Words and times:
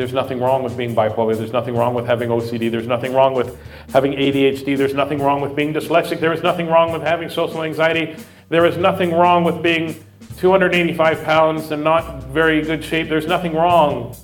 There's 0.00 0.14
nothing 0.14 0.40
wrong 0.40 0.62
with 0.62 0.78
being 0.78 0.94
bipolar. 0.94 1.36
There's 1.36 1.52
nothing 1.52 1.76
wrong 1.76 1.92
with 1.92 2.06
having 2.06 2.30
OCD. 2.30 2.70
There's 2.70 2.86
nothing 2.86 3.12
wrong 3.12 3.34
with 3.34 3.58
having 3.92 4.12
ADHD. 4.12 4.74
There's 4.74 4.94
nothing 4.94 5.20
wrong 5.20 5.42
with 5.42 5.54
being 5.54 5.74
dyslexic. 5.74 6.20
There 6.20 6.32
is 6.32 6.42
nothing 6.42 6.68
wrong 6.68 6.90
with 6.90 7.02
having 7.02 7.28
social 7.28 7.62
anxiety. 7.64 8.16
There 8.48 8.64
is 8.64 8.78
nothing 8.78 9.12
wrong 9.12 9.44
with 9.44 9.62
being 9.62 10.02
285 10.38 11.22
pounds 11.22 11.70
and 11.70 11.84
not 11.84 12.24
very 12.24 12.62
good 12.62 12.82
shape. 12.82 13.10
There's 13.10 13.26
nothing 13.26 13.52
wrong 13.52 14.16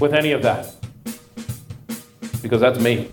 with 0.00 0.12
any 0.12 0.32
of 0.32 0.42
that. 0.42 0.70
Because 2.42 2.60
that's 2.60 2.78
me. 2.78 3.10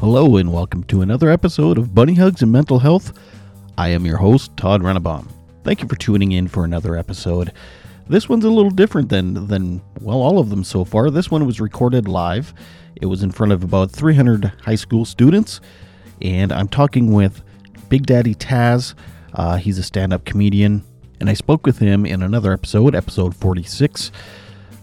Hello, 0.00 0.36
and 0.36 0.52
welcome 0.52 0.84
to 0.84 1.00
another 1.00 1.30
episode 1.30 1.78
of 1.78 1.94
Bunny 1.94 2.14
Hugs 2.14 2.42
and 2.42 2.52
Mental 2.52 2.80
Health. 2.80 3.18
I 3.78 3.90
am 3.90 4.04
your 4.04 4.16
host, 4.16 4.56
Todd 4.56 4.82
Rennebaum. 4.82 5.28
Thank 5.62 5.82
you 5.82 5.86
for 5.86 5.94
tuning 5.94 6.32
in 6.32 6.48
for 6.48 6.64
another 6.64 6.96
episode. 6.96 7.52
This 8.08 8.28
one's 8.28 8.44
a 8.44 8.50
little 8.50 8.72
different 8.72 9.08
than, 9.08 9.46
than, 9.46 9.80
well, 10.00 10.20
all 10.20 10.40
of 10.40 10.50
them 10.50 10.64
so 10.64 10.84
far. 10.84 11.10
This 11.10 11.30
one 11.30 11.46
was 11.46 11.60
recorded 11.60 12.08
live. 12.08 12.52
It 12.96 13.06
was 13.06 13.22
in 13.22 13.30
front 13.30 13.52
of 13.52 13.62
about 13.62 13.92
300 13.92 14.46
high 14.62 14.74
school 14.74 15.04
students, 15.04 15.60
and 16.20 16.50
I'm 16.50 16.66
talking 16.66 17.12
with 17.12 17.40
Big 17.88 18.04
Daddy 18.04 18.34
Taz. 18.34 18.94
Uh, 19.32 19.58
he's 19.58 19.78
a 19.78 19.84
stand 19.84 20.12
up 20.12 20.24
comedian, 20.24 20.82
and 21.20 21.30
I 21.30 21.34
spoke 21.34 21.64
with 21.64 21.78
him 21.78 22.04
in 22.04 22.20
another 22.20 22.52
episode, 22.52 22.96
episode 22.96 23.36
46. 23.36 24.10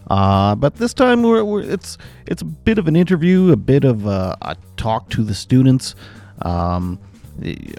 Uh, 0.08 0.54
but 0.54 0.76
this 0.76 0.94
time 0.94 1.22
we're, 1.22 1.44
we're, 1.44 1.60
it's 1.60 1.98
it's 2.26 2.40
a 2.40 2.46
bit 2.46 2.78
of 2.78 2.88
an 2.88 2.96
interview, 2.96 3.52
a 3.52 3.56
bit 3.56 3.84
of 3.84 4.06
a, 4.06 4.38
a 4.40 4.56
talk 4.78 5.10
to 5.10 5.22
the 5.22 5.34
students. 5.34 5.94
Um, 6.40 6.98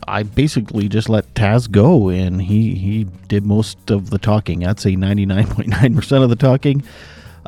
I 0.07 0.23
basically 0.23 0.87
just 0.87 1.09
let 1.09 1.33
Taz 1.33 1.69
go, 1.69 2.09
and 2.09 2.41
he 2.41 2.75
he 2.75 3.05
did 3.27 3.45
most 3.45 3.89
of 3.89 4.09
the 4.09 4.17
talking. 4.17 4.65
I'd 4.65 4.79
say 4.79 4.95
ninety 4.95 5.25
nine 5.25 5.47
point 5.47 5.69
nine 5.69 5.95
percent 5.95 6.23
of 6.23 6.29
the 6.29 6.35
talking. 6.35 6.83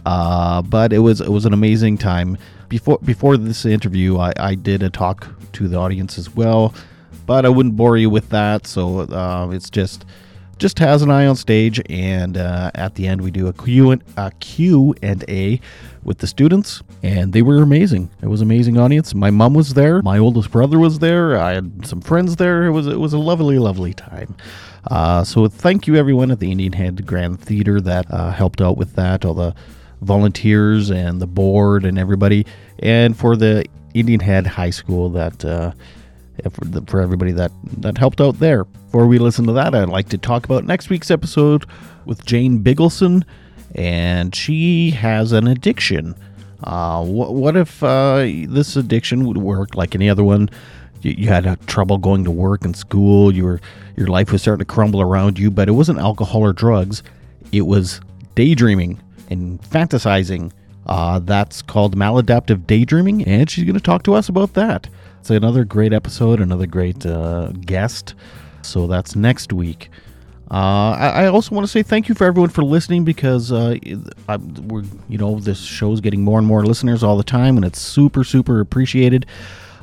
Uh, 0.05 0.61
but 0.61 0.93
it 0.93 0.99
was 0.99 1.21
it 1.21 1.29
was 1.29 1.45
an 1.45 1.53
amazing 1.53 1.97
time. 1.97 2.38
Before 2.67 2.99
before 3.03 3.38
this 3.38 3.66
interview, 3.66 4.17
I, 4.17 4.33
I 4.38 4.55
did 4.55 4.81
a 4.83 4.89
talk 4.89 5.27
to 5.53 5.67
the 5.67 5.77
audience 5.77 6.17
as 6.17 6.33
well, 6.35 6.73
but 7.25 7.45
I 7.45 7.49
wouldn't 7.49 7.75
bore 7.75 7.97
you 7.97 8.09
with 8.09 8.29
that. 8.29 8.66
So 8.66 9.01
uh, 9.01 9.49
it's 9.51 9.69
just 9.69 10.05
just 10.59 10.77
Taz 10.77 11.02
and 11.02 11.11
I 11.11 11.25
on 11.25 11.38
stage, 11.38 11.81
and 11.89 12.38
uh, 12.38 12.69
at 12.75 12.95
the 12.95 13.07
end 13.07 13.21
we 13.21 13.31
do 13.31 13.47
a 13.47 13.53
Q 13.53 13.91
and 13.91 14.03
a 14.17 14.29
Q 14.39 14.93
and 15.01 15.23
A 15.29 15.59
with 16.03 16.19
the 16.19 16.27
students, 16.27 16.83
and 17.01 17.31
they 17.31 17.41
were 17.41 17.61
amazing. 17.61 18.09
It 18.21 18.27
was 18.27 18.41
an 18.41 18.47
amazing 18.47 18.77
audience. 18.77 19.16
My 19.16 19.31
mom 19.31 19.53
was 19.53 19.73
there, 19.73 20.01
my 20.01 20.19
oldest 20.19 20.51
brother 20.51 20.77
was 20.77 20.99
there, 20.99 21.38
I 21.38 21.53
had 21.53 21.88
some 21.88 22.01
friends 22.01 22.35
there. 22.35 22.66
It 22.66 22.71
was 22.71 22.88
it 22.88 22.99
was 22.99 23.13
a 23.13 23.17
lovely, 23.17 23.57
lovely 23.57 23.93
time. 23.93 24.35
Uh, 24.85 25.23
so 25.23 25.47
thank 25.47 25.88
you 25.88 25.95
everyone 25.95 26.29
at 26.29 26.39
the 26.39 26.51
Indian 26.51 26.73
Head 26.73 27.05
Grand 27.05 27.39
Theater 27.39 27.79
that 27.81 28.05
uh, 28.11 28.31
helped 28.31 28.61
out 28.61 28.77
with 28.77 28.95
that, 28.95 29.25
all 29.25 29.33
the 29.33 29.55
volunteers 30.01 30.89
and 30.89 31.21
the 31.21 31.27
board 31.27 31.85
and 31.85 31.97
everybody, 31.97 32.45
and 32.79 33.17
for 33.17 33.38
the 33.38 33.66
Indian 33.94 34.19
Head 34.19 34.45
High 34.45 34.69
School 34.69 35.09
that 35.11 35.44
uh, 35.45 35.71
for, 36.51 36.81
for 36.88 37.01
everybody 37.01 37.31
that, 37.33 37.51
that 37.77 37.97
helped 37.97 38.21
out 38.21 38.39
there. 38.39 38.66
Before 38.89 39.05
we 39.05 39.19
listen 39.19 39.45
to 39.45 39.53
that, 39.53 39.75
I'd 39.75 39.87
like 39.87 40.09
to 40.09 40.17
talk 40.17 40.45
about 40.45 40.63
next 40.63 40.89
week's 40.89 41.11
episode 41.11 41.63
with 42.05 42.25
Jane 42.25 42.63
Biggleson, 42.63 43.23
and 43.75 44.33
she 44.33 44.89
has 44.89 45.31
an 45.31 45.45
addiction. 45.45 46.15
Uh, 46.63 47.05
what, 47.05 47.55
if 47.55 47.83
uh, 47.83 48.21
this 48.47 48.75
addiction 48.75 49.27
would 49.27 49.37
work 49.37 49.75
like 49.75 49.93
any 49.93 50.09
other 50.09 50.23
one? 50.23 50.49
You, 51.03 51.11
you 51.11 51.27
had 51.27 51.67
trouble 51.67 51.99
going 51.99 52.23
to 52.23 52.31
work 52.31 52.65
and 52.65 52.75
school. 52.75 53.31
You 53.31 53.43
were 53.43 53.61
your 53.95 54.07
life 54.07 54.31
was 54.31 54.41
starting 54.41 54.65
to 54.65 54.73
crumble 54.73 55.01
around 55.01 55.37
you, 55.37 55.51
but 55.51 55.69
it 55.69 55.73
wasn't 55.73 55.99
alcohol 55.99 56.41
or 56.41 56.51
drugs. 56.51 57.03
It 57.51 57.67
was 57.67 58.01
daydreaming 58.33 58.99
and 59.29 59.61
fantasizing. 59.61 60.51
Uh, 60.87 61.19
that's 61.19 61.61
called 61.61 61.95
maladaptive 61.95 62.66
daydreaming, 62.66 63.23
and 63.25 63.51
she's 63.51 63.66
going 63.66 63.75
to 63.75 63.79
talk 63.79 64.01
to 64.01 64.16
us 64.16 64.29
about 64.29 64.55
that. 64.55 64.89
It's 65.19 65.29
another 65.29 65.63
great 65.63 65.94
episode, 65.94 66.41
another 66.41 66.66
great 66.66 67.05
uh, 67.05 67.51
guest. 67.51 68.16
So 68.62 68.88
that's 68.88 69.16
next 69.16 69.53
week. 69.53 69.90
Uh, 70.52 70.97
I, 70.97 71.28
also 71.28 71.53
want 71.53 71.68
to 71.68 71.72
say 71.72 71.84
thank 71.84 72.09
you 72.09 72.16
for 72.16 72.25
everyone 72.25 72.50
for 72.50 72.64
listening 72.64 73.03
because 73.03 73.52
uh, 73.52 73.75
I, 74.28 74.38
we're 74.38 74.84
you 75.08 75.20
know 75.20 75.40
this 75.40 75.62
show's 75.64 76.02
getting 76.02 76.24
more 76.24 76.40
and 76.40 76.47
more 76.47 76.66
listeners 76.66 77.03
all 77.03 77.18
the 77.18 77.24
time, 77.24 77.56
and 77.56 77.64
it's 77.64 77.80
super 77.80 78.24
super 78.24 78.59
appreciated. 78.59 79.28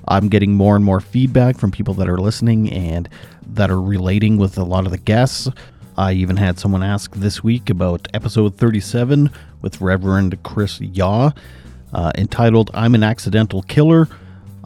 I'm 0.09 0.29
getting 0.29 0.55
more 0.55 0.75
and 0.75 0.85
more 0.85 1.01
feedback 1.01 1.57
from 1.57 1.71
people 1.71 1.95
that 1.95 2.09
are 2.09 2.19
listening 2.19 2.73
and 2.73 3.09
that 3.47 3.71
are 3.71 3.81
relating 3.81 4.39
with 4.39 4.59
a 4.59 4.65
lot 4.65 4.87
of 4.87 4.91
the 4.91 4.99
guests. 4.99 5.49
I 5.97 6.15
even 6.15 6.37
had 6.37 6.59
someone 6.59 6.83
ask 6.83 7.15
this 7.15 7.45
week 7.45 7.71
about 7.71 8.09
episode 8.13 8.57
37 8.57 9.31
with 9.63 9.81
Reverend 9.81 10.43
Chris 10.43 10.81
Yaw, 10.81 11.31
uh, 11.93 12.13
entitled 12.19 12.73
"I'm 12.75 12.97
an 12.97 13.05
Accidental 13.05 13.63
Killer." 13.63 14.09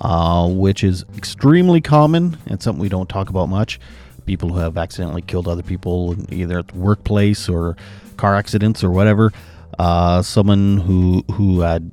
Uh, 0.00 0.48
which 0.48 0.82
is 0.82 1.04
extremely 1.16 1.80
common 1.80 2.38
and 2.46 2.62
something 2.62 2.80
we 2.80 2.88
don't 2.88 3.08
talk 3.08 3.28
about 3.28 3.48
much. 3.48 3.78
People 4.26 4.50
who 4.50 4.58
have 4.58 4.78
accidentally 4.78 5.22
killed 5.22 5.48
other 5.48 5.62
people, 5.62 6.16
either 6.32 6.60
at 6.60 6.68
the 6.68 6.78
workplace 6.78 7.48
or 7.48 7.76
car 8.16 8.36
accidents 8.36 8.84
or 8.84 8.90
whatever. 8.90 9.32
Uh, 9.78 10.20
someone 10.20 10.76
who 10.78 11.24
who 11.32 11.60
had 11.60 11.90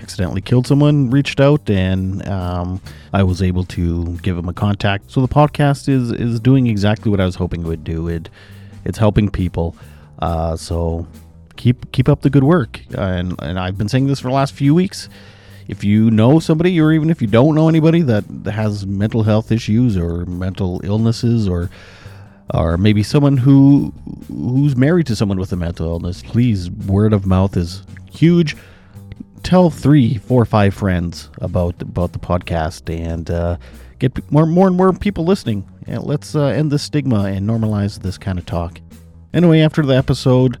accidentally 0.00 0.40
killed 0.40 0.66
someone 0.66 1.10
reached 1.10 1.40
out, 1.40 1.68
and 1.68 2.26
um, 2.28 2.80
I 3.12 3.24
was 3.24 3.42
able 3.42 3.64
to 3.64 4.16
give 4.18 4.38
him 4.38 4.48
a 4.48 4.52
contact. 4.52 5.10
So 5.10 5.20
the 5.20 5.28
podcast 5.28 5.88
is 5.88 6.12
is 6.12 6.38
doing 6.38 6.68
exactly 6.68 7.10
what 7.10 7.20
I 7.20 7.24
was 7.24 7.34
hoping 7.34 7.62
it 7.62 7.66
would 7.66 7.82
do. 7.82 8.08
It 8.08 8.28
it's 8.84 8.98
helping 8.98 9.30
people. 9.30 9.74
Uh, 10.20 10.56
so 10.56 11.06
keep 11.56 11.90
keep 11.92 12.08
up 12.08 12.22
the 12.22 12.30
good 12.30 12.44
work. 12.44 12.80
And 12.96 13.34
and 13.42 13.58
I've 13.58 13.76
been 13.76 13.88
saying 13.88 14.06
this 14.06 14.20
for 14.20 14.28
the 14.28 14.34
last 14.34 14.54
few 14.54 14.74
weeks 14.74 15.08
if 15.68 15.84
you 15.84 16.10
know 16.10 16.38
somebody 16.40 16.80
or 16.80 16.92
even 16.92 17.10
if 17.10 17.20
you 17.20 17.28
don't 17.28 17.54
know 17.54 17.68
anybody 17.68 18.00
that 18.02 18.24
has 18.46 18.86
mental 18.86 19.22
health 19.22 19.52
issues 19.52 19.96
or 19.96 20.24
mental 20.26 20.80
illnesses 20.82 21.46
or 21.46 21.70
or 22.54 22.78
maybe 22.78 23.02
someone 23.02 23.36
who 23.36 23.92
who's 24.28 24.74
married 24.74 25.06
to 25.06 25.14
someone 25.14 25.38
with 25.38 25.52
a 25.52 25.56
mental 25.56 25.86
illness 25.86 26.22
please 26.22 26.70
word 26.70 27.12
of 27.12 27.26
mouth 27.26 27.56
is 27.56 27.82
huge. 28.10 28.56
Tell 29.42 29.70
three 29.70 30.16
four 30.16 30.44
five 30.44 30.74
friends 30.74 31.30
about 31.38 31.80
about 31.82 32.12
the 32.12 32.18
podcast 32.18 32.92
and 32.92 33.30
uh, 33.30 33.56
get 33.98 34.30
more 34.32 34.46
more 34.46 34.66
and 34.66 34.76
more 34.76 34.92
people 34.92 35.24
listening. 35.24 35.68
And 35.86 36.02
let's 36.02 36.34
uh, 36.34 36.46
end 36.46 36.72
the 36.72 36.78
stigma 36.78 37.24
and 37.24 37.48
normalize 37.48 38.00
this 38.00 38.18
kind 38.18 38.38
of 38.38 38.46
talk. 38.46 38.80
Anyway 39.32 39.60
after 39.60 39.82
the 39.84 39.94
episode 39.94 40.58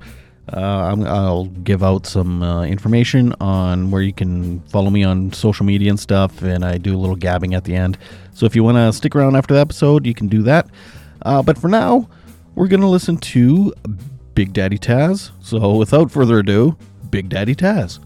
uh, 0.52 0.94
i 1.06 1.30
will 1.30 1.46
give 1.46 1.82
out 1.82 2.06
some 2.06 2.42
uh, 2.42 2.64
information 2.64 3.34
on 3.40 3.90
where 3.90 4.02
you 4.02 4.12
can 4.12 4.60
follow 4.62 4.90
me 4.90 5.04
on 5.04 5.32
social 5.32 5.64
media 5.64 5.90
and 5.90 6.00
stuff, 6.00 6.42
and 6.42 6.64
I 6.64 6.78
do 6.78 6.96
a 6.96 6.98
little 6.98 7.16
gabbing 7.16 7.54
at 7.54 7.64
the 7.64 7.74
end. 7.74 7.98
So 8.32 8.46
if 8.46 8.54
you 8.54 8.62
want 8.62 8.76
to 8.76 8.92
stick 8.92 9.14
around 9.16 9.36
after 9.36 9.54
the 9.54 9.60
episode, 9.60 10.06
you 10.06 10.14
can 10.14 10.28
do 10.28 10.42
that. 10.42 10.68
Uh, 11.22 11.42
but 11.42 11.58
for 11.58 11.68
now, 11.68 12.08
we're 12.54 12.68
going 12.68 12.80
to 12.80 12.88
listen 12.88 13.16
to 13.18 13.72
Big 14.34 14.52
Daddy 14.52 14.78
Taz. 14.78 15.30
So 15.40 15.76
without 15.76 16.10
further 16.10 16.38
ado, 16.38 16.76
Big 17.10 17.28
Daddy 17.28 17.54
Taz. 17.54 17.98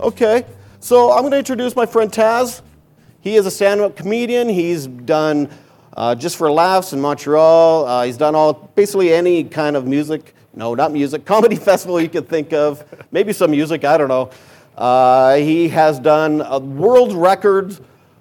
Okay, 0.00 0.44
so 0.80 1.12
I'm 1.12 1.22
going 1.22 1.32
to 1.32 1.38
introduce 1.38 1.74
my 1.74 1.86
friend 1.86 2.10
Taz. 2.10 2.62
He 3.20 3.36
is 3.36 3.46
a 3.46 3.50
stand 3.50 3.80
up 3.80 3.96
comedian. 3.96 4.48
He's 4.48 4.86
done 4.86 5.50
uh, 5.98 6.14
just 6.14 6.36
for 6.36 6.50
laughs 6.50 6.92
in 6.92 7.00
Montreal. 7.00 7.84
Uh, 7.84 8.04
he's 8.04 8.16
done 8.16 8.36
all 8.36 8.52
basically 8.76 9.12
any 9.12 9.42
kind 9.42 9.74
of 9.74 9.84
music. 9.84 10.32
No, 10.54 10.76
not 10.76 10.92
music. 10.92 11.24
Comedy 11.26 11.56
festival 11.56 12.00
you 12.00 12.08
could 12.08 12.28
think 12.28 12.52
of. 12.52 12.84
Maybe 13.10 13.32
some 13.32 13.50
music. 13.50 13.84
I 13.84 13.98
don't 13.98 14.06
know. 14.06 14.30
Uh, 14.76 15.34
he 15.36 15.68
has 15.70 15.98
done 15.98 16.40
a 16.40 16.60
world 16.60 17.12
record 17.12 17.76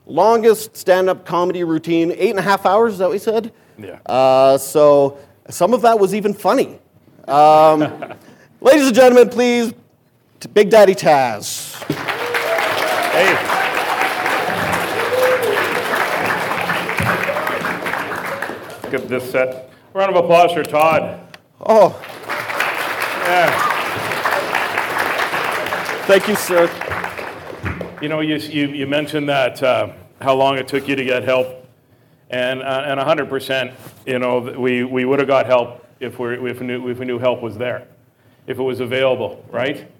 longest 0.07 0.75
stand-up 0.75 1.23
comedy 1.23 1.63
routine, 1.63 2.11
eight 2.13 2.31
and 2.31 2.39
a 2.39 2.41
half 2.41 2.65
hours. 2.65 2.93
Is 2.93 2.99
that 2.99 3.09
what 3.09 3.13
he 3.13 3.19
said? 3.19 3.53
Yeah. 3.77 3.99
Uh, 4.07 4.57
so 4.57 5.19
some 5.47 5.75
of 5.75 5.83
that 5.83 5.99
was 5.99 6.15
even 6.15 6.33
funny. 6.33 6.79
Um, 7.27 7.81
ladies 8.61 8.87
and 8.87 8.95
gentlemen, 8.95 9.29
please, 9.29 9.71
Big 10.53 10.71
Daddy 10.71 10.95
Taz. 10.95 11.75
Hey. 13.11 13.56
Skip 18.87 19.07
this 19.07 19.29
set. 19.29 19.69
Round 19.93 20.15
of 20.15 20.23
applause 20.23 20.53
for 20.53 20.63
Todd. 20.63 21.19
Oh. 21.59 21.99
Yeah. 23.25 23.49
Thank 26.05 26.27
you, 26.29 26.35
sir. 26.35 26.69
You 28.01 28.07
know, 28.07 28.21
you, 28.21 28.37
you, 28.37 28.67
you 28.67 28.87
mentioned 28.87 29.27
that 29.27 29.61
uh, 29.61 29.91
how 30.21 30.35
long 30.35 30.57
it 30.57 30.67
took 30.67 30.87
you 30.87 30.95
to 30.95 31.03
get 31.03 31.23
help, 31.23 31.67
and 32.29 32.61
uh, 32.61 32.83
and 32.85 32.99
100%. 32.99 33.73
You 34.05 34.19
know, 34.19 34.39
we, 34.39 34.83
we 34.83 35.03
would 35.03 35.19
have 35.19 35.27
got 35.27 35.47
help 35.47 35.85
if 35.99 36.17
we 36.19 36.49
if 36.49 36.59
we 36.61 36.67
knew 36.67 36.87
if 36.87 36.99
we 36.99 37.05
knew 37.05 37.19
help 37.19 37.41
was 37.41 37.57
there, 37.57 37.87
if 38.45 38.59
it 38.59 38.63
was 38.63 38.79
available, 38.79 39.43
right? 39.49 39.91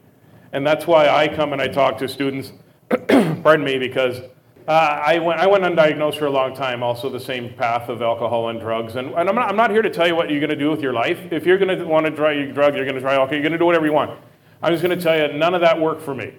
And 0.54 0.66
that's 0.66 0.88
why 0.88 1.10
I 1.10 1.28
come 1.28 1.52
and 1.52 1.62
I 1.62 1.68
talk 1.68 1.98
to 1.98 2.08
students. 2.08 2.54
pardon 2.90 3.66
me, 3.66 3.80
because 3.80 4.22
Uh, 4.68 5.02
I, 5.06 5.20
went, 5.20 5.40
I 5.40 5.48
went 5.48 5.64
undiagnosed 5.64 6.20
for 6.20 6.26
a 6.26 6.30
long 6.30 6.54
time, 6.54 6.84
also 6.84 7.10
the 7.10 7.22
same 7.22 7.54
path 7.54 7.88
of 7.88 8.02
alcohol 8.02 8.50
and 8.50 8.60
drugs. 8.60 8.98
And, 8.98 9.14
and 9.14 9.30
I'm, 9.30 9.36
not, 9.36 9.50
I'm 9.50 9.56
not 9.56 9.72
here 9.72 9.82
to 9.82 9.90
tell 9.90 10.06
you 10.06 10.14
what 10.14 10.30
you're 10.30 10.42
going 10.42 10.50
to 10.50 10.58
do 10.58 10.70
with 10.70 10.82
your 10.82 10.92
life. 10.92 11.32
If 11.32 11.46
you're 11.46 11.58
going 11.58 11.78
to 11.78 11.86
want 11.86 12.06
to 12.06 12.12
try 12.12 12.34
your 12.34 12.52
drug, 12.52 12.76
you're 12.76 12.84
going 12.84 12.96
to 12.96 13.02
try 13.02 13.14
alcohol, 13.14 13.34
you're 13.34 13.44
going 13.44 13.54
to 13.54 13.58
do 13.58 13.66
whatever 13.66 13.86
you 13.86 13.94
want. 13.94 14.20
I'm 14.62 14.74
just 14.74 14.84
going 14.84 14.98
to 14.98 15.02
tell 15.02 15.18
you, 15.18 15.38
none 15.38 15.54
of 15.54 15.62
that 15.62 15.80
worked 15.80 16.02
for 16.02 16.14
me. 16.14 16.34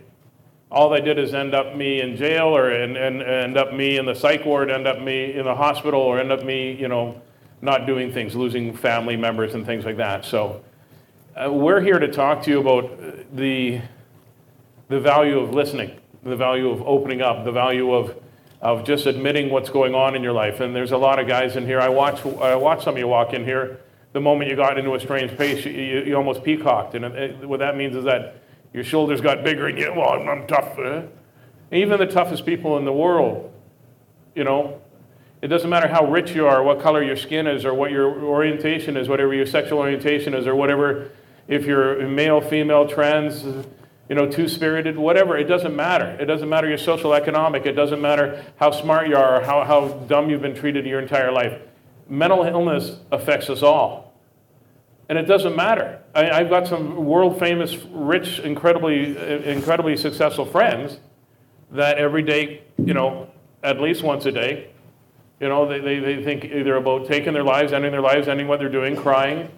All 0.70 0.90
they 0.90 1.00
did 1.00 1.18
is 1.18 1.32
end 1.32 1.54
up 1.54 1.74
me 1.74 2.02
in 2.02 2.16
jail 2.16 2.48
or 2.48 2.70
and, 2.70 2.98
and 2.98 3.22
end 3.22 3.56
up 3.56 3.72
me 3.72 3.96
in 3.96 4.04
the 4.04 4.14
psych 4.14 4.44
ward, 4.44 4.70
end 4.70 4.86
up 4.86 5.00
me 5.00 5.32
in 5.32 5.46
the 5.46 5.54
hospital, 5.54 6.00
or 6.00 6.20
end 6.20 6.30
up 6.30 6.44
me, 6.44 6.72
you 6.72 6.88
know, 6.88 7.22
not 7.62 7.86
doing 7.86 8.12
things, 8.12 8.36
losing 8.36 8.76
family 8.76 9.16
members 9.16 9.54
and 9.54 9.64
things 9.64 9.86
like 9.86 9.96
that. 9.96 10.26
So 10.26 10.62
uh, 11.34 11.50
we're 11.50 11.80
here 11.80 11.98
to 11.98 12.08
talk 12.08 12.42
to 12.42 12.50
you 12.50 12.60
about 12.60 13.34
the, 13.34 13.80
the 14.88 15.00
value 15.00 15.38
of 15.38 15.54
listening, 15.54 15.98
the 16.22 16.36
value 16.36 16.70
of 16.70 16.82
opening 16.82 17.22
up, 17.22 17.44
the 17.44 17.52
value 17.52 17.92
of, 17.92 18.16
of 18.60 18.84
just 18.84 19.06
admitting 19.06 19.50
what's 19.50 19.70
going 19.70 19.94
on 19.94 20.14
in 20.14 20.22
your 20.22 20.32
life. 20.32 20.60
And 20.60 20.74
there's 20.74 20.92
a 20.92 20.96
lot 20.98 21.18
of 21.18 21.26
guys 21.26 21.56
in 21.56 21.64
here. 21.64 21.80
I 21.80 21.88
watch, 21.88 22.24
I 22.26 22.54
watch 22.56 22.84
some 22.84 22.94
of 22.94 22.98
you 22.98 23.08
walk 23.08 23.32
in 23.32 23.44
here. 23.44 23.80
The 24.12 24.20
moment 24.20 24.50
you 24.50 24.56
got 24.56 24.78
into 24.78 24.94
a 24.94 25.00
strange 25.00 25.36
pace, 25.36 25.64
you, 25.64 25.72
you, 25.72 26.00
you 26.00 26.16
almost 26.16 26.42
peacocked. 26.42 26.94
And 26.94 27.04
it, 27.04 27.48
what 27.48 27.60
that 27.60 27.76
means 27.76 27.94
is 27.94 28.04
that 28.04 28.42
your 28.72 28.84
shoulders 28.84 29.20
got 29.20 29.44
bigger 29.44 29.68
and 29.68 29.78
you, 29.78 29.92
well, 29.94 30.10
I'm, 30.10 30.28
I'm 30.28 30.46
tough. 30.46 30.78
Eh? 30.78 31.02
Even 31.72 31.98
the 31.98 32.06
toughest 32.06 32.46
people 32.46 32.78
in 32.78 32.84
the 32.84 32.92
world, 32.92 33.52
you 34.34 34.44
know, 34.44 34.80
it 35.40 35.48
doesn't 35.48 35.70
matter 35.70 35.86
how 35.86 36.10
rich 36.10 36.32
you 36.32 36.46
are, 36.46 36.62
what 36.62 36.80
color 36.80 37.02
your 37.02 37.16
skin 37.16 37.46
is, 37.46 37.64
or 37.64 37.72
what 37.72 37.92
your 37.92 38.20
orientation 38.24 38.96
is, 38.96 39.08
whatever 39.08 39.34
your 39.34 39.46
sexual 39.46 39.78
orientation 39.78 40.34
is, 40.34 40.46
or 40.46 40.56
whatever, 40.56 41.10
if 41.46 41.64
you're 41.64 42.08
male, 42.08 42.40
female, 42.40 42.88
trans, 42.88 43.44
you 44.08 44.14
know, 44.14 44.26
two 44.26 44.48
spirited, 44.48 44.96
whatever, 44.96 45.36
it 45.36 45.44
doesn't 45.44 45.76
matter. 45.76 46.16
It 46.20 46.24
doesn't 46.24 46.48
matter 46.48 46.68
your 46.68 46.78
social 46.78 47.12
economic, 47.12 47.66
it 47.66 47.72
doesn't 47.72 48.00
matter 48.00 48.44
how 48.56 48.70
smart 48.70 49.08
you 49.08 49.16
are, 49.16 49.40
or 49.40 49.44
how, 49.44 49.64
how 49.64 49.88
dumb 49.88 50.30
you've 50.30 50.42
been 50.42 50.54
treated 50.54 50.86
your 50.86 51.00
entire 51.00 51.30
life. 51.30 51.60
Mental 52.08 52.42
illness 52.44 52.98
affects 53.12 53.50
us 53.50 53.62
all. 53.62 54.14
And 55.10 55.18
it 55.18 55.24
doesn't 55.24 55.56
matter. 55.56 56.02
I, 56.14 56.38
have 56.38 56.50
got 56.50 56.66
some 56.66 57.06
world 57.06 57.38
famous, 57.38 57.76
rich, 57.90 58.40
incredibly, 58.40 59.16
incredibly 59.46 59.96
successful 59.96 60.44
friends 60.44 60.98
that 61.70 61.98
every 61.98 62.22
day, 62.22 62.62
you 62.78 62.94
know, 62.94 63.28
at 63.62 63.80
least 63.80 64.02
once 64.02 64.26
a 64.26 64.32
day, 64.32 64.70
you 65.40 65.48
know, 65.48 65.68
they, 65.68 65.80
they, 65.80 65.98
they 65.98 66.22
think 66.22 66.44
either 66.44 66.76
about 66.76 67.06
taking 67.06 67.32
their 67.32 67.44
lives, 67.44 67.72
ending 67.72 67.92
their 67.92 68.00
lives, 68.02 68.28
ending 68.28 68.48
what 68.48 68.58
they're 68.58 68.68
doing, 68.68 68.96
crying, 68.96 69.50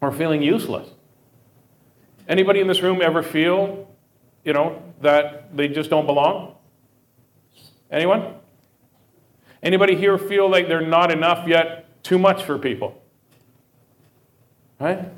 or 0.00 0.10
feeling 0.10 0.42
useless. 0.42 0.88
Anybody 2.28 2.60
in 2.60 2.66
this 2.66 2.82
room 2.82 3.00
ever 3.02 3.22
feel, 3.22 3.88
you 4.44 4.52
know, 4.52 4.82
that 5.00 5.56
they 5.56 5.68
just 5.68 5.90
don't 5.90 6.06
belong? 6.06 6.54
Anyone? 7.90 8.34
Anybody 9.62 9.96
here 9.96 10.18
feel 10.18 10.48
like 10.48 10.68
they're 10.68 10.86
not 10.86 11.10
enough 11.10 11.48
yet 11.48 12.02
too 12.04 12.18
much 12.18 12.44
for 12.44 12.58
people? 12.58 13.02
Right? 14.78 15.08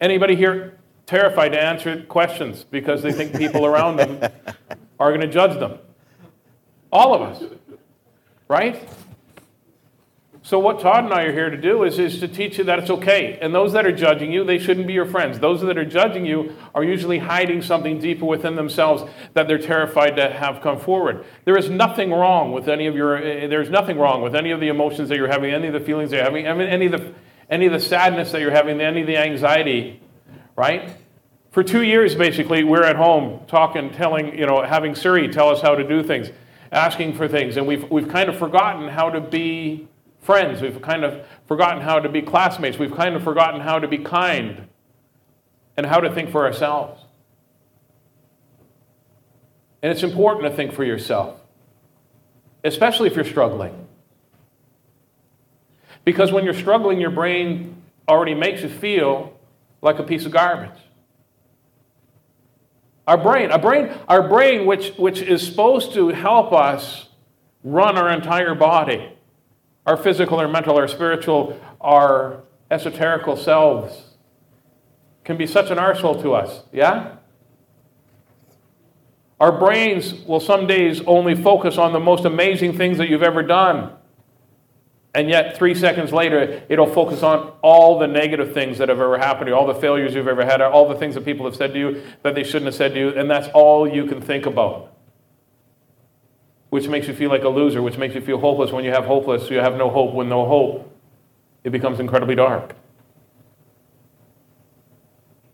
Anybody 0.00 0.34
here 0.34 0.78
terrified 1.06 1.50
to 1.50 1.62
answer 1.62 2.02
questions 2.02 2.64
because 2.64 3.02
they 3.02 3.12
think 3.12 3.36
people 3.36 3.66
around 3.66 3.96
them 3.96 4.20
are 4.98 5.10
going 5.10 5.20
to 5.20 5.28
judge 5.28 5.58
them? 5.60 5.78
All 6.90 7.14
of 7.14 7.22
us 7.22 7.42
right? 8.48 8.88
So 10.48 10.58
what 10.58 10.80
Todd 10.80 11.04
and 11.04 11.12
I 11.12 11.24
are 11.24 11.32
here 11.32 11.50
to 11.50 11.58
do 11.58 11.84
is, 11.84 11.98
is 11.98 12.20
to 12.20 12.26
teach 12.26 12.56
you 12.56 12.64
that 12.64 12.78
it's 12.78 12.88
okay. 12.88 13.38
And 13.42 13.54
those 13.54 13.74
that 13.74 13.84
are 13.84 13.92
judging 13.92 14.32
you, 14.32 14.44
they 14.44 14.58
shouldn't 14.58 14.86
be 14.86 14.94
your 14.94 15.04
friends. 15.04 15.38
Those 15.38 15.60
that 15.60 15.76
are 15.76 15.84
judging 15.84 16.24
you 16.24 16.56
are 16.74 16.82
usually 16.82 17.18
hiding 17.18 17.60
something 17.60 17.98
deeper 17.98 18.24
within 18.24 18.56
themselves 18.56 19.02
that 19.34 19.46
they're 19.46 19.58
terrified 19.58 20.16
to 20.16 20.30
have 20.30 20.62
come 20.62 20.80
forward. 20.80 21.26
There 21.44 21.58
is 21.58 21.68
nothing 21.68 22.12
wrong 22.12 22.52
with 22.52 22.66
any 22.66 22.86
of 22.86 22.96
your 22.96 23.18
eh, 23.18 23.46
there's 23.46 23.68
nothing 23.68 23.98
wrong 23.98 24.22
with 24.22 24.34
any 24.34 24.50
of 24.50 24.58
the 24.58 24.68
emotions 24.68 25.10
that 25.10 25.18
you're 25.18 25.28
having, 25.28 25.52
any 25.52 25.66
of 25.66 25.74
the 25.74 25.80
feelings 25.80 26.12
that 26.12 26.16
you're 26.16 26.24
having, 26.24 26.46
any 26.46 26.86
of 26.86 26.92
the 26.92 27.12
any 27.50 27.66
of 27.66 27.72
the 27.72 27.80
sadness 27.80 28.32
that 28.32 28.40
you're 28.40 28.50
having, 28.50 28.80
any 28.80 29.02
of 29.02 29.06
the 29.06 29.18
anxiety, 29.18 30.00
right? 30.56 30.96
For 31.50 31.62
two 31.62 31.82
years, 31.82 32.14
basically, 32.14 32.64
we're 32.64 32.84
at 32.84 32.96
home 32.96 33.44
talking, 33.48 33.90
telling, 33.90 34.38
you 34.38 34.46
know, 34.46 34.62
having 34.62 34.94
Siri 34.94 35.28
tell 35.28 35.50
us 35.50 35.60
how 35.60 35.74
to 35.74 35.86
do 35.86 36.02
things 36.02 36.30
asking 36.72 37.14
for 37.14 37.28
things. 37.28 37.56
And 37.56 37.66
we've, 37.66 37.90
we've 37.90 38.08
kind 38.08 38.28
of 38.28 38.38
forgotten 38.38 38.88
how 38.88 39.10
to 39.10 39.20
be 39.20 39.88
friends. 40.20 40.60
We've 40.60 40.80
kind 40.82 41.04
of 41.04 41.26
forgotten 41.46 41.82
how 41.82 42.00
to 42.00 42.08
be 42.08 42.22
classmates. 42.22 42.78
We've 42.78 42.94
kind 42.94 43.14
of 43.14 43.22
forgotten 43.22 43.60
how 43.60 43.78
to 43.78 43.88
be 43.88 43.98
kind 43.98 44.68
and 45.76 45.86
how 45.86 46.00
to 46.00 46.12
think 46.12 46.30
for 46.30 46.46
ourselves. 46.46 47.02
And 49.82 49.92
it's 49.92 50.02
important 50.02 50.50
to 50.50 50.56
think 50.56 50.72
for 50.72 50.84
yourself, 50.84 51.40
especially 52.64 53.08
if 53.08 53.14
you're 53.14 53.24
struggling. 53.24 53.86
Because 56.04 56.32
when 56.32 56.44
you're 56.44 56.54
struggling, 56.54 57.00
your 57.00 57.10
brain 57.10 57.82
already 58.08 58.34
makes 58.34 58.62
you 58.62 58.68
feel 58.68 59.38
like 59.82 59.98
a 59.98 60.02
piece 60.02 60.24
of 60.26 60.32
garbage. 60.32 60.80
Our 63.06 63.18
brain, 63.18 63.50
our 63.50 63.58
brain, 63.58 63.90
our 64.08 64.28
brain 64.28 64.66
which, 64.66 64.90
which 64.98 65.22
is 65.22 65.46
supposed 65.46 65.94
to 65.94 66.08
help 66.08 66.52
us 66.52 67.08
run 67.62 67.96
our 67.96 68.10
entire 68.10 68.54
body, 68.54 69.12
our 69.88 69.96
physical, 69.96 70.38
our 70.38 70.46
mental, 70.46 70.76
our 70.76 70.86
spiritual, 70.86 71.58
our 71.80 72.42
esoterical 72.70 73.42
selves, 73.42 74.16
can 75.24 75.38
be 75.38 75.46
such 75.46 75.70
an 75.70 75.78
arsehole 75.78 76.20
to 76.20 76.34
us, 76.34 76.64
yeah? 76.72 77.16
Our 79.40 79.50
brains 79.50 80.12
will 80.12 80.40
some 80.40 80.66
days 80.66 81.00
only 81.06 81.34
focus 81.34 81.78
on 81.78 81.94
the 81.94 82.00
most 82.00 82.26
amazing 82.26 82.76
things 82.76 82.98
that 82.98 83.08
you've 83.08 83.22
ever 83.22 83.42
done. 83.42 83.92
And 85.14 85.30
yet, 85.30 85.56
three 85.56 85.74
seconds 85.74 86.12
later, 86.12 86.62
it'll 86.68 86.92
focus 86.92 87.22
on 87.22 87.54
all 87.62 87.98
the 87.98 88.06
negative 88.06 88.52
things 88.52 88.76
that 88.76 88.90
have 88.90 89.00
ever 89.00 89.16
happened 89.16 89.46
to 89.46 89.52
you, 89.52 89.56
all 89.56 89.66
the 89.66 89.74
failures 89.74 90.14
you've 90.14 90.28
ever 90.28 90.44
had, 90.44 90.60
all 90.60 90.86
the 90.86 90.96
things 90.96 91.14
that 91.14 91.24
people 91.24 91.46
have 91.46 91.56
said 91.56 91.72
to 91.72 91.78
you 91.78 92.02
that 92.24 92.34
they 92.34 92.44
shouldn't 92.44 92.66
have 92.66 92.74
said 92.74 92.92
to 92.92 93.00
you, 93.00 93.08
and 93.18 93.30
that's 93.30 93.48
all 93.54 93.88
you 93.88 94.04
can 94.04 94.20
think 94.20 94.44
about. 94.44 94.97
Which 96.70 96.86
makes 96.88 97.08
you 97.08 97.14
feel 97.14 97.30
like 97.30 97.44
a 97.44 97.48
loser, 97.48 97.80
which 97.80 97.96
makes 97.96 98.14
you 98.14 98.20
feel 98.20 98.38
hopeless. 98.38 98.72
When 98.72 98.84
you 98.84 98.90
have 98.90 99.04
hopeless, 99.04 99.50
you 99.50 99.58
have 99.58 99.76
no 99.76 99.88
hope. 99.88 100.14
When 100.14 100.28
no 100.28 100.46
hope, 100.46 100.94
it 101.64 101.70
becomes 101.70 101.98
incredibly 101.98 102.34
dark. 102.34 102.74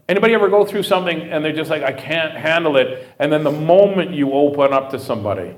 Anybody 0.08 0.34
ever 0.34 0.48
go 0.48 0.66
through 0.66 0.82
something 0.82 1.22
and 1.22 1.44
they're 1.44 1.52
just 1.52 1.70
like, 1.70 1.82
I 1.82 1.92
can't 1.92 2.34
handle 2.34 2.76
it, 2.76 3.08
and 3.18 3.32
then 3.32 3.42
the 3.42 3.50
moment 3.50 4.10
you 4.10 4.32
open 4.32 4.72
up 4.72 4.90
to 4.90 4.98
somebody, 4.98 5.56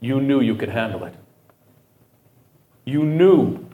you 0.00 0.20
knew 0.20 0.40
you 0.40 0.54
could 0.54 0.70
handle 0.70 1.04
it. 1.04 1.14
You 2.86 3.04
knew 3.04 3.68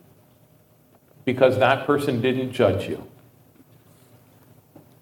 because 1.25 1.59
that 1.59 1.87
person 1.87 2.21
didn't 2.21 2.52
judge 2.52 2.88
you. 2.88 3.07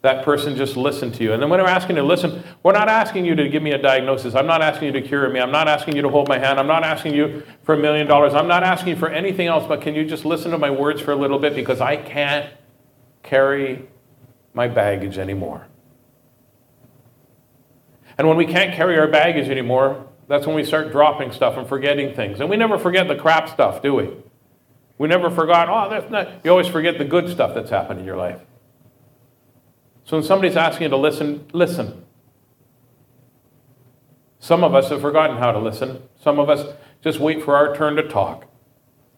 That 0.02 0.24
person 0.24 0.56
just 0.56 0.76
listened 0.76 1.14
to 1.14 1.24
you. 1.24 1.32
And 1.32 1.40
then 1.40 1.48
when 1.48 1.60
I'm 1.60 1.66
asking 1.66 1.96
you 1.96 2.02
to 2.02 2.08
listen, 2.08 2.42
we're 2.62 2.72
not 2.72 2.88
asking 2.88 3.24
you 3.24 3.36
to 3.36 3.48
give 3.48 3.62
me 3.62 3.70
a 3.70 3.78
diagnosis. 3.78 4.34
I'm 4.34 4.46
not 4.46 4.60
asking 4.60 4.86
you 4.86 5.00
to 5.00 5.02
cure 5.02 5.28
me. 5.30 5.40
I'm 5.40 5.52
not 5.52 5.68
asking 5.68 5.94
you 5.94 6.02
to 6.02 6.08
hold 6.08 6.28
my 6.28 6.38
hand. 6.38 6.58
I'm 6.58 6.66
not 6.66 6.82
asking 6.82 7.14
you 7.14 7.44
for 7.62 7.74
a 7.76 7.78
million 7.78 8.08
dollars. 8.08 8.34
I'm 8.34 8.48
not 8.48 8.64
asking 8.64 8.88
you 8.88 8.96
for 8.96 9.08
anything 9.08 9.46
else, 9.46 9.64
but 9.66 9.80
can 9.80 9.94
you 9.94 10.04
just 10.04 10.24
listen 10.24 10.50
to 10.50 10.58
my 10.58 10.70
words 10.70 11.00
for 11.00 11.12
a 11.12 11.16
little 11.16 11.38
bit 11.38 11.54
because 11.54 11.80
I 11.80 11.96
can't 11.96 12.50
carry 13.22 13.88
my 14.54 14.68
baggage 14.68 15.18
anymore. 15.18 15.66
And 18.18 18.28
when 18.28 18.36
we 18.36 18.44
can't 18.44 18.74
carry 18.74 18.98
our 18.98 19.08
baggage 19.08 19.48
anymore, 19.48 20.06
that's 20.28 20.46
when 20.46 20.54
we 20.54 20.64
start 20.64 20.92
dropping 20.92 21.32
stuff 21.32 21.56
and 21.56 21.66
forgetting 21.66 22.14
things. 22.14 22.40
And 22.40 22.50
we 22.50 22.56
never 22.56 22.78
forget 22.78 23.08
the 23.08 23.16
crap 23.16 23.48
stuff, 23.48 23.82
do 23.82 23.94
we? 23.94 24.10
We 24.98 25.08
never 25.08 25.30
forgot, 25.30 25.68
oh, 25.68 25.90
that's 25.90 26.10
not, 26.10 26.44
you 26.44 26.50
always 26.50 26.68
forget 26.68 26.98
the 26.98 27.04
good 27.04 27.28
stuff 27.28 27.54
that's 27.54 27.70
happened 27.70 28.00
in 28.00 28.06
your 28.06 28.16
life. 28.16 28.40
So 30.04 30.16
when 30.16 30.24
somebody's 30.24 30.56
asking 30.56 30.84
you 30.84 30.88
to 30.90 30.96
listen, 30.96 31.46
listen. 31.52 32.04
Some 34.40 34.64
of 34.64 34.74
us 34.74 34.88
have 34.90 35.00
forgotten 35.00 35.36
how 35.36 35.52
to 35.52 35.58
listen. 35.58 36.02
Some 36.20 36.38
of 36.40 36.50
us 36.50 36.74
just 37.02 37.20
wait 37.20 37.42
for 37.44 37.56
our 37.56 37.74
turn 37.76 37.96
to 37.96 38.08
talk. 38.08 38.46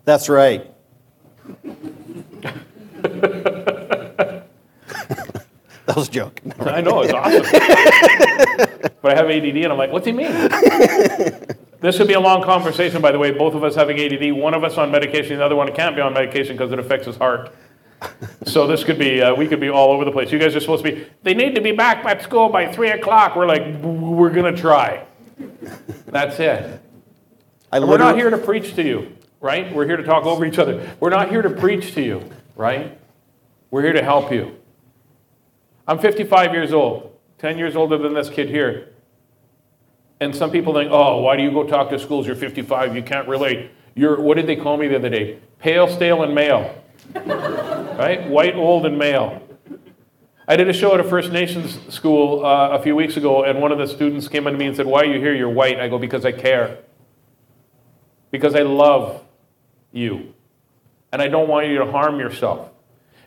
That's 0.05 0.29
right. 0.29 0.71
That 5.87 5.97
was 5.97 6.09
a 6.09 6.11
joke. 6.11 6.41
I 6.61 6.81
know, 6.81 7.03
it's 7.03 7.13
awesome. 7.13 7.43
but 9.03 9.13
I 9.13 9.15
have 9.15 9.31
ADD, 9.31 9.57
and 9.57 9.67
I'm 9.67 9.79
like, 9.79 9.93
what's 9.93 10.07
he 10.07 10.13
mean? 10.13 10.33
this 11.81 11.99
would 11.99 12.09
be 12.09 12.15
a 12.15 12.21
long 12.21 12.43
conversation, 12.43 13.03
by 13.03 13.13
the 13.13 13.19
way, 13.19 13.31
both 13.33 13.55
of 13.55 13.63
us 13.65 13.75
having 13.75 14.01
ADD, 14.01 14.33
one 14.33 14.55
of 14.55 14.65
us 14.65 14.79
on 14.79 14.91
medication, 14.91 15.39
the 15.39 15.45
other 15.45 15.57
one 15.57 15.73
can't 15.75 15.95
be 15.95 16.01
on 16.01 16.15
medication 16.15 16.57
because 16.57 16.73
it 16.73 16.79
affects 16.79 17.07
his 17.07 17.17
heart. 17.17 17.55
So 18.47 18.67
this 18.67 18.85
could 18.85 18.99
be, 18.99 19.23
uh, 19.23 19.35
we 19.35 19.47
could 19.49 19.61
be 19.61 19.69
all 19.69 19.91
over 19.91 20.05
the 20.05 20.13
place. 20.13 20.31
You 20.33 20.39
guys 20.39 20.55
are 20.55 20.61
supposed 20.61 20.85
to 20.85 20.93
be, 20.93 21.07
they 21.23 21.35
need 21.35 21.55
to 21.55 21.61
be 21.61 21.73
back 21.73 22.05
at 22.05 22.23
school 22.23 22.49
by 22.49 22.71
3 22.71 22.91
o'clock. 22.91 23.37
We're 23.37 23.47
like, 23.47 23.81
we're 23.83 24.31
going 24.31 24.55
to 24.55 24.61
try. 24.61 25.07
That's 26.07 26.39
it. 26.39 26.81
we're 27.73 27.99
not 27.99 28.17
here 28.17 28.31
to 28.31 28.39
preach 28.39 28.75
to 28.75 28.83
you, 28.83 29.17
right? 29.41 29.75
We're 29.75 29.87
here 29.87 29.97
to 29.97 30.05
talk 30.05 30.25
over 30.25 30.45
each 30.45 30.59
other. 30.59 30.95
We're 31.01 31.11
not 31.11 31.31
here 31.31 31.43
to 31.43 31.51
preach 31.51 31.95
to 31.95 32.03
you, 32.03 32.31
right? 32.57 32.99
We're 33.71 33.83
here 33.83 33.93
to 33.93 34.03
help 34.03 34.33
you. 34.33 34.57
I'm 35.87 35.99
55 35.99 36.53
years 36.53 36.73
old, 36.73 37.19
10 37.39 37.59
years 37.59 37.77
older 37.77 37.99
than 37.99 38.15
this 38.15 38.31
kid 38.31 38.49
here. 38.49 38.91
And 40.21 40.35
some 40.35 40.51
people 40.51 40.73
think, 40.73 40.91
oh, 40.93 41.21
why 41.21 41.37
do 41.37 41.43
you 41.43 41.51
go 41.51 41.65
talk 41.65 41.91
to 41.91 41.99
schools? 41.99 42.27
You're 42.27 42.37
55, 42.37 42.95
you 42.95 43.03
can't 43.03 43.29
relate. 43.29 43.71
You're, 43.95 44.21
what 44.21 44.37
did 44.37 44.47
they 44.47 44.57
call 44.57 44.77
me 44.77 44.89
the 44.89 44.97
other 44.97 45.11
day? 45.11 45.39
Pale, 45.59 45.89
stale, 45.89 46.23
and 46.23 46.35
male. 46.35 46.84
Right? 47.15 48.29
White, 48.29 48.55
old, 48.57 48.87
and 48.87 48.99
male. 48.99 49.41
I 50.47 50.57
did 50.57 50.69
a 50.69 50.73
show 50.73 50.93
at 50.93 51.01
a 51.01 51.05
First 51.05 51.33
Nations 51.33 51.79
school 51.93 52.45
uh, 52.45 52.71
a 52.71 52.83
few 52.83 52.95
weeks 52.95 53.17
ago, 53.17 53.45
and 53.45 53.63
one 53.63 53.73
of 53.73 53.79
the 53.79 53.87
students 53.87 54.29
came 54.29 54.47
up 54.47 54.53
to 54.53 54.59
me 54.59 54.67
and 54.67 54.77
said, 54.77 54.87
Why 54.87 55.03
are 55.03 55.07
you 55.07 55.19
here? 55.19 55.35
You're 55.35 55.49
white. 55.49 55.81
I 55.81 55.89
go, 55.89 55.99
Because 55.99 56.25
I 56.27 56.33
care. 56.33 56.79
Because 58.31 58.55
I 58.55 58.63
love 58.63 59.25
you. 59.93 60.35
And 61.13 61.23
I 61.23 61.29
don't 61.29 61.49
want 61.49 61.69
you 61.69 61.79
to 61.79 61.91
harm 61.91 62.19
yourself. 62.19 62.71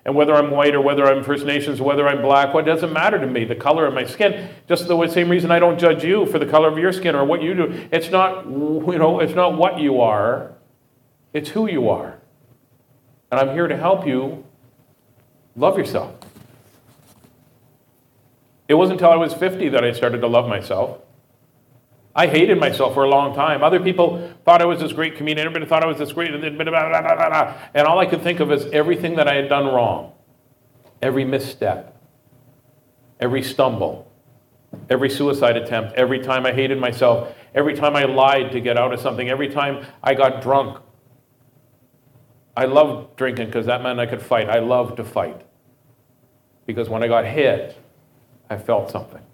And 0.07 0.15
whether 0.15 0.33
I'm 0.35 0.51
white 0.51 0.73
or 0.73 0.81
whether 0.81 1.05
I'm 1.05 1.23
First 1.23 1.45
Nations, 1.45 1.81
whether 1.81 2.07
I'm 2.07 2.21
black, 2.21 2.53
what 2.53 2.65
doesn't 2.65 2.93
matter 2.93 3.19
to 3.19 3.27
me? 3.27 3.43
The 3.43 3.55
color 3.55 3.85
of 3.85 3.93
my 3.93 4.05
skin. 4.05 4.49
Just 4.67 4.87
the 4.87 5.07
same 5.07 5.29
reason 5.29 5.51
I 5.51 5.59
don't 5.59 5.77
judge 5.77 6.03
you 6.03 6.25
for 6.27 6.39
the 6.39 6.45
color 6.45 6.69
of 6.69 6.77
your 6.77 6.93
skin 6.93 7.13
or 7.15 7.25
what 7.25 7.41
you 7.41 7.53
do. 7.53 7.89
It's 7.91 8.09
not, 8.09 8.45
you 8.45 8.97
know, 8.97 9.19
it's 9.19 9.33
not 9.33 9.57
what 9.57 9.79
you 9.79 9.99
are, 9.99 10.53
it's 11.33 11.49
who 11.49 11.67
you 11.69 11.89
are. 11.89 12.16
And 13.31 13.39
I'm 13.39 13.53
here 13.53 13.67
to 13.67 13.75
help 13.75 14.07
you 14.07 14.45
love 15.55 15.77
yourself. 15.77 16.15
It 18.67 18.73
wasn't 18.73 18.99
until 18.99 19.11
I 19.11 19.15
was 19.15 19.33
50 19.33 19.69
that 19.69 19.83
I 19.83 19.91
started 19.93 20.21
to 20.21 20.27
love 20.27 20.47
myself. 20.47 20.99
I 22.15 22.27
hated 22.27 22.59
myself 22.59 22.93
for 22.93 23.03
a 23.03 23.09
long 23.09 23.35
time. 23.35 23.63
Other 23.63 23.79
people 23.79 24.33
thought 24.43 24.61
I 24.61 24.65
was 24.65 24.79
this 24.79 24.91
great 24.91 25.17
comedian. 25.17 25.45
Everybody 25.45 25.69
thought 25.69 25.83
I 25.83 25.87
was 25.87 25.99
this 25.99 26.11
great. 26.13 26.31
And 26.33 27.87
all 27.87 27.99
I 27.99 28.05
could 28.07 28.23
think 28.23 28.39
of 28.39 28.51
is 28.51 28.65
everything 28.73 29.15
that 29.17 29.27
I 29.27 29.35
had 29.35 29.49
done 29.49 29.67
wrong, 29.67 30.13
every 31.01 31.25
misstep, 31.25 31.95
every 33.19 33.43
stumble, 33.43 34.11
every 34.89 35.09
suicide 35.09 35.57
attempt, 35.57 35.93
every 35.93 36.19
time 36.19 36.45
I 36.45 36.53
hated 36.53 36.79
myself, 36.79 37.35
every 37.53 37.75
time 37.75 37.95
I 37.95 38.05
lied 38.05 38.51
to 38.51 38.59
get 38.61 38.77
out 38.77 38.93
of 38.93 38.99
something, 38.99 39.29
every 39.29 39.49
time 39.49 39.85
I 40.01 40.13
got 40.15 40.41
drunk. 40.41 40.79
I 42.57 42.65
loved 42.65 43.15
drinking 43.17 43.45
because 43.45 43.67
that 43.67 43.83
meant 43.83 43.99
I 43.99 44.07
could 44.07 44.21
fight. 44.21 44.49
I 44.49 44.57
loved 44.57 44.97
to 44.97 45.03
fight. 45.03 45.43
Because 46.65 46.89
when 46.89 47.03
I 47.03 47.07
got 47.07 47.23
hit, 47.23 47.77
I 48.49 48.57
felt 48.57 48.89
something. 48.89 49.21
It 49.21 49.25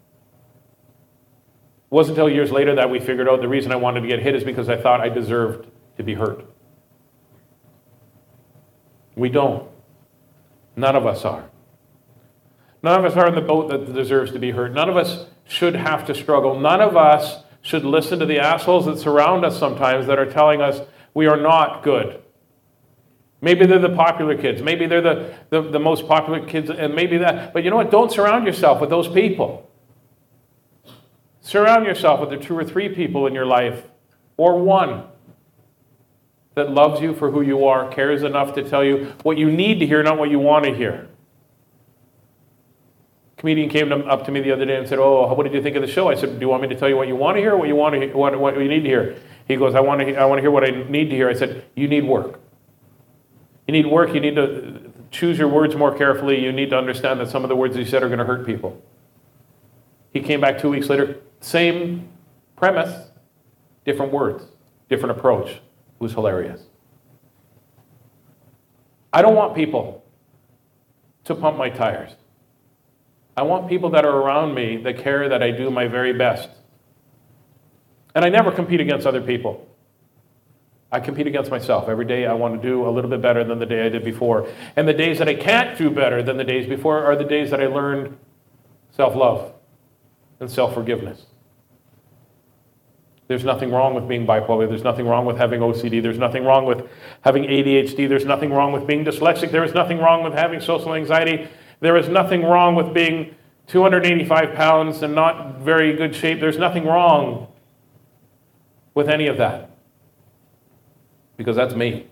wasn't 1.90 2.18
until 2.18 2.30
years 2.30 2.52
later 2.52 2.76
that 2.76 2.90
we 2.90 3.00
figured 3.00 3.30
out 3.30 3.40
the 3.40 3.48
reason 3.48 3.72
I 3.72 3.78
wanted 3.78 4.02
to 4.02 4.08
get 4.08 4.20
hit 4.20 4.36
is 4.36 4.44
because 4.44 4.68
I 4.68 4.76
thought 4.76 5.00
I 5.00 5.08
deserved 5.08 5.70
to 5.96 6.04
be 6.04 6.16
hurt. 6.16 6.44
We 9.16 9.30
don't. 9.30 9.70
None 10.76 10.98
of 10.98 11.06
us 11.06 11.24
are. 11.24 11.50
None 12.82 13.00
of 13.00 13.06
us 13.06 13.16
are 13.16 13.30
in 13.30 13.36
the 13.36 13.42
boat 13.42 13.70
that 13.70 13.94
deserves 13.94 14.34
to 14.34 14.40
be 14.40 14.52
hurt. 14.52 14.74
None 14.74 14.90
of 14.90 14.98
us 14.98 15.28
should 15.46 15.76
have 15.76 16.06
to 16.08 16.16
struggle. 16.16 16.60
None 16.60 16.82
of 16.82 16.98
us 16.98 17.44
should 17.62 17.86
listen 17.86 18.20
to 18.20 18.26
the 18.26 18.40
assholes 18.40 18.86
that 18.86 19.00
surround 19.00 19.46
us 19.46 19.58
sometimes 19.58 20.08
that 20.08 20.20
are 20.20 20.30
telling 20.30 20.62
us 20.62 20.82
we 21.14 21.26
are 21.26 21.38
not 21.38 21.84
good. 21.84 22.23
Maybe 23.44 23.66
they're 23.66 23.78
the 23.78 23.90
popular 23.90 24.38
kids. 24.38 24.62
Maybe 24.62 24.88
they're 24.88 25.02
the, 25.02 25.38
the, 25.50 25.62
the, 25.64 25.80
most 25.80 26.08
popular 26.08 26.46
kids, 26.46 26.70
and 26.70 26.96
maybe 26.96 27.18
that. 27.18 27.52
But 27.52 27.66
you 27.66 27.72
know 27.72 27.76
what? 27.76 27.92
Don't 27.92 28.10
surround 28.10 28.48
yourself 28.48 28.80
with 28.80 28.90
those 28.90 29.10
people. 29.10 29.70
Surround 31.42 31.86
yourself 31.86 32.22
with 32.22 32.30
the 32.30 32.38
two 32.38 32.58
or 32.58 32.64
three 32.64 32.88
people 32.88 33.28
in 33.28 33.34
your 33.34 33.46
life, 33.46 33.84
or 34.38 34.58
one, 34.58 35.04
that 36.56 36.72
loves 36.72 37.02
you 37.02 37.14
for 37.14 37.32
who 37.32 37.42
you 37.42 37.66
are, 37.66 37.90
cares 37.92 38.24
enough 38.24 38.56
to 38.56 38.64
tell 38.64 38.82
you 38.82 39.14
what 39.24 39.38
you 39.38 39.52
need 39.52 39.78
to 39.80 39.86
hear, 39.86 40.02
not 40.04 40.18
what 40.18 40.30
you 40.30 40.40
want 40.40 40.64
to 40.64 40.74
hear. 40.74 41.10
A 43.38 43.42
comedian 43.42 43.70
came 43.70 43.92
up 43.92 44.24
to 44.24 44.32
me 44.32 44.40
the 44.40 44.54
other 44.54 44.64
day 44.64 44.78
and 44.78 44.88
said, 44.88 45.00
"Oh, 45.00 45.34
what 45.34 45.44
did 45.44 45.54
you 45.54 45.62
think 45.62 45.76
of 45.76 45.82
the 45.82 45.88
show?" 45.90 46.08
I 46.08 46.16
said, 46.16 46.36
"Do 46.36 46.40
you 46.40 46.48
want 46.48 46.62
me 46.62 46.70
to 46.70 46.76
tell 46.76 46.88
you 46.88 46.96
what 46.96 47.10
you 47.10 47.18
want 47.18 47.36
to 47.36 47.42
hear, 47.42 47.56
or 47.56 47.58
what 47.58 47.68
you 47.68 47.76
want 47.76 47.94
to 47.96 48.08
what, 48.18 48.40
what 48.40 48.58
you 48.58 48.70
need 48.70 48.84
to 48.84 48.90
hear?" 48.90 49.18
He 49.50 49.58
goes, 49.58 49.76
"I 49.76 49.82
want 49.82 50.00
to, 50.00 50.16
I 50.16 50.24
want 50.24 50.38
to 50.38 50.42
hear 50.42 50.52
what 50.52 50.64
I 50.64 50.70
need 50.88 51.10
to 51.10 51.16
hear." 51.18 51.28
I 51.28 51.34
said, 51.34 51.66
"You 51.76 51.90
need 51.90 52.06
work." 52.06 52.40
You 53.68 53.72
need 53.72 53.86
work, 53.86 54.14
you 54.14 54.20
need 54.20 54.36
to 54.36 54.92
choose 55.12 55.38
your 55.38 55.48
words 55.48 55.76
more 55.76 55.96
carefully. 55.96 56.44
You 56.44 56.52
need 56.52 56.70
to 56.72 56.78
understand 56.78 57.20
that 57.20 57.30
some 57.30 57.44
of 57.44 57.50
the 57.50 57.56
words 57.56 57.78
you 57.78 57.86
said 57.86 58.04
are 58.04 58.08
going 58.08 58.20
to 58.20 58.26
hurt 58.26 58.46
people. 58.46 58.82
He 60.12 60.20
came 60.20 60.42
back 60.42 60.60
two 60.60 60.70
weeks 60.70 60.90
later, 60.90 61.18
same 61.40 62.10
premise, 62.56 63.10
different 63.86 64.12
words, 64.12 64.46
different 64.90 65.18
approach. 65.18 65.50
It 65.50 65.62
was 66.00 66.14
hilarious. 66.14 66.62
I 69.12 69.22
don't 69.22 69.36
want 69.36 69.56
people 69.56 70.04
to 71.26 71.36
pump 71.36 71.58
my 71.58 71.70
tires. 71.70 72.12
I 73.36 73.44
want 73.44 73.68
people 73.68 73.90
that 73.92 74.06
are 74.06 74.16
around 74.16 74.54
me 74.54 74.78
that 74.78 75.00
care 75.00 75.30
that 75.30 75.42
I 75.42 75.52
do 75.52 75.72
my 75.72 75.88
very 75.88 76.14
best. 76.14 76.50
And 78.14 78.24
I 78.24 78.30
never 78.30 78.52
compete 78.52 78.80
against 78.80 79.08
other 79.08 79.22
people. 79.22 79.68
I 80.94 81.00
compete 81.00 81.26
against 81.26 81.50
myself. 81.50 81.90
Every 81.90 82.06
day 82.06 82.28
I 82.28 82.34
want 82.34 82.62
to 82.62 82.70
do 82.70 82.88
a 82.88 82.92
little 82.92 83.10
bit 83.10 83.20
better 83.20 83.44
than 83.44 83.58
the 83.58 83.66
day 83.66 83.84
I 83.84 83.90
did 83.90 84.06
before. 84.06 84.48
And 84.76 84.88
the 84.88 84.94
days 84.94 85.18
that 85.18 85.28
I 85.28 85.34
can't 85.34 85.76
do 85.76 85.90
better 85.90 86.22
than 86.22 86.38
the 86.38 86.44
days 86.44 86.70
before 86.70 87.04
are 87.04 87.16
the 87.16 87.24
days 87.24 87.50
that 87.50 87.60
I 87.60 87.66
learned 87.66 88.16
self 88.92 89.16
love 89.16 89.54
and 90.40 90.50
self 90.50 90.76
forgiveness. 90.76 91.26
There's 93.28 93.44
nothing 93.44 93.72
wrong 93.72 93.96
with 93.96 94.08
being 94.08 94.28
bipolar. 94.28 94.70
There's 94.70 94.84
nothing 94.84 95.08
wrong 95.08 95.26
with 95.26 95.36
having 95.36 95.62
OCD. 95.62 96.00
There's 96.00 96.20
nothing 96.20 96.44
wrong 96.44 96.66
with 96.66 96.88
having 97.22 97.46
ADHD. 97.46 98.08
There's 98.08 98.26
nothing 98.26 98.52
wrong 98.52 98.72
with 98.72 98.86
being 98.86 99.04
dyslexic. 99.04 99.50
There 99.50 99.64
is 99.64 99.74
nothing 99.74 99.98
wrong 99.98 100.24
with 100.24 100.34
having 100.34 100.60
social 100.60 100.94
anxiety. 100.94 101.48
There 101.80 101.98
is 101.98 102.08
nothing 102.08 102.44
wrong 102.44 102.76
with 102.76 102.94
being 102.94 103.34
285 103.66 104.54
pounds 104.54 105.02
and 105.02 105.16
not 105.16 105.58
very 105.58 105.96
good 105.96 106.16
shape. 106.16 106.40
There's 106.40 106.60
nothing 106.60 106.86
wrong 106.86 107.48
with 108.94 109.10
any 109.10 109.26
of 109.26 109.38
that 109.38 109.73
because 111.38 111.56
that's 111.56 111.74
me. 111.76 112.08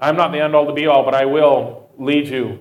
I'm 0.00 0.16
not 0.16 0.32
the 0.32 0.40
end 0.40 0.54
all 0.54 0.66
to 0.66 0.72
be 0.72 0.86
all, 0.86 1.04
but 1.04 1.14
I 1.14 1.24
will 1.24 1.90
lead 1.98 2.28
you 2.28 2.60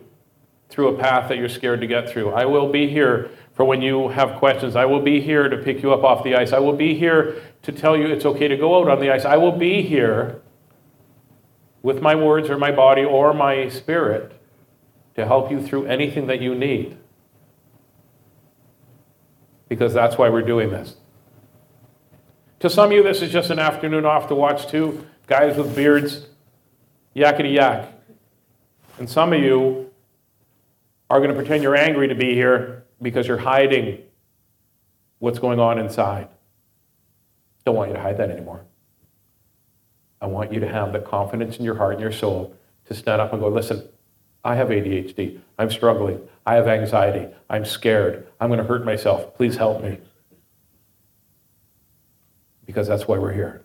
through 0.69 0.95
a 0.95 0.97
path 0.97 1.29
that 1.29 1.37
you're 1.37 1.49
scared 1.49 1.81
to 1.81 1.87
get 1.87 2.09
through. 2.09 2.31
I 2.31 2.45
will 2.45 2.71
be 2.71 2.87
here 2.89 3.29
for 3.53 3.65
when 3.65 3.81
you 3.81 4.09
have 4.09 4.37
questions. 4.37 4.75
I 4.75 4.85
will 4.85 5.01
be 5.01 5.21
here 5.21 5.47
to 5.49 5.57
pick 5.57 5.81
you 5.81 5.93
up 5.93 6.03
off 6.03 6.23
the 6.23 6.35
ice. 6.35 6.51
I 6.51 6.59
will 6.59 6.75
be 6.75 6.95
here 6.95 7.41
to 7.63 7.71
tell 7.71 7.97
you 7.97 8.07
it's 8.07 8.25
okay 8.25 8.47
to 8.47 8.57
go 8.57 8.81
out 8.81 8.89
on 8.89 8.99
the 8.99 9.11
ice. 9.11 9.25
I 9.25 9.37
will 9.37 9.57
be 9.57 9.81
here 9.81 10.41
with 11.81 12.01
my 12.01 12.15
words 12.15 12.49
or 12.49 12.57
my 12.57 12.71
body 12.71 13.03
or 13.03 13.33
my 13.33 13.69
spirit 13.69 14.33
to 15.15 15.25
help 15.25 15.49
you 15.49 15.61
through 15.65 15.85
anything 15.85 16.27
that 16.27 16.41
you 16.41 16.53
need. 16.53 16.97
Because 19.69 19.93
that's 19.93 20.17
why 20.17 20.29
we're 20.29 20.43
doing 20.43 20.69
this. 20.69 20.97
To 22.59 22.69
some 22.69 22.87
of 22.87 22.91
you, 22.91 23.03
this 23.03 23.21
is 23.21 23.31
just 23.31 23.51
an 23.51 23.59
afternoon 23.59 24.05
off 24.05 24.27
to 24.29 24.35
watch 24.35 24.67
two 24.67 25.05
guys 25.27 25.57
with 25.57 25.75
beards 25.75 26.25
yakety 27.15 27.53
yak. 27.53 27.91
And 28.97 29.09
some 29.09 29.31
of 29.33 29.39
you 29.39 29.91
are 31.09 31.19
going 31.19 31.29
to 31.29 31.35
pretend 31.35 31.61
you're 31.61 31.75
angry 31.75 32.07
to 32.07 32.15
be 32.15 32.33
here 32.33 32.83
because 33.01 33.27
you're 33.27 33.37
hiding 33.37 34.01
what's 35.19 35.37
going 35.37 35.59
on 35.59 35.77
inside. 35.77 36.29
Don't 37.63 37.75
want 37.75 37.89
you 37.89 37.95
to 37.95 38.01
hide 38.01 38.17
that 38.17 38.31
anymore. 38.31 38.61
I 40.19 40.25
want 40.25 40.51
you 40.51 40.59
to 40.59 40.67
have 40.67 40.93
the 40.93 40.99
confidence 40.99 41.57
in 41.57 41.65
your 41.65 41.75
heart 41.75 41.93
and 41.93 42.01
your 42.01 42.11
soul 42.11 42.55
to 42.85 42.95
stand 42.95 43.21
up 43.21 43.33
and 43.33 43.41
go, 43.41 43.49
listen, 43.49 43.87
I 44.43 44.55
have 44.55 44.69
ADHD. 44.69 45.39
I'm 45.59 45.69
struggling. 45.69 46.27
I 46.45 46.55
have 46.55 46.67
anxiety. 46.67 47.27
I'm 47.49 47.65
scared. 47.65 48.25
I'm 48.39 48.49
going 48.49 48.59
to 48.59 48.65
hurt 48.65 48.83
myself. 48.83 49.35
Please 49.35 49.57
help 49.57 49.83
me 49.83 49.99
because 52.67 52.85
that's 52.87 53.07
why 53.07 53.17
we're 53.17 53.33
here. 53.33 53.63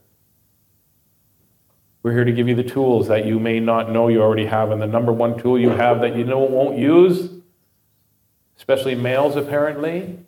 We're 2.02 2.12
here 2.12 2.24
to 2.24 2.32
give 2.32 2.48
you 2.48 2.54
the 2.54 2.64
tools 2.64 3.08
that 3.08 3.26
you 3.26 3.38
may 3.38 3.60
not 3.60 3.90
know 3.90 4.08
you 4.08 4.22
already 4.22 4.46
have. 4.46 4.70
And 4.70 4.80
the 4.80 4.86
number 4.86 5.12
one 5.12 5.38
tool 5.38 5.58
you 5.58 5.70
have 5.70 6.00
that 6.00 6.16
you 6.16 6.24
know 6.24 6.38
won't 6.38 6.78
use, 6.78 7.30
especially 8.56 8.94
males 8.94 9.36
apparently, 9.36 10.18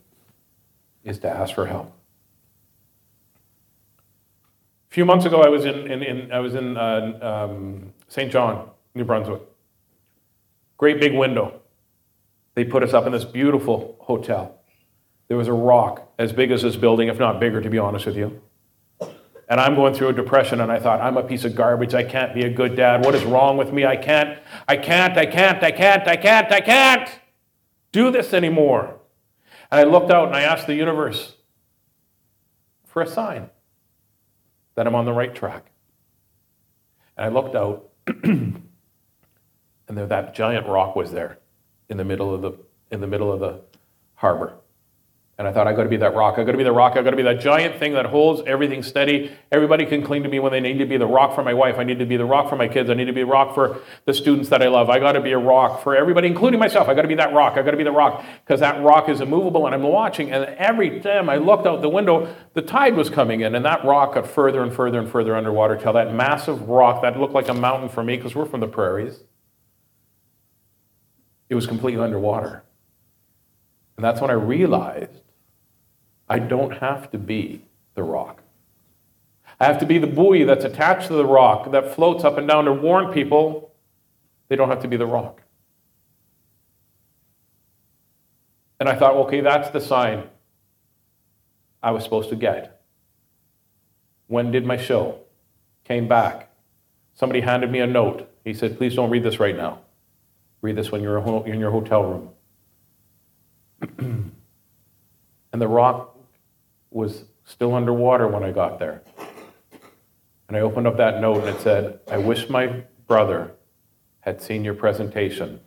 is 1.04 1.18
to 1.20 1.30
ask 1.30 1.54
for 1.54 1.66
help. 1.66 1.92
A 4.90 4.94
few 4.94 5.04
months 5.04 5.24
ago, 5.24 5.42
I 5.42 5.48
was 5.48 5.64
in, 5.64 5.90
in, 5.90 6.02
in 6.02 6.32
I 6.32 6.40
was 6.40 6.54
in 6.54 6.76
uh, 6.76 7.48
um, 7.50 7.92
Saint 8.08 8.30
John, 8.30 8.70
New 8.94 9.04
Brunswick. 9.04 9.42
Great 10.78 11.00
big 11.00 11.14
window. 11.14 11.60
They 12.54 12.64
put 12.64 12.84
us 12.84 12.92
up 12.92 13.06
in 13.06 13.12
this 13.12 13.24
beautiful 13.24 13.96
hotel. 14.00 14.60
There 15.26 15.36
was 15.36 15.48
a 15.48 15.52
rock 15.52 16.12
as 16.18 16.32
big 16.32 16.52
as 16.52 16.62
this 16.62 16.76
building, 16.76 17.08
if 17.08 17.18
not 17.18 17.40
bigger, 17.40 17.60
to 17.60 17.70
be 17.70 17.78
honest 17.78 18.06
with 18.06 18.16
you 18.16 18.40
and 19.48 19.60
I'm 19.60 19.74
going 19.74 19.94
through 19.94 20.08
a 20.08 20.12
depression 20.12 20.60
and 20.60 20.72
I 20.72 20.78
thought, 20.78 21.00
I'm 21.00 21.16
a 21.16 21.22
piece 21.22 21.44
of 21.44 21.54
garbage. 21.54 21.94
I 21.94 22.02
can't 22.02 22.34
be 22.34 22.44
a 22.44 22.50
good 22.50 22.76
dad. 22.76 23.04
What 23.04 23.14
is 23.14 23.24
wrong 23.24 23.56
with 23.56 23.72
me? 23.72 23.84
I 23.84 23.96
can't, 23.96 24.38
I 24.66 24.76
can't, 24.76 25.16
I 25.16 25.26
can't, 25.26 25.62
I 25.62 25.70
can't, 25.70 26.08
I 26.08 26.16
can't, 26.16 26.52
I 26.52 26.60
can't 26.60 27.10
do 27.92 28.10
this 28.10 28.32
anymore. 28.32 28.98
And 29.70 29.80
I 29.80 29.84
looked 29.84 30.10
out 30.10 30.28
and 30.28 30.36
I 30.36 30.42
asked 30.42 30.66
the 30.66 30.74
universe 30.74 31.36
for 32.86 33.02
a 33.02 33.06
sign 33.06 33.50
that 34.74 34.86
I'm 34.86 34.94
on 34.94 35.04
the 35.04 35.12
right 35.12 35.34
track. 35.34 35.70
And 37.16 37.26
I 37.26 37.28
looked 37.28 37.54
out 37.54 37.90
and 38.06 38.62
there 39.88 40.06
that 40.06 40.34
giant 40.34 40.66
rock 40.66 40.96
was 40.96 41.12
there 41.12 41.38
in 41.88 41.96
the 41.96 42.04
middle 42.04 42.34
of 42.34 42.42
the 42.42 42.52
in 42.90 43.00
the 43.00 43.06
middle 43.06 43.32
of 43.32 43.40
the 43.40 43.60
harbor. 44.14 44.54
And 45.36 45.48
I 45.48 45.52
thought, 45.52 45.66
I 45.66 45.72
got 45.72 45.82
to 45.82 45.88
be 45.88 45.96
that 45.96 46.14
rock. 46.14 46.38
I 46.38 46.44
got 46.44 46.52
to 46.52 46.58
be 46.58 46.62
the 46.62 46.70
rock. 46.70 46.96
I 46.96 47.02
got 47.02 47.10
to 47.10 47.16
be 47.16 47.24
that 47.24 47.40
giant 47.40 47.80
thing 47.80 47.94
that 47.94 48.06
holds 48.06 48.40
everything 48.46 48.84
steady. 48.84 49.32
Everybody 49.50 49.84
can 49.84 50.00
cling 50.04 50.22
to 50.22 50.28
me 50.28 50.38
when 50.38 50.52
they 50.52 50.60
need 50.60 50.78
to 50.78 50.86
be 50.86 50.96
the 50.96 51.08
rock 51.08 51.34
for 51.34 51.42
my 51.42 51.52
wife. 51.52 51.76
I 51.76 51.82
need 51.82 51.98
to 51.98 52.06
be 52.06 52.16
the 52.16 52.24
rock 52.24 52.48
for 52.48 52.54
my 52.54 52.68
kids. 52.68 52.88
I 52.88 52.94
need 52.94 53.06
to 53.06 53.12
be 53.12 53.22
the 53.22 53.26
rock 53.26 53.52
for 53.52 53.80
the 54.04 54.14
students 54.14 54.48
that 54.50 54.62
I 54.62 54.68
love. 54.68 54.90
I 54.90 55.00
got 55.00 55.12
to 55.12 55.20
be 55.20 55.32
a 55.32 55.38
rock 55.38 55.82
for 55.82 55.96
everybody, 55.96 56.28
including 56.28 56.60
myself. 56.60 56.88
I 56.88 56.94
got 56.94 57.02
to 57.02 57.08
be 57.08 57.16
that 57.16 57.32
rock. 57.32 57.54
I 57.58 57.62
got 57.62 57.72
to 57.72 57.76
be 57.76 57.82
the 57.82 57.90
rock 57.90 58.24
because 58.44 58.60
that 58.60 58.80
rock 58.84 59.08
is 59.08 59.20
immovable. 59.20 59.66
And 59.66 59.74
I'm 59.74 59.82
watching. 59.82 60.30
And 60.30 60.44
every 60.56 61.00
time 61.00 61.28
I 61.28 61.38
looked 61.38 61.66
out 61.66 61.82
the 61.82 61.88
window, 61.88 62.32
the 62.52 62.62
tide 62.62 62.94
was 62.94 63.10
coming 63.10 63.40
in, 63.40 63.56
and 63.56 63.64
that 63.64 63.84
rock 63.84 64.14
got 64.14 64.28
further 64.28 64.62
and 64.62 64.72
further 64.72 65.00
and 65.00 65.10
further 65.10 65.34
underwater 65.34 65.76
till 65.76 65.94
that 65.94 66.14
massive 66.14 66.68
rock 66.68 67.02
that 67.02 67.18
looked 67.18 67.34
like 67.34 67.48
a 67.48 67.54
mountain 67.54 67.88
for 67.88 68.04
me 68.04 68.16
because 68.16 68.36
we're 68.36 68.46
from 68.46 68.60
the 68.60 68.68
prairies. 68.68 69.18
It 71.48 71.56
was 71.56 71.66
completely 71.66 72.02
underwater. 72.02 72.62
And 73.96 74.04
that's 74.04 74.20
when 74.20 74.30
I 74.30 74.34
realized 74.34 75.23
I 76.28 76.38
don't 76.38 76.78
have 76.78 77.10
to 77.10 77.18
be 77.18 77.62
the 77.94 78.02
rock. 78.02 78.42
I 79.60 79.66
have 79.66 79.78
to 79.78 79.86
be 79.86 79.98
the 79.98 80.06
buoy 80.06 80.44
that's 80.44 80.64
attached 80.64 81.08
to 81.08 81.14
the 81.14 81.26
rock 81.26 81.70
that 81.72 81.94
floats 81.94 82.24
up 82.24 82.38
and 82.38 82.48
down 82.48 82.64
to 82.64 82.72
warn 82.72 83.12
people 83.12 83.72
they 84.48 84.56
don't 84.56 84.68
have 84.68 84.82
to 84.82 84.88
be 84.88 84.96
the 84.96 85.06
rock. 85.06 85.42
And 88.80 88.88
I 88.88 88.94
thought, 88.96 89.14
okay, 89.14 89.40
that's 89.40 89.70
the 89.70 89.80
sign 89.80 90.24
I 91.82 91.92
was 91.92 92.04
supposed 92.04 92.30
to 92.30 92.36
get. 92.36 92.82
When 94.26 94.50
did 94.50 94.66
my 94.66 94.76
show? 94.76 95.20
Came 95.84 96.08
back. 96.08 96.50
Somebody 97.14 97.40
handed 97.40 97.70
me 97.70 97.80
a 97.80 97.86
note. 97.86 98.28
He 98.44 98.52
said, 98.52 98.76
please 98.76 98.94
don't 98.94 99.10
read 99.10 99.22
this 99.22 99.38
right 99.38 99.56
now. 99.56 99.80
Read 100.60 100.76
this 100.76 100.90
when 100.90 101.02
you're 101.02 101.18
in 101.46 101.60
your 101.60 101.70
hotel 101.70 102.02
room. 102.02 102.30
and 105.52 105.62
the 105.62 105.68
rock 105.68 106.13
was 106.94 107.24
still 107.44 107.74
underwater 107.74 108.28
when 108.28 108.44
I 108.44 108.52
got 108.52 108.78
there. 108.78 109.02
And 110.48 110.56
I 110.56 110.60
opened 110.60 110.86
up 110.86 110.96
that 110.96 111.20
note 111.20 111.40
and 111.44 111.48
it 111.48 111.60
said, 111.60 111.98
I 112.08 112.18
wish 112.18 112.48
my 112.48 112.84
brother 113.08 113.52
had 114.20 114.40
seen 114.40 114.64
your 114.64 114.74
presentation 114.74 115.60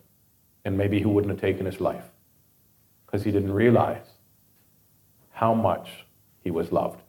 and 0.64 0.76
maybe 0.76 0.98
he 0.98 1.04
wouldn't 1.04 1.30
have 1.30 1.40
taken 1.40 1.66
his 1.66 1.80
life 1.80 2.04
because 3.04 3.24
he 3.24 3.30
didn't 3.30 3.52
realize 3.52 4.06
how 5.30 5.52
much 5.52 6.06
he 6.42 6.50
was 6.50 6.72
loved. 6.72 7.02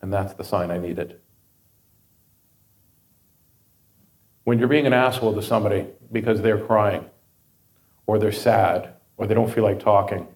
And 0.00 0.12
that's 0.12 0.34
the 0.34 0.44
sign 0.44 0.70
I 0.70 0.78
needed. 0.78 1.18
When 4.44 4.60
you're 4.60 4.68
being 4.68 4.86
an 4.86 4.92
asshole 4.92 5.34
to 5.34 5.42
somebody 5.42 5.86
because 6.12 6.40
they're 6.40 6.64
crying, 6.64 7.04
or 8.06 8.18
they're 8.18 8.32
sad, 8.32 8.94
or 9.16 9.26
they 9.26 9.34
don't 9.34 9.52
feel 9.52 9.64
like 9.64 9.80
talking, 9.80 10.26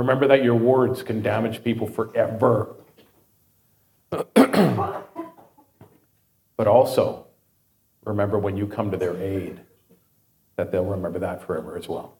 remember 0.00 0.26
that 0.28 0.42
your 0.42 0.54
words 0.54 1.02
can 1.02 1.22
damage 1.22 1.62
people 1.62 1.86
forever. 1.86 2.74
but 4.10 5.06
also, 6.66 7.26
remember 8.04 8.38
when 8.38 8.56
you 8.56 8.66
come 8.66 8.90
to 8.90 8.96
their 8.96 9.16
aid, 9.16 9.60
that 10.56 10.72
they'll 10.72 10.84
remember 10.84 11.18
that 11.18 11.42
forever 11.46 11.76
as 11.76 11.88
well. 11.88 12.16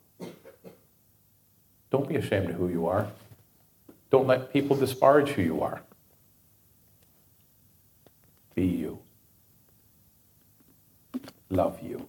Don't 1.90 2.08
be 2.08 2.16
ashamed 2.16 2.50
of 2.50 2.56
who 2.56 2.68
you 2.68 2.86
are. 2.86 3.08
Don't 4.10 4.26
let 4.26 4.52
people 4.52 4.76
disparage 4.76 5.30
who 5.30 5.42
you 5.42 5.62
are. 5.62 5.82
Be 8.54 8.66
you. 8.66 8.98
Love 11.48 11.80
you. 11.82 12.08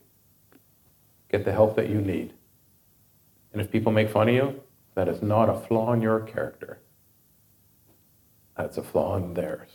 Get 1.31 1.45
the 1.45 1.51
help 1.51 1.75
that 1.77 1.89
you 1.89 2.01
need. 2.01 2.33
And 3.53 3.61
if 3.61 3.71
people 3.71 3.91
make 3.91 4.09
fun 4.09 4.29
of 4.29 4.35
you, 4.35 4.61
that 4.95 5.07
is 5.07 5.21
not 5.21 5.49
a 5.49 5.53
flaw 5.53 5.93
in 5.93 6.01
your 6.01 6.19
character. 6.21 6.79
That's 8.57 8.77
a 8.77 8.83
flaw 8.83 9.17
in 9.17 9.33
theirs. 9.33 9.69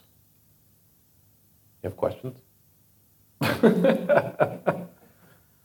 You 1.83 1.91
have 1.91 1.97
questions? 1.97 2.39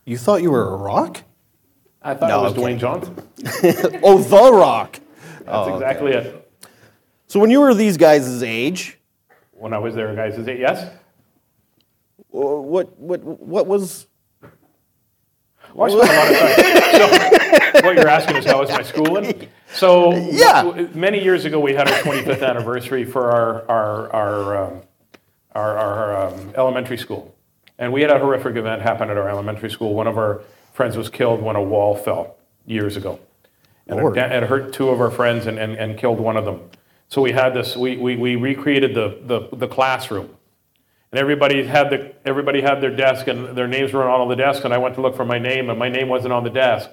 You 0.04 0.18
thought 0.18 0.42
you 0.42 0.50
were 0.50 0.74
a 0.74 0.76
rock? 0.76 1.22
I 2.02 2.14
thought 2.14 2.28
No, 2.28 2.40
it 2.40 2.42
was 2.42 2.52
okay. 2.54 2.62
Dwayne 2.62 2.78
Johnson. 2.78 3.14
Oh, 4.02 4.20
the 4.20 4.52
rock. 4.52 4.98
That's 5.46 5.68
exactly 5.70 6.12
it. 6.12 6.52
So 7.28 7.38
when 7.38 7.50
you 7.50 7.60
were 7.60 7.72
these 7.72 7.96
guys' 7.96 8.42
age, 8.42 8.98
When 9.52 9.72
I 9.72 9.78
was 9.78 9.94
there, 9.94 10.12
guys, 10.14 10.36
it 10.36 10.58
yes? 10.58 10.92
what 12.30 12.98
what 12.98 13.22
what 13.22 13.66
was 13.66 14.06
Well, 15.74 16.00
I 16.02 16.04
spent 16.04 16.12
a 16.12 16.16
lot 16.16 16.30
of 16.30 16.56
time. 16.56 16.78
So, 17.72 17.86
what 17.86 17.96
you're 17.96 18.08
asking 18.08 18.36
is 18.36 18.44
how 18.44 18.60
was 18.60 18.68
my 18.70 18.82
schooling? 18.82 19.48
So, 19.74 20.14
Yeah. 20.14 20.86
many 20.94 21.22
years 21.22 21.44
ago, 21.46 21.58
we 21.58 21.72
had 21.74 21.88
our 21.90 21.98
25th 22.00 22.46
anniversary 22.46 23.04
for 23.04 23.30
our 23.32 23.68
our 23.70 24.12
our 24.12 24.56
um, 24.66 24.82
our, 25.54 25.78
our 25.78 26.26
um, 26.28 26.52
elementary 26.54 26.98
school, 26.98 27.34
and 27.78 27.92
we 27.92 28.02
had 28.02 28.10
a 28.10 28.18
horrific 28.18 28.56
event 28.56 28.82
happen 28.82 29.08
at 29.10 29.16
our 29.16 29.28
elementary 29.28 29.70
school. 29.70 29.94
One 29.94 30.06
of 30.06 30.18
our 30.18 30.42
friends 30.74 30.96
was 30.96 31.08
killed 31.08 31.42
when 31.42 31.56
a 31.56 31.62
wall 31.62 31.96
fell 31.96 32.36
years 32.66 32.96
ago, 32.96 33.18
and 33.86 33.98
it, 33.98 34.02
Lord. 34.02 34.14
da- 34.14 34.26
it 34.36 34.42
hurt 34.44 34.72
two 34.74 34.90
of 34.90 35.00
our 35.00 35.10
friends 35.10 35.46
and, 35.46 35.58
and, 35.58 35.76
and 35.76 35.98
killed 35.98 36.20
one 36.20 36.36
of 36.36 36.44
them. 36.44 36.60
So 37.08 37.20
we 37.22 37.32
had 37.32 37.54
this. 37.54 37.76
We, 37.76 37.96
we, 37.96 38.16
we 38.16 38.36
recreated 38.36 38.94
the, 38.94 39.18
the 39.26 39.56
the 39.56 39.68
classroom. 39.68 40.28
And 41.12 41.18
everybody 41.18 41.62
had 41.64 41.90
the 41.90 42.14
everybody 42.24 42.62
had 42.62 42.80
their 42.80 42.94
desk 42.94 43.26
and 43.26 43.54
their 43.56 43.68
names 43.68 43.92
were 43.92 44.02
on 44.02 44.20
all 44.20 44.28
the 44.28 44.34
desks. 44.34 44.64
And 44.64 44.72
I 44.72 44.78
went 44.78 44.94
to 44.94 45.02
look 45.02 45.14
for 45.14 45.26
my 45.26 45.38
name, 45.38 45.68
and 45.68 45.78
my 45.78 45.90
name 45.90 46.08
wasn't 46.08 46.32
on 46.32 46.42
the 46.42 46.50
desk. 46.50 46.88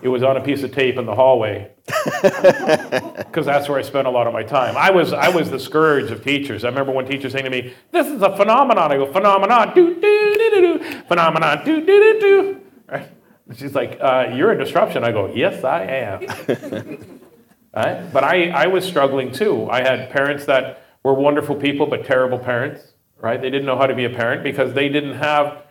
It 0.00 0.08
was 0.08 0.22
on 0.22 0.36
a 0.36 0.40
piece 0.40 0.62
of 0.62 0.70
tape 0.70 0.96
in 0.96 1.06
the 1.06 1.14
hallway. 1.14 1.72
Because 3.28 3.44
that's 3.44 3.68
where 3.68 3.78
I 3.78 3.82
spent 3.82 4.06
a 4.06 4.10
lot 4.10 4.26
of 4.26 4.32
my 4.32 4.42
time. 4.42 4.76
I 4.76 4.90
was 4.90 5.12
I 5.12 5.28
was 5.28 5.50
the 5.50 5.60
scourge 5.60 6.10
of 6.10 6.24
teachers. 6.24 6.64
I 6.64 6.68
remember 6.68 6.92
one 6.92 7.04
teacher 7.04 7.28
saying 7.28 7.44
to 7.44 7.50
me, 7.50 7.74
"This 7.92 8.06
is 8.06 8.22
a 8.22 8.34
phenomenon." 8.36 8.90
I 8.90 8.96
go, 8.96 9.12
"Phenomenon, 9.12 9.74
do 9.74 9.94
do 9.94 10.00
do 10.00 10.50
do 10.50 10.78
do, 10.78 11.02
phenomenon, 11.06 11.64
do 11.64 11.84
do 11.84 11.86
do 11.86 12.20
do." 12.20 12.60
Right? 12.90 13.08
She's 13.54 13.74
like, 13.74 13.98
uh, 14.00 14.30
"You're 14.34 14.52
a 14.52 14.58
disruption." 14.58 15.04
I 15.04 15.12
go, 15.12 15.32
"Yes, 15.34 15.62
I 15.62 15.82
am." 15.84 17.18
Right? 17.74 18.12
But 18.12 18.24
I, 18.24 18.48
I 18.48 18.66
was 18.66 18.84
struggling 18.84 19.30
too. 19.30 19.68
I 19.70 19.82
had 19.82 20.10
parents 20.10 20.46
that 20.46 20.82
were 21.04 21.14
wonderful 21.14 21.54
people, 21.54 21.86
but 21.86 22.04
terrible 22.04 22.38
parents, 22.38 22.94
right? 23.20 23.40
They 23.40 23.50
didn't 23.50 23.66
know 23.66 23.76
how 23.76 23.86
to 23.86 23.94
be 23.94 24.04
a 24.04 24.10
parent 24.10 24.42
because 24.42 24.72
they 24.74 24.88
didn't 24.88 25.14
have 25.14 25.62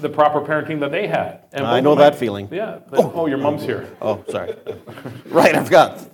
the 0.00 0.08
proper 0.08 0.40
parenting 0.40 0.80
that 0.80 0.92
they 0.92 1.06
had. 1.06 1.40
And 1.52 1.66
I 1.66 1.80
know 1.80 1.94
my- 1.94 2.02
that 2.02 2.14
feeling. 2.14 2.48
Yeah. 2.50 2.78
Oh. 2.92 3.12
oh, 3.14 3.26
your 3.26 3.38
mom's 3.38 3.62
here. 3.62 3.88
Oh, 4.00 4.24
sorry. 4.28 4.54
right, 5.26 5.54
I 5.54 5.64
forgot. 5.64 6.08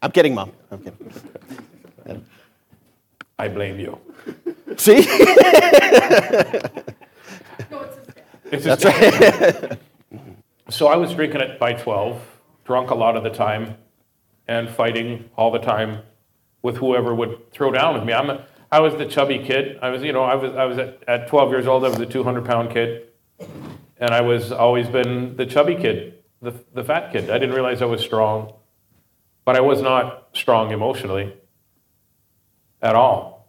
I'm 0.00 0.12
kidding, 0.12 0.34
mom. 0.34 0.52
I'm 0.70 0.78
kidding. 0.78 2.24
I 3.38 3.48
blame 3.48 3.78
you. 3.78 3.98
See? 4.76 5.06
It's 8.52 8.64
That's 8.64 8.84
right. 8.84 9.78
so 10.68 10.86
I 10.86 10.96
was 10.96 11.12
drinking 11.14 11.40
it 11.40 11.58
by 11.58 11.72
12, 11.72 12.22
drunk 12.64 12.90
a 12.90 12.94
lot 12.94 13.16
of 13.16 13.24
the 13.24 13.30
time, 13.30 13.76
and 14.46 14.70
fighting 14.70 15.28
all 15.36 15.50
the 15.50 15.58
time 15.58 16.02
with 16.62 16.76
whoever 16.76 17.14
would 17.14 17.50
throw 17.50 17.72
down 17.72 17.94
with 17.94 18.04
me. 18.04 18.12
I'm 18.12 18.30
a, 18.30 18.44
I 18.76 18.80
was 18.80 18.94
the 18.94 19.06
chubby 19.06 19.38
kid. 19.38 19.78
I 19.80 19.88
was, 19.88 20.02
you 20.02 20.12
know, 20.12 20.22
I 20.22 20.34
was, 20.34 20.54
I 20.54 20.66
was 20.66 20.76
at, 20.76 21.02
at 21.08 21.28
12 21.28 21.50
years 21.50 21.66
old, 21.66 21.82
I 21.82 21.88
was 21.88 21.98
a 21.98 22.04
200 22.04 22.44
pound 22.44 22.68
kid. 22.70 23.08
And 23.96 24.10
I 24.10 24.20
was 24.20 24.52
always 24.52 24.86
been 24.86 25.34
the 25.34 25.46
chubby 25.46 25.76
kid, 25.76 26.18
the, 26.42 26.52
the 26.74 26.84
fat 26.84 27.10
kid. 27.10 27.30
I 27.30 27.38
didn't 27.38 27.54
realize 27.54 27.80
I 27.80 27.86
was 27.86 28.02
strong, 28.02 28.52
but 29.46 29.56
I 29.56 29.60
was 29.62 29.80
not 29.80 30.28
strong 30.34 30.72
emotionally 30.72 31.32
at 32.82 32.94
all. 32.94 33.48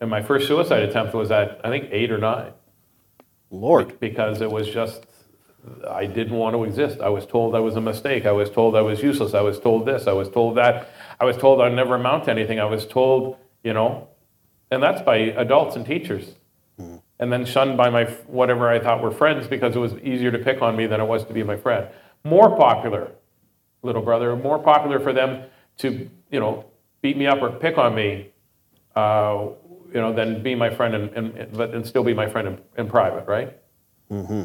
And 0.00 0.08
my 0.08 0.22
first 0.22 0.46
suicide 0.46 0.84
attempt 0.84 1.14
was 1.14 1.32
at, 1.32 1.60
I 1.64 1.68
think, 1.68 1.88
eight 1.90 2.12
or 2.12 2.18
nine 2.18 2.52
Lord. 3.50 3.98
because 3.98 4.40
it 4.40 4.52
was 4.52 4.68
just 4.68 5.04
I 5.90 6.06
didn't 6.06 6.36
want 6.36 6.54
to 6.54 6.62
exist. 6.62 7.00
I 7.00 7.08
was 7.08 7.26
told 7.26 7.56
I 7.56 7.58
was 7.58 7.74
a 7.74 7.80
mistake. 7.80 8.24
I 8.24 8.30
was 8.30 8.50
told 8.50 8.76
I 8.76 8.82
was 8.82 9.02
useless. 9.02 9.34
I 9.34 9.40
was 9.40 9.58
told 9.58 9.84
this. 9.84 10.06
I 10.06 10.12
was 10.12 10.28
told 10.28 10.56
that. 10.58 10.90
I 11.18 11.24
was 11.24 11.36
told 11.36 11.60
I'd 11.60 11.72
never 11.72 11.96
amount 11.96 12.26
to 12.26 12.30
anything. 12.30 12.60
I 12.60 12.66
was 12.66 12.86
told, 12.86 13.36
you 13.64 13.72
know, 13.72 14.06
and 14.70 14.82
that's 14.82 15.02
by 15.02 15.16
adults 15.16 15.76
and 15.76 15.86
teachers. 15.86 16.34
And 17.20 17.32
then 17.32 17.44
shunned 17.44 17.76
by 17.76 17.90
my 17.90 18.04
whatever 18.26 18.68
I 18.68 18.78
thought 18.78 19.02
were 19.02 19.10
friends 19.10 19.48
because 19.48 19.74
it 19.74 19.80
was 19.80 19.94
easier 20.04 20.30
to 20.30 20.38
pick 20.38 20.62
on 20.62 20.76
me 20.76 20.86
than 20.86 21.00
it 21.00 21.06
was 21.06 21.24
to 21.24 21.32
be 21.32 21.42
my 21.42 21.56
friend. 21.56 21.88
More 22.22 22.56
popular, 22.56 23.10
little 23.82 24.02
brother, 24.02 24.36
more 24.36 24.58
popular 24.58 25.00
for 25.00 25.12
them 25.12 25.44
to, 25.78 26.08
you 26.30 26.38
know, 26.38 26.64
beat 27.02 27.16
me 27.16 27.26
up 27.26 27.42
or 27.42 27.50
pick 27.50 27.76
on 27.76 27.94
me, 27.94 28.30
uh, 28.94 29.48
you 29.92 30.00
know, 30.00 30.12
than 30.12 30.42
be 30.42 30.54
my 30.54 30.70
friend 30.70 30.94
and, 30.94 31.10
and, 31.10 31.52
but 31.52 31.74
and 31.74 31.84
still 31.84 32.04
be 32.04 32.14
my 32.14 32.28
friend 32.28 32.46
in, 32.46 32.58
in 32.76 32.88
private, 32.88 33.26
right? 33.26 33.56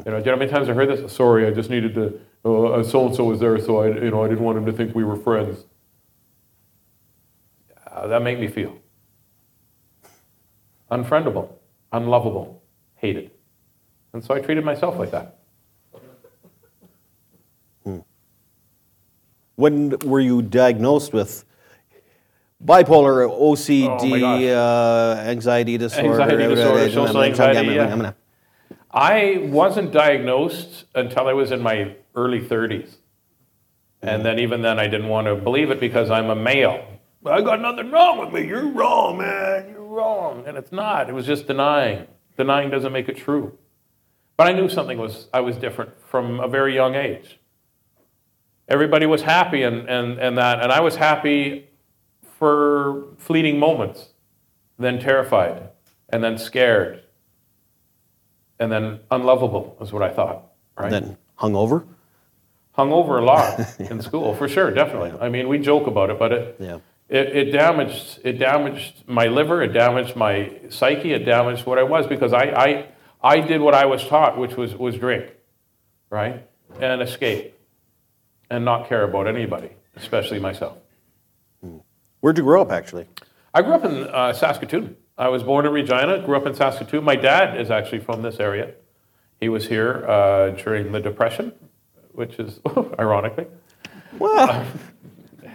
You 0.06 0.12
know, 0.12 0.20
do 0.20 0.26
you 0.26 0.26
know 0.26 0.32
how 0.32 0.36
many 0.38 0.52
times 0.52 0.68
I 0.70 0.74
heard 0.74 0.90
this? 0.90 1.14
Sorry, 1.14 1.46
I 1.46 1.52
just 1.52 1.70
needed 1.70 1.94
to. 1.96 2.20
Uh, 2.46 2.84
so 2.84 3.06
and 3.06 3.16
so 3.16 3.24
was 3.26 3.40
there, 3.40 3.58
so 3.60 3.78
I, 3.78 3.88
you 3.88 4.12
know, 4.12 4.24
I 4.24 4.28
didn't 4.28 4.44
want 4.44 4.58
him 4.58 4.66
to 4.66 4.74
think 4.74 4.94
we 4.96 5.04
were 5.04 5.16
friends. 5.16 5.66
Uh, 7.90 8.08
that 8.08 8.22
made 8.22 8.40
me 8.40 8.48
feel 8.48 8.78
unfriendable, 10.92 11.50
unlovable, 11.92 12.62
hated, 12.96 13.32
and 14.14 14.24
so 14.24 14.34
I 14.34 14.40
treated 14.40 14.64
myself 14.64 14.98
like 14.98 15.12
that. 15.12 15.40
When 19.56 19.98
were 20.00 20.20
you 20.20 20.42
diagnosed 20.42 21.14
with 21.14 21.46
bipolar, 22.64 23.30
OCD, 23.30 24.50
uh, 24.50 25.20
anxiety 25.22 25.78
disorder, 25.78 26.22
Anxiety 26.22 26.56
disorder, 26.56 26.90
social 26.90 27.24
anxiety, 27.24 27.74
yeah. 27.74 28.14
I 28.92 29.48
wasn't 29.50 29.92
diagnosed 29.92 30.86
until 30.96 31.28
I 31.28 31.34
was 31.34 31.52
in 31.52 31.62
my 31.62 31.96
early 32.16 32.42
30s. 32.42 32.98
And 34.02 34.26
then, 34.26 34.38
even 34.40 34.62
then, 34.62 34.80
I 34.80 34.88
didn't 34.88 35.08
want 35.08 35.28
to 35.28 35.36
believe 35.36 35.72
it 35.72 35.80
because 35.80 36.12
I'm 36.12 36.30
a 36.30 36.36
male. 36.36 36.86
I 37.26 37.42
got 37.42 37.62
nothing 37.62 37.90
wrong 37.90 38.20
with 38.20 38.34
me. 38.34 38.46
You're 38.48 38.68
wrong, 38.68 39.18
man. 39.18 39.70
You're 39.70 39.83
wrong. 39.94 40.44
And 40.46 40.58
it's 40.58 40.72
not. 40.72 41.10
It 41.10 41.14
was 41.14 41.26
just 41.26 41.48
denying. 41.48 42.08
Denying 42.38 42.70
doesn't 42.70 42.92
make 42.92 43.08
it 43.10 43.18
true. 43.18 43.58
But 44.38 44.48
I 44.48 44.54
knew 44.54 44.68
something 44.68 44.98
was, 44.98 45.28
I 45.34 45.42
was 45.42 45.56
different 45.58 45.92
from 46.08 46.40
a 46.40 46.48
very 46.48 46.74
young 46.74 46.96
age. 46.96 47.40
Everybody 48.68 49.06
was 49.06 49.22
happy 49.22 49.64
and, 49.64 49.88
and, 49.88 50.18
and 50.20 50.38
that, 50.38 50.62
and 50.62 50.72
I 50.72 50.80
was 50.80 50.96
happy 50.96 51.70
for 52.40 53.06
fleeting 53.18 53.60
moments, 53.60 54.10
then 54.80 55.00
terrified, 55.00 55.70
and 56.10 56.24
then 56.24 56.38
scared, 56.38 57.04
and 58.60 58.72
then 58.72 59.00
unlovable 59.12 59.78
is 59.82 59.92
what 59.92 60.02
I 60.02 60.10
thought. 60.10 60.52
Right? 60.78 60.90
Then 60.90 61.18
hungover. 61.40 61.86
Hung 62.72 62.92
over 62.92 63.20
a 63.20 63.24
lot 63.24 63.60
in 63.80 64.02
school, 64.02 64.34
for 64.34 64.48
sure, 64.48 64.72
definitely. 64.72 65.14
I 65.22 65.30
mean, 65.30 65.48
we 65.48 65.60
joke 65.60 65.86
about 65.86 66.10
it, 66.10 66.18
but 66.18 66.32
it, 66.32 66.56
Yeah. 66.60 66.80
It, 67.10 67.36
it 67.36 67.52
damaged 67.52 68.20
it 68.24 68.34
damaged 68.40 69.04
my 69.08 69.28
liver, 69.28 69.62
it 69.62 69.74
damaged 69.74 70.16
my 70.16 70.52
psyche, 70.70 71.14
it 71.14 71.26
damaged 71.26 71.66
what 71.66 71.78
I 71.78 71.84
was 71.84 72.08
because 72.08 72.34
I, 72.34 72.44
I, 72.44 72.88
I 73.22 73.40
did 73.40 73.62
what 73.62 73.74
I 73.74 73.86
was 73.86 74.06
taught, 74.08 74.38
which 74.38 74.56
was, 74.56 74.76
was 74.76 74.98
drink, 74.98 75.32
right? 76.10 76.48
And 76.80 77.02
escape 77.02 77.58
and 78.50 78.66
not 78.66 78.88
care 78.88 79.04
about 79.04 79.28
anybody, 79.28 79.70
especially 79.96 80.40
myself. 80.40 80.78
Where'd 82.22 82.38
you 82.38 82.44
grow 82.44 82.62
up, 82.62 82.72
actually? 82.72 83.08
I 83.54 83.62
grew 83.62 83.74
up 83.74 83.86
in 83.86 84.08
uh, 84.08 84.34
Saskatoon. 84.34 84.96
I 85.18 85.28
was 85.28 85.44
born 85.44 85.66
in 85.66 85.74
Regina, 85.74 86.20
grew 86.26 86.38
up 86.38 86.46
in 86.46 86.56
Saskatoon. 86.56 87.04
My 87.04 87.16
dad 87.16 87.60
is 87.60 87.70
actually 87.70 88.00
from 88.00 88.22
this 88.22 88.40
area. 88.40 88.74
He 89.40 89.50
was 89.50 89.68
here 89.68 90.06
uh, 90.08 90.52
during 90.52 90.92
the 90.92 91.00
Depression, 91.00 91.52
which 92.14 92.40
is 92.40 92.60
ironically 93.00 93.48
Well, 94.18 94.66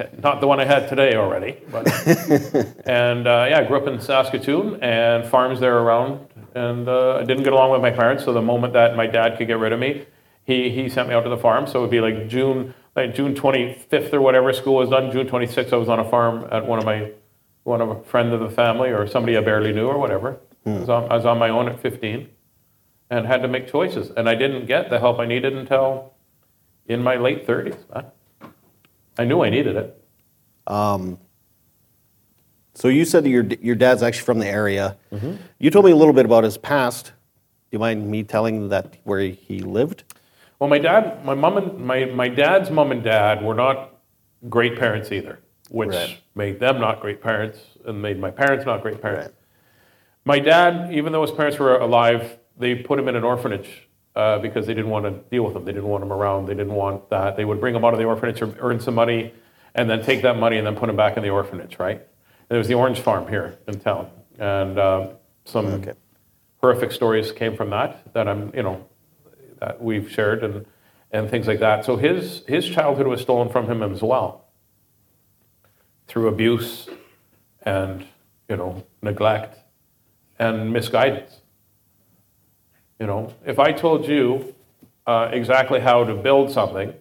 not 0.22 0.40
the 0.40 0.46
one 0.46 0.60
I 0.60 0.64
had 0.64 0.88
today 0.88 1.14
already. 1.14 1.58
But 1.70 1.86
and 2.86 3.26
uh, 3.26 3.46
yeah, 3.48 3.60
I 3.60 3.64
grew 3.64 3.76
up 3.76 3.86
in 3.86 4.00
Saskatoon 4.00 4.82
and 4.82 5.26
farms 5.26 5.60
there 5.60 5.78
around. 5.78 6.26
And 6.54 6.88
uh, 6.88 7.16
I 7.16 7.24
didn't 7.24 7.44
get 7.44 7.52
along 7.52 7.70
with 7.72 7.82
my 7.82 7.90
parents, 7.90 8.24
so 8.24 8.32
the 8.32 8.42
moment 8.42 8.72
that 8.72 8.96
my 8.96 9.06
dad 9.06 9.36
could 9.38 9.46
get 9.46 9.58
rid 9.58 9.72
of 9.72 9.78
me, 9.78 10.06
he, 10.44 10.70
he 10.70 10.88
sent 10.88 11.08
me 11.08 11.14
out 11.14 11.22
to 11.22 11.30
the 11.30 11.36
farm. 11.36 11.66
So 11.66 11.78
it 11.78 11.82
would 11.82 11.90
be 11.90 12.00
like 12.00 12.28
June 12.28 12.74
like 12.96 13.14
June 13.14 13.34
25th 13.34 14.12
or 14.12 14.20
whatever 14.20 14.52
school 14.52 14.74
was 14.74 14.90
done. 14.90 15.12
June 15.12 15.28
26th, 15.28 15.72
I 15.72 15.76
was 15.76 15.88
on 15.88 16.00
a 16.00 16.08
farm 16.08 16.48
at 16.50 16.66
one 16.66 16.78
of 16.78 16.84
my 16.84 17.12
one 17.62 17.80
of 17.80 17.90
a 17.90 18.02
friend 18.02 18.32
of 18.32 18.40
the 18.40 18.50
family 18.50 18.88
or 18.90 19.06
somebody 19.06 19.36
I 19.36 19.40
barely 19.40 19.72
knew 19.72 19.86
or 19.86 19.98
whatever. 19.98 20.40
I, 20.66 20.70
was 20.70 20.88
on, 20.88 21.12
I 21.12 21.16
was 21.16 21.26
on 21.26 21.38
my 21.38 21.50
own 21.50 21.68
at 21.68 21.80
15 21.80 22.28
and 23.10 23.26
had 23.26 23.42
to 23.42 23.48
make 23.48 23.68
choices. 23.68 24.10
And 24.16 24.28
I 24.28 24.34
didn't 24.34 24.66
get 24.66 24.90
the 24.90 24.98
help 24.98 25.18
I 25.18 25.26
needed 25.26 25.54
until 25.54 26.14
in 26.86 27.02
my 27.02 27.16
late 27.16 27.46
30s. 27.46 27.76
man. 27.94 28.06
I 29.18 29.24
knew 29.24 29.42
I 29.42 29.50
needed 29.50 29.76
it. 29.76 30.00
so 32.74 32.88
you 32.88 33.04
said 33.04 33.26
your 33.26 33.44
your 33.60 33.74
dad's 33.74 34.02
actually 34.02 34.24
from 34.24 34.38
the 34.38 34.46
area. 34.46 34.96
Mm-hmm. 35.12 35.34
You 35.58 35.70
told 35.70 35.84
me 35.84 35.90
a 35.90 35.96
little 35.96 36.14
bit 36.14 36.24
about 36.24 36.44
his 36.44 36.56
past. 36.56 37.06
Do 37.06 37.12
you 37.72 37.78
mind 37.80 38.08
me 38.08 38.22
telling 38.22 38.68
that 38.70 38.96
where 39.04 39.20
he 39.20 39.60
lived? 39.60 40.04
Well, 40.58 40.70
my 40.70 40.78
dad, 40.78 41.24
my 41.24 41.34
mom, 41.34 41.56
and 41.58 41.78
my 41.78 42.04
my 42.06 42.28
dad's 42.28 42.70
mom 42.70 42.92
and 42.92 43.02
dad 43.02 43.42
were 43.42 43.54
not 43.54 43.96
great 44.48 44.78
parents 44.78 45.10
either, 45.12 45.40
which 45.70 45.88
Right. 45.90 46.18
made 46.34 46.60
them 46.60 46.80
not 46.80 47.00
great 47.00 47.20
parents 47.20 47.58
and 47.84 48.00
made 48.00 48.18
my 48.20 48.30
parents 48.30 48.64
not 48.64 48.82
great 48.82 49.02
parents. 49.02 49.26
Right. 49.28 49.34
My 50.24 50.38
dad, 50.38 50.92
even 50.92 51.12
though 51.12 51.22
his 51.22 51.32
parents 51.32 51.58
were 51.58 51.76
alive, 51.78 52.38
they 52.56 52.74
put 52.76 52.98
him 52.98 53.08
in 53.08 53.16
an 53.16 53.24
orphanage 53.24 53.87
uh, 54.18 54.38
because 54.40 54.66
they 54.66 54.74
didn't 54.74 54.90
want 54.90 55.04
to 55.04 55.12
deal 55.30 55.44
with 55.44 55.54
them. 55.54 55.64
They 55.64 55.72
didn't 55.72 55.88
want 55.88 56.02
them 56.02 56.12
around. 56.12 56.46
They 56.46 56.54
didn't 56.54 56.74
want 56.74 57.08
that. 57.10 57.36
They 57.36 57.44
would 57.44 57.60
bring 57.60 57.72
them 57.72 57.84
out 57.84 57.92
of 57.94 58.00
the 58.00 58.04
orphanage 58.04 58.42
or 58.42 58.52
earn 58.58 58.80
some 58.80 58.94
money, 58.96 59.32
and 59.76 59.88
then 59.88 60.02
take 60.02 60.22
that 60.22 60.36
money 60.36 60.58
and 60.58 60.66
then 60.66 60.74
put 60.74 60.88
them 60.88 60.96
back 60.96 61.16
in 61.16 61.22
the 61.22 61.30
orphanage. 61.30 61.78
Right? 61.78 61.96
And 61.98 62.48
there 62.48 62.58
was 62.58 62.66
the 62.68 62.74
orange 62.74 62.98
farm 63.00 63.28
here 63.28 63.56
in 63.68 63.78
town, 63.78 64.10
and 64.38 64.78
uh, 64.78 65.08
some 65.44 65.66
Okay. 65.66 65.92
horrific 66.60 66.90
stories 66.92 67.30
came 67.30 67.56
from 67.56 67.70
that. 67.70 68.12
That 68.12 68.26
I'm, 68.28 68.52
you 68.54 68.62
know, 68.64 68.84
that 69.60 69.80
we've 69.80 70.10
shared 70.10 70.42
and 70.42 70.66
and 71.12 71.30
things 71.30 71.46
like 71.46 71.60
that. 71.60 71.84
So 71.84 71.96
his 71.96 72.42
his 72.48 72.68
childhood 72.68 73.06
was 73.06 73.20
stolen 73.20 73.48
from 73.50 73.66
him 73.70 73.82
as 73.82 74.02
well 74.02 74.44
through 76.08 76.26
abuse 76.26 76.88
and 77.62 78.04
you 78.48 78.56
know 78.56 78.84
neglect 79.00 79.58
and 80.40 80.72
misguidance. 80.72 81.40
You 82.98 83.06
know, 83.06 83.32
if 83.46 83.58
I 83.58 83.72
told 83.72 84.06
you 84.06 84.54
uh, 85.06 85.30
exactly 85.32 85.80
how 85.80 86.04
to 86.04 86.14
build 86.14 86.50
something, 86.50 86.92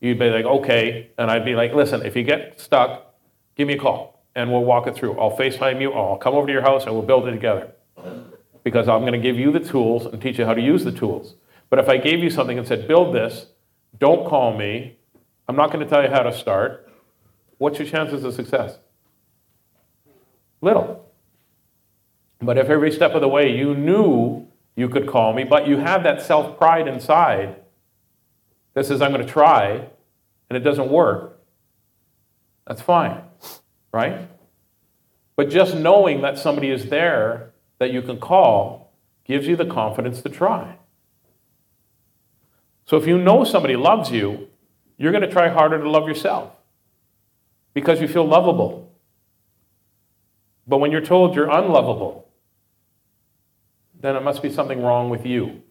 you'd 0.00 0.18
be 0.18 0.30
like, 0.30 0.44
okay, 0.44 1.10
and 1.16 1.30
I'd 1.30 1.44
be 1.44 1.54
like, 1.54 1.72
listen, 1.72 2.02
if 2.04 2.16
you 2.16 2.24
get 2.24 2.60
stuck, 2.60 3.14
give 3.56 3.68
me 3.68 3.74
a 3.74 3.78
call 3.78 4.24
and 4.34 4.50
we'll 4.50 4.64
walk 4.64 4.86
it 4.86 4.94
through. 4.94 5.18
I'll 5.18 5.36
FaceTime 5.36 5.80
you, 5.80 5.92
I'll 5.92 6.16
come 6.16 6.34
over 6.34 6.46
to 6.46 6.52
your 6.52 6.62
house 6.62 6.84
and 6.84 6.92
we'll 6.92 7.02
build 7.02 7.26
it 7.28 7.32
together 7.32 7.72
because 8.64 8.88
I'm 8.88 9.00
going 9.00 9.12
to 9.12 9.18
give 9.18 9.38
you 9.38 9.52
the 9.52 9.60
tools 9.60 10.06
and 10.06 10.20
teach 10.20 10.38
you 10.38 10.44
how 10.44 10.54
to 10.54 10.60
use 10.60 10.84
the 10.84 10.92
tools. 10.92 11.34
But 11.70 11.78
if 11.78 11.88
I 11.88 11.96
gave 11.96 12.20
you 12.20 12.30
something 12.30 12.58
and 12.58 12.66
said, 12.66 12.88
build 12.88 13.14
this, 13.14 13.46
don't 13.98 14.28
call 14.28 14.56
me, 14.56 14.98
I'm 15.48 15.56
not 15.56 15.72
going 15.72 15.84
to 15.84 15.88
tell 15.88 16.02
you 16.02 16.08
how 16.08 16.22
to 16.22 16.36
start, 16.36 16.90
what's 17.58 17.78
your 17.78 17.88
chances 17.88 18.24
of 18.24 18.34
success? 18.34 18.78
Little. 20.60 21.08
But 22.40 22.58
if 22.58 22.68
every 22.68 22.92
step 22.92 23.12
of 23.12 23.20
the 23.20 23.28
way 23.28 23.56
you 23.56 23.74
knew 23.74 24.47
you 24.78 24.88
could 24.88 25.08
call 25.08 25.32
me, 25.32 25.42
but 25.42 25.66
you 25.66 25.78
have 25.78 26.04
that 26.04 26.22
self 26.22 26.56
pride 26.56 26.86
inside 26.86 27.56
that 28.74 28.86
says, 28.86 29.02
I'm 29.02 29.12
going 29.12 29.26
to 29.26 29.32
try, 29.32 29.72
and 30.48 30.56
it 30.56 30.60
doesn't 30.60 30.88
work, 30.88 31.40
that's 32.64 32.80
fine, 32.80 33.20
right? 33.92 34.28
But 35.34 35.50
just 35.50 35.74
knowing 35.74 36.20
that 36.20 36.38
somebody 36.38 36.70
is 36.70 36.90
there 36.90 37.50
that 37.80 37.90
you 37.90 38.02
can 38.02 38.20
call 38.20 38.92
gives 39.24 39.48
you 39.48 39.56
the 39.56 39.66
confidence 39.66 40.22
to 40.22 40.28
try. 40.28 40.76
So 42.84 42.96
if 42.96 43.04
you 43.04 43.18
know 43.18 43.42
somebody 43.42 43.74
loves 43.74 44.12
you, 44.12 44.46
you're 44.96 45.10
going 45.10 45.22
to 45.22 45.30
try 45.30 45.48
harder 45.48 45.82
to 45.82 45.90
love 45.90 46.06
yourself 46.06 46.52
because 47.74 48.00
you 48.00 48.06
feel 48.06 48.24
lovable. 48.24 48.92
But 50.68 50.78
when 50.78 50.92
you're 50.92 51.00
told 51.00 51.34
you're 51.34 51.50
unlovable, 51.50 52.27
then 54.00 54.16
it 54.16 54.22
must 54.22 54.42
be 54.42 54.50
something 54.50 54.82
wrong 54.82 55.10
with 55.10 55.26
you. 55.26 55.62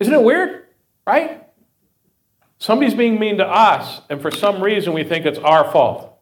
Isn't 0.00 0.14
it 0.14 0.22
weird? 0.22 0.66
Right? 1.06 1.42
Somebody's 2.58 2.94
being 2.94 3.18
mean 3.18 3.38
to 3.38 3.46
us, 3.46 4.02
and 4.08 4.22
for 4.22 4.30
some 4.30 4.62
reason 4.62 4.92
we 4.92 5.02
think 5.04 5.26
it's 5.26 5.38
our 5.38 5.70
fault. 5.70 6.16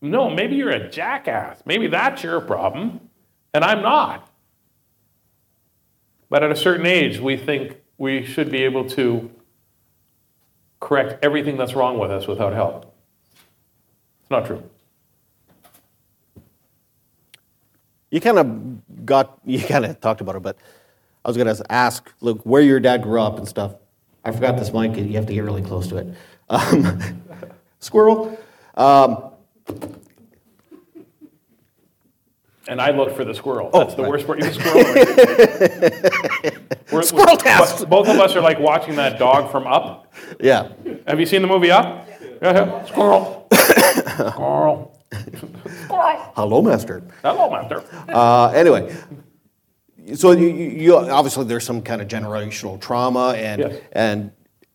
No, 0.00 0.30
maybe 0.30 0.56
you're 0.56 0.70
a 0.70 0.88
jackass. 0.88 1.62
Maybe 1.66 1.88
that's 1.88 2.22
your 2.22 2.40
problem, 2.40 3.10
and 3.52 3.64
I'm 3.64 3.82
not. 3.82 4.30
But 6.28 6.42
at 6.42 6.50
a 6.50 6.56
certain 6.56 6.86
age, 6.86 7.18
we 7.18 7.36
think 7.36 7.76
we 7.98 8.24
should 8.24 8.50
be 8.50 8.64
able 8.64 8.88
to 8.90 9.30
correct 10.80 11.24
everything 11.24 11.56
that's 11.56 11.74
wrong 11.74 11.98
with 11.98 12.10
us 12.10 12.26
without 12.26 12.52
help. 12.52 12.94
It's 14.22 14.30
not 14.30 14.46
true. 14.46 14.62
You 18.16 18.20
kind 18.22 18.38
of 18.38 19.04
got, 19.04 19.38
you 19.44 19.60
kind 19.60 19.84
of 19.84 20.00
talked 20.00 20.22
about 20.22 20.36
it, 20.36 20.42
but 20.42 20.56
I 21.22 21.28
was 21.28 21.36
going 21.36 21.54
to 21.54 21.62
ask, 21.70 22.10
look, 22.22 22.40
where 22.44 22.62
your 22.62 22.80
dad 22.80 23.02
grew 23.02 23.20
up 23.20 23.36
and 23.36 23.46
stuff. 23.46 23.74
I 24.24 24.32
forgot 24.32 24.56
this 24.56 24.72
mic. 24.72 24.96
You 24.96 25.12
have 25.16 25.26
to 25.26 25.34
get 25.34 25.44
really 25.44 25.60
close 25.60 25.86
to 25.88 25.98
it. 25.98 26.14
Um, 26.48 27.22
squirrel. 27.80 28.38
Um, 28.74 29.32
And 32.68 32.80
I 32.80 32.90
looked 32.90 33.14
for 33.16 33.24
the 33.24 33.32
squirrel. 33.34 33.70
Oh, 33.72 33.78
That's 33.80 33.94
the 33.94 34.02
right. 34.02 34.10
worst 34.10 34.26
part. 34.26 34.42
You 34.42 34.52
squirrel. 34.52 34.82
We're- 36.90 37.04
Squirrel 37.04 37.36
test. 37.36 37.88
Both 37.88 38.08
of 38.08 38.18
us 38.18 38.34
are 38.34 38.40
like 38.40 38.58
watching 38.58 38.96
that 38.96 39.18
dog 39.20 39.52
from 39.52 39.66
Up. 39.68 40.12
yeah. 40.40 40.72
Have 41.06 41.20
you 41.20 41.26
seen 41.26 41.42
the 41.42 41.48
movie 41.48 41.70
Up? 41.70 42.08
Yeah. 42.42 42.84
Squirrel. 42.86 43.46
Squirrel. 43.52 44.95
Squirrel. 45.16 46.32
Hello, 46.36 46.62
master. 46.62 47.02
Hello, 47.22 47.50
master. 47.50 47.82
Uh, 48.08 48.48
anyway, 48.50 48.94
so 50.14 50.30
you, 50.32 50.48
you, 50.48 50.68
you 50.70 50.96
obviously 50.96 51.44
there's 51.44 51.64
some 51.64 51.82
kind 51.82 52.00
of 52.00 52.08
generational 52.08 52.80
trauma, 52.80 53.34
and 53.36 53.60
Yes. 53.60 53.80
and 53.92 54.30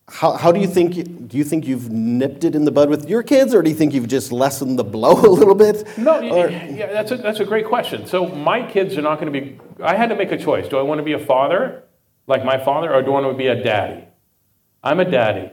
how, 0.08 0.32
how 0.32 0.52
do 0.52 0.60
you 0.60 0.66
think 0.66 1.28
do 1.28 1.38
you 1.38 1.44
think 1.44 1.66
you've 1.66 1.90
nipped 1.90 2.44
it 2.44 2.54
in 2.54 2.64
the 2.64 2.70
bud 2.72 2.90
with 2.90 3.08
your 3.08 3.22
kids, 3.22 3.54
or 3.54 3.62
do 3.62 3.70
you 3.70 3.76
think 3.76 3.94
you've 3.94 4.08
just 4.08 4.30
lessened 4.32 4.78
the 4.78 4.84
blow 4.84 5.12
a 5.24 5.30
little 5.30 5.54
bit? 5.54 5.86
No, 5.96 6.18
Or- 6.30 6.48
yeah, 6.50 6.92
that's 6.92 7.10
a, 7.12 7.16
that's 7.16 7.40
a 7.40 7.44
great 7.44 7.66
question. 7.66 8.06
So 8.06 8.26
my 8.26 8.62
kids 8.70 8.98
are 8.98 9.02
not 9.02 9.20
going 9.20 9.32
to 9.32 9.40
be. 9.40 9.58
I 9.82 9.96
had 9.96 10.08
to 10.10 10.16
make 10.16 10.30
a 10.32 10.38
choice. 10.38 10.68
Do 10.68 10.78
I 10.78 10.82
want 10.82 10.98
to 10.98 11.02
be 11.04 11.12
a 11.14 11.18
father 11.18 11.84
like 12.26 12.44
my 12.44 12.58
father, 12.62 12.92
or 12.94 13.02
do 13.02 13.10
I 13.14 13.20
want 13.20 13.32
to 13.32 13.38
be 13.38 13.46
a 13.48 13.62
daddy? 13.62 14.04
I'm 14.84 14.98
a 15.00 15.04
daddy, 15.04 15.50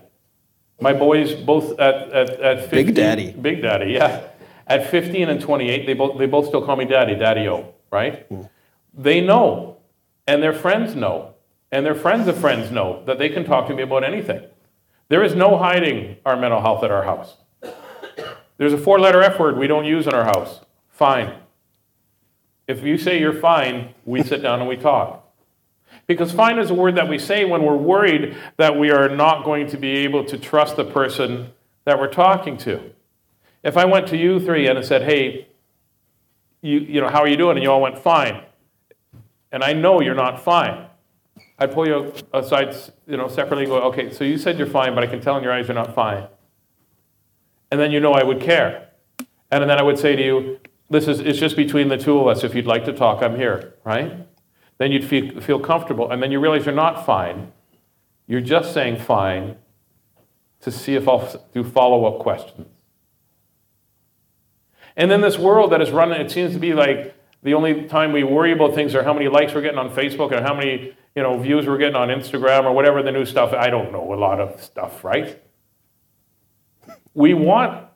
My 0.82 0.92
boys 0.94 1.34
both 1.36 1.80
at, 1.80 1.96
at, 2.12 2.30
at 2.42 2.60
15. 2.70 2.86
Big 2.86 2.96
Daddy. 2.96 3.32
Big 3.32 3.62
Daddy, 3.62 3.92
yeah. 3.92 4.24
At 4.70 4.90
15 4.90 5.30
and 5.30 5.42
28, 5.42 5.86
they 5.88 5.94
both, 5.94 6.18
they 6.20 6.28
both 6.28 6.48
still 6.48 6.64
call 6.64 6.76
me 6.76 6.86
Daddy, 6.86 7.16
Daddy 7.16 7.48
O, 7.50 7.74
right? 7.92 8.26
They 8.94 9.20
know, 9.20 9.78
and 10.28 10.42
their 10.44 10.54
friends 10.54 10.96
know, 10.96 11.34
and 11.72 11.86
their 11.86 11.96
friends 11.96 12.28
of 12.28 12.38
friends 12.38 12.72
know 12.72 13.04
that 13.06 13.18
they 13.18 13.30
can 13.30 13.44
talk 13.44 13.68
to 13.68 13.74
me 13.74 13.82
about 13.84 14.04
anything. 14.04 14.44
There 15.10 15.24
is 15.24 15.34
no 15.34 15.58
hiding 15.58 16.18
our 16.26 16.38
mental 16.38 16.62
health 16.62 16.84
at 16.84 16.92
our 16.92 17.04
house. 17.04 17.36
There's 18.58 18.74
a 18.74 18.78
four 18.78 19.00
letter 19.00 19.24
F 19.24 19.40
word 19.40 19.58
we 19.58 19.68
don't 19.68 19.86
use 19.86 20.06
in 20.06 20.14
our 20.14 20.26
house 20.26 20.60
fine. 21.00 21.34
If 22.68 22.84
you 22.84 22.98
say 22.98 23.22
you're 23.22 23.32
fine, 23.32 23.96
we 24.06 24.22
sit 24.22 24.42
down 24.44 24.60
and 24.60 24.68
we 24.68 24.76
talk. 24.76 25.26
Because 26.08 26.34
fine 26.34 26.60
is 26.60 26.70
a 26.70 26.74
word 26.74 26.96
that 26.96 27.08
we 27.08 27.18
say 27.18 27.46
when 27.46 27.64
we're 27.64 27.78
worried 27.78 28.36
that 28.58 28.78
we 28.78 28.92
are 28.92 29.08
not 29.08 29.46
going 29.46 29.68
to 29.68 29.78
be 29.78 29.92
able 30.00 30.26
to 30.26 30.38
trust 30.38 30.76
the 30.76 30.84
person 30.84 31.52
that 31.86 31.98
we're 31.98 32.12
talking 32.12 32.58
to. 32.58 32.92
If 33.64 33.78
I 33.78 33.86
went 33.86 34.08
to 34.08 34.18
you 34.18 34.40
three 34.40 34.68
and 34.68 34.78
I 34.80 34.82
said, 34.82 35.04
hey, 35.04 35.48
you, 36.62 36.80
you 36.80 37.02
know, 37.02 37.10
how 37.10 37.20
are 37.20 37.28
you 37.28 37.38
doing? 37.38 37.58
And 37.58 37.64
you 37.64 37.72
all 37.72 37.82
went, 37.82 37.98
fine. 37.98 38.44
And 39.52 39.64
I 39.64 39.74
know 39.74 40.02
you're 40.02 40.16
not 40.16 40.42
fine. 40.42 40.86
I'd 41.58 41.74
pull 41.74 41.88
you 41.88 42.14
aside, 42.34 42.76
you 43.08 43.18
know, 43.18 43.28
separately 43.28 43.64
and 43.64 43.72
go, 43.72 43.82
okay, 43.90 44.12
so 44.12 44.24
you 44.24 44.38
said 44.38 44.58
you're 44.58 44.68
fine, 44.68 44.96
but 44.96 45.04
I 45.04 45.08
can 45.08 45.20
tell 45.20 45.38
in 45.38 45.44
your 45.44 45.54
eyes 45.54 45.68
you're 45.68 45.76
not 45.76 45.94
fine. 45.94 46.28
And 47.72 47.80
then 47.80 47.92
you 47.92 48.00
know 48.00 48.14
I 48.14 48.24
would 48.24 48.40
care. 48.40 48.90
And 49.52 49.70
then 49.70 49.78
I 49.78 49.82
would 49.82 50.00
say 50.00 50.16
to 50.16 50.24
you, 50.24 50.60
this 50.90 51.08
is, 51.08 51.20
it's 51.20 51.38
just 51.38 51.56
between 51.56 51.88
the 51.88 51.98
two 51.98 52.20
of 52.20 52.28
us. 52.28 52.44
If 52.44 52.56
you'd 52.56 52.66
like 52.66 52.86
to 52.86 52.94
talk, 52.94 53.22
I'm 53.22 53.36
here, 53.36 53.76
right? 53.84 54.26
Then 54.78 54.92
you'd 54.92 55.06
feel, 55.06 55.40
feel 55.42 55.60
comfortable. 55.60 56.10
And 56.12 56.24
then 56.24 56.32
you 56.32 56.40
realize 56.40 56.66
you're 56.66 56.74
not 56.74 57.06
fine. 57.06 57.52
You're 58.28 58.42
just 58.42 58.74
saying 58.74 59.00
fine 59.00 59.58
to 60.62 60.72
see 60.72 60.96
if 60.96 61.08
I'll 61.08 61.48
do 61.54 61.64
follow 61.64 62.06
up 62.06 62.20
questions. 62.20 62.68
And 65.00 65.10
then 65.10 65.22
this 65.22 65.38
world 65.40 65.72
that 65.72 65.82
is 65.82 65.92
running, 65.92 66.20
it 66.20 66.30
seems 66.30 66.54
to 66.54 66.60
be 66.60 66.74
like 66.74 67.16
the 67.42 67.54
only 67.54 67.88
time 67.88 68.12
we 68.12 68.24
worry 68.24 68.52
about 68.52 68.76
things 68.76 68.94
are 68.94 69.02
how 69.02 69.14
many 69.14 69.30
likes 69.30 69.54
we're 69.54 69.62
getting 69.62 69.80
on 69.80 69.90
Facebook 69.92 70.36
and 70.36 70.46
how 70.46 70.54
many 70.54 70.94
you 71.16 71.24
know, 71.24 71.40
views 71.40 71.66
we're 71.66 71.78
getting 71.78 71.96
on 71.96 72.10
Instagram 72.10 72.66
or 72.66 72.74
whatever 72.74 73.02
the 73.02 73.12
new 73.14 73.26
stuff. 73.26 73.54
I 73.54 73.70
don't 73.70 73.94
know 73.94 74.14
a 74.14 74.16
lot 74.16 74.42
of 74.42 74.62
stuff, 74.62 75.06
right? 75.06 75.42
We 77.14 77.34
want 77.34 77.88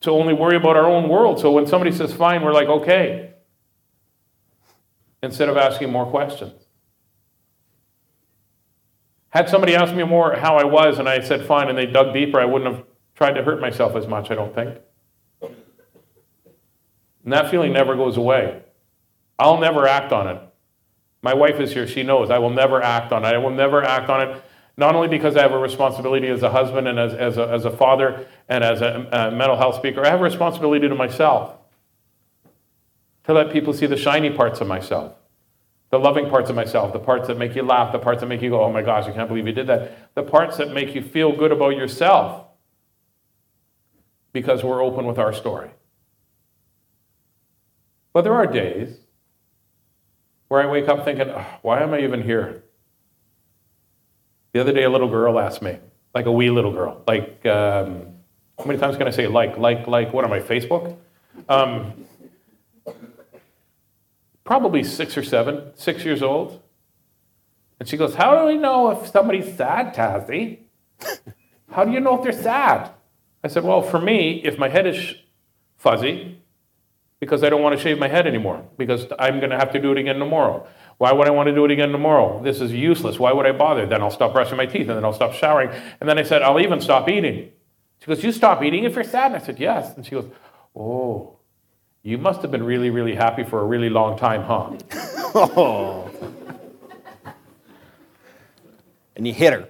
to 0.00 0.10
only 0.10 0.34
worry 0.34 0.56
about 0.56 0.76
our 0.76 0.86
own 0.86 1.08
world. 1.08 1.38
So 1.38 1.52
when 1.52 1.64
somebody 1.64 1.92
says 1.92 2.12
fine, 2.12 2.42
we're 2.42 2.52
like, 2.52 2.68
okay, 2.68 3.34
instead 5.22 5.48
of 5.48 5.56
asking 5.56 5.92
more 5.92 6.06
questions. 6.06 6.60
Had 9.28 9.48
somebody 9.48 9.76
asked 9.76 9.94
me 9.94 10.02
more 10.02 10.34
how 10.34 10.56
I 10.56 10.64
was 10.64 10.98
and 10.98 11.08
I 11.08 11.20
said 11.20 11.46
fine 11.46 11.68
and 11.68 11.78
they 11.78 11.86
dug 11.86 12.12
deeper, 12.12 12.40
I 12.40 12.46
wouldn't 12.46 12.74
have 12.74 12.84
tried 13.14 13.34
to 13.34 13.44
hurt 13.44 13.60
myself 13.60 13.94
as 13.94 14.08
much, 14.08 14.32
I 14.32 14.34
don't 14.34 14.52
think. 14.52 14.78
And 17.26 17.32
that 17.32 17.50
feeling 17.50 17.72
never 17.72 17.96
goes 17.96 18.16
away. 18.16 18.62
I'll 19.36 19.58
never 19.58 19.86
act 19.86 20.12
on 20.12 20.28
it. 20.28 20.40
My 21.22 21.34
wife 21.34 21.58
is 21.58 21.72
here, 21.72 21.88
she 21.88 22.04
knows. 22.04 22.30
I 22.30 22.38
will 22.38 22.50
never 22.50 22.80
act 22.80 23.12
on 23.12 23.24
it. 23.24 23.28
I 23.28 23.38
will 23.38 23.50
never 23.50 23.82
act 23.82 24.08
on 24.08 24.28
it, 24.28 24.42
not 24.76 24.94
only 24.94 25.08
because 25.08 25.36
I 25.36 25.42
have 25.42 25.50
a 25.50 25.58
responsibility 25.58 26.28
as 26.28 26.44
a 26.44 26.50
husband 26.50 26.86
and 26.86 27.00
as, 27.00 27.14
as, 27.14 27.36
a, 27.36 27.48
as 27.48 27.64
a 27.64 27.76
father 27.76 28.28
and 28.48 28.62
as 28.62 28.80
a, 28.80 29.08
a 29.10 29.30
mental 29.32 29.56
health 29.56 29.74
speaker, 29.74 30.06
I 30.06 30.10
have 30.10 30.20
a 30.20 30.22
responsibility 30.22 30.88
to 30.88 30.94
myself 30.94 31.56
to 33.24 33.32
let 33.32 33.52
people 33.52 33.72
see 33.72 33.86
the 33.86 33.96
shiny 33.96 34.30
parts 34.30 34.60
of 34.60 34.68
myself, 34.68 35.14
the 35.90 35.98
loving 35.98 36.30
parts 36.30 36.48
of 36.48 36.54
myself, 36.54 36.92
the 36.92 37.00
parts 37.00 37.26
that 37.26 37.36
make 37.36 37.56
you 37.56 37.64
laugh, 37.64 37.90
the 37.90 37.98
parts 37.98 38.20
that 38.20 38.26
make 38.26 38.40
you 38.40 38.50
go, 38.50 38.62
oh 38.62 38.72
my 38.72 38.82
gosh, 38.82 39.06
I 39.06 39.10
can't 39.10 39.26
believe 39.26 39.48
you 39.48 39.52
did 39.52 39.66
that, 39.66 40.14
the 40.14 40.22
parts 40.22 40.58
that 40.58 40.72
make 40.72 40.94
you 40.94 41.02
feel 41.02 41.34
good 41.36 41.50
about 41.50 41.70
yourself 41.70 42.44
because 44.32 44.62
we're 44.62 44.80
open 44.80 45.06
with 45.06 45.18
our 45.18 45.32
story. 45.32 45.70
But 48.16 48.22
there 48.22 48.32
are 48.32 48.46
days 48.46 48.96
where 50.48 50.62
I 50.62 50.66
wake 50.72 50.88
up 50.88 51.04
thinking, 51.04 51.28
oh, 51.28 51.46
why 51.60 51.82
am 51.82 51.92
I 51.92 52.00
even 52.00 52.22
here? 52.22 52.64
The 54.54 54.60
other 54.62 54.72
day, 54.72 54.84
a 54.84 54.88
little 54.88 55.10
girl 55.10 55.38
asked 55.38 55.60
me, 55.60 55.78
like 56.14 56.24
a 56.24 56.32
wee 56.32 56.48
little 56.48 56.72
girl, 56.72 57.02
like, 57.06 57.44
um, 57.44 58.14
how 58.58 58.64
many 58.64 58.78
times 58.78 58.96
can 58.96 59.06
I 59.06 59.10
say 59.10 59.26
like, 59.26 59.58
like, 59.58 59.86
like, 59.86 60.14
what 60.14 60.24
am 60.24 60.32
I, 60.32 60.40
Facebook? 60.40 60.96
Um, 61.46 62.06
probably 64.44 64.82
six 64.82 65.18
or 65.18 65.22
seven, 65.22 65.72
six 65.74 66.02
years 66.02 66.22
old. 66.22 66.62
And 67.78 67.86
she 67.86 67.98
goes, 67.98 68.14
How 68.14 68.40
do 68.40 68.46
we 68.46 68.56
know 68.56 68.92
if 68.92 69.08
somebody's 69.10 69.54
sad, 69.58 69.94
Tazzy? 69.94 70.60
How 71.70 71.84
do 71.84 71.92
you 71.92 72.00
know 72.00 72.16
if 72.16 72.22
they're 72.22 72.32
sad? 72.32 72.92
I 73.44 73.48
said, 73.48 73.62
Well, 73.62 73.82
for 73.82 74.00
me, 74.00 74.40
if 74.42 74.56
my 74.56 74.70
head 74.70 74.86
is 74.86 75.16
fuzzy, 75.76 76.35
because 77.20 77.42
I 77.42 77.48
don't 77.48 77.62
want 77.62 77.76
to 77.76 77.82
shave 77.82 77.98
my 77.98 78.08
head 78.08 78.26
anymore, 78.26 78.64
because 78.76 79.06
I'm 79.18 79.38
going 79.38 79.50
to 79.50 79.56
have 79.56 79.72
to 79.72 79.80
do 79.80 79.92
it 79.92 79.98
again 79.98 80.18
tomorrow. 80.18 80.66
Why 80.98 81.12
would 81.12 81.26
I 81.26 81.30
want 81.30 81.48
to 81.48 81.54
do 81.54 81.64
it 81.64 81.70
again 81.70 81.90
tomorrow? 81.92 82.42
This 82.42 82.60
is 82.60 82.72
useless. 82.72 83.18
Why 83.18 83.32
would 83.32 83.46
I 83.46 83.52
bother? 83.52 83.86
Then 83.86 84.02
I'll 84.02 84.10
stop 84.10 84.32
brushing 84.32 84.56
my 84.56 84.66
teeth 84.66 84.88
and 84.88 84.96
then 84.96 85.04
I'll 85.04 85.12
stop 85.12 85.32
showering. 85.34 85.70
And 86.00 86.08
then 86.08 86.18
I 86.18 86.22
said, 86.22 86.42
I'll 86.42 86.60
even 86.60 86.80
stop 86.80 87.08
eating. 87.08 87.50
She 88.00 88.06
goes, 88.06 88.22
You 88.22 88.32
stop 88.32 88.62
eating 88.62 88.84
if 88.84 88.94
you're 88.94 89.04
sad? 89.04 89.32
And 89.32 89.42
I 89.42 89.44
said, 89.44 89.58
Yes. 89.58 89.94
And 89.96 90.04
she 90.04 90.12
goes, 90.12 90.30
Oh, 90.74 91.38
you 92.02 92.18
must 92.18 92.42
have 92.42 92.50
been 92.50 92.62
really, 92.62 92.90
really 92.90 93.14
happy 93.14 93.44
for 93.44 93.60
a 93.60 93.64
really 93.64 93.90
long 93.90 94.18
time, 94.18 94.42
huh? 94.42 94.72
Oh. 95.34 96.10
and 99.16 99.26
you 99.26 99.34
hit 99.34 99.52
her. 99.52 99.68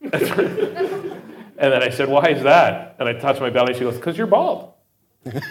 And 1.58 1.72
then 1.72 1.82
I 1.82 1.90
said, 1.90 2.08
Why 2.08 2.28
is 2.28 2.44
that? 2.44 2.96
And 3.00 3.08
I 3.08 3.14
touched 3.14 3.40
my 3.40 3.50
belly. 3.50 3.74
She 3.74 3.80
goes, 3.80 3.96
Because 3.96 4.16
you're 4.16 4.28
bald. 4.28 4.72
And 5.24 5.34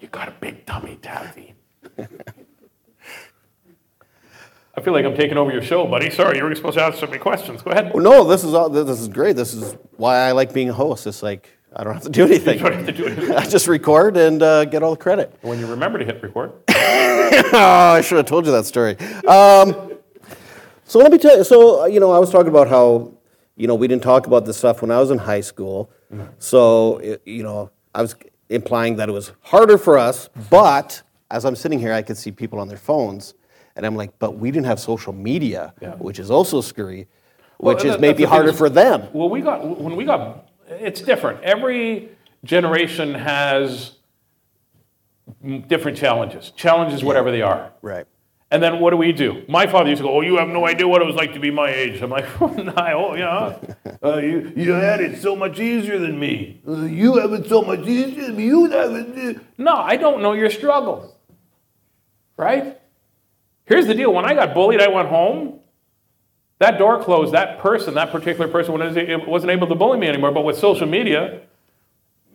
you 0.00 0.08
got 0.08 0.28
a 0.28 0.34
big 0.40 0.64
tummy, 0.66 0.98
Tazzy. 1.02 1.52
I 4.74 4.80
feel 4.80 4.94
like 4.94 5.04
I'm 5.04 5.14
taking 5.14 5.36
over 5.36 5.52
your 5.52 5.62
show, 5.62 5.86
buddy. 5.86 6.10
Sorry, 6.10 6.38
you 6.38 6.44
were 6.44 6.54
supposed 6.54 6.78
to 6.78 6.84
ask 6.84 6.98
so 6.98 7.06
many 7.06 7.18
questions. 7.18 7.60
Go 7.60 7.72
ahead. 7.72 7.92
Oh, 7.94 7.98
no, 7.98 8.24
this 8.24 8.42
is 8.42 8.54
all, 8.54 8.70
this 8.70 9.00
is 9.00 9.08
great. 9.08 9.36
This 9.36 9.52
is 9.52 9.76
why 9.96 10.16
I 10.16 10.32
like 10.32 10.54
being 10.54 10.70
a 10.70 10.72
host. 10.72 11.06
It's 11.06 11.22
like 11.22 11.50
I 11.74 11.84
don't 11.84 11.94
have 11.94 12.02
to 12.04 12.10
do 12.10 12.24
anything. 12.24 12.58
You 12.58 12.64
don't 12.64 12.74
have 12.74 12.86
to 12.86 12.92
do 12.92 13.06
anything. 13.06 13.34
I 13.34 13.46
just 13.46 13.66
record 13.66 14.16
and 14.16 14.42
uh, 14.42 14.64
get 14.64 14.82
all 14.82 14.92
the 14.92 14.96
credit. 14.96 15.34
When 15.42 15.58
you 15.58 15.66
remember 15.66 15.98
to 15.98 16.04
hit 16.04 16.22
record. 16.22 16.52
oh, 16.70 17.94
I 17.96 18.00
should 18.00 18.18
have 18.18 18.26
told 18.26 18.46
you 18.46 18.52
that 18.52 18.66
story. 18.66 18.96
Um, 19.26 19.92
so 20.84 20.98
let 20.98 21.12
me 21.12 21.18
tell 21.18 21.36
you. 21.36 21.44
So 21.44 21.82
uh, 21.82 21.86
you 21.86 22.00
know, 22.00 22.10
I 22.10 22.18
was 22.18 22.30
talking 22.30 22.48
about 22.48 22.68
how 22.68 23.12
you 23.56 23.66
know 23.66 23.74
we 23.74 23.86
didn't 23.88 24.02
talk 24.02 24.26
about 24.26 24.44
this 24.46 24.56
stuff 24.56 24.82
when 24.82 24.90
I 24.90 24.98
was 24.98 25.10
in 25.10 25.18
high 25.18 25.40
school. 25.42 25.90
So 26.38 26.98
it, 26.98 27.22
you 27.24 27.42
know, 27.42 27.70
I 27.94 28.02
was 28.02 28.14
implying 28.50 28.96
that 28.96 29.08
it 29.08 29.12
was 29.12 29.32
harder 29.40 29.78
for 29.78 29.96
us. 29.98 30.28
But 30.50 31.02
as 31.30 31.44
I'm 31.46 31.56
sitting 31.56 31.78
here, 31.78 31.94
I 31.94 32.02
could 32.02 32.18
see 32.18 32.30
people 32.32 32.58
on 32.60 32.68
their 32.68 32.76
phones, 32.76 33.32
and 33.76 33.86
I'm 33.86 33.96
like, 33.96 34.18
but 34.18 34.36
we 34.36 34.50
didn't 34.50 34.66
have 34.66 34.78
social 34.78 35.14
media, 35.14 35.72
which 35.98 36.18
is 36.18 36.30
also 36.30 36.60
scary, 36.60 37.08
Well, 37.58 37.74
which 37.74 37.82
that- 37.82 37.88
is 37.88 37.92
that's 37.94 38.00
maybe 38.02 38.12
the 38.12 38.18
thing 38.24 38.28
harder 38.28 38.50
is- 38.50 38.58
for 38.58 38.68
them. 38.68 39.08
Well, 39.14 39.30
we 39.30 39.40
got 39.40 39.64
when 39.80 39.96
we 39.96 40.04
got 40.04 40.48
it's 40.68 41.00
different. 41.00 41.42
Every 41.42 42.10
generation 42.44 43.14
has 43.14 43.92
different 45.66 45.96
challenges. 45.96 46.50
Challenges, 46.56 47.02
whatever 47.04 47.30
they 47.30 47.42
are. 47.42 47.72
Right. 47.80 48.06
And 48.52 48.62
then 48.62 48.80
what 48.80 48.90
do 48.90 48.98
we 48.98 49.12
do? 49.12 49.42
My 49.48 49.66
father 49.66 49.88
used 49.88 50.02
to 50.02 50.06
go, 50.06 50.14
"Oh, 50.14 50.20
you 50.20 50.36
have 50.36 50.48
no 50.48 50.66
idea 50.66 50.86
what 50.86 51.00
it 51.00 51.06
was 51.06 51.16
like 51.16 51.32
to 51.32 51.40
be 51.40 51.50
my 51.50 51.70
age." 51.70 52.02
I'm 52.02 52.10
like, 52.10 52.26
"Oh, 52.40 53.14
yeah, 53.14 53.56
uh, 54.04 54.18
you 54.18 54.52
you 54.54 54.72
had 54.72 55.00
it 55.00 55.22
so 55.22 55.34
much 55.34 55.58
easier 55.58 55.98
than 55.98 56.20
me. 56.20 56.60
Uh, 56.68 56.82
you 56.82 57.16
have 57.16 57.32
it 57.32 57.48
so 57.48 57.62
much 57.62 57.80
easier 57.86 58.26
than 58.26 58.36
me. 58.36 58.44
You 58.44 58.66
have 58.66 58.92
it." 58.94 59.40
No, 59.56 59.74
I 59.74 59.96
don't 59.96 60.20
know 60.20 60.34
your 60.34 60.50
struggles. 60.50 61.14
Right? 62.36 62.78
Here's 63.64 63.86
the 63.86 63.94
deal: 63.94 64.12
when 64.12 64.26
I 64.26 64.34
got 64.34 64.52
bullied, 64.52 64.82
I 64.82 64.88
went 64.88 65.08
home. 65.08 65.60
That 66.58 66.76
door 66.76 67.02
closed. 67.02 67.32
That 67.32 67.58
person, 67.58 67.94
that 67.94 68.12
particular 68.12 68.48
person, 68.48 68.74
wasn't 68.74 69.50
able 69.50 69.66
to 69.66 69.74
bully 69.74 69.98
me 69.98 70.08
anymore. 70.08 70.30
But 70.30 70.44
with 70.44 70.58
social 70.58 70.86
media, 70.86 71.40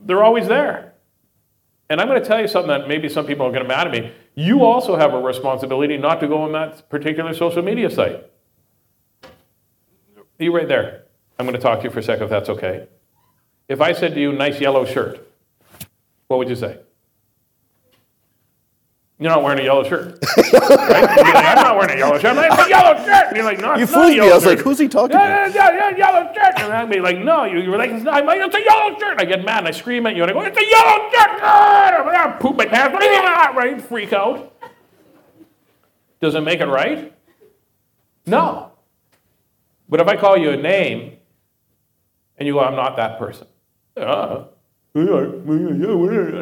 they're 0.04 0.24
always 0.24 0.48
there. 0.48 0.94
And 1.92 2.02
I'm 2.02 2.08
going 2.08 2.22
to 2.22 2.28
tell 2.28 2.42
you 2.42 2.48
something 2.48 2.70
that 2.70 2.88
maybe 2.88 3.08
some 3.08 3.28
people 3.28 3.46
are 3.46 3.52
going 3.52 3.62
to 3.62 3.68
mad 3.70 3.86
at 3.86 3.94
me. 3.94 4.12
You 4.40 4.64
also 4.64 4.96
have 4.98 5.16
a 5.16 5.20
responsibility 5.20 5.98
not 5.98 6.20
to 6.20 6.28
go 6.28 6.44
on 6.44 6.52
that 6.52 6.88
particular 6.90 7.34
social 7.34 7.64
media 7.64 7.90
site. 7.90 8.24
You 10.38 10.56
right 10.56 10.68
there. 10.68 11.06
I'm 11.40 11.48
going 11.48 11.56
to 11.56 11.62
talk 11.62 11.80
to 11.80 11.86
you 11.86 11.90
for 11.90 11.98
a 11.98 12.04
second 12.04 12.26
if 12.26 12.30
that's 12.30 12.48
okay. 12.48 12.88
If 13.68 13.82
I 13.82 13.94
said 13.94 14.14
to 14.14 14.22
you, 14.22 14.32
nice 14.32 14.62
yellow 14.62 14.86
shirt, 14.86 15.28
what 16.28 16.38
would 16.38 16.50
you 16.50 16.56
say? 16.56 16.78
You're 19.20 19.32
not 19.32 19.42
wearing 19.42 19.60
a 19.60 19.64
yellow 19.64 19.84
shirt. 19.84 20.20
right? 20.38 20.62
Like, 20.62 21.36
I'm 21.36 21.56
not 21.56 21.76
wearing 21.76 21.96
a 21.96 21.98
yellow 21.98 22.20
shirt. 22.20 22.32
I'm 22.32 22.36
like, 22.36 22.52
it's 22.52 22.68
a 22.68 22.70
yellow 22.70 22.96
shirt. 23.04 23.28
And 23.28 23.36
you're 23.36 23.46
like, 23.46 23.60
no, 23.60 23.76
You 23.76 23.88
fooled 23.88 24.10
me. 24.10 24.20
I 24.20 24.34
was 24.34 24.46
like, 24.46 24.60
who's 24.60 24.78
he 24.78 24.88
talking 24.88 25.18
yeah, 25.18 25.48
to? 25.48 25.54
Yeah, 25.54 25.72
yeah, 25.72 25.90
yeah, 25.90 25.98
yellow 25.98 26.34
shirt. 26.36 26.60
And 26.60 26.72
I'd 26.72 26.88
be 26.88 27.00
like, 27.00 27.18
no. 27.18 27.44
You, 27.46 27.60
you 27.60 27.72
were 27.72 27.78
like, 27.78 27.90
it's 27.90 28.04
not. 28.04 28.14
I'm 28.14 28.28
like, 28.28 28.40
it's 28.40 28.56
a 28.56 28.64
yellow 28.64 28.98
shirt. 29.00 29.14
And 29.14 29.22
I 29.22 29.26
get 29.26 29.44
mad 29.44 29.60
and 29.60 29.70
I 29.70 29.72
scream 29.72 30.06
at 30.06 30.16
you 30.16 30.22
and 30.22 30.30
I 30.30 30.34
go, 30.36 30.42
it's 30.42 30.58
a 30.58 30.62
yellow 30.62 31.10
shirt. 31.10 31.42
Ah, 31.42 31.98
I'm 31.98 32.06
like, 32.06 32.18
I 32.18 32.32
poop 32.38 32.58
my 32.58 32.66
pants. 32.68 32.96
Right? 33.56 33.82
Freak 33.82 34.14
out. 34.14 34.54
Does 36.22 36.36
it 36.36 36.42
make 36.42 36.60
it 36.60 36.66
right? 36.66 37.12
No. 38.28 38.72
But 39.90 40.00
if 40.00 40.08
I 40.08 40.16
call 40.16 40.38
you 40.38 40.52
a 40.52 40.58
name 40.58 41.18
and 42.38 42.46
you 42.46 42.54
go, 42.54 42.60
I'm 42.60 42.76
not 42.76 42.98
that 42.98 43.18
person. 43.18 43.48
Uh, 43.96 44.46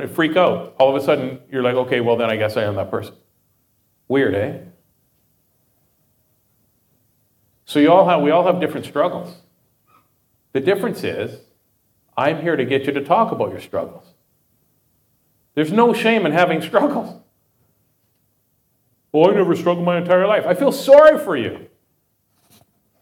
I 0.04 0.08
freak 0.08 0.36
out. 0.36 0.76
All 0.80 0.96
of 0.96 1.02
a 1.02 1.06
sudden, 1.06 1.40
you're 1.52 1.64
like, 1.64 1.76
okay, 1.76 2.02
well, 2.02 2.16
then 2.16 2.30
I 2.30 2.36
guess 2.36 2.58
I 2.58 2.64
am 2.64 2.76
that 2.76 2.90
person. 2.90 3.16
Weird, 4.08 4.36
eh? 4.36 4.60
So 7.66 7.80
you 7.80 7.92
all 7.92 8.08
have, 8.08 8.22
we 8.22 8.32
all 8.32 8.46
have 8.46 8.60
different 8.62 8.86
struggles. 8.86 9.36
The 10.54 10.60
difference 10.62 11.04
is, 11.04 11.42
I'm 12.16 12.42
here 12.42 12.56
to 12.56 12.64
get 12.64 12.86
you 12.86 12.94
to 12.94 13.04
talk 13.04 13.32
about 13.32 13.52
your 13.52 13.60
struggles. 13.60 14.06
There's 15.56 15.72
no 15.72 15.94
shame 15.94 16.26
in 16.26 16.32
having 16.32 16.62
struggles. 16.62 17.22
Well, 19.12 19.32
I 19.32 19.34
never 19.34 19.56
struggled 19.56 19.86
my 19.86 19.98
entire 19.98 20.28
life. 20.28 20.46
I 20.46 20.54
feel 20.54 20.72
sorry 20.72 21.18
for 21.18 21.36
you. 21.36 21.68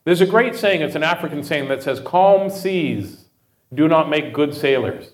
There's 0.05 0.21
a 0.21 0.25
great 0.25 0.55
saying, 0.55 0.81
it's 0.81 0.95
an 0.95 1.03
African 1.03 1.43
saying 1.43 1.69
that 1.69 1.81
says, 1.81 1.99
Calm 1.99 2.49
seas 2.49 3.25
do 3.73 3.87
not 3.87 4.09
make 4.09 4.33
good 4.33 4.53
sailors. 4.53 5.11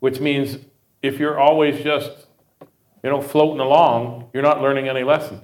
Which 0.00 0.20
means 0.20 0.58
if 1.02 1.18
you're 1.18 1.38
always 1.38 1.82
just, 1.82 2.26
you 3.02 3.10
know, 3.10 3.20
floating 3.20 3.60
along, 3.60 4.30
you're 4.32 4.42
not 4.42 4.60
learning 4.60 4.88
any 4.88 5.02
lessons. 5.02 5.42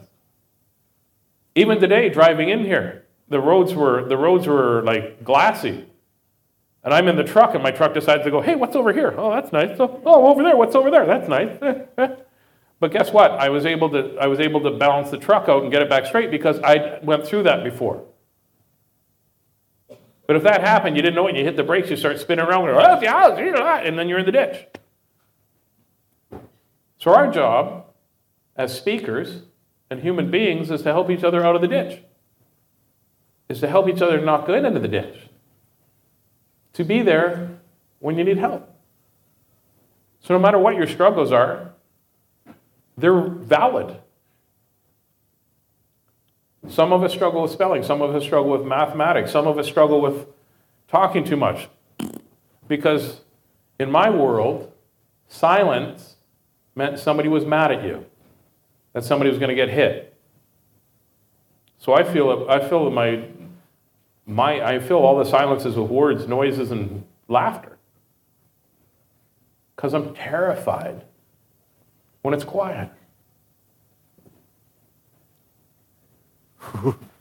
Even 1.55 1.81
today, 1.81 2.09
driving 2.09 2.49
in 2.49 2.65
here, 2.65 3.07
the 3.29 3.41
roads 3.41 3.75
were 3.75 4.09
the 4.09 4.17
roads 4.17 4.47
were 4.47 4.83
like 4.83 5.25
glassy. 5.25 5.87
And 6.83 6.93
I'm 6.93 7.09
in 7.09 7.17
the 7.17 7.25
truck, 7.25 7.55
and 7.55 7.63
my 7.63 7.71
truck 7.71 7.95
decides 7.95 8.25
to 8.25 8.31
go, 8.31 8.43
hey, 8.43 8.57
what's 8.57 8.77
over 8.77 8.93
here? 8.93 9.15
Oh, 9.17 9.31
that's 9.31 9.53
nice. 9.53 9.75
Oh, 9.81 10.03
oh 10.05 10.27
over 10.27 10.43
there, 10.43 10.55
what's 10.55 10.75
over 10.75 10.91
there? 10.91 11.07
That's 11.07 11.29
nice. 11.29 11.57
but 12.79 12.93
guess 12.93 13.11
what? 13.11 13.31
I 13.31 13.49
was 13.49 13.65
able 13.65 13.89
to 13.91 14.17
I 14.19 14.27
was 14.27 14.41
able 14.41 14.61
to 14.63 14.73
balance 14.73 15.11
the 15.11 15.19
truck 15.19 15.49
out 15.49 15.63
and 15.63 15.73
get 15.73 15.83
it 15.83 15.89
back 15.89 16.07
straight 16.07 16.31
because 16.31 16.59
I 16.61 16.99
went 17.03 17.27
through 17.27 17.45
that 17.45 17.65
before. 17.65 18.05
But 20.27 20.37
if 20.37 20.43
that 20.45 20.63
happened, 20.63 20.97
you 20.97 21.03
didn't 21.03 21.17
know 21.17 21.27
it, 21.27 21.37
you 21.37 21.45
hit 21.45 21.57
the 21.57 21.63
brakes, 21.63 21.91
you 21.91 21.97
start 21.97 22.19
spinning 22.19 22.47
around, 22.47 22.69
oh, 22.69 23.01
and 23.87 23.99
then 23.99 24.09
you're 24.09 24.19
in 24.19 24.27
the 24.27 24.33
ditch. 24.33 24.67
So 26.99 27.15
our 27.15 27.31
job 27.31 27.87
as 28.57 28.75
speakers 28.75 29.43
and 29.91 30.01
human 30.01 30.31
beings 30.31 30.71
is 30.71 30.83
to 30.83 30.93
help 30.93 31.11
each 31.11 31.25
other 31.25 31.45
out 31.45 31.55
of 31.55 31.61
the 31.61 31.69
ditch. 31.69 32.03
Is 33.49 33.61
to 33.61 33.69
help 33.69 33.89
each 33.89 34.01
other 34.01 34.19
not 34.21 34.47
go 34.47 34.55
into 34.55 34.81
the 34.81 34.89
ditch. 34.89 35.29
To 36.73 36.85
be 36.85 37.03
there 37.03 37.59
when 37.99 38.17
you 38.17 38.25
need 38.25 38.39
help. 38.39 38.71
So 40.21 40.33
no 40.33 40.41
matter 40.41 40.59
what 40.59 40.77
your 40.77 40.87
struggles 40.87 41.31
are, 41.31 41.73
they're 42.97 43.21
valid. 43.21 43.99
Some 46.69 46.93
of 46.93 47.03
us 47.03 47.13
struggle 47.13 47.43
with 47.43 47.51
spelling, 47.51 47.83
some 47.83 48.01
of 48.01 48.15
us 48.15 48.23
struggle 48.23 48.51
with 48.51 48.67
mathematics, 48.67 49.31
some 49.31 49.47
of 49.47 49.59
us 49.59 49.67
struggle 49.67 50.01
with 50.01 50.27
talking 50.89 51.25
too 51.25 51.37
much. 51.37 51.69
Because 52.67 53.21
in 53.79 53.91
my 53.91 54.09
world, 54.09 54.73
silence 55.29 56.17
meant 56.75 56.99
somebody 56.99 57.29
was 57.29 57.45
mad 57.45 57.71
at 57.71 57.85
you, 57.85 58.07
that 58.95 59.05
somebody 59.05 59.31
was 59.31 59.39
going 59.39 59.51
to 59.51 59.55
get 59.55 59.69
hit. 59.69 60.17
So 61.79 61.93
I 61.93 62.03
feel 62.03 62.47
I 62.49 62.67
feel 62.67 62.91
my 62.91 63.25
my 64.25 64.65
I 64.67 64.79
fill 64.79 64.99
all 64.99 65.19
the 65.19 65.25
silences 65.25 65.77
with 65.77 65.91
words, 65.91 66.27
noises, 66.27 66.71
and 66.71 67.05
laughter. 67.29 67.77
Because 69.77 69.93
I'm 69.93 70.15
terrified 70.15 71.05
when 72.23 72.33
it's 72.33 72.45
quiet. 72.45 72.91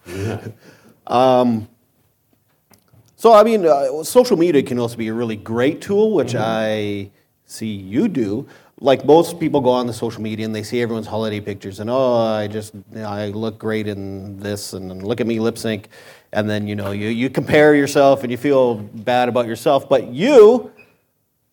um, 1.07 1.67
so, 3.15 3.33
I 3.33 3.43
mean, 3.43 3.65
uh, 3.65 4.03
social 4.03 4.35
media 4.35 4.61
can 4.63 4.79
also 4.79 4.97
be 4.97 5.07
a 5.07 5.13
really 5.13 5.37
great 5.37 5.81
tool, 5.81 6.13
which 6.13 6.33
mm-hmm. 6.33 6.43
I 6.43 7.11
see 7.45 7.67
you 7.67 8.07
do. 8.07 8.47
Like 8.79 9.05
most 9.05 9.39
people 9.39 9.61
go 9.61 9.69
on 9.69 9.87
the 9.87 9.93
social 9.93 10.21
media 10.21 10.45
and 10.45 10.53
they 10.53 10.63
see 10.63 10.81
everyone's 10.81 11.07
holiday 11.07 11.39
pictures 11.39 11.79
and 11.79 11.89
oh, 11.89 12.17
I 12.17 12.47
just 12.47 12.73
you 12.73 12.83
know, 12.91 13.07
I 13.07 13.27
look 13.27 13.57
great 13.57 13.87
in 13.87 14.37
this 14.39 14.73
and 14.73 15.01
look 15.03 15.21
at 15.21 15.27
me 15.27 15.39
lip 15.39 15.57
sync, 15.57 15.87
and 16.33 16.49
then 16.49 16.67
you 16.67 16.75
know 16.75 16.91
you 16.91 17.07
you 17.07 17.29
compare 17.29 17.75
yourself 17.75 18.23
and 18.23 18.31
you 18.31 18.37
feel 18.37 18.75
bad 18.75 19.29
about 19.29 19.47
yourself. 19.47 19.87
But 19.87 20.07
you 20.07 20.73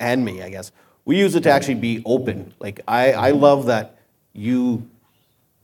and 0.00 0.24
me, 0.24 0.42
I 0.42 0.50
guess, 0.50 0.72
we 1.04 1.18
use 1.18 1.36
it 1.36 1.42
to 1.44 1.50
actually 1.50 1.76
be 1.76 2.02
open. 2.04 2.52
Like 2.58 2.80
I 2.88 3.12
I 3.12 3.30
love 3.30 3.66
that 3.66 3.98
you 4.32 4.89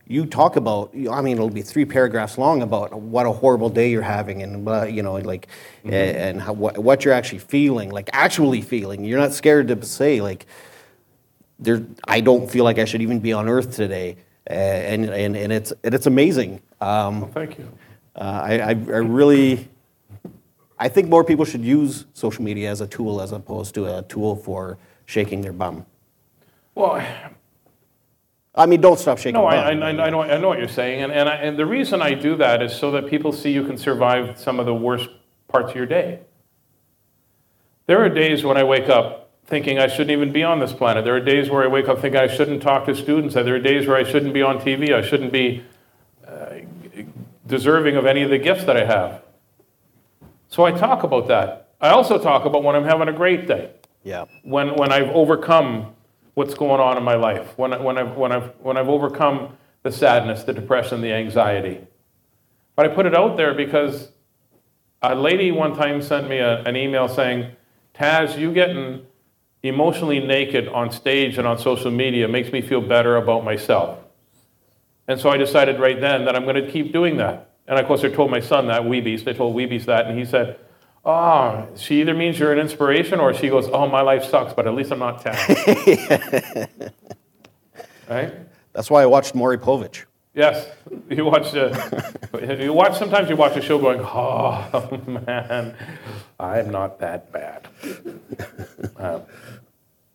you 0.09 0.25
talk 0.25 0.55
about 0.55 0.91
i 1.11 1.21
mean 1.21 1.33
it'll 1.33 1.49
be 1.49 1.61
three 1.61 1.85
paragraphs 1.85 2.37
long 2.37 2.61
about 2.61 2.93
what 2.93 3.25
a 3.25 3.31
horrible 3.31 3.69
day 3.69 3.89
you're 3.91 4.01
having 4.01 4.41
and 4.41 4.65
you 4.95 5.03
know 5.03 5.15
like 5.15 5.47
mm-hmm. 5.83 5.93
and 5.93 6.41
how, 6.41 6.53
what, 6.53 6.77
what 6.77 7.03
you're 7.03 7.13
actually 7.13 7.39
feeling 7.39 7.89
like 7.91 8.09
actually 8.13 8.61
feeling. 8.61 9.03
You're 9.03 9.19
not 9.19 9.33
scared 9.33 9.67
to 9.69 9.85
say 9.85 10.21
like 10.21 10.45
there 11.59 11.85
i 12.07 12.21
don't 12.21 12.49
feel 12.49 12.63
like 12.63 12.77
i 12.77 12.85
should 12.85 13.01
even 13.01 13.19
be 13.19 13.33
on 13.33 13.49
earth 13.49 13.75
today. 13.75 14.17
And 14.45 15.05
and, 15.05 15.35
and 15.35 15.51
it's 15.51 15.73
and 15.83 15.93
it's 15.93 16.05
amazing. 16.05 16.61
Um, 16.79 17.21
well, 17.21 17.31
thank 17.31 17.57
you. 17.57 17.67
uh, 18.15 18.41
I, 18.51 18.53
I, 18.59 18.69
I 18.69 18.71
really 18.71 19.67
i 20.79 20.87
think 20.87 21.09
more 21.09 21.23
people 21.23 21.43
should 21.43 21.65
use 21.65 22.05
social 22.13 22.43
media 22.43 22.69
as 22.71 22.79
a 22.81 22.87
tool 22.87 23.19
as 23.21 23.31
opposed 23.31 23.73
to 23.75 23.97
a 23.97 24.03
tool 24.03 24.35
for 24.35 24.77
shaking 25.05 25.41
their 25.41 25.53
bum. 25.53 25.85
Well 26.75 27.01
I 28.57 28.65
mean, 28.65 28.81
don't 28.81 28.97
stop 28.97 29.19
shaking. 29.19 29.33
No, 29.33 29.45
I, 29.45 29.69
I, 29.69 29.71
I, 29.71 30.09
know, 30.09 30.21
I 30.21 30.37
know 30.37 30.47
what 30.47 30.57
you're 30.57 30.67
saying, 30.67 31.03
and, 31.03 31.11
and, 31.11 31.29
I, 31.29 31.35
and 31.35 31.57
the 31.59 31.65
reason 31.65 32.01
I 32.01 32.15
do 32.15 32.35
that 32.37 32.63
is 32.63 32.73
so 32.73 32.89
that 32.91 33.07
people 33.07 33.31
see 33.31 33.51
you 33.51 33.63
can 33.63 33.77
survive 33.77 34.39
some 34.39 34.59
of 34.59 34.65
the 34.65 34.73
worst 34.73 35.09
parts 35.47 35.69
of 35.69 35.75
your 35.75 35.85
day. 35.85 36.21
There 37.85 38.03
are 38.03 38.09
days 38.09 38.43
when 38.43 38.57
I 38.57 38.63
wake 38.63 38.89
up 38.89 39.29
thinking 39.45 39.79
I 39.79 39.87
shouldn't 39.87 40.11
even 40.11 40.33
be 40.33 40.43
on 40.43 40.59
this 40.59 40.73
planet. 40.73 41.05
There 41.05 41.15
are 41.15 41.21
days 41.21 41.49
where 41.49 41.63
I 41.63 41.67
wake 41.67 41.87
up 41.87 42.01
thinking 42.01 42.19
I 42.19 42.27
shouldn't 42.27 42.61
talk 42.61 42.85
to 42.87 42.95
students. 42.95 43.35
There 43.35 43.55
are 43.55 43.59
days 43.59 43.87
where 43.87 43.95
I 43.95 44.03
shouldn't 44.03 44.33
be 44.33 44.41
on 44.41 44.59
TV. 44.59 44.91
I 44.91 45.01
shouldn't 45.01 45.31
be 45.31 45.63
uh, 46.27 46.55
deserving 47.45 47.95
of 47.95 48.05
any 48.05 48.23
of 48.23 48.29
the 48.29 48.39
gifts 48.39 48.65
that 48.65 48.75
I 48.75 48.85
have. 48.85 49.21
So 50.49 50.65
I 50.65 50.71
talk 50.71 51.03
about 51.03 51.27
that. 51.27 51.69
I 51.79 51.89
also 51.89 52.17
talk 52.17 52.45
about 52.45 52.63
when 52.63 52.75
I'm 52.75 52.83
having 52.83 53.07
a 53.07 53.13
great 53.13 53.47
day. 53.47 53.71
Yeah. 54.03 54.25
When, 54.43 54.75
when 54.75 54.91
I've 54.91 55.09
overcome 55.09 55.95
what's 56.37 56.53
going 56.53 56.79
on 56.79 56.97
in 56.97 57.03
my 57.03 57.15
life, 57.15 57.57
when, 57.57 57.73
I, 57.73 57.81
when, 57.81 57.97
I've, 57.97 58.15
when, 58.15 58.31
I've, 58.31 58.53
when 58.59 58.77
I've 58.77 58.89
overcome 58.89 59.57
the 59.81 59.91
sadness, 59.91 60.43
the 60.43 60.53
depression, 60.53 61.01
the 61.01 61.11
anxiety. 61.11 61.79
But 62.75 62.85
I 62.85 62.93
put 62.93 63.07
it 63.07 63.15
out 63.15 63.37
there 63.37 63.55
because 63.55 64.09
a 65.01 65.15
lady 65.15 65.51
one 65.51 65.75
time 65.75 65.99
sent 65.99 66.29
me 66.29 66.37
a, 66.37 66.61
an 66.61 66.75
email 66.75 67.07
saying, 67.07 67.53
Taz, 67.95 68.37
you 68.37 68.53
getting 68.53 69.03
emotionally 69.63 70.19
naked 70.19 70.67
on 70.67 70.91
stage 70.91 71.39
and 71.39 71.47
on 71.47 71.57
social 71.57 71.89
media 71.89 72.27
makes 72.27 72.51
me 72.51 72.61
feel 72.61 72.81
better 72.81 73.15
about 73.15 73.43
myself. 73.43 73.97
And 75.07 75.19
so 75.19 75.31
I 75.31 75.37
decided 75.37 75.79
right 75.79 75.99
then 75.99 76.25
that 76.25 76.35
I'm 76.35 76.43
going 76.43 76.63
to 76.63 76.71
keep 76.71 76.93
doing 76.93 77.17
that. 77.17 77.49
And 77.67 77.79
of 77.79 77.87
course, 77.87 78.03
I 78.03 78.09
told 78.09 78.29
my 78.29 78.41
son 78.41 78.67
that, 78.67 78.83
Weebies. 78.83 79.27
I 79.27 79.33
told 79.33 79.55
Weebies 79.55 79.85
that, 79.85 80.05
and 80.05 80.15
he 80.15 80.23
said, 80.23 80.59
oh, 81.07 81.67
she 81.77 82.01
either 82.01 82.13
means 82.13 82.37
you're 82.37 82.51
an 82.51 82.59
inspiration 82.59 83.19
or 83.19 83.33
she 83.33 83.49
goes, 83.49 83.67
oh, 83.71 83.87
my 83.87 84.01
life 84.01 84.25
sucks, 84.25 84.53
but 84.53 84.67
at 84.67 84.75
least 84.75 84.91
I'm 84.91 84.99
not 84.99 85.21
talented. 85.23 86.69
right? 88.09 88.33
That's 88.73 88.91
why 88.91 89.01
I 89.01 89.05
watched 89.07 89.33
Maury 89.33 89.57
Povich. 89.57 90.03
Yes, 90.35 90.69
you 91.09 91.25
watch. 91.25 91.55
Uh, 91.55 91.73
you 92.59 92.71
watch. 92.71 92.95
Sometimes 92.99 93.27
you 93.27 93.35
watch 93.35 93.57
a 93.57 93.61
show 93.61 93.79
going, 93.79 93.99
"Oh 94.01 95.01
man, 95.07 95.75
I'm 96.39 96.69
not 96.69 96.99
that 96.99 97.31
bad." 97.31 97.67
Uh, 98.95 99.21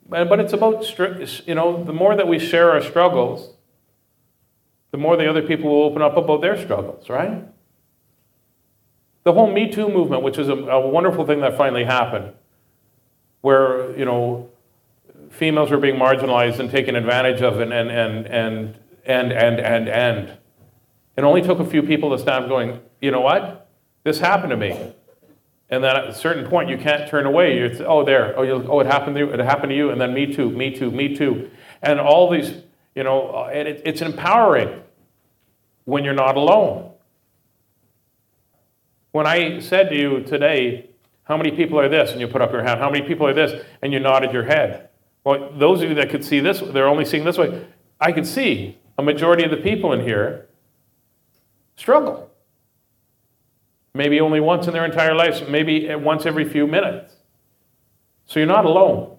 but 0.08 0.38
it's 0.38 0.52
about, 0.52 0.86
you 1.48 1.56
know, 1.56 1.82
the 1.82 1.92
more 1.92 2.14
that 2.14 2.28
we 2.28 2.38
share 2.38 2.70
our 2.70 2.80
struggles, 2.80 3.52
the 4.92 4.98
more 4.98 5.16
the 5.16 5.28
other 5.28 5.42
people 5.42 5.70
will 5.70 5.82
open 5.82 6.02
up 6.02 6.16
about 6.16 6.40
their 6.40 6.56
struggles, 6.56 7.08
right? 7.08 7.42
The 9.24 9.32
whole 9.32 9.50
Me 9.50 9.70
Too 9.70 9.88
movement, 9.88 10.22
which 10.22 10.38
is 10.38 10.48
a, 10.48 10.54
a 10.54 10.86
wonderful 10.86 11.24
thing 11.26 11.40
that 11.40 11.56
finally 11.56 11.84
happened, 11.84 12.32
where, 13.40 13.96
you 13.96 14.04
know, 14.04 14.50
females 15.30 15.70
were 15.70 15.78
being 15.78 15.96
marginalized 15.96 16.58
and 16.58 16.70
taken 16.70 16.96
advantage 16.96 17.40
of 17.40 17.60
and, 17.60 17.72
and, 17.72 17.90
and, 17.90 18.26
and, 18.26 18.76
and, 19.06 19.32
and, 19.32 19.60
and, 19.60 19.88
and. 19.88 20.38
It 21.16 21.24
only 21.24 21.42
took 21.42 21.58
a 21.60 21.64
few 21.64 21.82
people 21.82 22.10
to 22.10 22.18
stand 22.18 22.48
going, 22.48 22.80
you 23.00 23.10
know 23.10 23.20
what? 23.20 23.68
This 24.04 24.18
happened 24.18 24.50
to 24.50 24.56
me. 24.56 24.94
And 25.70 25.82
then 25.82 25.96
at 25.96 26.08
a 26.08 26.14
certain 26.14 26.46
point, 26.46 26.68
you 26.68 26.76
can't 26.76 27.08
turn 27.08 27.24
away. 27.24 27.56
You're, 27.56 27.70
oh, 27.88 28.04
there. 28.04 28.34
Oh, 28.36 28.42
you, 28.42 28.66
oh, 28.68 28.80
it 28.80 28.86
happened 28.86 29.16
to 29.16 29.20
you. 29.20 29.30
It 29.30 29.40
happened 29.40 29.70
to 29.70 29.76
you. 29.76 29.90
And 29.90 30.00
then 30.00 30.12
me 30.12 30.32
too, 30.32 30.50
me 30.50 30.74
too, 30.74 30.90
me 30.90 31.16
too. 31.16 31.50
And 31.80 31.98
all 31.98 32.28
these, 32.28 32.54
you 32.94 33.04
know, 33.04 33.46
and 33.46 33.66
it, 33.66 33.82
it's 33.84 34.02
empowering 34.02 34.82
when 35.84 36.04
you're 36.04 36.14
not 36.14 36.36
alone. 36.36 36.91
When 39.12 39.26
I 39.26 39.60
said 39.60 39.90
to 39.90 39.96
you 39.96 40.22
today, 40.22 40.90
how 41.24 41.36
many 41.36 41.50
people 41.52 41.78
are 41.78 41.88
this? 41.88 42.10
And 42.10 42.20
you 42.20 42.26
put 42.26 42.42
up 42.42 42.50
your 42.50 42.64
hand. 42.64 42.80
How 42.80 42.90
many 42.90 43.06
people 43.06 43.26
are 43.26 43.34
this? 43.34 43.64
And 43.82 43.92
you 43.92 44.00
nodded 44.00 44.32
your 44.32 44.44
head. 44.44 44.88
Well, 45.24 45.52
those 45.56 45.82
of 45.82 45.88
you 45.88 45.94
that 45.96 46.10
could 46.10 46.24
see 46.24 46.40
this, 46.40 46.60
they're 46.60 46.88
only 46.88 47.04
seeing 47.04 47.24
this 47.24 47.38
way. 47.38 47.66
I 48.00 48.10
could 48.10 48.26
see 48.26 48.78
a 48.98 49.02
majority 49.02 49.44
of 49.44 49.50
the 49.50 49.58
people 49.58 49.92
in 49.92 50.00
here 50.00 50.48
struggle. 51.76 52.30
Maybe 53.94 54.20
only 54.20 54.40
once 54.40 54.66
in 54.66 54.72
their 54.72 54.84
entire 54.84 55.14
lives, 55.14 55.42
maybe 55.48 55.94
once 55.94 56.26
every 56.26 56.48
few 56.48 56.66
minutes. 56.66 57.14
So 58.26 58.40
you're 58.40 58.48
not 58.48 58.64
alone. 58.64 59.16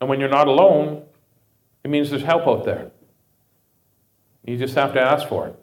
And 0.00 0.08
when 0.08 0.20
you're 0.20 0.28
not 0.28 0.48
alone, 0.48 1.04
it 1.84 1.90
means 1.90 2.10
there's 2.10 2.22
help 2.22 2.46
out 2.46 2.64
there. 2.64 2.92
You 4.44 4.56
just 4.56 4.74
have 4.76 4.94
to 4.94 5.00
ask 5.00 5.28
for 5.28 5.48
it. 5.48 5.61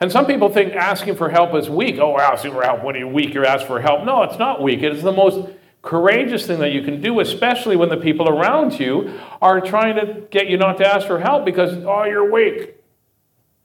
And 0.00 0.10
some 0.10 0.26
people 0.26 0.48
think 0.48 0.74
asking 0.74 1.16
for 1.16 1.28
help 1.28 1.54
is 1.54 1.70
weak. 1.70 1.98
Oh, 1.98 2.18
asking 2.18 2.52
for 2.52 2.62
help 2.62 2.82
when 2.82 2.96
you're 2.96 3.08
weak, 3.08 3.34
you're 3.34 3.46
asking 3.46 3.68
for 3.68 3.80
help. 3.80 4.04
No, 4.04 4.22
it's 4.22 4.38
not 4.38 4.60
weak. 4.62 4.82
It 4.82 4.92
is 4.92 5.02
the 5.02 5.12
most 5.12 5.48
courageous 5.82 6.46
thing 6.46 6.60
that 6.60 6.72
you 6.72 6.82
can 6.82 7.00
do, 7.00 7.20
especially 7.20 7.76
when 7.76 7.88
the 7.88 7.96
people 7.96 8.28
around 8.28 8.78
you 8.78 9.18
are 9.40 9.60
trying 9.60 9.96
to 9.96 10.22
get 10.30 10.48
you 10.48 10.56
not 10.56 10.78
to 10.78 10.86
ask 10.86 11.06
for 11.06 11.20
help 11.20 11.44
because, 11.44 11.72
oh, 11.84 12.04
you're 12.04 12.30
weak. 12.30 12.76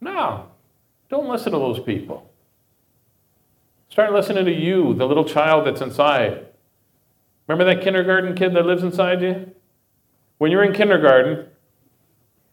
No, 0.01 0.47
don't 1.09 1.29
listen 1.29 1.51
to 1.53 1.57
those 1.57 1.79
people. 1.79 2.29
Start 3.89 4.13
listening 4.13 4.45
to 4.45 4.53
you, 4.53 4.93
the 4.93 5.07
little 5.07 5.25
child 5.25 5.65
that's 5.65 5.81
inside. 5.81 6.45
Remember 7.47 7.73
that 7.73 7.83
kindergarten 7.83 8.35
kid 8.35 8.53
that 8.53 8.65
lives 8.65 8.83
inside 8.83 9.21
you? 9.21 9.51
When 10.37 10.51
you're 10.51 10.63
in 10.63 10.73
kindergarten 10.73 11.47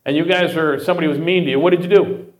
and 0.06 0.16
you 0.16 0.24
guys 0.24 0.56
are, 0.56 0.78
somebody 0.78 1.08
was 1.08 1.18
mean 1.18 1.44
to 1.44 1.50
you, 1.50 1.60
what 1.60 1.70
did 1.70 1.82
you 1.82 1.88
do? 1.88 2.32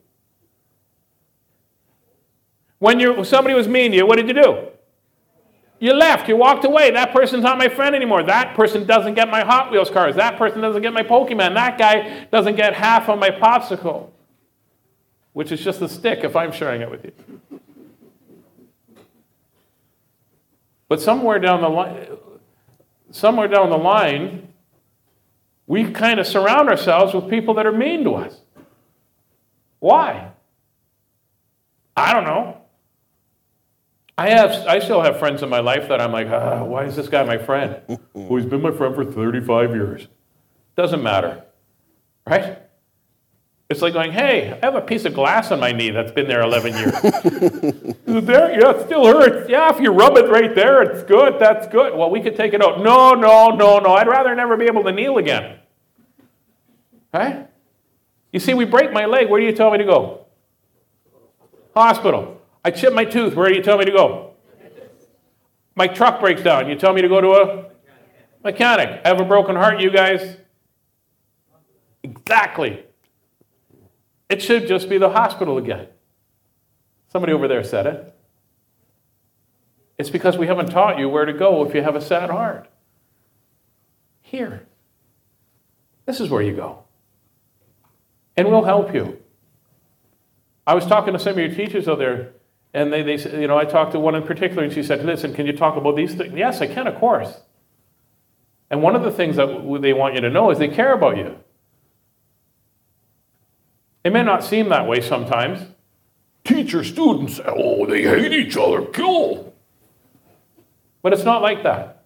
When 2.85 3.01
you, 3.01 3.25
somebody 3.25 3.55
was 3.55 3.67
mean 3.67 3.93
to 3.93 3.97
you, 3.97 4.07
what 4.07 4.17
did 4.17 4.29
you 4.29 4.35
do? 4.35 4.69
You 5.79 5.95
left, 5.95 6.29
you 6.29 6.37
walked 6.37 6.67
away. 6.67 6.91
That 6.91 7.15
person's 7.15 7.43
not 7.43 7.57
my 7.57 7.71
friend 7.71 7.95
anymore. 7.95 8.23
That 8.23 8.55
person 8.55 8.85
doesn't 8.85 9.15
get 9.15 9.31
my 9.31 9.41
Hot 9.41 9.73
Wheels 9.73 9.89
cars. 9.89 10.17
That 10.17 10.37
person 10.37 10.61
doesn't 10.61 10.83
get 10.83 10.93
my 10.93 11.03
Pokemon. 11.03 11.55
That 11.55 11.79
guy 11.79 12.27
doesn't 12.31 12.57
get 12.57 12.75
half 12.75 13.09
of 13.09 13.19
my 13.19 13.31
popsicle, 13.31 14.11
which 15.33 15.51
is 15.51 15.65
just 15.65 15.81
a 15.81 15.89
stick 15.89 16.25
if 16.25 16.37
I'm 16.37 16.53
sharing 16.53 16.83
it 16.83 16.91
with 16.91 17.07
you. 17.07 17.41
But 20.87 21.01
somewhere 21.01 21.39
down 21.39 21.63
the 21.63 21.71
line, 21.71 22.07
somewhere 23.13 23.49
down 23.49 23.71
the 23.71 23.79
line, 23.79 24.53
we 25.67 25.91
kind 25.91 26.21
of 26.21 26.27
surround 26.27 26.69
ourselves 26.69 27.15
with 27.15 27.31
people 27.31 27.55
that 27.55 27.65
are 27.65 27.73
mean 27.73 28.05
to 28.05 28.17
us. 28.17 28.43
Why? 29.79 30.33
I 31.97 32.13
don't 32.13 32.25
know. 32.25 32.61
I 34.17 34.29
have, 34.31 34.67
I 34.67 34.79
still 34.79 35.03
have 35.03 35.19
friends 35.19 35.43
in 35.43 35.49
my 35.49 35.61
life 35.61 35.89
that 35.89 36.01
I'm 36.01 36.13
like, 36.13 36.29
ah, 36.29 36.65
why 36.65 36.85
is 36.85 36.95
this 36.95 37.09
guy 37.09 37.25
my 37.25 37.39
friend? 37.39 37.81
well, 38.13 38.41
he's 38.41 38.49
been 38.49 38.63
my 38.63 38.71
friend 38.71 38.95
for 38.95 39.05
35 39.05 39.75
years. 39.75 40.07
Doesn't 40.77 41.03
matter, 41.03 41.43
right? 42.27 42.59
It's 43.71 43.81
like 43.83 43.93
going, 43.93 44.13
hey, 44.13 44.53
I 44.53 44.67
have 44.67 44.75
a 44.75 44.81
piece 44.81 45.05
of 45.05 45.15
glass 45.15 45.51
on 45.51 45.59
my 45.59 45.73
knee 45.73 45.91
that's 45.91 46.13
been 46.13 46.29
there 46.29 46.43
11 46.43 46.77
years. 46.77 46.95
is 47.05 47.17
it 48.07 48.27
there? 48.27 48.53
Yeah, 48.53 48.71
it 48.71 48.85
still 48.85 49.07
hurts. 49.07 49.49
Yeah, 49.49 49.75
if 49.75 49.81
you 49.81 49.91
rub 49.91 50.17
it 50.17 50.29
right 50.29 50.55
there, 50.55 50.83
it's 50.83 51.03
good. 51.03 51.41
That's 51.41 51.67
good. 51.69 51.97
Well, 51.97 52.11
we 52.11 52.21
could 52.21 52.37
take 52.37 52.53
it 52.53 52.63
out. 52.63 52.83
No, 52.83 53.15
no, 53.15 53.51
no, 53.51 53.79
no. 53.79 53.95
I'd 53.95 54.07
rather 54.07 54.35
never 54.35 54.57
be 54.57 54.67
able 54.67 54.85
to 54.85 54.93
kneel 54.93 55.17
again. 55.17 55.59
Right? 57.13 57.49
You 58.33 58.41
see, 58.41 58.53
we 58.53 58.65
break 58.65 58.93
my 58.93 59.07
leg. 59.07 59.31
Where 59.31 59.41
do 59.41 59.47
you 59.47 59.53
tell 59.53 59.71
me 59.71 59.79
to 59.79 59.85
go? 59.85 60.27
Hospital. 61.75 62.43
I 62.65 62.71
chip 62.71 62.95
my 62.95 63.05
tooth. 63.05 63.35
Where 63.35 63.49
do 63.49 63.55
you 63.55 63.63
tell 63.63 63.79
me 63.79 63.85
to 63.85 63.93
go? 63.93 64.35
My 65.75 65.87
truck 65.87 66.21
breaks 66.21 66.43
down. 66.43 66.69
You 66.69 66.77
tell 66.77 66.93
me 66.93 67.03
to 67.03 67.09
go 67.09 67.21
to 67.21 67.31
a 67.33 67.71
mechanic. 68.43 69.03
I 69.05 69.09
have 69.09 69.21
a 69.21 69.25
broken 69.25 69.57
heart, 69.57 69.81
you 69.81 69.91
guys. 69.91 70.39
Exactly. 72.03 72.85
It 74.29 74.43
should 74.43 74.67
just 74.67 74.89
be 74.89 74.99
the 74.99 75.11
hospital 75.11 75.59
again. 75.59 75.89
Somebody 77.09 77.33
over 77.33 77.49
there 77.49 77.63
said 77.65 77.87
it. 77.87 78.15
It's 79.99 80.11
because 80.11 80.37
we 80.37 80.47
haven't 80.47 80.71
taught 80.71 80.99
you 80.99 81.09
where 81.09 81.25
to 81.25 81.33
go 81.33 81.65
if 81.65 81.75
you 81.75 81.83
have 81.83 81.95
a 81.95 82.01
sad 82.01 82.31
heart. 82.31 82.69
Here. 84.21 84.67
This 86.07 86.21
is 86.21 86.29
where 86.31 86.43
you 86.43 86.55
go. 86.55 86.85
And 88.37 88.49
we'll 88.49 88.65
help 88.65 88.93
you. 88.95 89.19
I 90.67 90.75
was 90.75 90.87
talking 90.87 91.13
to 91.13 91.19
some 91.19 91.33
of 91.33 91.39
your 91.39 91.55
teachers 91.55 91.87
out 91.87 91.99
there, 91.99 92.33
and 92.75 92.93
they, 92.93 93.03
they 93.03 93.41
you 93.41 93.47
know, 93.47 93.57
I 93.57 93.65
talked 93.65 93.93
to 93.93 94.01
one 94.01 94.17
in 94.17 94.25
particular, 94.25 94.65
and 94.65 94.73
she 94.73 94.83
said, 94.83 95.05
Listen, 95.05 95.33
can 95.33 95.47
you 95.47 95.57
talk 95.57 95.77
about 95.77 95.95
these 95.95 96.15
things? 96.15 96.35
Yes, 96.35 96.61
I 96.61 96.67
can, 96.67 96.89
of 96.89 96.97
course. 96.97 97.41
And 98.69 98.83
one 98.83 98.97
of 98.97 99.05
the 99.05 99.13
things 99.13 99.37
that 99.37 99.47
they 99.81 99.93
want 99.93 100.15
you 100.15 100.21
to 100.23 100.31
know 100.31 100.51
is 100.51 100.59
they 100.59 100.69
care 100.69 100.93
about 100.93 101.17
you. 101.17 101.39
It 104.03 104.13
may 104.13 104.25
not 104.25 104.43
seem 104.43 104.69
that 104.71 104.89
way 104.89 105.01
sometimes. 105.01 105.61
Teacher 106.43 106.83
students, 106.83 107.41
oh, 107.47 107.87
they 107.87 108.03
hate 108.03 108.33
each 108.33 108.57
other, 108.57 108.85
kill. 108.87 109.55
But 111.01 111.13
it's 111.13 111.25
not 111.25 111.41
like 111.41 111.63
that. 111.63 112.05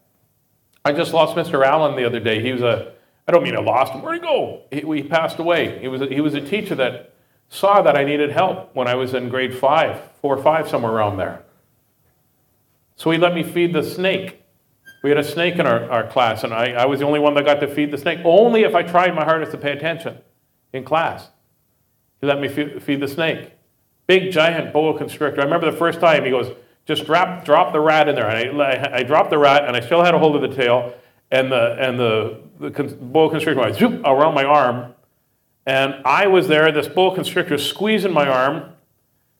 I 0.85 0.93
just 0.93 1.12
lost 1.12 1.35
Mr. 1.35 1.64
Allen 1.66 1.97
the 1.97 2.05
other 2.05 2.21
day. 2.21 2.43
He 2.43 2.53
was 2.53 2.62
a, 2.62 2.93
I 3.27 3.33
don't 3.33 3.43
mean 3.43 3.57
I 3.57 3.61
lost 3.61 3.93
him, 3.93 4.03
where'd 4.03 4.16
he 4.16 4.21
go? 4.21 4.62
He, 4.71 4.81
he 4.81 5.03
passed 5.03 5.39
away. 5.39 5.79
He 5.81 5.89
was, 5.89 6.03
a, 6.03 6.07
he 6.07 6.21
was 6.21 6.35
a 6.35 6.41
teacher 6.41 6.75
that 6.77 7.14
saw 7.49 7.82
that 7.82 7.96
I 7.96 8.05
needed 8.05 8.30
help 8.30 8.74
when 8.74 8.88
I 8.88 8.94
was 8.94 9.14
in 9.14 9.28
grade 9.28 9.57
five, 9.57 10.01
four 10.20 10.36
or 10.36 10.42
five, 10.42 10.68
somewhere 10.68 10.92
around 10.92 11.16
there. 11.16 11.42
So 12.96 13.11
he 13.11 13.18
let 13.18 13.34
me 13.34 13.42
feed 13.42 13.72
the 13.72 13.82
snake. 13.82 14.42
We 15.03 15.11
had 15.11 15.18
a 15.18 15.24
snake 15.24 15.55
in 15.55 15.66
our, 15.66 15.88
our 15.90 16.07
class, 16.07 16.42
and 16.42 16.53
I, 16.53 16.72
I 16.72 16.86
was 16.86 17.01
the 17.01 17.07
only 17.07 17.20
one 17.20 17.34
that 17.34 17.44
got 17.44 17.61
to 17.61 17.68
feed 17.68 17.92
the 17.92 17.99
snake, 17.99 18.18
only 18.24 18.64
if 18.64 18.74
I 18.74 18.82
tried 18.82 19.14
my 19.14 19.24
hardest 19.24 19.53
to 19.53 19.59
pay 19.59 19.70
attention 19.70 20.18
in 20.72 20.84
class. 20.84 21.28
He 22.20 22.26
let 22.26 22.40
me 22.40 22.49
feed 22.49 23.01
the 23.01 23.07
snake. 23.07 23.53
Big, 24.09 24.32
giant 24.32 24.72
boa 24.72 24.99
constrictor. 24.99 25.40
I 25.40 25.44
remember 25.44 25.70
the 25.70 25.76
first 25.76 26.01
time 26.01 26.24
he 26.24 26.30
goes, 26.30 26.55
just 26.86 27.05
drop, 27.05 27.44
drop 27.44 27.72
the 27.72 27.80
rat 27.80 28.09
in 28.09 28.16
there. 28.16 28.28
And 28.28 28.61
I, 28.61 28.96
I 28.96 29.03
dropped 29.05 29.30
the 29.30 29.38
rat, 29.38 29.66
and 29.66 29.76
I 29.76 29.80
still 29.80 30.03
had 30.03 30.14
a 30.14 30.18
hold 30.18 30.34
of 30.34 30.42
the 30.42 30.55
tail, 30.55 30.94
and 31.30 31.53
the, 31.53 31.76
and 31.78 31.99
the, 31.99 32.40
the 32.59 32.70
boa 32.70 33.30
constrictor 33.30 33.61
went 33.61 33.80
around 34.05 34.34
my 34.34 34.44
arm. 34.44 34.94
And 35.69 35.97
I 36.07 36.29
was 36.29 36.49
there, 36.49 36.73
this 36.73 36.89
boa 36.89 37.14
constrictor 37.14 37.59
squeezing 37.59 38.11
my 38.11 38.27
arm, 38.27 38.73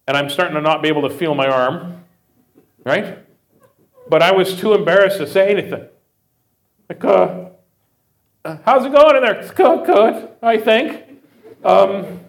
and 0.07 0.15
I'm 0.15 0.29
starting 0.29 0.57
to 0.57 0.61
not 0.61 0.83
be 0.83 0.89
able 0.89 1.09
to 1.09 1.11
feel 1.11 1.35
my 1.35 1.49
arm, 1.49 2.05
right? 2.85 3.21
But 4.11 4.21
I 4.21 4.33
was 4.33 4.55
too 4.55 4.75
embarrassed 4.75 5.17
to 5.21 5.27
say 5.27 5.51
anything. 5.51 5.89
Like, 6.87 7.03
uh, 7.03 7.47
uh 8.45 8.59
how's 8.63 8.85
it 8.85 8.93
going 8.93 9.17
in 9.17 9.23
there? 9.23 9.41
It's 9.41 9.53
good, 9.53 9.87
good, 9.87 10.29
I 10.43 10.59
think. 10.59 11.03
Um, 11.65 12.21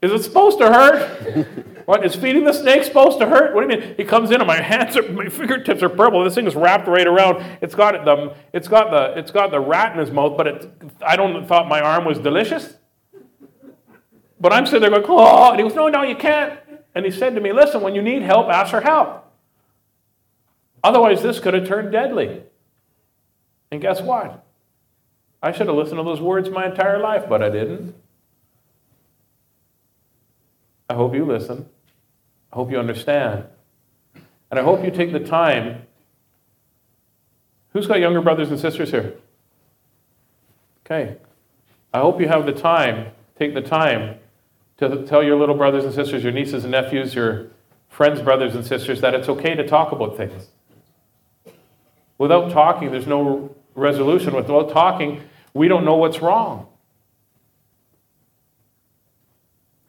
is 0.00 0.12
it 0.12 0.22
supposed 0.22 0.56
to 0.56 0.72
hurt? 0.72 1.46
what 1.84 2.06
is 2.06 2.16
feeding 2.16 2.44
the 2.44 2.54
snake 2.54 2.84
supposed 2.84 3.18
to 3.18 3.26
hurt? 3.26 3.54
What 3.54 3.68
do 3.68 3.74
you 3.74 3.82
mean? 3.82 3.96
He 3.98 4.04
comes 4.04 4.30
in 4.30 4.40
and 4.40 4.46
my 4.46 4.62
hands 4.62 4.96
are, 4.96 5.06
my 5.12 5.28
fingertips 5.28 5.82
are 5.82 5.90
purple. 5.90 6.24
This 6.24 6.36
thing 6.36 6.46
is 6.46 6.56
wrapped 6.56 6.88
right 6.88 7.06
around. 7.06 7.44
It's 7.60 7.74
got 7.74 8.02
the, 8.02 8.34
it's 8.54 8.66
got 8.66 8.90
the, 8.90 9.18
it's 9.18 9.30
got 9.30 9.50
the 9.50 9.60
rat 9.60 9.92
in 9.92 9.98
his 9.98 10.10
mouth, 10.10 10.38
but 10.38 10.46
it, 10.46 10.72
I 11.06 11.16
don't 11.16 11.46
thought 11.46 11.68
my 11.68 11.82
arm 11.82 12.06
was 12.06 12.18
delicious. 12.18 12.76
But 14.40 14.54
I'm 14.54 14.64
sitting 14.64 14.80
there 14.80 14.90
going, 14.90 15.04
oh, 15.06 15.50
and 15.50 15.60
he 15.60 15.62
goes, 15.62 15.74
no, 15.74 15.88
no, 15.88 16.02
you 16.02 16.16
can't. 16.16 16.58
And 16.94 17.04
he 17.04 17.10
said 17.10 17.34
to 17.34 17.40
me, 17.40 17.52
listen, 17.52 17.82
when 17.82 17.94
you 17.94 18.00
need 18.00 18.22
help, 18.22 18.48
ask 18.48 18.70
for 18.70 18.80
help. 18.80 19.26
Otherwise, 20.82 21.22
this 21.22 21.38
could 21.38 21.52
have 21.52 21.68
turned 21.68 21.92
deadly. 21.92 22.42
And 23.70 23.82
guess 23.82 24.00
what? 24.00 24.44
I 25.42 25.52
should 25.52 25.66
have 25.66 25.76
listened 25.76 25.98
to 25.98 26.04
those 26.04 26.20
words 26.20 26.48
my 26.48 26.66
entire 26.66 26.98
life, 26.98 27.28
but 27.28 27.42
I 27.42 27.50
didn't. 27.50 27.94
I 30.88 30.94
hope 30.94 31.14
you 31.14 31.24
listen. 31.24 31.68
I 32.52 32.56
hope 32.56 32.70
you 32.70 32.78
understand. 32.78 33.44
And 34.50 34.58
I 34.58 34.62
hope 34.62 34.82
you 34.82 34.90
take 34.90 35.12
the 35.12 35.20
time. 35.20 35.82
Who's 37.72 37.86
got 37.86 38.00
younger 38.00 38.22
brothers 38.22 38.50
and 38.50 38.58
sisters 38.58 38.90
here? 38.90 39.14
Okay. 40.84 41.18
I 41.92 42.00
hope 42.00 42.20
you 42.20 42.26
have 42.26 42.46
the 42.46 42.52
time, 42.52 43.12
take 43.38 43.54
the 43.54 43.60
time 43.60 44.18
to 44.80 45.06
tell 45.06 45.22
your 45.22 45.36
little 45.36 45.54
brothers 45.54 45.84
and 45.84 45.94
sisters, 45.94 46.22
your 46.22 46.32
nieces 46.32 46.64
and 46.64 46.72
nephews, 46.72 47.14
your 47.14 47.48
friends' 47.88 48.22
brothers 48.22 48.54
and 48.54 48.64
sisters, 48.64 49.00
that 49.00 49.14
it's 49.14 49.28
okay 49.28 49.54
to 49.54 49.66
talk 49.66 49.92
about 49.92 50.16
things. 50.16 50.48
Without 52.18 52.50
talking, 52.50 52.90
there's 52.90 53.06
no 53.06 53.54
resolution. 53.74 54.34
Without 54.34 54.70
talking, 54.70 55.22
we 55.54 55.68
don't 55.68 55.84
know 55.84 55.96
what's 55.96 56.20
wrong. 56.20 56.66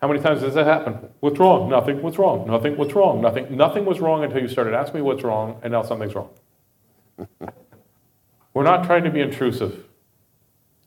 How 0.02 0.08
many 0.08 0.20
times 0.20 0.42
does 0.42 0.56
that 0.56 0.66
happen? 0.66 0.98
What's 1.20 1.38
wrong? 1.38 1.70
Nothing. 1.70 2.02
What's 2.02 2.18
wrong? 2.18 2.48
Nothing. 2.48 2.76
What's 2.76 2.94
wrong? 2.94 3.22
Nothing. 3.22 3.56
Nothing 3.56 3.86
was 3.86 4.00
wrong 4.00 4.24
until 4.24 4.42
you 4.42 4.48
started 4.48 4.74
asking 4.74 4.96
me 4.96 5.02
what's 5.02 5.24
wrong, 5.24 5.60
and 5.62 5.72
now 5.72 5.84
something's 5.84 6.16
wrong. 6.16 6.30
We're 8.54 8.64
not 8.64 8.86
trying 8.86 9.04
to 9.04 9.12
be 9.12 9.22
intrusive. 9.22 9.86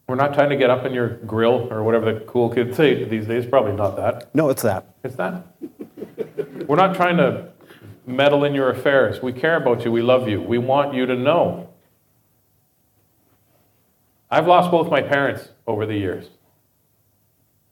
We're 0.07 0.17
not 0.17 0.35
trying 0.35 0.51
to 0.51 0.57
get 0.57 0.71
up 0.71 0.85
in 0.85 0.93
your 0.93 1.17
grill 1.19 1.73
or 1.73 1.83
whatever 1.83 2.13
the 2.13 2.21
cool 2.21 2.51
kids 2.51 2.77
say 2.77 3.05
these 3.05 3.27
days. 3.27 3.47
Probably 3.47 3.73
not 3.73 3.97
that. 3.97 4.35
No, 4.35 4.51
it's 4.51 4.63
that. 4.63 4.95
It's 5.03 5.17
that. 5.17 5.47
We're 6.67 6.77
not 6.77 6.95
trying 6.95 7.17
to 7.17 7.49
meddle 8.07 8.45
in 8.45 8.55
your 8.55 8.71
affairs. 8.71 9.23
We 9.23 9.33
care 9.33 9.57
about 9.57 9.85
you. 9.85 9.91
We 9.91 10.03
love 10.03 10.29
you. 10.29 10.43
We 10.43 10.59
want 10.59 10.95
you 10.95 11.07
to 11.07 11.17
know. 11.17 11.71
I've 14.31 14.47
lost 14.47 14.71
both 14.71 14.91
my 14.91 15.01
parents 15.01 15.49
over 15.67 15.87
the 15.87 15.97
years. 15.97 16.29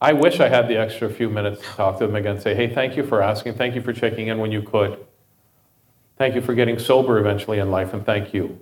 I 0.00 0.12
wish 0.14 0.40
I 0.40 0.48
had 0.48 0.68
the 0.68 0.76
extra 0.76 1.08
few 1.10 1.28
minutes 1.28 1.60
to 1.60 1.66
talk 1.68 1.98
to 1.98 2.06
them 2.06 2.16
again, 2.16 2.40
say, 2.40 2.54
hey, 2.54 2.72
thank 2.72 2.96
you 2.96 3.04
for 3.04 3.22
asking, 3.22 3.54
thank 3.54 3.76
you 3.76 3.80
for 3.80 3.92
checking 3.92 4.28
in 4.28 4.38
when 4.38 4.50
you 4.50 4.62
could. 4.62 4.98
Thank 6.18 6.34
you 6.34 6.40
for 6.40 6.54
getting 6.54 6.78
sober 6.78 7.18
eventually 7.18 7.58
in 7.58 7.70
life, 7.70 7.94
and 7.94 8.04
thank 8.04 8.34
you 8.34 8.60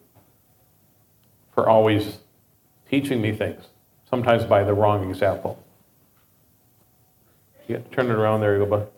for 1.55 1.69
always 1.69 2.19
teaching 2.91 3.23
me 3.23 3.33
things, 3.33 3.65
sometimes 4.11 4.45
by 4.45 4.65
the 4.65 4.75
wrong 4.75 5.09
example. 5.09 5.63
Yeah, 7.69 7.79
turn 7.93 8.07
it 8.11 8.15
around, 8.15 8.41
there 8.41 8.59
you 8.59 8.65
go, 8.65 8.67
bud. 8.67 8.89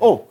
Oh, 0.00 0.26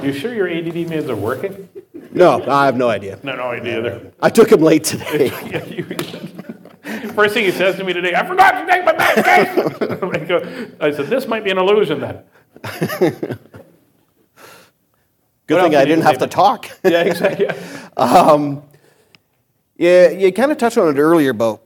You 0.02 0.12
sure 0.12 0.32
your 0.32 0.48
ADD 0.48 0.74
meds 0.88 1.08
are 1.08 1.16
working? 1.16 1.68
no, 2.12 2.42
I 2.48 2.66
have 2.66 2.76
no 2.76 2.88
idea. 2.88 3.18
No, 3.22 3.34
no 3.34 3.48
idea 3.48 3.78
either. 3.78 4.12
I 4.20 4.30
took 4.30 4.50
him 4.50 4.60
late 4.60 4.84
today. 4.84 5.28
First 7.14 7.34
thing 7.34 7.44
he 7.44 7.50
says 7.50 7.76
to 7.76 7.84
me 7.84 7.92
today, 7.92 8.14
I 8.14 8.24
forgot 8.24 8.52
to 8.60 8.66
take 8.66 8.84
my 8.84 8.92
medication. 8.92 10.76
I 10.80 10.92
said, 10.92 11.06
this 11.06 11.26
might 11.26 11.42
be 11.42 11.50
an 11.50 11.58
illusion 11.58 12.00
then. 12.00 12.22
Good 15.48 15.54
What 15.56 15.62
thing 15.64 15.74
I 15.74 15.84
didn't 15.84 16.04
have 16.04 16.18
to 16.18 16.26
talk. 16.28 16.70
Yeah, 16.84 17.02
exactly. 17.02 17.46
Yeah, 17.46 17.88
um, 17.96 18.62
you 19.78 20.32
kind 20.32 20.52
of 20.52 20.58
touched 20.58 20.76
on 20.76 20.94
it 20.94 21.00
earlier 21.00 21.30
about 21.30 21.62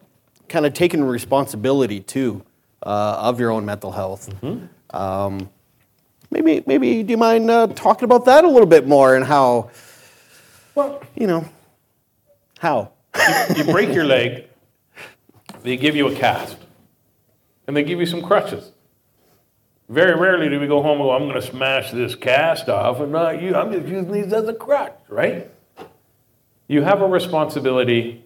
kind 0.49 0.67
of 0.67 0.75
taking 0.75 1.03
responsibility 1.03 2.01
too 2.01 2.45
uh, 2.83 3.17
of 3.19 3.41
your 3.41 3.51
own 3.51 3.65
mental 3.65 3.93
health. 3.93 4.29
Mm-hmm. 4.43 4.97
Um, 4.97 5.49
maybe, 6.31 6.63
maybe 6.67 7.03
do 7.03 7.11
you 7.11 7.17
mind 7.17 7.51
uh, 7.51 7.69
talking 7.69 8.05
about 8.05 8.27
that 8.27 8.45
a 8.45 8.49
little 8.49 8.67
bit 8.67 8.87
more 8.87 9.17
and 9.17 9.25
how, 9.25 9.71
Well, 10.75 11.03
you 11.15 11.27
know, 11.27 11.49
how? 12.59 12.93
you 13.57 13.65
break 13.65 13.95
your 13.95 14.05
leg, 14.05 14.45
they 15.63 15.77
give 15.77 15.97
you 15.97 16.09
a 16.09 16.15
cast, 16.15 16.57
and 17.67 17.77
they 17.77 17.83
give 17.83 17.99
you 18.01 18.07
some 18.07 18.23
crutches. 18.23 18.73
Very 19.89 20.19
rarely 20.19 20.49
do 20.49 20.59
we 20.59 20.67
go 20.67 20.83
home 20.83 20.99
and 21.01 21.07
go, 21.07 21.11
I'm 21.11 21.29
going 21.29 21.35
to 21.35 21.47
smash 21.47 21.91
this 21.91 22.15
cast 22.15 22.69
off, 22.69 23.01
and 23.01 23.13
not 23.13 23.43
you. 23.43 23.55
I'm 23.55 23.73
just 23.73 23.87
using 23.87 24.11
these 24.13 24.33
as 24.33 24.49
a 24.49 24.55
crutch, 24.55 24.97
right? 25.09 25.51
You 26.69 26.83
have 26.83 27.03
a 27.03 27.07
responsibility 27.07 28.25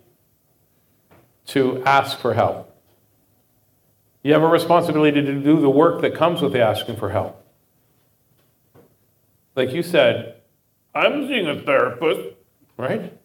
to 1.46 1.82
ask 1.84 2.18
for 2.18 2.34
help. 2.34 2.72
You 4.22 4.32
have 4.32 4.42
a 4.42 4.48
responsibility 4.48 5.22
to 5.22 5.40
do 5.40 5.60
the 5.60 5.70
work 5.70 6.00
that 6.02 6.14
comes 6.14 6.42
with 6.42 6.56
asking 6.56 6.96
for 6.96 7.10
help. 7.10 7.42
Like 9.54 9.72
you 9.72 9.82
said, 9.82 10.36
I'm 10.94 11.28
seeing 11.28 11.46
a 11.46 11.60
therapist, 11.62 12.36
right? 12.76 13.16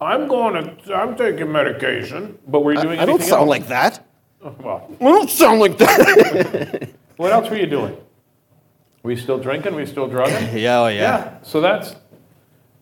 I'm 0.00 0.28
going 0.28 0.76
to, 0.84 0.94
I'm 0.94 1.16
taking 1.16 1.50
medication, 1.50 2.38
but 2.46 2.64
we're 2.64 2.74
doing 2.74 2.98
I 2.98 3.06
don't 3.06 3.22
sound 3.22 3.42
else? 3.42 3.48
like 3.48 3.66
that. 3.68 4.06
Oh, 4.44 4.54
well, 4.58 4.96
I 5.00 5.04
don't 5.04 5.30
sound 5.30 5.60
like 5.60 5.78
that. 5.78 6.90
what 7.16 7.32
else 7.32 7.48
were 7.48 7.56
you 7.56 7.66
doing? 7.66 7.96
We 9.02 9.16
still 9.16 9.38
drinking? 9.38 9.74
We 9.74 9.86
still 9.86 10.08
drugging? 10.08 10.56
yeah, 10.58 10.80
oh, 10.80 10.88
yeah. 10.88 11.42
So 11.42 11.60
that's 11.60 11.94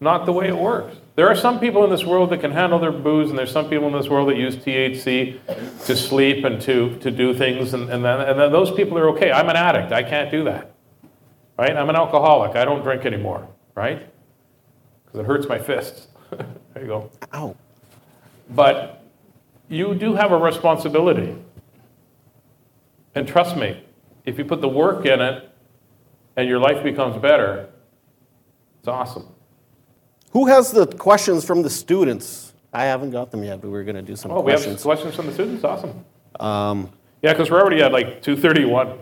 not 0.01 0.27
the 0.27 0.33
way 0.33 0.49
it 0.49 0.57
works. 0.57 0.97
There 1.21 1.29
are 1.29 1.37
some 1.37 1.61
people 1.61 1.85
in 1.85 1.91
this 1.91 2.03
world 2.03 2.31
that 2.31 2.41
can 2.41 2.51
handle 2.51 2.79
their 2.79 2.91
booze, 2.91 3.29
and 3.29 3.39
there's 3.39 3.53
some 3.53 3.69
people 3.69 3.87
in 3.89 3.93
this 3.93 4.09
world 4.09 4.31
that 4.31 4.39
use 4.39 4.57
THC 4.57 5.85
to 5.85 5.95
sleep 5.95 6.47
and 6.47 6.59
to, 6.63 6.97
to 7.01 7.11
do 7.11 7.35
things, 7.35 7.75
and, 7.75 7.91
and, 7.91 8.03
then, 8.03 8.23
and 8.23 8.41
then 8.41 8.51
those 8.51 8.71
people 8.71 8.97
are 8.97 9.11
okay. 9.11 9.31
I'm 9.31 9.51
an 9.51 9.57
addict. 9.57 9.93
I 9.93 10.03
can't 10.03 10.31
do 10.31 10.45
that. 10.45 10.73
Right? 11.59 11.77
I'm 11.77 11.91
an 11.91 11.95
alcoholic. 11.95 12.57
I 12.57 12.65
don't 12.65 12.83
drink 12.83 13.05
anymore. 13.05 13.47
Right? 13.75 14.11
Because 15.05 15.21
it 15.21 15.27
hurts 15.27 15.47
my 15.47 15.59
fists. 15.59 16.09
there 16.31 16.83
you 16.83 16.87
go. 16.87 17.11
Ow. 17.35 17.55
But 18.49 19.05
you 19.69 19.95
do 19.95 20.15
have 20.15 20.33
a 20.33 20.39
responsibility. 20.39 21.37
And 23.15 23.29
trust 23.29 23.59
me, 23.59 23.85
if 24.25 24.39
you 24.39 24.47
put 24.47 24.63
the 24.63 24.71
work 24.71 25.05
in 25.05 25.21
it 25.21 25.51
and 26.37 26.49
your 26.49 26.61
life 26.61 26.83
becomes 26.83 27.21
better, 27.21 27.69
it's 28.79 28.89
awesome. 28.89 29.27
Who 30.31 30.47
has 30.47 30.71
the 30.71 30.87
questions 30.87 31.45
from 31.45 31.63
the 31.63 31.71
students? 31.71 32.53
I 32.73 32.85
haven't 32.85 33.11
got 33.11 33.31
them 33.31 33.43
yet, 33.43 33.61
but 33.61 33.71
we're 33.71 33.85
going 33.85 33.97
to 33.97 34.03
do 34.03 34.15
some 34.15 34.31
questions. 34.31 34.43
Oh, 34.43 34.45
we 34.45 34.53
have 34.53 34.61
questions. 34.61 34.83
questions 34.83 35.15
from 35.17 35.27
the 35.27 35.33
students? 35.33 35.65
Awesome. 35.65 36.05
Um, 36.39 36.91
Yeah, 37.23 37.33
because 37.33 37.51
we're 37.51 37.61
already 37.61 37.83
at 37.83 37.93
like 37.93 38.23
231. 38.23 38.99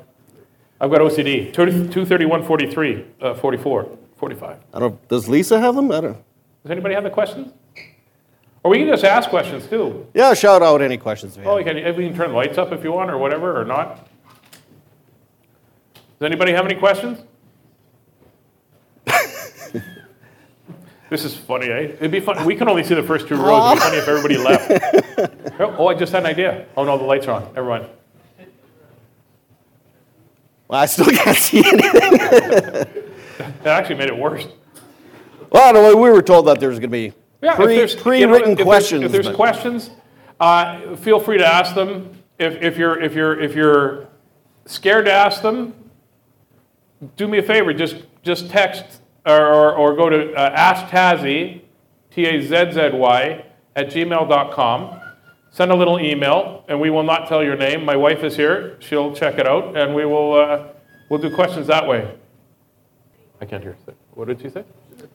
I've 0.80 0.90
got 0.90 1.00
OCD, 1.00 1.52
231, 1.52 2.44
43, 2.44 3.04
uh, 3.20 3.34
44, 3.34 3.98
45. 4.16 4.56
I 4.72 4.78
don't. 4.78 5.08
Does 5.08 5.28
Lisa 5.28 5.60
have 5.60 5.74
them? 5.74 5.90
I 5.92 6.00
don't. 6.00 6.16
Does 6.62 6.70
anybody 6.70 6.94
have 6.94 7.04
the 7.04 7.10
questions? 7.10 7.52
Or 8.62 8.70
we 8.70 8.78
can 8.78 8.88
just 8.88 9.04
ask 9.04 9.28
questions 9.28 9.66
too. 9.66 10.06
Yeah, 10.14 10.34
shout 10.34 10.62
out 10.62 10.80
any 10.80 10.96
questions. 10.96 11.36
you 11.36 11.42
Oh, 11.44 11.56
we 11.56 11.64
can, 11.64 11.76
we 11.96 12.08
can 12.08 12.16
turn 12.16 12.30
the 12.30 12.36
lights 12.36 12.58
up 12.58 12.72
if 12.72 12.82
you 12.82 12.92
want 12.92 13.10
or 13.10 13.18
whatever, 13.18 13.60
or 13.60 13.64
not. 13.64 14.08
Does 15.94 16.26
anybody 16.26 16.52
have 16.52 16.64
any 16.64 16.74
questions? 16.74 17.20
This 21.10 21.24
is 21.24 21.34
funny, 21.34 21.68
eh? 21.70 21.78
It'd 21.98 22.10
be 22.10 22.20
fun. 22.20 22.44
We 22.44 22.54
can 22.54 22.68
only 22.68 22.84
see 22.84 22.94
the 22.94 23.02
first 23.02 23.28
two 23.28 23.36
rows. 23.36 23.78
It'd 23.78 23.78
be 23.78 23.80
funny 23.84 23.96
if 23.98 24.08
everybody 24.08 24.36
left. 24.36 25.60
Oh, 25.60 25.88
I 25.88 25.94
just 25.94 26.12
had 26.12 26.22
an 26.24 26.26
idea. 26.30 26.66
Oh 26.76 26.84
no, 26.84 26.98
the 26.98 27.04
lights 27.04 27.26
are 27.26 27.42
on. 27.42 27.54
Never 27.54 27.68
mind. 27.68 27.86
Well, 30.68 30.80
I 30.80 30.86
still 30.86 31.06
can't 31.16 31.36
see 31.36 31.58
anything. 31.66 33.02
That 33.62 33.78
actually 33.80 33.94
made 33.96 34.08
it 34.08 34.16
worse. 34.18 34.46
Well, 35.50 35.72
no, 35.72 35.96
we 35.96 36.10
were 36.10 36.22
told 36.22 36.46
that 36.48 36.58
there 36.58 36.70
was 36.70 36.80
going 36.80 36.90
to 36.90 36.92
be 36.92 37.12
Yeah, 37.40 37.54
pre, 37.54 37.76
if 37.78 38.02
pre-written 38.02 38.20
you 38.20 38.34
know, 38.46 38.50
if 38.52 38.56
there's- 38.56 38.64
questions. 38.66 39.04
If 39.04 39.12
there's 39.12 39.34
questions, 39.36 39.90
uh, 40.40 40.96
feel 40.96 41.20
free 41.20 41.38
to 41.38 41.46
ask 41.46 41.74
them. 41.76 42.18
If, 42.38 42.60
if 42.60 42.76
you're 42.76 43.00
if 43.00 43.14
you're 43.14 43.40
if 43.40 43.54
you're 43.54 44.08
scared 44.66 45.04
to 45.06 45.12
ask 45.12 45.40
them, 45.42 45.72
do 47.16 47.28
me 47.28 47.38
a 47.38 47.42
favor. 47.42 47.72
Just 47.72 47.96
just 48.24 48.50
text 48.50 48.97
or, 49.28 49.46
or, 49.46 49.74
or 49.74 49.94
go 49.96 50.08
to 50.08 50.32
uh, 50.34 50.50
ask 50.54 50.86
Tazzy, 50.86 51.62
T 52.10 52.26
A 52.26 52.40
Z 52.40 52.72
Z 52.72 52.90
Y 52.94 53.44
at 53.76 53.88
gmail.com. 53.90 55.00
Send 55.50 55.70
a 55.72 55.74
little 55.76 55.98
email, 55.98 56.64
and 56.68 56.80
we 56.80 56.90
will 56.90 57.02
not 57.02 57.26
tell 57.28 57.42
your 57.42 57.56
name. 57.56 57.84
My 57.84 57.96
wife 57.96 58.22
is 58.22 58.36
here; 58.36 58.76
she'll 58.80 59.14
check 59.14 59.38
it 59.38 59.46
out, 59.46 59.76
and 59.76 59.94
we 59.94 60.04
will 60.04 60.34
uh, 60.34 60.64
we'll 61.08 61.20
do 61.20 61.34
questions 61.34 61.66
that 61.68 61.86
way. 61.86 62.10
I 63.40 63.44
can't 63.44 63.62
hear. 63.62 63.76
What 64.14 64.28
did 64.28 64.42
you 64.42 64.50
say? 64.50 64.64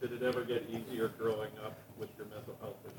Did 0.01 0.13
it 0.13 0.23
ever 0.23 0.43
get 0.43 0.65
easier 0.69 1.09
growing 1.19 1.49
up 1.65 1.77
with 1.99 2.09
your 2.17 2.25
mental 2.27 2.55
health 2.61 2.75
issues? 2.85 2.97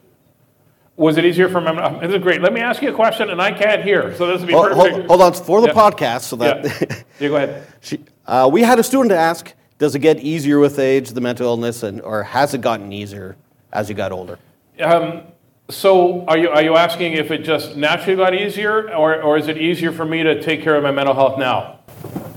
Was 0.97 1.17
it 1.17 1.25
easier 1.25 1.49
for 1.49 1.61
me? 1.61 1.73
This 2.07 2.15
is 2.17 2.23
great. 2.23 2.41
Let 2.41 2.53
me 2.53 2.61
ask 2.61 2.81
you 2.83 2.91
a 2.91 2.95
question, 2.95 3.31
and 3.31 3.41
I 3.43 3.51
can't 3.53 3.83
hear, 3.83 4.15
so 4.17 4.27
this 4.27 4.41
would 4.41 4.47
be 4.47 4.53
Hold, 4.53 4.73
perfect. 4.73 4.95
hold, 4.97 5.07
hold 5.07 5.21
on, 5.23 5.33
for 5.33 5.61
the 5.61 5.69
Yeah. 5.69 5.73
podcast, 5.73 6.21
so 6.23 6.37
that 6.37 6.65
Yeah. 6.65 6.97
You 7.21 7.29
go 7.31 7.37
ahead. 7.37 7.67
she, 7.81 8.01
uh, 8.27 8.49
we 8.53 8.62
had 8.62 8.79
a 8.79 8.83
student 8.85 9.12
ask, 9.12 9.53
does 9.79 9.95
it 9.95 10.01
get 10.01 10.20
easier 10.20 10.59
with 10.59 10.79
age, 10.79 11.11
the 11.11 11.20
mental 11.20 11.47
illness, 11.47 11.83
and 11.83 12.01
or 12.01 12.22
has 12.22 12.55
it 12.55 12.61
gotten 12.61 12.93
easier 12.93 13.37
as 13.72 13.89
you 13.89 13.95
got 13.95 14.12
older? 14.12 14.39
Um, 14.81 15.22
so, 15.70 16.25
are 16.27 16.37
you 16.37 16.49
are 16.51 16.62
you 16.62 16.77
asking 16.77 17.14
if 17.14 17.31
it 17.31 17.39
just 17.39 17.77
naturally 17.77 18.16
got 18.16 18.35
easier, 18.35 18.95
or 18.95 19.20
or 19.22 19.37
is 19.37 19.49
it 19.49 19.59
easier 19.59 19.93
for 19.93 20.05
me 20.05 20.22
to 20.22 20.43
take 20.43 20.62
care 20.62 20.77
of 20.77 20.83
my 20.83 20.91
mental 20.91 21.14
health 21.14 21.39
now? 21.39 21.81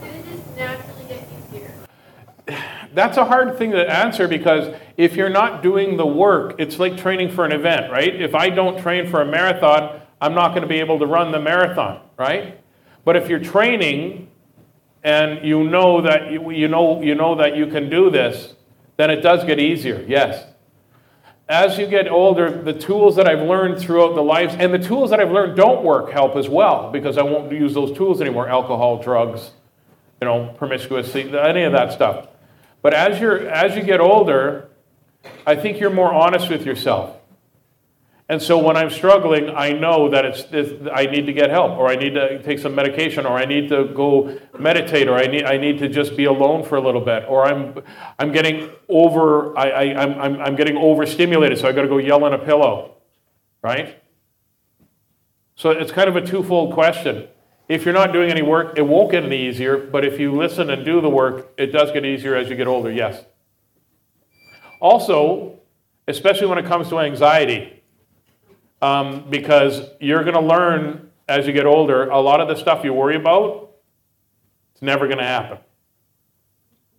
Did 0.01 0.15
it 0.15 0.25
just 0.25 0.55
naturally 0.55 1.05
get 1.07 1.27
easier? 1.49 1.73
That's 2.93 3.17
a 3.17 3.25
hard 3.25 3.57
thing 3.57 3.71
to 3.71 3.87
answer 3.87 4.27
because 4.27 4.73
if 4.95 5.15
you're 5.15 5.29
not 5.29 5.61
doing 5.61 5.97
the 5.97 6.05
work, 6.05 6.55
it's 6.57 6.79
like 6.79 6.97
training 6.97 7.31
for 7.31 7.45
an 7.45 7.51
event, 7.51 7.91
right? 7.91 8.15
If 8.15 8.33
I 8.33 8.49
don't 8.49 8.79
train 8.79 9.07
for 9.07 9.21
a 9.21 9.25
marathon, 9.25 10.01
I'm 10.19 10.33
not 10.33 10.49
going 10.49 10.63
to 10.63 10.67
be 10.67 10.79
able 10.79 10.97
to 10.99 11.05
run 11.05 11.31
the 11.31 11.39
marathon, 11.39 12.01
right? 12.17 12.59
But 13.05 13.15
if 13.15 13.29
you're 13.29 13.39
training 13.39 14.29
and 15.07 15.47
you 15.47 15.63
know 15.63 16.01
that 16.01 16.33
you, 16.33 16.67
know 16.67 17.01
you 17.01 17.15
know 17.15 17.35
that 17.35 17.55
you 17.55 17.67
can 17.67 17.89
do 17.89 18.09
this, 18.09 18.55
then 18.97 19.09
it 19.09 19.21
does 19.21 19.45
get 19.45 19.57
easier. 19.57 20.03
Yes. 20.05 20.45
As 21.47 21.77
you 21.77 21.87
get 21.87 22.09
older, 22.09 22.61
the 22.61 22.73
tools 22.73 23.15
that 23.15 23.25
I've 23.25 23.47
learned 23.47 23.79
throughout 23.79 24.15
the 24.15 24.21
lives 24.21 24.53
and 24.59 24.73
the 24.73 24.79
tools 24.79 25.11
that 25.11 25.21
I've 25.21 25.31
learned 25.31 25.55
don't 25.55 25.81
work 25.81 26.11
help 26.11 26.35
as 26.35 26.49
well 26.49 26.91
because 26.91 27.17
I 27.17 27.21
won't 27.21 27.49
use 27.53 27.73
those 27.73 27.97
tools 27.97 28.19
anymore. 28.19 28.49
Alcohol, 28.49 29.01
drugs, 29.01 29.51
you 30.21 30.27
know, 30.27 30.53
promiscuous, 30.57 31.15
any 31.15 31.63
of 31.63 31.71
that 31.71 31.93
stuff. 31.93 32.27
But 32.81 32.93
as 32.93 33.21
you're 33.21 33.47
as 33.47 33.77
you 33.77 33.83
get 33.83 34.01
older, 34.01 34.67
I 35.45 35.55
think 35.55 35.79
you're 35.79 35.89
more 35.89 36.13
honest 36.13 36.49
with 36.49 36.65
yourself. 36.65 37.15
And 38.29 38.41
so 38.41 38.57
when 38.57 38.75
I'm 38.75 38.89
struggling, 38.89 39.49
I 39.51 39.71
know 39.71 40.09
that 40.09 40.25
it's, 40.25 40.45
it's 40.51 40.89
I 40.93 41.05
need 41.05 41.27
to 41.27 41.33
get 41.33 41.49
help, 41.49 41.77
or 41.77 41.87
I 41.87 41.95
need 41.95 42.13
to 42.15 42.43
take 42.43 42.59
some 42.59 42.75
medication, 42.75 43.25
or 43.25 43.37
I 43.37 43.45
need 43.45 43.69
to 43.69 43.85
go 43.85 44.37
meditate, 44.59 45.07
or 45.07 45.15
I 45.15 45.27
need 45.27 45.45
I 45.45 45.55
need 45.55 45.79
to 45.79 45.87
just 45.87 46.17
be 46.17 46.25
alone 46.25 46.63
for 46.63 46.75
a 46.75 46.81
little 46.81 46.99
bit, 46.99 47.23
or 47.29 47.45
I'm 47.45 47.81
I'm 48.19 48.33
getting 48.33 48.69
over 48.89 49.57
I, 49.57 49.69
I 49.69 50.03
I'm, 50.03 50.19
I'm 50.19 50.41
I'm 50.41 50.55
getting 50.57 50.75
overstimulated, 50.75 51.57
so 51.57 51.69
I 51.69 51.71
got 51.71 51.83
to 51.83 51.87
go 51.87 51.99
yell 51.99 52.25
in 52.25 52.33
a 52.33 52.37
pillow, 52.37 52.95
right? 53.61 54.03
So 55.55 55.71
it's 55.71 55.91
kind 55.91 56.09
of 56.09 56.17
a 56.17 56.21
twofold 56.21 56.73
question. 56.73 57.29
If 57.69 57.85
you're 57.85 57.93
not 57.93 58.11
doing 58.11 58.29
any 58.29 58.41
work, 58.41 58.77
it 58.77 58.83
won't 58.83 59.09
get 59.09 59.23
any 59.23 59.47
easier, 59.47 59.77
but 59.77 60.03
if 60.05 60.19
you 60.19 60.33
listen 60.33 60.69
and 60.69 60.85
do 60.85 60.99
the 61.01 61.09
work, 61.09 61.53
it 61.57 61.67
does 61.67 61.91
get 61.91 62.05
easier 62.05 62.35
as 62.35 62.49
you 62.49 62.55
get 62.55 62.67
older, 62.67 62.91
yes. 62.91 63.25
Also, 64.79 65.59
especially 66.07 66.47
when 66.47 66.57
it 66.57 66.65
comes 66.65 66.89
to 66.89 66.99
anxiety, 66.99 67.76
um, 68.81 69.29
because 69.29 69.81
you're 69.99 70.23
going 70.23 70.35
to 70.35 70.41
learn 70.41 71.09
as 71.27 71.45
you 71.45 71.53
get 71.53 71.65
older, 71.65 72.09
a 72.09 72.19
lot 72.19 72.39
of 72.39 72.47
the 72.47 72.55
stuff 72.55 72.83
you 72.83 72.93
worry 72.93 73.15
about, 73.15 73.71
it's 74.73 74.81
never 74.81 75.07
going 75.07 75.17
to 75.17 75.25
happen. 75.25 75.57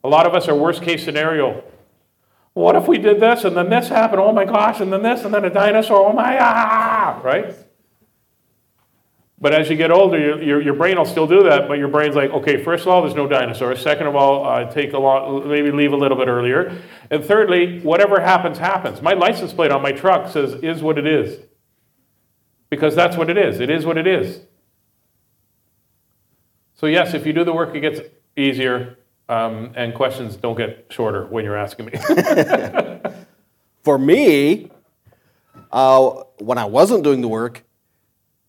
A 0.05 0.09
lot 0.09 0.27
of 0.27 0.35
us 0.35 0.49
are 0.49 0.55
worst 0.55 0.83
case 0.83 1.05
scenario. 1.05 1.65
What 2.53 2.77
if 2.77 2.89
we 2.89 2.99
did 2.99 3.21
this 3.21 3.45
and 3.45 3.57
then 3.57 3.71
this 3.71 3.89
happened? 3.89 4.21
Oh 4.21 4.33
my 4.33 4.45
gosh, 4.45 4.81
and 4.81 4.93
then 4.93 5.03
this 5.03 5.25
and 5.25 5.33
then 5.33 5.45
a 5.45 5.51
dinosaur. 5.51 6.09
Oh 6.09 6.13
my, 6.13 6.39
ah, 6.41 7.21
right? 7.23 7.55
But 9.41 9.55
as 9.55 9.71
you 9.71 9.77
get 9.77 9.93
older, 9.93 10.19
your, 10.19 10.43
your, 10.43 10.61
your 10.61 10.75
brain 10.75 10.99
will 10.99 11.05
still 11.05 11.29
do 11.29 11.45
that, 11.45 11.69
but 11.69 11.79
your 11.79 11.87
brain's 11.87 12.17
like, 12.17 12.31
okay, 12.31 12.63
first 12.63 12.83
of 12.83 12.89
all, 12.89 13.03
there's 13.03 13.15
no 13.15 13.29
dinosaurs. 13.29 13.81
Second 13.81 14.09
of 14.09 14.17
all, 14.17 14.45
uh, 14.45 14.69
take 14.69 14.93
a 14.93 14.99
lot, 14.99 15.47
maybe 15.47 15.71
leave 15.71 15.93
a 15.93 15.97
little 15.97 16.19
bit 16.19 16.27
earlier. 16.27 16.77
And 17.11 17.25
thirdly, 17.25 17.79
whatever 17.81 18.21
happens, 18.21 18.59
happens. 18.59 19.01
My 19.01 19.13
license 19.13 19.53
plate 19.53 19.71
on 19.71 19.81
my 19.81 19.93
truck 19.93 20.29
says, 20.29 20.55
is 20.55 20.83
what 20.83 20.99
it 20.99 21.07
is. 21.07 21.39
Because 22.71 22.95
that's 22.95 23.17
what 23.17 23.31
it 23.31 23.39
is. 23.39 23.61
It 23.61 23.71
is 23.71 23.87
what 23.87 23.97
it 23.97 24.07
is. 24.07 24.41
So, 26.75 26.87
yes, 26.87 27.15
if 27.15 27.27
you 27.27 27.33
do 27.33 27.45
the 27.45 27.53
work, 27.53 27.75
it 27.75 27.81
gets 27.81 28.01
easier, 28.37 28.99
um, 29.29 29.73
and 29.75 29.95
questions 29.95 30.37
don't 30.37 30.57
get 30.57 30.87
shorter 30.91 31.27
when 31.27 31.45
you're 31.45 31.57
asking 31.57 31.87
me. 31.87 31.93
For 33.83 33.99
me, 33.99 34.71
uh, 35.73 36.11
when 36.39 36.59
I 36.59 36.67
wasn't 36.67 37.05
doing 37.05 37.21
the 37.21 37.29
work, 37.29 37.65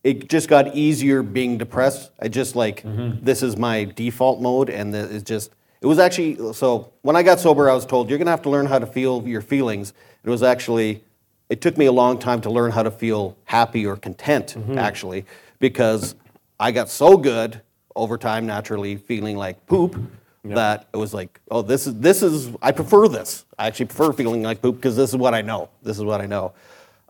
it 0.03 0.29
just 0.29 0.47
got 0.47 0.75
easier 0.75 1.23
being 1.23 1.57
depressed. 1.57 2.11
I 2.19 2.27
just 2.27 2.55
like 2.55 2.83
this 2.85 3.43
is 3.43 3.57
my 3.57 3.83
default 3.83 4.41
mode, 4.41 4.69
and 4.69 4.95
it's 4.95 5.23
just 5.23 5.51
it 5.81 5.87
was 5.87 5.99
actually 5.99 6.53
so 6.53 6.93
when 7.01 7.15
I 7.15 7.23
got 7.23 7.39
sober, 7.39 7.69
I 7.69 7.73
was 7.73 7.85
told 7.85 8.09
you're 8.09 8.17
gonna 8.17 8.31
have 8.31 8.41
to 8.43 8.49
learn 8.49 8.65
how 8.65 8.79
to 8.79 8.85
feel 8.85 9.27
your 9.27 9.41
feelings. 9.41 9.93
It 10.23 10.29
was 10.29 10.43
actually 10.43 11.03
it 11.49 11.61
took 11.61 11.77
me 11.77 11.85
a 11.85 11.91
long 11.91 12.19
time 12.19 12.41
to 12.41 12.49
learn 12.49 12.71
how 12.71 12.83
to 12.83 12.91
feel 12.91 13.35
happy 13.45 13.85
or 13.85 13.95
content 13.95 14.55
actually 14.77 15.25
because 15.59 16.15
I 16.59 16.71
got 16.71 16.89
so 16.89 17.17
good 17.17 17.61
over 17.95 18.17
time 18.17 18.45
naturally 18.45 18.95
feeling 18.97 19.35
like 19.35 19.65
poop 19.65 19.99
that 20.45 20.87
it 20.93 20.97
was 20.97 21.13
like 21.13 21.39
oh 21.51 21.61
this 21.61 21.85
is 21.85 21.95
this 21.95 22.23
is 22.23 22.49
I 22.61 22.71
prefer 22.71 23.07
this. 23.07 23.45
I 23.57 23.67
actually 23.67 23.87
prefer 23.87 24.13
feeling 24.13 24.41
like 24.43 24.61
poop 24.61 24.75
because 24.75 24.95
this 24.95 25.09
is 25.09 25.17
what 25.17 25.33
I 25.33 25.41
know. 25.41 25.69
This 25.83 25.97
is 25.97 26.03
what 26.03 26.21
I 26.21 26.25
know. 26.25 26.53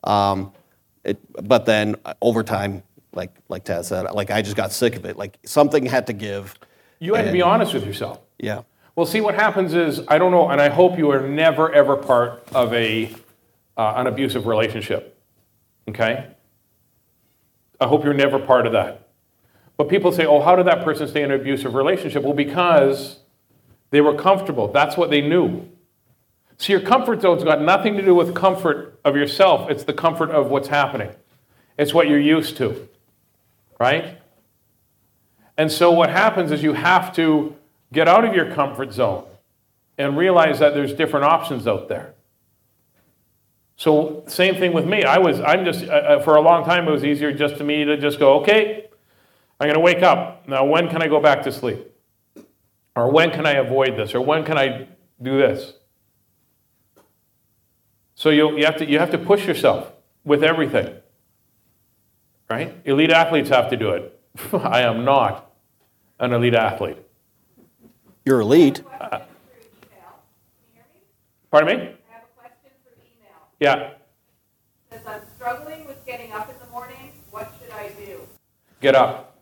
Um, 0.04 0.52
it, 1.04 1.18
but 1.48 1.66
then 1.66 1.96
uh, 2.06 2.14
over 2.22 2.44
time, 2.44 2.84
like 3.14 3.32
like 3.48 3.66
Taz 3.66 3.86
said, 3.86 4.12
like 4.12 4.32
I 4.32 4.42
just 4.42 4.56
got 4.56 4.72
sick 4.72 4.96
of 4.96 5.06
it. 5.06 5.16
Like 5.16 5.38
something 5.44 5.86
had 5.86 6.08
to 6.08 6.14
give. 6.14 6.56
you 7.00 7.14
had 7.14 7.26
to 7.26 7.32
be 7.32 7.42
honest 7.42 7.74
with 7.74 7.86
yourself. 7.86 8.20
Yeah. 8.40 8.64
Well, 8.96 9.06
see, 9.06 9.22
what 9.22 9.36
happens 9.36 9.74
is, 9.76 10.02
I 10.10 10.18
don't 10.18 10.32
know, 10.32 10.50
and 10.50 10.60
I 10.60 10.68
hope 10.68 10.98
you 10.98 11.10
are 11.12 11.22
never, 11.22 11.72
ever 11.72 11.96
part 11.96 12.44
of 12.54 12.74
a, 12.74 13.16
uh, 13.80 13.94
an 13.96 14.08
abusive 14.08 14.46
relationship. 14.46 15.18
Okay? 15.88 16.28
I 17.80 17.88
hope 17.88 18.04
you're 18.04 18.14
never 18.14 18.38
part 18.38 18.68
of 18.68 18.74
that. 18.74 19.08
But 19.78 19.88
people 19.88 20.12
say, 20.12 20.26
oh, 20.26 20.42
how 20.42 20.58
did 20.58 20.68
that 20.68 20.84
person 20.84 21.08
stay 21.08 21.24
in 21.24 21.32
an 21.32 21.40
abusive 21.40 21.74
relationship? 21.74 22.24
Well, 22.24 22.34
because 22.34 23.20
they 23.92 24.02
were 24.02 24.14
comfortable. 24.14 24.68
That's 24.68 24.98
what 24.98 25.10
they 25.10 25.22
knew. 25.22 25.66
So 26.58 26.74
your 26.74 26.82
comfort 26.82 27.22
zone's 27.22 27.46
got 27.46 27.62
nothing 27.62 27.96
to 27.96 28.02
do 28.04 28.14
with 28.14 28.36
comfort 28.36 29.00
of 29.06 29.16
yourself, 29.16 29.70
it's 29.70 29.86
the 29.86 29.94
comfort 29.94 30.30
of 30.32 30.50
what's 30.52 30.68
happening. 30.68 31.12
It's 31.78 31.94
what 31.94 32.10
you're 32.10 32.20
used 32.20 32.58
to, 32.58 32.90
right? 33.80 34.18
And 35.58 35.72
so 35.72 35.90
what 35.90 36.10
happens 36.10 36.52
is 36.52 36.62
you 36.62 36.74
have 36.74 37.16
to 37.16 37.56
get 37.94 38.10
out 38.10 38.26
of 38.26 38.36
your 38.36 38.54
comfort 38.54 38.92
zone 38.92 39.24
and 39.98 40.18
realize 40.18 40.60
that 40.60 40.74
there's 40.74 40.94
different 40.94 41.26
options 41.26 41.66
out 41.66 41.88
there. 41.88 42.14
So 43.80 44.26
same 44.28 44.56
thing 44.56 44.74
with 44.74 44.86
me. 44.86 45.06
I 45.06 45.20
was 45.20 45.40
I'm 45.40 45.64
just 45.64 45.86
uh, 45.86 45.92
uh, 45.92 46.20
for 46.22 46.36
a 46.36 46.42
long 46.42 46.66
time 46.66 46.86
it 46.86 46.92
was 46.92 47.06
easier 47.06 47.32
just 47.32 47.58
to 47.60 47.64
me 47.64 47.86
to 47.86 47.96
just 47.96 48.20
go, 48.20 48.42
"Okay, 48.42 48.90
I'm 49.58 49.68
going 49.68 49.76
to 49.76 49.80
wake 49.80 50.04
up. 50.04 50.46
Now 50.50 50.66
when 50.66 50.90
can 50.90 51.02
I 51.02 51.08
go 51.08 51.22
back 51.22 51.44
to 51.44 51.52
sleep? 51.52 51.90
Or 52.94 53.10
when 53.10 53.32
can 53.32 53.46
I 53.46 53.54
avoid 53.54 53.96
this? 53.96 54.14
Or 54.14 54.20
when 54.20 54.44
can 54.44 54.58
I 54.58 54.90
do 55.22 55.38
this?" 55.38 55.76
So 58.16 58.30
you 58.32 58.58
you 58.58 58.66
have 58.66 58.76
to 58.80 58.86
you 58.86 59.00
have 59.00 59.12
to 59.12 59.18
push 59.18 59.48
yourself 59.48 59.94
with 60.26 60.44
everything. 60.44 60.96
Right? 62.50 62.76
Elite 62.84 63.12
athletes 63.12 63.48
have 63.48 63.70
to 63.70 63.78
do 63.78 63.92
it. 63.92 64.20
I 64.54 64.82
am 64.82 65.06
not 65.06 65.54
an 66.20 66.34
elite 66.34 66.54
athlete. 66.54 66.98
You're 68.26 68.42
elite. 68.42 68.84
Pardon 71.50 71.80
me? 71.80 71.84
I 71.84 72.14
have 72.14 72.24
a 72.24 72.40
question 72.40 72.72
for 72.84 72.92
email. 73.00 73.49
Yeah. 73.60 73.92
Says 74.92 75.02
I'm 75.06 75.22
struggling 75.36 75.86
with 75.86 76.06
getting 76.06 76.32
up 76.32 76.50
in 76.50 76.56
the 76.60 76.72
morning. 76.72 77.12
What 77.32 77.52
should 77.60 77.72
I 77.72 77.90
do? 77.90 78.22
Get 78.82 78.96
up. 78.96 79.38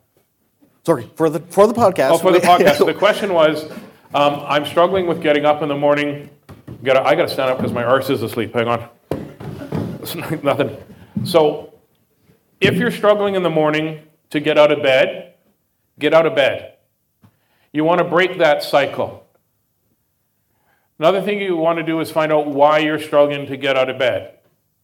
Sorry 0.86 1.10
for 1.16 1.30
the 1.30 1.40
for 1.40 1.68
the 1.68 1.74
podcast. 1.74 2.12
Oh, 2.12 2.18
for 2.18 2.32
the 2.32 2.40
podcast. 2.52 2.86
The 2.86 2.94
question 2.94 3.34
was, 3.34 3.70
um, 4.14 4.42
I'm 4.46 4.66
struggling 4.66 5.06
with 5.06 5.22
getting 5.22 5.46
up 5.46 5.62
in 5.62 5.70
the 5.70 5.76
morning. 5.76 6.30
Gotta, 6.84 7.02
I 7.02 7.16
got 7.16 7.28
to 7.28 7.34
stand 7.34 7.50
up 7.52 7.58
because 7.58 7.74
my 7.74 7.84
arse 7.84 8.10
is 8.10 8.24
asleep. 8.24 8.54
Hang 8.54 8.68
on. 8.68 8.90
It's 10.02 10.16
nothing. 10.44 10.78
So, 11.24 11.74
if 12.62 12.76
you're 12.76 12.92
struggling 12.92 13.36
in 13.36 13.44
the 13.44 13.50
morning 13.50 14.04
to 14.30 14.40
get 14.40 14.58
out 14.58 14.72
of 14.72 14.82
bed, 14.82 15.34
get 16.00 16.14
out 16.14 16.26
of 16.26 16.36
bed. 16.36 16.76
You 17.74 17.84
want 17.84 18.00
to 18.00 18.06
break 18.06 18.38
that 18.38 18.64
cycle. 18.64 19.27
Another 21.00 21.22
thing 21.22 21.40
you 21.40 21.56
want 21.56 21.78
to 21.78 21.84
do 21.84 22.00
is 22.00 22.10
find 22.10 22.32
out 22.32 22.48
why 22.48 22.80
you're 22.80 23.00
struggling 23.00 23.46
to 23.48 23.58
get 23.58 23.78
out 23.78 23.90
of 23.90 24.00
bed. 24.00 24.34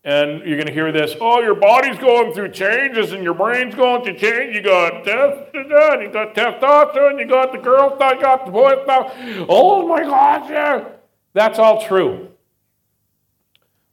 And 0.06 0.46
you're 0.46 0.58
going 0.58 0.68
to 0.68 0.74
hear 0.74 0.92
this, 0.92 1.16
oh, 1.22 1.42
your 1.42 1.56
body's 1.56 1.98
going 1.98 2.34
through 2.34 2.52
changes 2.52 3.14
and 3.14 3.24
your 3.24 3.34
brain's 3.34 3.74
going 3.74 4.04
through 4.04 4.18
change. 4.18 4.54
You 4.54 4.62
got 4.62 5.06
testosterone, 5.06 6.04
you 6.04 6.12
got 6.12 6.36
testosterone, 6.36 7.20
you 7.20 7.26
got 7.26 7.54
the 7.54 7.58
girl 7.58 7.96
stuff, 7.96 8.16
you 8.16 8.22
got 8.22 8.46
the 8.46 8.52
boy 8.52 8.84
stuff. 8.84 9.14
Oh 9.48 9.88
my 9.88 10.02
gosh, 10.02 10.50
yeah. 10.50 10.90
That's 11.34 11.58
all 11.58 11.82
true. 11.82 12.30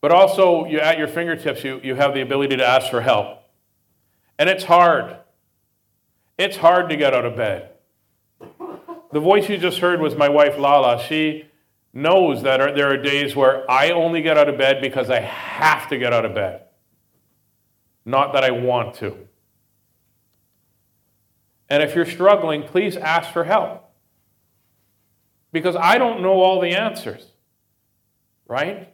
But 0.01 0.11
also, 0.11 0.65
you 0.65 0.81
at 0.81 0.99
your 0.99 1.09
fingertips, 1.09 1.63
you, 1.63 1.81
you 1.83 1.95
have 1.95 2.13
the 2.15 2.23
ability 2.23 2.57
to 2.57 2.67
ask 2.67 2.91
for 2.91 3.03
help. 3.03 3.45
And 4.39 4.49
it's 4.49 4.65
hard. 4.65 5.17
It's 6.39 6.57
hard 6.57 6.89
to 6.89 6.97
get 6.97 7.15
out 7.15 7.25
of 7.25 7.37
bed. 7.37 7.71
The 9.13 9.21
voice 9.21 9.49
you 9.49 9.59
just 9.59 9.79
heard 9.79 10.01
was 10.01 10.17
my 10.17 10.29
wife, 10.29 10.59
Lala. 10.59 11.03
She 11.03 11.50
knows 11.93 12.43
that 12.43 12.61
are- 12.61 12.73
there 12.73 12.89
are 12.89 12.97
days 12.97 13.35
where 13.35 13.69
I 13.71 13.91
only 13.91 14.23
get 14.23 14.39
out 14.39 14.49
of 14.49 14.57
bed 14.57 14.81
because 14.81 15.11
I 15.11 15.21
have 15.21 15.89
to 15.89 15.99
get 15.99 16.13
out 16.13 16.25
of 16.25 16.35
bed, 16.35 16.65
not 18.05 18.33
that 18.33 18.45
I 18.45 18.51
want 18.51 18.95
to. 18.97 19.29
And 21.69 21.83
if 21.83 21.95
you're 21.95 22.07
struggling, 22.07 22.65
please 22.65 22.97
ask 22.97 23.33
for 23.33 23.45
help. 23.45 23.91
Because 25.53 25.77
I 25.77 25.99
don't 25.99 26.23
know 26.23 26.41
all 26.41 26.61
the 26.61 26.75
answers, 26.75 27.27
right? 28.47 28.93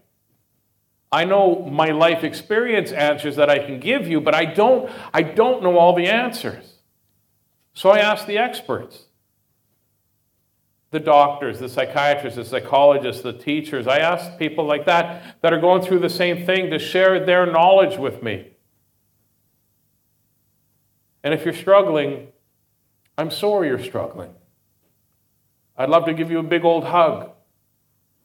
I 1.10 1.24
know 1.24 1.62
my 1.62 1.90
life 1.90 2.24
experience 2.24 2.92
answers 2.92 3.36
that 3.36 3.48
I 3.48 3.58
can 3.58 3.80
give 3.80 4.08
you, 4.08 4.20
but 4.20 4.34
I 4.34 4.44
don't, 4.44 4.90
I 5.14 5.22
don't 5.22 5.62
know 5.62 5.78
all 5.78 5.94
the 5.94 6.06
answers. 6.06 6.78
So 7.72 7.90
I 7.90 7.98
ask 7.98 8.26
the 8.26 8.38
experts 8.38 9.05
the 10.96 11.04
doctors, 11.04 11.58
the 11.58 11.68
psychiatrists, 11.68 12.38
the 12.38 12.44
psychologists, 12.44 13.20
the 13.20 13.34
teachers. 13.34 13.86
I 13.86 13.98
ask 13.98 14.38
people 14.38 14.64
like 14.64 14.86
that 14.86 15.36
that 15.42 15.52
are 15.52 15.60
going 15.60 15.82
through 15.82 15.98
the 15.98 16.08
same 16.08 16.46
thing 16.46 16.70
to 16.70 16.78
share 16.78 17.22
their 17.22 17.44
knowledge 17.44 17.98
with 17.98 18.22
me. 18.22 18.52
And 21.22 21.34
if 21.34 21.44
you're 21.44 21.52
struggling, 21.52 22.28
I'm 23.18 23.30
sorry 23.30 23.68
you're 23.68 23.84
struggling. 23.84 24.32
I'd 25.76 25.90
love 25.90 26.06
to 26.06 26.14
give 26.14 26.30
you 26.30 26.38
a 26.38 26.42
big 26.42 26.64
old 26.64 26.84
hug. 26.84 27.30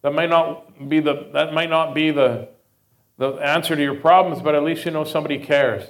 That 0.01 0.13
might 0.13 0.30
not 0.30 0.88
be 0.88 1.01
the, 1.01 1.30
that 1.34 1.53
might 1.53 1.69
not 1.69 1.93
be 1.93 2.11
the, 2.11 2.47
the 3.17 3.32
answer 3.34 3.76
to 3.76 3.84
your 3.84 3.95
problems, 3.95 4.41
but 4.41 4.55
at 4.55 4.63
least 4.63 4.86
you 4.86 4.91
know 4.91 5.03
somebody 5.03 5.39
cares. 5.39 5.84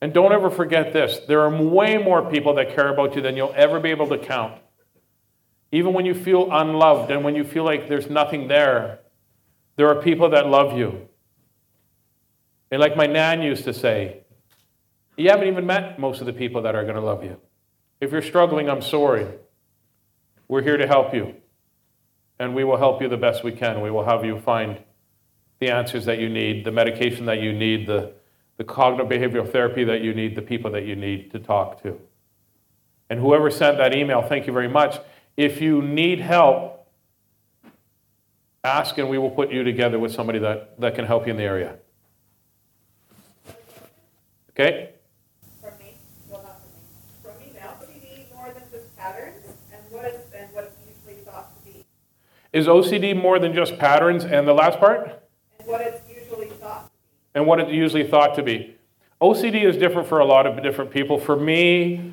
And 0.00 0.12
don't 0.12 0.32
ever 0.32 0.50
forget 0.50 0.92
this 0.92 1.20
there 1.28 1.42
are 1.42 1.62
way 1.62 1.98
more 1.98 2.28
people 2.28 2.54
that 2.54 2.74
care 2.74 2.88
about 2.88 3.14
you 3.14 3.22
than 3.22 3.36
you'll 3.36 3.54
ever 3.54 3.78
be 3.78 3.90
able 3.90 4.08
to 4.08 4.18
count. 4.18 4.60
Even 5.72 5.92
when 5.92 6.04
you 6.04 6.14
feel 6.14 6.48
unloved 6.50 7.10
and 7.10 7.24
when 7.24 7.36
you 7.36 7.44
feel 7.44 7.64
like 7.64 7.88
there's 7.88 8.10
nothing 8.10 8.48
there, 8.48 9.00
there 9.76 9.88
are 9.88 10.02
people 10.02 10.30
that 10.30 10.46
love 10.46 10.76
you. 10.76 11.08
And 12.70 12.80
like 12.80 12.96
my 12.96 13.06
nan 13.06 13.42
used 13.42 13.64
to 13.64 13.72
say, 13.72 14.22
you 15.16 15.30
haven't 15.30 15.48
even 15.48 15.66
met 15.66 15.98
most 15.98 16.20
of 16.20 16.26
the 16.26 16.32
people 16.32 16.62
that 16.62 16.74
are 16.74 16.82
going 16.82 16.94
to 16.94 17.00
love 17.00 17.22
you. 17.22 17.36
If 18.00 18.12
you're 18.12 18.22
struggling, 18.22 18.68
I'm 18.68 18.82
sorry. 18.82 19.26
We're 20.48 20.62
here 20.62 20.76
to 20.76 20.86
help 20.86 21.14
you. 21.14 21.34
And 22.38 22.54
we 22.54 22.64
will 22.64 22.78
help 22.78 23.02
you 23.02 23.08
the 23.08 23.16
best 23.16 23.44
we 23.44 23.52
can. 23.52 23.82
We 23.82 23.90
will 23.90 24.04
have 24.04 24.24
you 24.24 24.38
find 24.38 24.78
the 25.60 25.68
answers 25.70 26.06
that 26.06 26.18
you 26.18 26.28
need, 26.28 26.64
the 26.64 26.72
medication 26.72 27.26
that 27.26 27.40
you 27.40 27.52
need, 27.52 27.86
the, 27.86 28.12
the 28.56 28.64
cognitive 28.64 29.08
behavioral 29.08 29.50
therapy 29.50 29.84
that 29.84 30.00
you 30.00 30.14
need, 30.14 30.34
the 30.34 30.42
people 30.42 30.70
that 30.70 30.84
you 30.84 30.96
need 30.96 31.30
to 31.32 31.38
talk 31.38 31.82
to. 31.82 32.00
And 33.10 33.20
whoever 33.20 33.50
sent 33.50 33.76
that 33.76 33.94
email, 33.94 34.22
thank 34.22 34.46
you 34.46 34.52
very 34.52 34.68
much. 34.68 34.98
If 35.40 35.62
you 35.62 35.80
need 35.80 36.20
help, 36.20 36.86
ask 38.62 38.98
and 38.98 39.08
we 39.08 39.16
will 39.16 39.30
put 39.30 39.50
you 39.50 39.64
together 39.64 39.98
with 39.98 40.12
somebody 40.12 40.38
that, 40.40 40.78
that 40.78 40.94
can 40.94 41.06
help 41.06 41.26
you 41.26 41.30
in 41.30 41.38
the 41.38 41.44
area. 41.44 41.76
Okay? 44.50 44.90
From 45.62 45.78
me? 45.78 45.94
Well, 46.28 46.42
not 46.42 46.60
from 47.22 47.42
me. 47.42 47.54
From 47.58 47.86
OCD 47.86 48.34
more 48.36 48.52
than 48.52 48.64
just 48.70 48.94
patterns? 48.98 49.46
And 49.72 49.82
what 49.90 50.04
is, 50.04 50.20
and 50.36 50.50
usually 50.86 51.24
thought 51.24 51.56
to 51.56 51.64
be? 51.64 51.86
Is 52.52 52.66
OCD 52.66 53.16
more 53.16 53.38
than 53.38 53.54
just 53.54 53.78
patterns? 53.78 54.26
And 54.26 54.46
the 54.46 54.52
last 54.52 54.78
part? 54.78 55.26
And 55.58 55.66
what 55.66 55.80
it's 55.80 56.06
usually 56.06 56.48
thought 56.48 56.84
to 56.84 56.90
be. 56.90 56.94
And 57.36 57.46
what 57.46 57.60
it's 57.60 57.72
usually 57.72 58.06
thought 58.06 58.34
to 58.34 58.42
be. 58.42 58.76
OCD 59.22 59.64
is 59.64 59.78
different 59.78 60.06
for 60.06 60.18
a 60.18 60.24
lot 60.26 60.46
of 60.46 60.62
different 60.62 60.90
people. 60.90 61.18
For 61.18 61.34
me, 61.34 62.12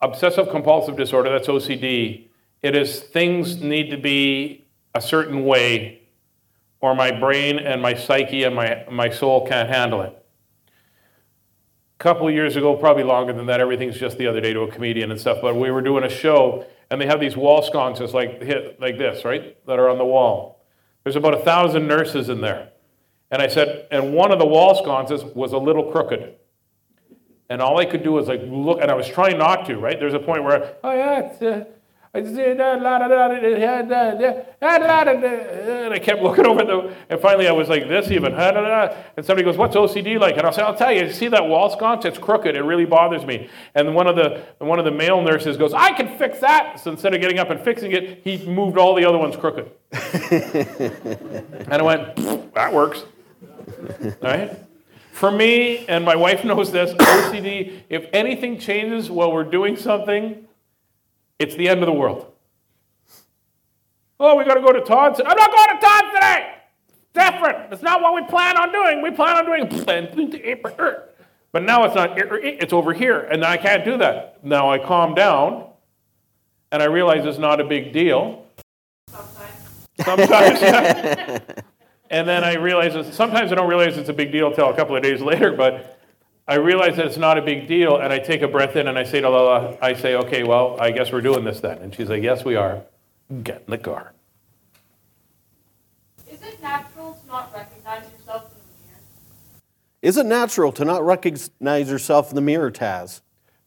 obsessive 0.00 0.48
compulsive 0.48 0.96
disorder, 0.96 1.28
that's 1.28 1.48
OCD, 1.48 2.28
it 2.62 2.76
is 2.76 3.00
things 3.00 3.60
need 3.60 3.90
to 3.90 3.96
be 3.96 4.66
a 4.94 5.00
certain 5.00 5.44
way, 5.44 6.02
or 6.80 6.94
my 6.94 7.10
brain 7.10 7.58
and 7.58 7.82
my 7.82 7.94
psyche 7.94 8.44
and 8.44 8.54
my, 8.54 8.84
my 8.90 9.10
soul 9.10 9.46
can't 9.46 9.68
handle 9.68 10.02
it. 10.02 10.16
A 11.98 12.02
couple 12.02 12.30
years 12.30 12.56
ago, 12.56 12.76
probably 12.76 13.04
longer 13.04 13.32
than 13.32 13.46
that, 13.46 13.60
everything's 13.60 13.96
just 13.96 14.18
the 14.18 14.26
other 14.26 14.40
day 14.40 14.52
to 14.52 14.60
a 14.60 14.70
comedian 14.70 15.10
and 15.10 15.20
stuff, 15.20 15.38
but 15.40 15.56
we 15.56 15.70
were 15.70 15.82
doing 15.82 16.04
a 16.04 16.08
show 16.08 16.66
and 16.90 17.00
they 17.00 17.06
have 17.06 17.20
these 17.20 17.36
wall 17.36 17.62
sconces 17.62 18.12
like, 18.12 18.42
hit, 18.42 18.80
like 18.80 18.98
this, 18.98 19.24
right, 19.24 19.64
that 19.66 19.78
are 19.78 19.88
on 19.88 19.98
the 19.98 20.04
wall. 20.04 20.64
There's 21.04 21.16
about 21.16 21.34
a 21.34 21.38
thousand 21.38 21.86
nurses 21.86 22.28
in 22.28 22.40
there. 22.40 22.70
And 23.30 23.40
I 23.40 23.48
said, 23.48 23.88
and 23.90 24.12
one 24.12 24.30
of 24.30 24.38
the 24.38 24.46
wall 24.46 24.74
sconces 24.74 25.24
was 25.24 25.52
a 25.52 25.58
little 25.58 25.90
crooked. 25.90 26.34
And 27.48 27.62
all 27.62 27.78
I 27.78 27.86
could 27.86 28.02
do 28.02 28.12
was 28.12 28.28
like 28.28 28.42
look, 28.44 28.80
and 28.80 28.90
I 28.90 28.94
was 28.94 29.08
trying 29.08 29.38
not 29.38 29.64
to, 29.66 29.78
right? 29.78 29.98
There's 29.98 30.14
a 30.14 30.18
point 30.18 30.44
where, 30.44 30.76
oh 30.84 30.92
yeah, 30.92 31.20
it's, 31.20 31.42
uh, 31.42 31.64
and 32.14 32.36
I 35.94 35.98
kept 35.98 36.22
looking 36.22 36.46
over 36.46 36.62
the, 36.62 36.94
and 37.08 37.18
finally 37.20 37.48
I 37.48 37.52
was 37.52 37.70
like 37.70 37.88
this 37.88 38.10
even. 38.10 38.34
And 38.34 39.24
somebody 39.24 39.44
goes, 39.44 39.56
"What's 39.56 39.74
OCD 39.74 40.20
like?" 40.20 40.36
And 40.36 40.46
I'll 40.46 40.52
say, 40.52 40.60
"I'll 40.60 40.74
tell 40.74 40.92
you. 40.92 41.04
you 41.04 41.12
see 41.12 41.28
that 41.28 41.48
wall 41.48 41.70
sconce? 41.70 42.04
It's 42.04 42.18
crooked. 42.18 42.54
It 42.54 42.64
really 42.64 42.84
bothers 42.84 43.24
me." 43.24 43.48
And 43.74 43.94
one 43.94 44.06
of 44.06 44.16
the 44.16 44.42
one 44.58 44.78
of 44.78 44.84
the 44.84 44.90
male 44.90 45.22
nurses 45.22 45.56
goes, 45.56 45.72
"I 45.72 45.92
can 45.92 46.18
fix 46.18 46.38
that." 46.40 46.80
So 46.80 46.90
instead 46.90 47.14
of 47.14 47.22
getting 47.22 47.38
up 47.38 47.48
and 47.48 47.58
fixing 47.58 47.92
it, 47.92 48.20
he 48.24 48.44
moved 48.46 48.76
all 48.76 48.94
the 48.94 49.06
other 49.06 49.18
ones 49.18 49.36
crooked. 49.36 49.70
and 49.92 51.72
I 51.72 51.82
went, 51.82 52.16
"That 52.54 52.74
works." 52.74 53.06
All 54.22 54.22
right. 54.22 54.50
For 55.12 55.30
me, 55.30 55.86
and 55.88 56.04
my 56.04 56.16
wife 56.16 56.44
knows 56.44 56.72
this, 56.72 56.92
OCD, 56.92 57.72
if 57.88 58.04
anything 58.12 58.58
changes 58.58 59.10
while 59.10 59.32
we're 59.32 59.44
doing 59.44 59.76
something, 59.76 60.46
it's 61.42 61.56
the 61.56 61.68
end 61.68 61.80
of 61.80 61.86
the 61.86 61.92
world. 61.92 62.32
Oh, 64.18 64.36
we 64.36 64.44
got 64.44 64.54
to 64.54 64.60
go 64.60 64.72
to 64.72 64.80
Todd's. 64.80 65.20
I'm 65.20 65.36
not 65.36 65.50
going 65.50 65.68
to 65.68 65.84
Todd's 65.84 66.14
today. 66.14 66.54
Different. 67.12 67.72
It's 67.72 67.82
not 67.82 68.00
what 68.00 68.14
we 68.14 68.22
plan 68.28 68.56
on 68.56 68.72
doing. 68.72 69.02
We 69.02 69.10
plan 69.10 69.36
on 69.36 69.44
doing. 69.44 69.68
But 71.52 71.64
now 71.64 71.84
it's 71.84 71.94
not. 71.94 72.14
It's 72.16 72.72
over 72.72 72.94
here, 72.94 73.20
and 73.20 73.44
I 73.44 73.58
can't 73.58 73.84
do 73.84 73.98
that. 73.98 74.42
Now 74.42 74.70
I 74.70 74.78
calm 74.78 75.14
down, 75.14 75.66
and 76.70 76.82
I 76.82 76.86
realize 76.86 77.26
it's 77.26 77.36
not 77.36 77.60
a 77.60 77.64
big 77.64 77.92
deal. 77.92 78.46
Sometimes. 80.02 80.30
Sometimes. 80.60 81.42
and 82.10 82.26
then 82.26 82.42
I 82.42 82.54
realize 82.54 83.14
sometimes 83.14 83.52
I 83.52 83.54
don't 83.54 83.68
realize 83.68 83.98
it's 83.98 84.08
a 84.08 84.14
big 84.14 84.32
deal 84.32 84.46
until 84.46 84.70
a 84.70 84.74
couple 84.74 84.96
of 84.96 85.02
days 85.02 85.20
later, 85.20 85.52
but 85.52 86.00
I 86.48 86.56
realize 86.56 86.96
that 86.96 87.06
it's 87.06 87.16
not 87.16 87.38
a 87.38 87.42
big 87.42 87.68
deal, 87.68 87.98
and 87.98 88.12
I 88.12 88.18
take 88.18 88.42
a 88.42 88.48
breath 88.48 88.74
in 88.74 88.88
and 88.88 88.98
I 88.98 89.04
say 89.04 89.20
to 89.20 89.30
Lola, 89.30 89.76
I 89.80 89.94
say, 89.94 90.16
okay, 90.16 90.42
well, 90.42 90.76
I 90.80 90.90
guess 90.90 91.12
we're 91.12 91.20
doing 91.20 91.44
this 91.44 91.60
then. 91.60 91.78
And 91.78 91.94
she's 91.94 92.08
like, 92.08 92.22
yes, 92.22 92.44
we 92.44 92.56
are. 92.56 92.82
Get 93.42 93.62
in 93.66 93.70
the 93.70 93.78
car. 93.78 94.12
Is 96.28 96.42
it 96.42 96.60
natural 96.60 97.14
to 97.14 97.26
not 97.26 97.52
recognize 97.54 98.10
yourself 98.10 98.50
in 98.50 98.58
the 98.58 98.86
mirror? 98.86 99.00
Is 100.02 100.16
it 100.16 100.26
natural 100.26 100.72
to 100.72 100.84
not 100.84 101.04
recognize 101.04 101.88
yourself 101.88 102.30
in 102.30 102.34
the 102.34 102.42
mirror, 102.42 102.70
Taz? 102.70 103.20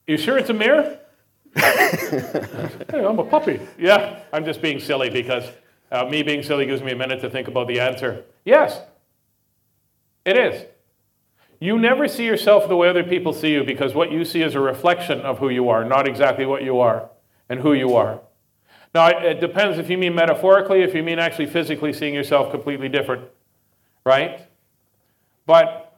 You 0.06 0.18
sure 0.18 0.38
it's 0.38 0.50
a 0.50 0.54
mirror? 0.54 1.00
hey, 1.56 2.82
I'm 2.94 3.18
a 3.18 3.24
puppy. 3.24 3.62
Yeah, 3.80 4.20
I'm 4.34 4.44
just 4.44 4.62
being 4.62 4.82
silly 4.82 5.10
because 5.10 5.46
uh, 5.92 6.06
me 6.06 6.22
being 6.22 6.44
silly 6.44 6.66
gives 6.66 6.84
me 6.84 6.92
a 6.92 6.96
minute 6.96 7.22
to 7.22 7.30
think 7.30 7.48
about 7.48 7.70
the 7.70 7.80
answer. 7.80 8.26
Yes, 8.44 8.82
it 10.26 10.38
is. 10.38 10.66
You 11.66 11.80
never 11.80 12.08
see 12.08 12.28
yourself 12.28 12.68
the 12.68 12.76
way 12.76 12.88
other 12.88 13.04
people 13.04 13.34
see 13.34 13.52
you 13.52 13.64
because 13.64 13.96
what 13.96 14.12
you 14.12 14.24
see 14.24 14.44
is 14.44 14.54
a 14.54 14.60
reflection 14.60 15.22
of 15.22 15.40
who 15.40 15.50
you 15.50 15.68
are, 15.70 15.84
not 15.84 16.08
exactly 16.08 16.46
what 16.46 16.62
you 16.62 16.80
are 16.80 17.10
and 17.50 17.60
who 17.60 17.74
you 17.74 17.96
are. 17.96 18.22
Now, 18.94 19.08
it, 19.08 19.40
depends 19.40 19.80
if 19.80 19.90
you 19.90 19.98
mean 19.98 20.14
metaphorically, 20.14 20.84
if 20.84 20.94
you 20.94 21.02
mean 21.02 21.18
actually 21.18 21.48
physically 21.48 21.92
seeing 21.92 22.14
yourself 22.14 22.52
completely 22.52 22.88
different, 22.88 23.24
right? 24.06 24.48
But 25.48 25.92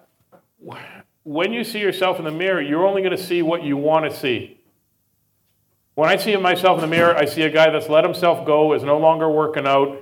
when 1.26 1.52
you 1.52 1.66
see 1.66 1.80
yourself 1.80 2.18
in 2.18 2.24
the 2.24 2.32
mirror, 2.32 2.62
you're 2.62 2.88
only 2.88 3.02
going 3.02 3.16
to 3.16 3.22
see 3.22 3.42
what 3.42 3.62
you 3.62 3.76
want 3.76 4.10
to 4.10 4.18
see. 4.18 4.62
When 5.96 6.08
I 6.08 6.16
see 6.16 6.34
myself 6.38 6.78
in 6.78 6.82
the 6.90 6.96
mirror, 6.96 7.14
I 7.14 7.26
see 7.26 7.42
a 7.42 7.50
guy 7.50 7.72
that's 7.72 7.90
let 7.90 8.06
himself 8.06 8.48
go, 8.48 8.72
is 8.72 8.84
no 8.84 8.98
longer 8.98 9.30
working 9.30 9.68
out, 9.68 10.02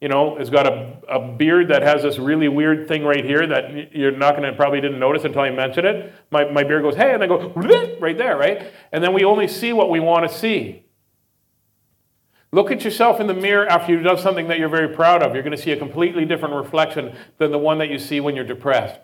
you 0.00 0.08
know, 0.08 0.36
has 0.36 0.50
got 0.50 0.66
a, 0.66 0.98
a 1.08 1.32
beard 1.32 1.68
that 1.68 1.82
has 1.82 2.02
this 2.02 2.18
really 2.18 2.48
weird 2.48 2.88
thing 2.88 3.04
right 3.04 3.24
here 3.24 3.46
that 3.46 3.94
you're 3.94 4.10
not 4.10 4.36
going 4.36 4.48
to 4.48 4.54
probably 4.56 4.80
didn't 4.80 4.98
notice 4.98 5.24
until 5.24 5.40
I 5.40 5.50
mentioned 5.50 5.86
it. 5.86 6.12
My, 6.30 6.44
my 6.50 6.62
beard 6.62 6.82
goes, 6.82 6.96
hey, 6.96 7.14
and 7.14 7.22
I 7.22 7.26
go 7.26 7.48
right 8.00 8.18
there, 8.18 8.36
right? 8.36 8.70
And 8.92 9.02
then 9.02 9.14
we 9.14 9.24
only 9.24 9.48
see 9.48 9.72
what 9.72 9.90
we 9.90 10.00
want 10.00 10.30
to 10.30 10.36
see. 10.36 10.84
Look 12.52 12.70
at 12.70 12.84
yourself 12.84 13.18
in 13.18 13.26
the 13.26 13.34
mirror 13.34 13.66
after 13.66 13.92
you've 13.92 14.04
done 14.04 14.18
something 14.18 14.46
that 14.48 14.58
you're 14.58 14.68
very 14.68 14.94
proud 14.94 15.22
of. 15.22 15.34
You're 15.34 15.42
going 15.42 15.56
to 15.56 15.62
see 15.62 15.72
a 15.72 15.76
completely 15.76 16.24
different 16.24 16.54
reflection 16.54 17.16
than 17.38 17.50
the 17.50 17.58
one 17.58 17.78
that 17.78 17.88
you 17.88 17.98
see 17.98 18.20
when 18.20 18.36
you're 18.36 18.44
depressed. 18.44 19.00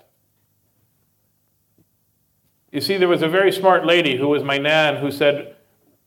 You 2.70 2.80
see, 2.80 2.96
there 2.96 3.08
was 3.08 3.22
a 3.22 3.28
very 3.28 3.50
smart 3.50 3.84
lady 3.84 4.18
who 4.18 4.28
was 4.28 4.44
my 4.44 4.58
nan 4.58 4.96
who 4.96 5.10
said, 5.10 5.56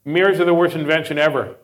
Mirrors 0.05 0.39
are 0.39 0.45
the 0.45 0.53
worst 0.53 0.75
invention 0.75 1.17
ever. 1.17 1.57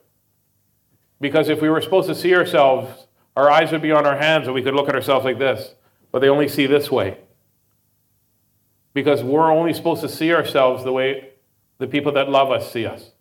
Because 1.22 1.50
if 1.50 1.62
we 1.62 1.70
were 1.70 1.82
supposed 1.82 2.08
to 2.08 2.16
see 2.16 2.34
ourselves, 2.36 3.08
our 3.40 3.50
eyes 3.50 3.72
would 3.72 3.82
be 3.82 3.92
on 3.92 4.06
our 4.06 4.18
hands 4.18 4.48
and 4.48 4.54
we 4.54 4.62
could 4.62 4.74
look 4.74 4.90
at 4.90 4.96
ourselves 4.96 5.26
like 5.26 5.40
this, 5.40 5.74
but 6.12 6.20
they 6.20 6.30
only 6.30 6.48
see 6.48 6.66
this 6.66 6.92
way. 6.92 7.18
Because 8.94 9.24
we're 9.24 9.52
only 9.52 9.74
supposed 9.74 10.02
to 10.02 10.10
see 10.10 10.34
ourselves 10.34 10.84
the 10.84 10.92
way 10.92 11.30
the 11.78 11.88
people 11.88 12.12
that 12.14 12.30
love 12.30 12.52
us 12.52 12.72
see 12.72 12.86
us. 12.86 13.12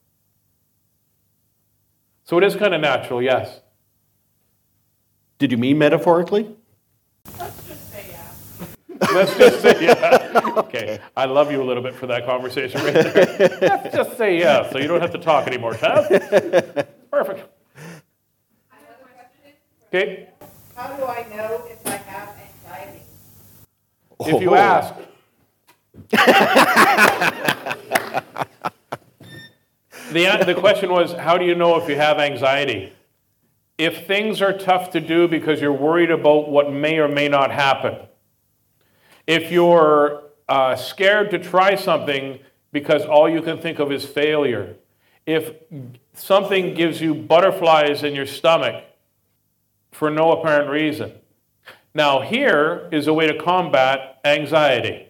So 2.24 2.36
it 2.36 2.44
is 2.44 2.56
kind 2.56 2.74
of 2.74 2.80
natural, 2.80 3.22
yes. 3.22 3.60
Did 5.38 5.52
you 5.52 5.56
mean 5.56 5.78
metaphorically? 5.78 6.54
Let's 7.38 7.68
just 7.68 7.90
say 7.92 8.06
yeah. 8.10 9.08
Let's 9.14 9.38
just 9.38 9.62
say 9.62 9.84
yeah. 9.84 10.52
Okay, 10.56 10.98
I 11.16 11.26
love 11.26 11.52
you 11.52 11.62
a 11.62 11.64
little 11.64 11.82
bit 11.82 11.94
for 11.94 12.08
that 12.08 12.26
conversation 12.26 12.82
right 12.82 12.92
there. 12.92 13.58
Let's 13.60 13.94
just 13.94 14.18
say 14.18 14.38
yeah, 14.38 14.68
so 14.70 14.78
you 14.78 14.88
don't 14.88 15.00
have 15.00 15.12
to 15.12 15.18
talk 15.18 15.46
anymore, 15.46 15.74
Taz. 15.74 16.08
Perfect. 17.10 17.48
I 18.70 18.76
have 18.76 19.00
a 19.00 19.04
question. 19.14 19.54
Okay, 19.88 20.28
How 20.76 20.94
do 20.96 21.04
I 21.04 21.24
know 21.34 21.62
if 21.70 21.86
I 21.86 21.96
have 21.96 22.28
anxiety? 22.28 23.00
if 24.20 24.42
you 24.42 24.50
Oh. 24.50 24.54
ask. 24.54 24.94
the, 30.12 30.44
the 30.44 30.54
question 30.54 30.90
was 30.90 31.12
how 31.14 31.38
do 31.38 31.44
you 31.46 31.54
know 31.54 31.80
if 31.80 31.88
you 31.88 31.96
have 31.96 32.18
anxiety? 32.18 32.92
If 33.78 34.06
things 34.06 34.42
are 34.42 34.52
tough 34.52 34.90
to 34.90 35.00
do 35.00 35.26
because 35.28 35.60
you're 35.60 35.72
worried 35.72 36.10
about 36.10 36.48
what 36.50 36.70
may 36.72 36.98
or 36.98 37.08
may 37.08 37.28
not 37.28 37.50
happen, 37.50 37.96
if 39.26 39.50
you're 39.50 40.22
uh, 40.48 40.76
scared 40.76 41.30
to 41.30 41.38
try 41.38 41.76
something 41.76 42.40
because 42.72 43.04
all 43.04 43.28
you 43.28 43.40
can 43.40 43.58
think 43.58 43.78
of 43.78 43.90
is 43.92 44.04
failure, 44.04 44.76
if 45.26 45.52
something 46.12 46.74
gives 46.74 47.00
you 47.00 47.14
butterflies 47.14 48.02
in 48.02 48.14
your 48.14 48.26
stomach 48.26 48.84
for 49.90 50.10
no 50.10 50.32
apparent 50.32 50.70
reason. 50.70 51.12
Now, 51.94 52.20
here 52.20 52.88
is 52.92 53.06
a 53.06 53.14
way 53.14 53.26
to 53.26 53.38
combat 53.38 54.20
anxiety. 54.24 55.08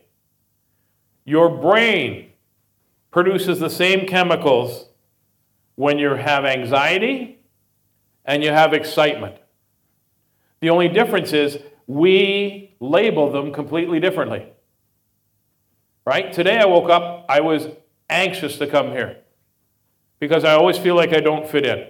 Your 1.24 1.48
brain 1.48 2.30
produces 3.10 3.58
the 3.58 3.68
same 3.68 4.06
chemicals 4.06 4.88
when 5.74 5.98
you 5.98 6.10
have 6.10 6.44
anxiety 6.44 7.38
and 8.24 8.42
you 8.42 8.50
have 8.50 8.72
excitement. 8.72 9.36
The 10.60 10.70
only 10.70 10.88
difference 10.88 11.32
is 11.32 11.58
we 11.86 12.76
label 12.80 13.30
them 13.30 13.52
completely 13.52 14.00
differently. 14.00 14.46
Right? 16.04 16.32
Today 16.32 16.58
I 16.58 16.64
woke 16.64 16.88
up, 16.88 17.26
I 17.28 17.40
was 17.40 17.68
anxious 18.08 18.56
to 18.58 18.66
come 18.66 18.90
here 18.90 19.18
because 20.20 20.44
I 20.44 20.54
always 20.54 20.78
feel 20.78 20.94
like 20.94 21.12
I 21.12 21.20
don't 21.20 21.48
fit 21.48 21.66
in. 21.66 21.86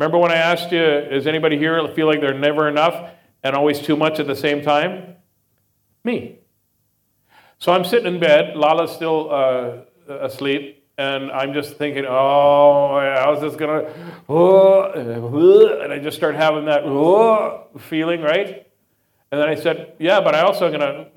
Remember 0.00 0.16
when 0.16 0.32
I 0.32 0.36
asked 0.36 0.72
you, 0.72 0.80
does 1.10 1.26
anybody 1.26 1.58
here 1.58 1.86
feel 1.88 2.06
like 2.06 2.22
they're 2.22 2.32
never 2.32 2.66
enough 2.66 3.10
and 3.42 3.54
always 3.54 3.80
too 3.80 3.98
much 3.98 4.18
at 4.18 4.26
the 4.26 4.34
same 4.34 4.62
time? 4.62 5.16
Me. 6.04 6.38
So 7.58 7.70
I'm 7.70 7.84
sitting 7.84 8.14
in 8.14 8.18
bed, 8.18 8.56
Lala's 8.56 8.92
still 8.92 9.30
uh, 9.30 9.80
asleep, 10.08 10.88
and 10.96 11.30
I'm 11.30 11.52
just 11.52 11.76
thinking, 11.76 12.06
oh, 12.08 12.98
how's 13.18 13.42
this 13.42 13.56
gonna, 13.56 13.92
oh, 14.26 14.90
and 15.82 15.92
I 15.92 15.98
just 15.98 16.16
start 16.16 16.34
having 16.34 16.64
that 16.64 16.84
oh, 16.84 17.66
feeling, 17.78 18.22
right? 18.22 18.66
And 19.30 19.38
then 19.38 19.50
I 19.50 19.54
said, 19.54 19.96
yeah, 19.98 20.22
but 20.22 20.34
I 20.34 20.40
also 20.40 20.70
gonna 20.70 21.08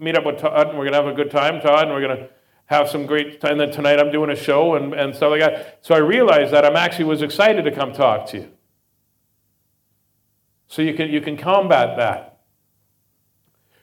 meet 0.00 0.16
up 0.16 0.24
with 0.24 0.38
Todd, 0.38 0.68
and 0.68 0.78
we're 0.78 0.84
gonna 0.84 1.02
have 1.02 1.12
a 1.12 1.12
good 1.12 1.32
time, 1.32 1.60
Todd, 1.60 1.88
and 1.88 1.90
we're 1.90 2.02
gonna 2.02 2.28
have 2.68 2.88
some 2.88 3.06
great 3.06 3.40
time. 3.40 3.52
And 3.52 3.60
then 3.60 3.70
tonight 3.70 3.98
I'm 3.98 4.12
doing 4.12 4.30
a 4.30 4.36
show 4.36 4.74
and, 4.74 4.94
and 4.94 5.14
stuff 5.14 5.30
like 5.30 5.40
that. 5.40 5.78
So 5.80 5.94
I 5.94 5.98
realized 5.98 6.52
that 6.52 6.64
I'm 6.64 6.76
actually 6.76 7.06
was 7.06 7.22
excited 7.22 7.64
to 7.64 7.70
come 7.72 7.92
talk 7.92 8.26
to 8.28 8.38
you. 8.38 8.48
So 10.68 10.82
you 10.82 10.92
can, 10.92 11.10
you 11.10 11.22
can 11.22 11.36
combat 11.36 11.96
that. 11.96 12.40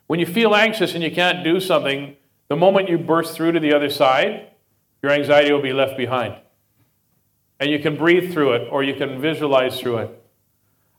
When 0.05 0.19
you 0.19 0.27
feel 0.27 0.55
anxious 0.55 0.93
and 0.93 1.03
you 1.03 1.11
can't 1.11 1.43
do 1.43 1.59
something, 1.59 2.15
the 2.47 2.55
moment 2.55 2.89
you 2.89 2.99
burst 2.99 3.35
through 3.35 3.53
to 3.53 3.59
the 3.59 3.73
other 3.73 3.89
side, 3.89 4.51
your 5.01 5.11
anxiety 5.11 5.51
will 5.51 5.63
be 5.63 5.73
left 5.73 5.97
behind. 5.97 6.35
And 7.59 7.71
you 7.71 7.79
can 7.79 7.97
breathe 7.97 8.31
through 8.31 8.53
it 8.53 8.67
or 8.71 8.83
you 8.83 8.93
can 8.93 9.19
visualize 9.19 9.79
through 9.79 9.97
it. 9.97 10.23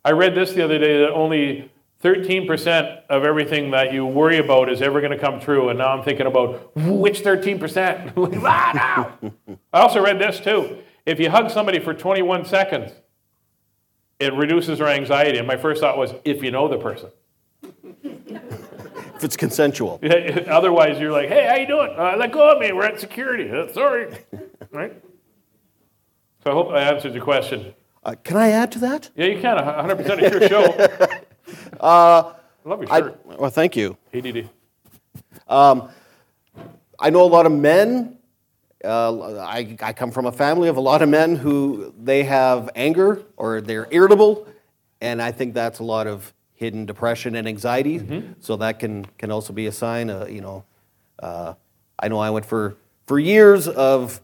I 0.04 0.10
read 0.10 0.34
this 0.34 0.52
the 0.52 0.62
other 0.62 0.78
day 0.78 0.98
that 1.00 1.12
only 1.12 1.70
13% 2.02 3.02
of 3.08 3.24
everything 3.24 3.70
that 3.70 3.92
you 3.92 4.04
worry 4.06 4.38
about 4.38 4.70
is 4.70 4.82
ever 4.82 5.00
going 5.00 5.12
to 5.12 5.18
come 5.18 5.40
true. 5.40 5.70
And 5.70 5.78
now 5.78 5.88
I'm 5.88 6.02
thinking 6.04 6.26
about 6.26 6.76
which 6.76 7.22
13%? 7.22 8.12
ah, 8.44 9.16
no. 9.22 9.32
I 9.72 9.80
also 9.80 10.04
read 10.04 10.18
this 10.18 10.38
too. 10.38 10.78
If 11.06 11.18
you 11.18 11.30
hug 11.30 11.50
somebody 11.50 11.78
for 11.78 11.94
21 11.94 12.44
seconds, 12.44 12.92
it 14.18 14.32
reduces 14.34 14.78
their 14.78 14.88
anxiety. 14.88 15.38
And 15.38 15.46
my 15.46 15.56
first 15.56 15.80
thought 15.80 15.96
was, 15.96 16.12
if 16.24 16.42
you 16.42 16.50
know 16.50 16.68
the 16.68 16.78
person. 16.78 17.10
If 18.02 19.24
it's 19.24 19.36
consensual. 19.36 19.98
Otherwise, 20.48 21.00
you're 21.00 21.12
like, 21.12 21.28
hey, 21.28 21.46
how 21.46 21.56
you 21.56 21.66
doing? 21.66 21.90
Uh, 21.96 22.16
let 22.18 22.32
go 22.32 22.50
of 22.52 22.58
me. 22.58 22.72
We're 22.72 22.84
at 22.84 23.00
security. 23.00 23.50
Uh, 23.50 23.72
sorry. 23.72 24.14
right? 24.70 24.92
So 26.44 26.50
I 26.50 26.54
hope 26.54 26.68
I 26.68 26.82
answered 26.82 27.14
your 27.14 27.24
question. 27.24 27.74
Uh, 28.04 28.14
can 28.22 28.36
I 28.36 28.50
add 28.50 28.70
to 28.72 28.78
that? 28.80 29.10
Yeah, 29.16 29.26
you 29.26 29.40
can. 29.40 29.56
100%. 29.56 29.98
It's 30.20 30.38
your 30.38 30.48
show. 30.48 31.10
Uh, 31.80 32.32
I 32.64 32.68
love 32.68 32.80
your 32.82 32.92
I, 32.92 33.00
well, 33.36 33.50
thank 33.50 33.76
you. 33.76 33.96
ADD. 34.12 34.48
I 36.98 37.10
know 37.10 37.22
a 37.22 37.28
lot 37.28 37.46
of 37.46 37.52
men. 37.52 38.18
Uh, 38.84 39.38
I, 39.40 39.76
I 39.82 39.92
come 39.92 40.10
from 40.10 40.26
a 40.26 40.32
family 40.32 40.68
of 40.68 40.76
a 40.76 40.80
lot 40.80 41.02
of 41.02 41.08
men 41.08 41.36
who 41.36 41.92
they 41.98 42.22
have 42.24 42.70
anger 42.76 43.22
or 43.36 43.60
they're 43.60 43.88
irritable, 43.90 44.46
and 45.00 45.20
I 45.20 45.32
think 45.32 45.54
that's 45.54 45.78
a 45.80 45.84
lot 45.84 46.06
of 46.06 46.32
hidden 46.54 46.86
depression 46.86 47.34
and 47.36 47.46
anxiety. 47.48 47.98
So 48.40 48.56
that 48.56 48.78
can 48.78 49.04
can 49.18 49.30
also 49.30 49.52
be 49.52 49.66
a 49.66 49.72
sign. 49.72 50.10
Uh, 50.10 50.26
you 50.26 50.40
know, 50.40 50.64
uh, 51.18 51.54
I 51.98 52.08
know 52.08 52.18
I 52.18 52.30
went 52.30 52.46
for 52.46 52.76
for 53.06 53.18
years 53.18 53.68
of, 53.68 54.20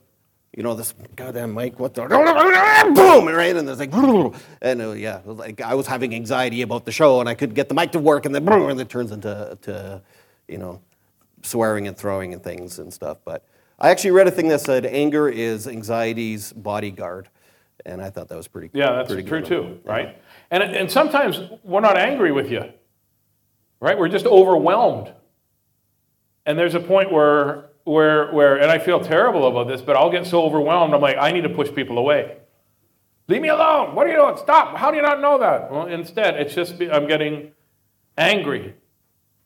you 0.56 0.62
know, 0.62 0.74
this 0.74 0.94
goddamn 1.16 1.54
mic. 1.54 1.80
What 1.80 1.94
the 1.94 2.02
boom 2.94 3.26
right, 3.26 3.56
and 3.56 3.66
there's 3.66 3.78
like, 3.78 3.92
and 4.62 4.82
uh, 4.82 4.92
yeah, 4.92 5.20
like 5.24 5.60
I 5.60 5.74
was 5.74 5.86
having 5.86 6.14
anxiety 6.14 6.62
about 6.62 6.84
the 6.84 6.92
show, 6.92 7.20
and 7.20 7.28
I 7.28 7.34
couldn't 7.34 7.54
get 7.54 7.68
the 7.68 7.74
mic 7.74 7.92
to 7.92 7.98
work, 7.98 8.26
and 8.26 8.34
then 8.34 8.44
boom, 8.44 8.68
and 8.70 8.80
it 8.80 8.88
turns 8.88 9.12
into 9.12 9.58
to, 9.62 10.02
you 10.48 10.58
know, 10.58 10.80
swearing 11.42 11.88
and 11.88 11.96
throwing 11.96 12.34
and 12.34 12.42
things 12.42 12.78
and 12.78 12.92
stuff. 12.92 13.18
But 13.24 13.44
I 13.78 13.90
actually 13.90 14.10
read 14.10 14.28
a 14.28 14.30
thing 14.30 14.48
that 14.48 14.60
said 14.60 14.84
anger 14.84 15.28
is 15.28 15.66
anxiety's 15.66 16.52
bodyguard, 16.52 17.28
and 17.86 18.02
I 18.02 18.10
thought 18.10 18.28
that 18.28 18.36
was 18.36 18.48
pretty. 18.48 18.68
Cool. 18.68 18.80
Yeah, 18.80 18.92
that's 18.92 19.08
pretty 19.08 19.26
true 19.26 19.42
too, 19.42 19.80
right? 19.84 20.20
And, 20.50 20.62
and 20.62 20.90
sometimes 20.90 21.40
we're 21.64 21.80
not 21.80 21.96
angry 21.96 22.30
with 22.30 22.50
you, 22.50 22.64
right? 23.80 23.98
We're 23.98 24.08
just 24.08 24.26
overwhelmed. 24.26 25.10
And 26.44 26.58
there's 26.58 26.74
a 26.74 26.80
point 26.80 27.10
where, 27.10 27.70
where, 27.84 28.32
where, 28.32 28.60
and 28.60 28.70
I 28.70 28.78
feel 28.78 29.00
terrible 29.00 29.46
about 29.46 29.68
this, 29.68 29.82
but 29.82 29.96
I'll 29.96 30.10
get 30.10 30.26
so 30.26 30.42
overwhelmed, 30.42 30.94
I'm 30.94 31.00
like, 31.00 31.16
I 31.18 31.32
need 31.32 31.42
to 31.42 31.48
push 31.48 31.72
people 31.74 31.98
away. 31.98 32.36
Leave 33.28 33.42
me 33.42 33.48
alone. 33.48 33.94
What 33.94 34.06
are 34.06 34.10
you 34.10 34.16
doing? 34.16 34.36
Stop. 34.36 34.76
How 34.76 34.90
do 34.90 34.96
you 34.96 35.02
not 35.02 35.20
know 35.20 35.38
that? 35.38 35.70
Well, 35.70 35.86
instead, 35.86 36.34
it's 36.34 36.54
just 36.54 36.78
be, 36.78 36.90
I'm 36.90 37.06
getting 37.06 37.52
angry 38.16 38.74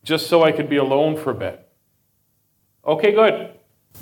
just 0.03 0.29
so 0.29 0.43
I 0.43 0.53
could 0.53 0.69
be 0.69 0.77
alone 0.77 1.17
for 1.17 1.31
a 1.31 1.35
bit. 1.35 1.69
Okay, 2.87 3.13
good. 3.13 3.53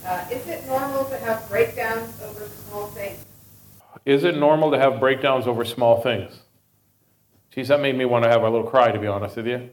Uh, 0.05 0.24
is 0.30 0.47
it 0.49 0.66
normal 0.66 1.05
to 1.07 1.16
have 1.18 1.49
breakdowns 1.49 2.20
over 2.22 2.47
small 2.68 2.87
things? 2.89 3.24
Is 4.05 4.24
it 4.24 4.37
normal 4.37 4.70
to 4.70 4.78
have 4.78 5.01
breakdowns 5.01 5.47
over 5.47 5.64
small 5.64 6.01
things? 6.01 6.41
Geez, 7.51 7.68
that 7.68 7.80
made 7.80 7.97
me 7.97 8.05
want 8.05 8.24
to 8.24 8.30
have 8.30 8.43
a 8.43 8.51
little 8.51 8.66
cry, 8.66 8.91
to 8.91 8.99
be 8.99 9.07
honest 9.07 9.37
with 9.37 9.47
you. 9.47 9.70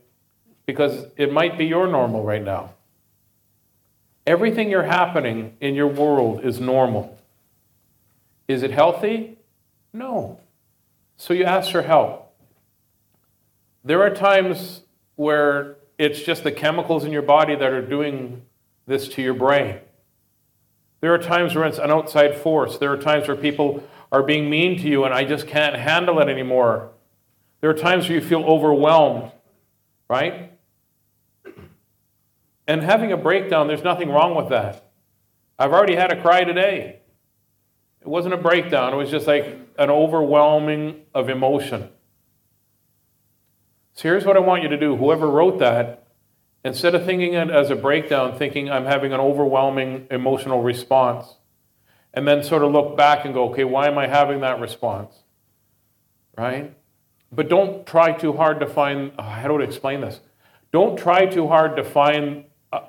Because 0.65 1.07
it 1.17 1.33
might 1.33 1.57
be 1.57 1.65
your 1.65 1.87
normal 1.87 2.23
right 2.23 2.43
now. 2.43 2.73
Everything 4.25 4.69
you're 4.69 4.83
happening 4.83 5.55
in 5.59 5.73
your 5.73 5.87
world 5.87 6.45
is 6.45 6.59
normal. 6.59 7.17
Is 8.47 8.63
it 8.63 8.71
healthy? 8.71 9.37
No. 9.93 10.39
So 11.17 11.33
you 11.33 11.43
ask 11.43 11.71
for 11.71 11.81
help. 11.81 12.33
There 13.83 14.01
are 14.01 14.13
times 14.13 14.81
where 15.15 15.77
it's 15.97 16.21
just 16.21 16.43
the 16.43 16.51
chemicals 16.51 17.03
in 17.03 17.11
your 17.11 17.21
body 17.21 17.55
that 17.55 17.71
are 17.71 17.81
doing 17.81 18.43
this 18.87 19.07
to 19.09 19.21
your 19.21 19.33
brain. 19.33 19.79
There 20.99 21.13
are 21.13 21.17
times 21.17 21.55
where 21.55 21.65
it's 21.65 21.79
an 21.79 21.89
outside 21.89 22.35
force. 22.35 22.77
There 22.77 22.91
are 22.91 22.97
times 22.97 23.27
where 23.27 23.37
people 23.37 23.83
are 24.11 24.21
being 24.21 24.49
mean 24.49 24.77
to 24.79 24.87
you 24.87 25.03
and 25.03 25.13
I 25.13 25.23
just 25.23 25.47
can't 25.47 25.75
handle 25.75 26.19
it 26.19 26.29
anymore. 26.29 26.91
There 27.61 27.69
are 27.69 27.75
times 27.75 28.07
where 28.07 28.19
you 28.19 28.23
feel 28.23 28.43
overwhelmed, 28.43 29.31
right? 30.09 30.50
And 32.71 32.83
having 32.83 33.11
a 33.11 33.17
breakdown, 33.17 33.67
there's 33.67 33.83
nothing 33.83 34.09
wrong 34.09 34.33
with 34.33 34.47
that. 34.47 34.89
I've 35.59 35.73
already 35.73 35.97
had 35.97 36.13
a 36.13 36.21
cry 36.21 36.45
today. 36.45 37.01
It 37.99 38.07
wasn't 38.07 38.33
a 38.33 38.37
breakdown, 38.37 38.93
it 38.93 38.95
was 38.95 39.11
just 39.11 39.27
like 39.27 39.43
an 39.77 39.89
overwhelming 39.89 41.01
of 41.13 41.27
emotion. 41.27 41.89
So 43.91 44.03
here's 44.03 44.23
what 44.23 44.37
I 44.37 44.39
want 44.39 44.63
you 44.63 44.69
to 44.69 44.77
do. 44.77 44.95
Whoever 44.95 45.29
wrote 45.29 45.59
that, 45.59 46.07
instead 46.63 46.95
of 46.95 47.03
thinking 47.03 47.33
it 47.33 47.49
as 47.49 47.71
a 47.71 47.75
breakdown, 47.75 48.37
thinking 48.37 48.71
I'm 48.71 48.85
having 48.85 49.11
an 49.11 49.19
overwhelming 49.19 50.07
emotional 50.09 50.63
response, 50.63 51.25
and 52.13 52.25
then 52.25 52.41
sort 52.41 52.63
of 52.63 52.71
look 52.71 52.95
back 52.95 53.25
and 53.25 53.33
go, 53.33 53.49
okay, 53.49 53.65
why 53.65 53.87
am 53.87 53.97
I 53.97 54.07
having 54.07 54.39
that 54.41 54.61
response? 54.61 55.13
Right? 56.37 56.73
But 57.33 57.49
don't 57.49 57.85
try 57.85 58.13
too 58.13 58.31
hard 58.31 58.61
to 58.61 58.65
find, 58.65 59.11
oh, 59.19 59.23
how 59.23 59.49
do 59.49 59.59
I 59.59 59.65
explain 59.65 59.99
this? 59.99 60.21
Don't 60.71 60.97
try 60.97 61.25
too 61.25 61.49
hard 61.49 61.75
to 61.75 61.83
find 61.83 62.45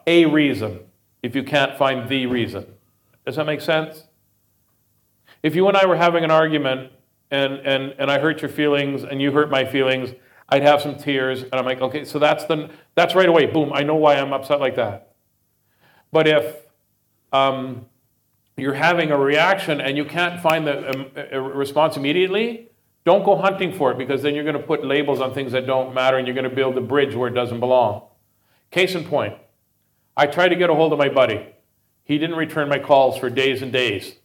a- 0.07 0.27
reason 0.27 0.81
if 1.23 1.35
you 1.35 1.43
can't 1.43 1.77
find 1.77 2.09
the 2.09 2.27
reason. 2.27 2.67
Does 3.25 3.37
that 3.37 3.47
make 3.47 3.61
sense? 3.61 4.05
If 5.43 5.55
you 5.55 5.69
and 5.69 5.77
I 5.77 5.87
were 5.87 5.97
having 5.97 6.25
an 6.25 6.31
argument 6.31 6.93
and, 7.31 7.55
and, 7.55 7.95
and 7.99 8.11
I 8.11 8.19
hurt 8.19 8.43
your 8.43 8.49
feelings 8.49 9.05
and 9.05 9.21
you 9.21 9.33
hurt 9.33 9.51
my 9.51 9.65
feelings, 9.65 10.15
I'd 10.49 10.63
have 10.63 10.83
some 10.83 10.97
tears 10.97 11.43
and 11.43 11.55
I'm 11.55 11.65
like, 11.65 11.81
okay, 11.81 12.05
so 12.05 12.19
that's 12.19 12.45
the 12.45 12.71
that's 12.95 13.15
right 13.15 13.29
away. 13.29 13.47
Boom, 13.47 13.73
I 13.73 13.83
know 13.83 13.95
why 13.95 14.17
I'm 14.17 14.33
upset 14.33 14.61
like 14.61 14.77
that. 14.77 15.15
But 16.13 16.29
if 16.29 16.57
um, 17.33 17.87
you're 18.57 18.75
having 18.75 19.11
a 19.11 19.17
reaction 19.17 19.81
and 19.81 19.97
you 19.97 20.05
can't 20.05 20.41
find 20.41 20.67
the 20.67 20.91
um, 20.91 21.53
response 21.57 21.97
immediately, 21.97 22.69
don't 23.05 23.25
go 23.25 23.37
hunting 23.37 23.73
for 23.73 23.91
it 23.93 23.99
because 23.99 24.23
then 24.23 24.35
you're 24.35 24.45
going 24.45 24.57
to 24.57 24.63
put 24.63 24.85
labels 24.85 25.21
on 25.21 25.33
things 25.33 25.53
that 25.53 25.67
don't 25.67 25.95
matter 25.95 26.19
and 26.19 26.27
you're 26.27 26.35
going 26.35 26.49
to 26.49 26.55
build 26.55 26.77
a 26.77 26.81
bridge 26.81 27.15
where 27.15 27.29
it 27.29 27.35
doesn't 27.35 27.59
belong. 27.61 28.03
Case 28.71 28.95
in 28.95 29.05
point, 29.05 29.35
I 30.17 30.27
tried 30.27 30.49
to 30.49 30.57
get 30.57 30.71
a 30.71 30.75
hold 30.75 30.93
of 30.93 30.99
my 30.99 31.09
buddy. 31.09 31.47
He 32.05 32.19
didn't 32.19 32.37
return 32.37 32.69
my 32.69 32.79
calls 32.79 33.19
for 33.19 33.31
days 33.31 33.63
and 33.63 33.73
days. 33.73 34.17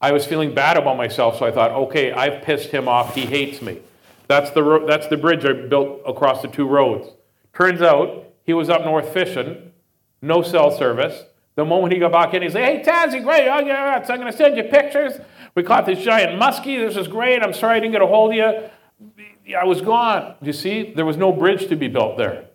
I 0.00 0.12
was 0.12 0.26
feeling 0.26 0.54
bad 0.54 0.76
about 0.76 0.96
myself, 0.96 1.38
so 1.38 1.46
I 1.46 1.52
thought, 1.52 1.70
okay, 1.70 2.12
I've 2.12 2.42
pissed 2.42 2.70
him 2.70 2.88
off. 2.88 3.14
He 3.14 3.22
hates 3.22 3.62
me. 3.62 3.80
That's 4.26 4.50
the, 4.50 4.62
ro- 4.62 4.86
that's 4.86 5.06
the 5.06 5.16
bridge 5.16 5.44
I 5.44 5.52
built 5.52 6.00
across 6.06 6.42
the 6.42 6.48
two 6.48 6.66
roads. 6.66 7.08
Turns 7.54 7.82
out 7.82 8.24
he 8.44 8.52
was 8.52 8.68
up 8.68 8.84
north 8.84 9.12
fishing, 9.12 9.72
no 10.20 10.42
cell 10.42 10.70
service. 10.70 11.24
The 11.54 11.64
moment 11.64 11.92
he 11.92 11.98
got 11.98 12.12
back 12.12 12.34
in, 12.34 12.42
he's 12.42 12.54
like, 12.54 12.64
hey, 12.64 12.82
Tazzy, 12.82 13.22
great. 13.22 13.46
Oh, 13.46 13.60
yeah, 13.60 14.02
I'm 14.08 14.18
going 14.18 14.30
to 14.30 14.36
send 14.36 14.56
you 14.56 14.64
pictures. 14.64 15.14
We 15.54 15.62
caught 15.62 15.84
this 15.86 16.02
giant 16.02 16.40
muskie. 16.40 16.84
This 16.86 16.96
is 16.96 17.08
great. 17.08 17.42
I'm 17.42 17.52
sorry 17.52 17.76
I 17.76 17.80
didn't 17.80 17.92
get 17.92 18.02
a 18.02 18.06
hold 18.06 18.30
of 18.32 18.36
you. 18.36 19.54
I 19.54 19.64
was 19.64 19.82
gone. 19.82 20.34
You 20.40 20.52
see, 20.52 20.92
there 20.94 21.04
was 21.04 21.16
no 21.16 21.30
bridge 21.30 21.68
to 21.68 21.76
be 21.76 21.88
built 21.88 22.16
there. 22.16 22.46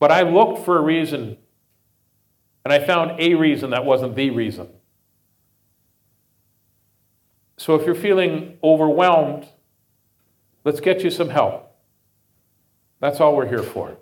But 0.00 0.10
I 0.10 0.22
looked 0.22 0.64
for 0.64 0.78
a 0.78 0.82
reason, 0.82 1.36
and 2.64 2.72
I 2.72 2.78
found 2.78 3.18
a 3.20 3.34
reason 3.34 3.70
that 3.70 3.84
wasn't 3.84 4.14
the 4.14 4.30
reason. 4.30 4.68
So 7.56 7.74
if 7.74 7.86
you're 7.86 7.94
feeling 7.94 8.58
overwhelmed, 8.62 9.46
let's 10.64 10.80
get 10.80 11.02
you 11.02 11.10
some 11.10 11.28
help. 11.28 11.68
That's 13.00 13.20
all 13.20 13.36
we're 13.36 13.48
here 13.48 13.62
for. 13.62 13.96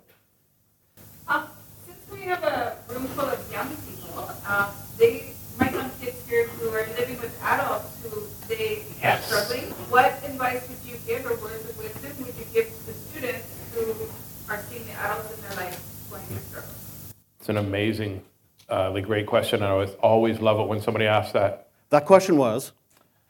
Um, 1.27 1.43
since 1.85 1.99
we 2.11 2.21
have 2.21 2.43
a 2.43 2.77
room 2.91 3.05
full 3.07 3.25
of 3.25 3.51
young 3.51 3.67
people, 3.87 4.29
um, 4.47 4.69
they 4.97 5.31
might 5.59 5.71
have 5.71 5.91
kids 5.99 6.27
here 6.27 6.47
who 6.47 6.69
are 6.69 6.85
living 6.99 7.19
with 7.19 7.37
adults 7.43 7.97
who 8.03 8.27
they 8.47 8.83
Yes. 9.01 9.31
are 9.31 9.43
struggling. 9.43 9.71
What 9.89 10.13
advice 10.23 10.67
would 10.69 10.89
you 10.89 10.97
give 11.07 11.25
or 11.25 11.35
words 11.41 11.67
of 11.69 11.77
wisdom 11.77 12.11
would 12.25 12.35
you 12.35 12.45
give 12.53 12.67
to 12.67 12.85
the 12.85 12.93
students 12.93 13.47
who 13.73 13.91
are 14.51 14.61
seeing 14.69 14.85
the 14.85 14.93
adults 14.93 15.33
in 15.35 15.41
their 15.41 15.55
life 15.65 15.79
going 16.09 16.23
through 16.23 16.37
struggles? 16.49 17.13
It's 17.39 17.49
an 17.49 17.57
amazing, 17.57 18.21
uh, 18.71 18.99
great 19.01 19.27
question. 19.27 19.61
and 19.61 19.65
I 19.65 19.71
always, 19.71 19.89
always 20.01 20.39
love 20.39 20.59
it 20.59 20.67
when 20.67 20.81
somebody 20.81 21.05
asks 21.05 21.33
that. 21.33 21.67
That 21.89 22.05
question 22.05 22.37
was 22.37 22.71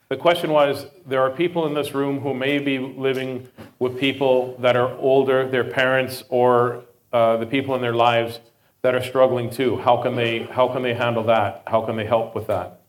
The 0.08 0.16
question 0.16 0.50
was 0.50 0.86
there 1.06 1.20
are 1.20 1.30
people 1.30 1.66
in 1.66 1.74
this 1.74 1.94
room 1.94 2.20
who 2.20 2.32
may 2.32 2.58
be 2.58 2.78
living 2.78 3.48
with 3.78 3.98
people 3.98 4.56
that 4.60 4.76
are 4.76 4.94
older, 4.96 5.48
their 5.48 5.64
parents, 5.64 6.22
or 6.28 6.84
uh, 7.12 7.36
the 7.36 7.46
people 7.46 7.74
in 7.74 7.82
their 7.82 7.94
lives 7.94 8.40
that 8.82 8.94
are 8.94 9.02
struggling 9.02 9.50
too. 9.50 9.76
How 9.78 10.02
can, 10.02 10.16
they, 10.16 10.44
how 10.44 10.68
can 10.68 10.82
they 10.82 10.94
handle 10.94 11.24
that? 11.24 11.62
How 11.66 11.82
can 11.82 11.96
they 11.96 12.06
help 12.06 12.34
with 12.34 12.46
that? 12.46 12.80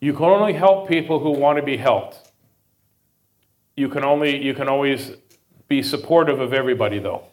You 0.00 0.12
can 0.12 0.24
only 0.24 0.52
help 0.52 0.88
people 0.88 1.18
who 1.18 1.30
want 1.30 1.58
to 1.58 1.62
be 1.62 1.76
helped. 1.76 2.30
You 3.76 3.88
can 3.88 4.04
only, 4.04 4.42
you 4.42 4.54
can 4.54 4.68
always 4.68 5.12
be 5.66 5.82
supportive 5.82 6.40
of 6.40 6.52
everybody, 6.52 6.98
though. 6.98 7.24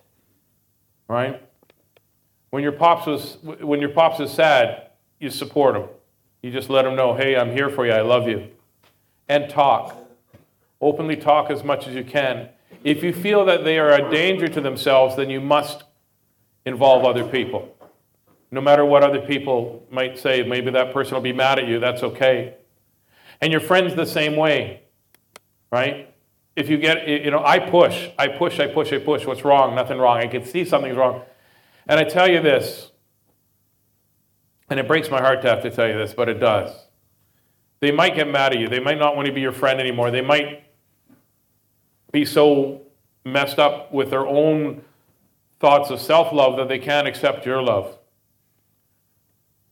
Right? 1.07 1.44
When 2.55 2.63
your 2.63 2.71
pops 2.71 3.05
was 3.05 3.37
when 3.43 3.81
your 3.81 3.89
pops 3.89 4.21
is 4.21 4.31
sad, 4.31 4.83
you 5.19 5.29
support 5.29 5.75
him. 5.75 5.89
You 6.41 6.51
just 6.51 6.69
let 6.69 6.85
him 6.85 6.95
know, 6.95 7.13
"Hey, 7.13 7.35
I'm 7.35 7.51
here 7.51 7.69
for 7.69 7.85
you. 7.85 7.91
I 7.91 7.99
love 7.99 8.29
you." 8.29 8.47
And 9.27 9.49
talk. 9.49 9.93
Openly 10.79 11.17
talk 11.17 11.51
as 11.51 11.65
much 11.65 11.85
as 11.85 11.95
you 11.95 12.05
can. 12.05 12.47
If 12.81 13.03
you 13.03 13.11
feel 13.11 13.43
that 13.43 13.65
they 13.65 13.77
are 13.77 13.91
a 13.91 14.09
danger 14.09 14.47
to 14.47 14.61
themselves, 14.61 15.17
then 15.17 15.29
you 15.29 15.41
must 15.41 15.83
involve 16.65 17.03
other 17.03 17.25
people. 17.25 17.75
No 18.51 18.61
matter 18.61 18.85
what 18.85 19.03
other 19.03 19.19
people 19.19 19.83
might 19.91 20.17
say, 20.17 20.41
maybe 20.41 20.71
that 20.71 20.93
person 20.93 21.15
will 21.15 21.21
be 21.21 21.33
mad 21.33 21.59
at 21.59 21.67
you, 21.67 21.77
that's 21.79 22.03
okay. 22.03 22.53
And 23.41 23.51
your 23.51 23.59
friends 23.59 23.95
the 23.95 24.05
same 24.05 24.37
way, 24.37 24.83
right? 25.73 26.07
If 26.55 26.69
you 26.69 26.77
get, 26.77 27.05
you 27.05 27.31
know, 27.31 27.43
I 27.43 27.59
push, 27.59 28.07
I 28.17 28.29
push, 28.29 28.61
I 28.61 28.67
push, 28.67 28.93
I 28.93 28.99
push. 28.99 29.25
What's 29.25 29.43
wrong? 29.43 29.75
Nothing 29.75 29.97
wrong. 29.97 30.19
I 30.19 30.27
can 30.27 30.45
see 30.45 30.63
something's 30.63 30.95
wrong. 30.95 31.23
And 31.87 31.99
I 31.99 32.03
tell 32.03 32.29
you 32.29 32.41
this, 32.41 32.91
and 34.69 34.79
it 34.79 34.87
breaks 34.87 35.09
my 35.09 35.19
heart 35.21 35.41
to 35.43 35.49
have 35.49 35.61
to 35.63 35.69
tell 35.69 35.87
you 35.87 35.97
this, 35.97 36.13
but 36.13 36.29
it 36.29 36.39
does. 36.39 36.71
They 37.79 37.91
might 37.91 38.15
get 38.15 38.27
mad 38.27 38.53
at 38.53 38.59
you. 38.59 38.67
They 38.67 38.79
might 38.79 38.97
not 38.97 39.15
want 39.15 39.27
to 39.27 39.33
be 39.33 39.41
your 39.41 39.51
friend 39.51 39.79
anymore. 39.79 40.09
They 40.09 40.21
might 40.21 40.63
be 42.11 42.25
so 42.25 42.81
messed 43.23 43.59
up 43.59 43.91
with 43.91 44.09
their 44.09 44.25
own 44.25 44.81
thoughts 45.59 45.89
of 45.89 45.99
self 45.99 46.33
love 46.33 46.57
that 46.57 46.67
they 46.67 46.79
can't 46.79 47.07
accept 47.07 47.45
your 47.45 47.61
love. 47.61 47.97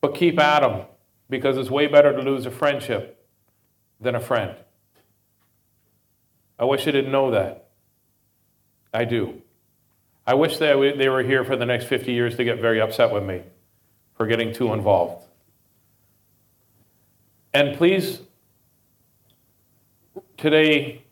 But 0.00 0.14
keep 0.14 0.38
at 0.38 0.60
them 0.60 0.82
because 1.30 1.56
it's 1.56 1.70
way 1.70 1.86
better 1.86 2.12
to 2.12 2.22
lose 2.22 2.46
a 2.46 2.50
friendship 2.50 3.26
than 4.00 4.14
a 4.14 4.20
friend. 4.20 4.54
I 6.58 6.64
wish 6.66 6.86
I 6.86 6.90
didn't 6.92 7.10
know 7.10 7.30
that. 7.30 7.68
I 8.92 9.04
do. 9.04 9.42
I 10.26 10.34
wish 10.34 10.56
they, 10.56 10.92
they 10.96 11.08
were 11.08 11.22
here 11.22 11.44
for 11.44 11.56
the 11.56 11.66
next 11.66 11.86
50 11.86 12.12
years 12.12 12.36
to 12.36 12.44
get 12.44 12.60
very 12.60 12.80
upset 12.80 13.12
with 13.12 13.24
me 13.24 13.42
for 14.16 14.26
getting 14.26 14.52
too 14.52 14.72
involved. 14.72 15.26
And 17.52 17.76
please, 17.76 18.20
today, 20.36 21.02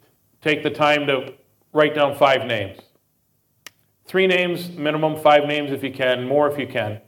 take 0.41 0.63
the 0.63 0.71
time 0.71 1.07
to 1.07 1.35
write 1.73 1.95
down 1.95 2.17
five 2.17 2.47
names. 2.47 2.79
Three 4.07 4.27
names, 4.27 4.71
minimum, 4.71 5.21
five 5.21 5.47
names 5.47 5.73
if 5.73 5.83
you 5.83 5.93
can, 5.93 6.27
more 6.27 6.51
if 6.51 6.59
you 6.59 6.67
can, 6.67 7.01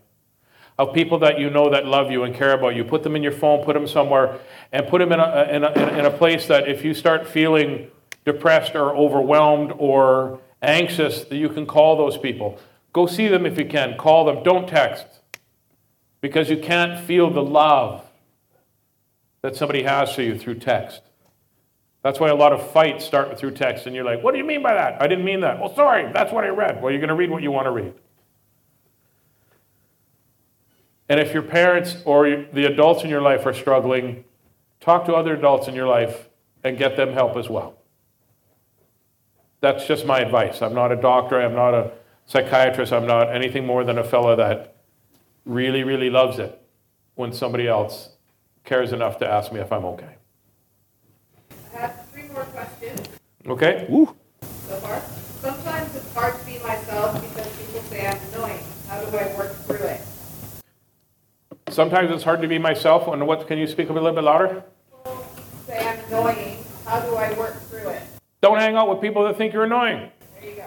of 0.78 0.94
people 0.94 1.18
that 1.20 1.38
you 1.38 1.50
know 1.50 1.70
that 1.70 1.86
love 1.86 2.10
you 2.10 2.24
and 2.24 2.34
care 2.34 2.52
about 2.52 2.76
you. 2.76 2.84
Put 2.84 3.02
them 3.02 3.16
in 3.16 3.22
your 3.22 3.32
phone, 3.32 3.64
put 3.64 3.74
them 3.74 3.86
somewhere, 3.86 4.38
and 4.72 4.86
put 4.86 5.00
them 5.00 5.12
in 5.12 5.20
a, 5.20 5.48
in 5.50 5.64
a, 5.64 5.98
in 5.98 6.06
a 6.06 6.10
place 6.10 6.46
that 6.46 6.68
if 6.68 6.84
you 6.84 6.94
start 6.94 7.26
feeling 7.26 7.90
depressed 8.24 8.74
or 8.74 8.94
overwhelmed 8.96 9.72
or 9.78 10.40
anxious, 10.64 11.24
that 11.24 11.36
you 11.36 11.48
can 11.48 11.66
call 11.66 11.96
those 11.96 12.18
people. 12.18 12.58
Go 12.92 13.06
see 13.06 13.28
them 13.28 13.46
if 13.46 13.58
you 13.58 13.66
can. 13.66 13.96
Call 13.96 14.24
them. 14.24 14.42
Don't 14.42 14.68
text 14.68 15.06
because 16.20 16.48
you 16.48 16.56
can't 16.56 16.98
feel 16.98 17.30
the 17.30 17.42
love 17.42 18.04
that 19.42 19.56
somebody 19.56 19.82
has 19.82 20.14
for 20.14 20.22
you 20.22 20.38
through 20.38 20.54
text. 20.54 21.02
That's 22.02 22.20
why 22.20 22.28
a 22.28 22.34
lot 22.34 22.52
of 22.52 22.70
fights 22.70 23.04
start 23.04 23.38
through 23.38 23.52
text, 23.52 23.86
and 23.86 23.94
you're 23.94 24.04
like, 24.04 24.22
what 24.22 24.32
do 24.32 24.38
you 24.38 24.44
mean 24.44 24.62
by 24.62 24.74
that? 24.74 25.00
I 25.00 25.06
didn't 25.06 25.24
mean 25.24 25.40
that. 25.40 25.58
Well, 25.58 25.74
sorry, 25.74 26.10
that's 26.12 26.32
what 26.32 26.44
I 26.44 26.48
read. 26.48 26.82
Well, 26.82 26.90
you're 26.90 27.00
going 27.00 27.08
to 27.08 27.14
read 27.14 27.30
what 27.30 27.42
you 27.42 27.50
want 27.50 27.66
to 27.66 27.70
read. 27.70 27.94
And 31.08 31.20
if 31.20 31.32
your 31.32 31.42
parents 31.42 31.96
or 32.04 32.46
the 32.52 32.66
adults 32.66 33.04
in 33.04 33.10
your 33.10 33.22
life 33.22 33.46
are 33.46 33.54
struggling, 33.54 34.24
talk 34.80 35.06
to 35.06 35.14
other 35.14 35.34
adults 35.34 35.68
in 35.68 35.74
your 35.74 35.86
life 35.86 36.28
and 36.62 36.78
get 36.78 36.96
them 36.96 37.12
help 37.12 37.36
as 37.36 37.48
well. 37.48 37.78
That's 39.64 39.86
just 39.86 40.04
my 40.04 40.18
advice. 40.18 40.60
I'm 40.60 40.74
not 40.74 40.92
a 40.92 40.96
doctor, 40.96 41.40
I'm 41.40 41.54
not 41.54 41.72
a 41.72 41.90
psychiatrist, 42.26 42.92
I'm 42.92 43.06
not 43.06 43.34
anything 43.34 43.64
more 43.64 43.82
than 43.82 43.96
a 43.96 44.04
fellow 44.04 44.36
that 44.36 44.76
really, 45.46 45.84
really 45.84 46.10
loves 46.10 46.38
it 46.38 46.60
when 47.14 47.32
somebody 47.32 47.66
else 47.66 48.10
cares 48.64 48.92
enough 48.92 49.16
to 49.20 49.26
ask 49.26 49.54
me 49.54 49.60
if 49.60 49.72
I'm 49.72 49.86
okay. 49.86 50.16
I 51.74 51.78
have 51.78 52.06
three 52.12 52.24
more 52.24 52.44
questions 52.44 53.08
Okay? 53.46 53.86
Woo. 53.88 54.14
so 54.42 54.76
far. 54.80 55.00
Sometimes 55.40 55.96
it's 55.96 56.12
hard 56.12 56.38
to 56.38 56.44
be 56.44 56.58
myself 56.58 57.14
because 57.14 57.48
people 57.56 57.80
say 57.88 58.06
I'm 58.06 58.18
annoying. 58.34 58.60
How 58.86 59.00
do 59.00 59.16
I 59.16 59.34
work 59.34 59.54
through 59.64 59.86
it? 59.86 60.02
Sometimes 61.70 62.10
it's 62.10 62.22
hard 62.22 62.42
to 62.42 62.48
be 62.48 62.58
myself. 62.58 63.08
And 63.08 63.26
what 63.26 63.46
can 63.46 63.56
you 63.56 63.66
speak 63.66 63.88
a 63.88 63.94
little 63.94 64.12
bit 64.12 64.24
louder? 64.24 64.62
People 64.90 65.26
say 65.66 65.78
I'm 65.88 66.04
annoying. 66.08 66.58
How 66.84 67.00
do 67.00 67.16
I 67.16 67.32
work 67.32 67.54
through 67.54 67.60
it? 67.60 67.63
Don't 68.44 68.58
hang 68.58 68.76
out 68.76 68.90
with 68.90 69.00
people 69.00 69.24
that 69.24 69.38
think 69.38 69.54
you're 69.54 69.64
annoying. 69.64 70.10
There 70.38 70.50
you 70.50 70.56
go. 70.56 70.66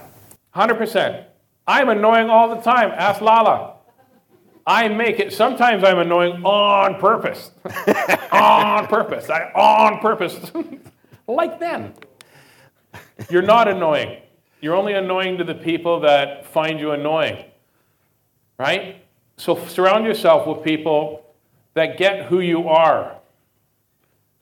100%. 0.56 1.26
I'm 1.68 1.90
annoying 1.90 2.28
all 2.28 2.50
the 2.50 2.60
time. 2.60 2.90
Ask 2.90 3.22
Lala. 3.22 3.76
I 4.66 4.88
make 4.88 5.20
it. 5.20 5.32
Sometimes 5.32 5.84
I'm 5.84 6.00
annoying 6.00 6.44
on 6.44 7.00
purpose. 7.00 7.52
on 8.32 8.88
purpose. 8.88 9.30
I 9.30 9.52
on 9.54 10.00
purpose. 10.00 10.52
like 11.28 11.60
then. 11.60 11.94
You're 13.30 13.44
not 13.44 13.68
annoying. 13.68 14.24
You're 14.60 14.76
only 14.76 14.94
annoying 14.94 15.38
to 15.38 15.44
the 15.44 15.54
people 15.54 16.00
that 16.00 16.48
find 16.48 16.80
you 16.80 16.94
annoying. 16.94 17.46
Right? 18.58 19.06
So 19.38 19.64
surround 19.68 20.04
yourself 20.04 20.48
with 20.48 20.64
people 20.64 21.28
that 21.76 22.00
get 22.00 22.26
who 22.26 22.40
you 22.40 22.70
are. 22.70 23.18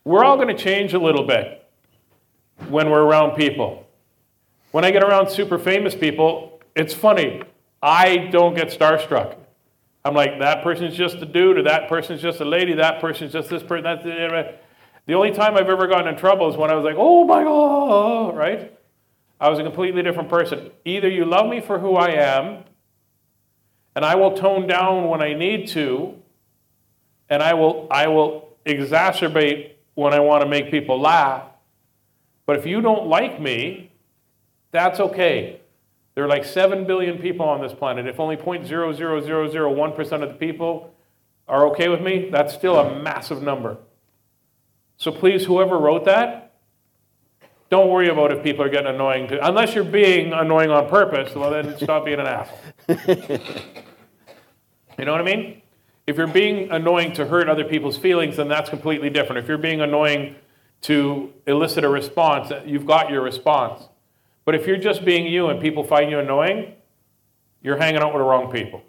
We're 0.04 0.24
all 0.24 0.36
going 0.36 0.48
to 0.48 0.54
change 0.56 0.94
a 0.94 0.98
little 0.98 1.26
bit 1.26 1.65
when 2.68 2.90
we're 2.90 3.02
around 3.02 3.36
people. 3.36 3.86
When 4.72 4.84
I 4.84 4.90
get 4.90 5.02
around 5.02 5.30
super 5.30 5.58
famous 5.58 5.94
people, 5.94 6.60
it's 6.74 6.92
funny. 6.92 7.42
I 7.82 8.28
don't 8.32 8.54
get 8.54 8.68
starstruck. 8.68 9.36
I'm 10.04 10.14
like, 10.14 10.38
that 10.40 10.62
person's 10.62 10.96
just 10.96 11.16
a 11.16 11.26
dude, 11.26 11.58
or 11.58 11.62
that 11.64 11.88
person's 11.88 12.22
just 12.22 12.40
a 12.40 12.44
lady, 12.44 12.74
that 12.74 13.00
person's 13.00 13.32
just 13.32 13.48
this 13.48 13.62
person. 13.62 13.84
That's 13.84 14.04
the 14.04 15.14
only 15.14 15.32
time 15.32 15.56
I've 15.56 15.68
ever 15.68 15.86
gotten 15.86 16.08
in 16.08 16.16
trouble 16.16 16.48
is 16.50 16.56
when 16.56 16.70
I 16.70 16.74
was 16.74 16.84
like, 16.84 16.96
oh 16.98 17.24
my 17.24 17.42
God, 17.42 18.36
right? 18.36 18.72
I 19.40 19.48
was 19.50 19.58
a 19.58 19.62
completely 19.62 20.02
different 20.02 20.28
person. 20.28 20.70
Either 20.84 21.08
you 21.08 21.24
love 21.24 21.48
me 21.48 21.60
for 21.60 21.78
who 21.78 21.96
I 21.96 22.10
am, 22.10 22.64
and 23.94 24.04
I 24.04 24.14
will 24.14 24.36
tone 24.36 24.66
down 24.66 25.08
when 25.08 25.22
I 25.22 25.34
need 25.34 25.68
to, 25.68 26.14
and 27.28 27.42
I 27.42 27.54
will, 27.54 27.88
I 27.90 28.08
will 28.08 28.56
exacerbate 28.64 29.72
when 29.94 30.12
I 30.12 30.20
want 30.20 30.42
to 30.42 30.48
make 30.48 30.70
people 30.70 31.00
laugh. 31.00 31.42
But 32.46 32.56
if 32.56 32.66
you 32.66 32.80
don't 32.80 33.06
like 33.08 33.40
me, 33.40 33.92
that's 34.70 35.00
okay. 35.00 35.60
There 36.14 36.24
are 36.24 36.28
like 36.28 36.44
7 36.44 36.86
billion 36.86 37.18
people 37.18 37.46
on 37.46 37.60
this 37.60 37.74
planet. 37.74 38.06
If 38.06 38.18
only 38.18 38.36
0.00001% 38.36 40.12
of 40.12 40.20
the 40.20 40.34
people 40.34 40.94
are 41.48 41.66
okay 41.68 41.88
with 41.88 42.00
me, 42.00 42.30
that's 42.30 42.54
still 42.54 42.78
a 42.78 42.98
massive 43.02 43.42
number. 43.42 43.76
So 44.96 45.12
please, 45.12 45.44
whoever 45.44 45.78
wrote 45.78 46.06
that, 46.06 46.54
don't 47.68 47.90
worry 47.90 48.08
about 48.08 48.32
if 48.32 48.42
people 48.42 48.64
are 48.64 48.68
getting 48.68 48.94
annoying. 48.94 49.28
To, 49.28 49.46
unless 49.46 49.74
you're 49.74 49.84
being 49.84 50.32
annoying 50.32 50.70
on 50.70 50.88
purpose, 50.88 51.34
well, 51.34 51.50
then 51.50 51.76
stop 51.78 52.04
being 52.04 52.20
an 52.20 52.26
asshole. 52.26 52.58
you 54.98 55.04
know 55.04 55.12
what 55.12 55.20
I 55.20 55.24
mean? 55.24 55.62
If 56.06 56.16
you're 56.16 56.28
being 56.28 56.70
annoying 56.70 57.12
to 57.14 57.26
hurt 57.26 57.48
other 57.48 57.64
people's 57.64 57.98
feelings, 57.98 58.36
then 58.36 58.48
that's 58.48 58.70
completely 58.70 59.10
different. 59.10 59.42
If 59.42 59.48
you're 59.48 59.58
being 59.58 59.80
annoying 59.80 60.36
to 60.82 61.32
elicit 61.46 61.84
a 61.84 61.88
response, 61.88 62.52
you've 62.64 62.86
got 62.86 63.10
your 63.10 63.22
response. 63.22 63.82
But 64.44 64.54
if 64.54 64.66
you're 64.66 64.76
just 64.76 65.04
being 65.04 65.26
you 65.26 65.48
and 65.48 65.60
people 65.60 65.82
find 65.82 66.10
you 66.10 66.18
annoying, 66.18 66.74
you're 67.62 67.76
hanging 67.76 68.00
out 68.00 68.12
with 68.14 68.20
the 68.20 68.24
wrong 68.24 68.52
people. 68.52 68.82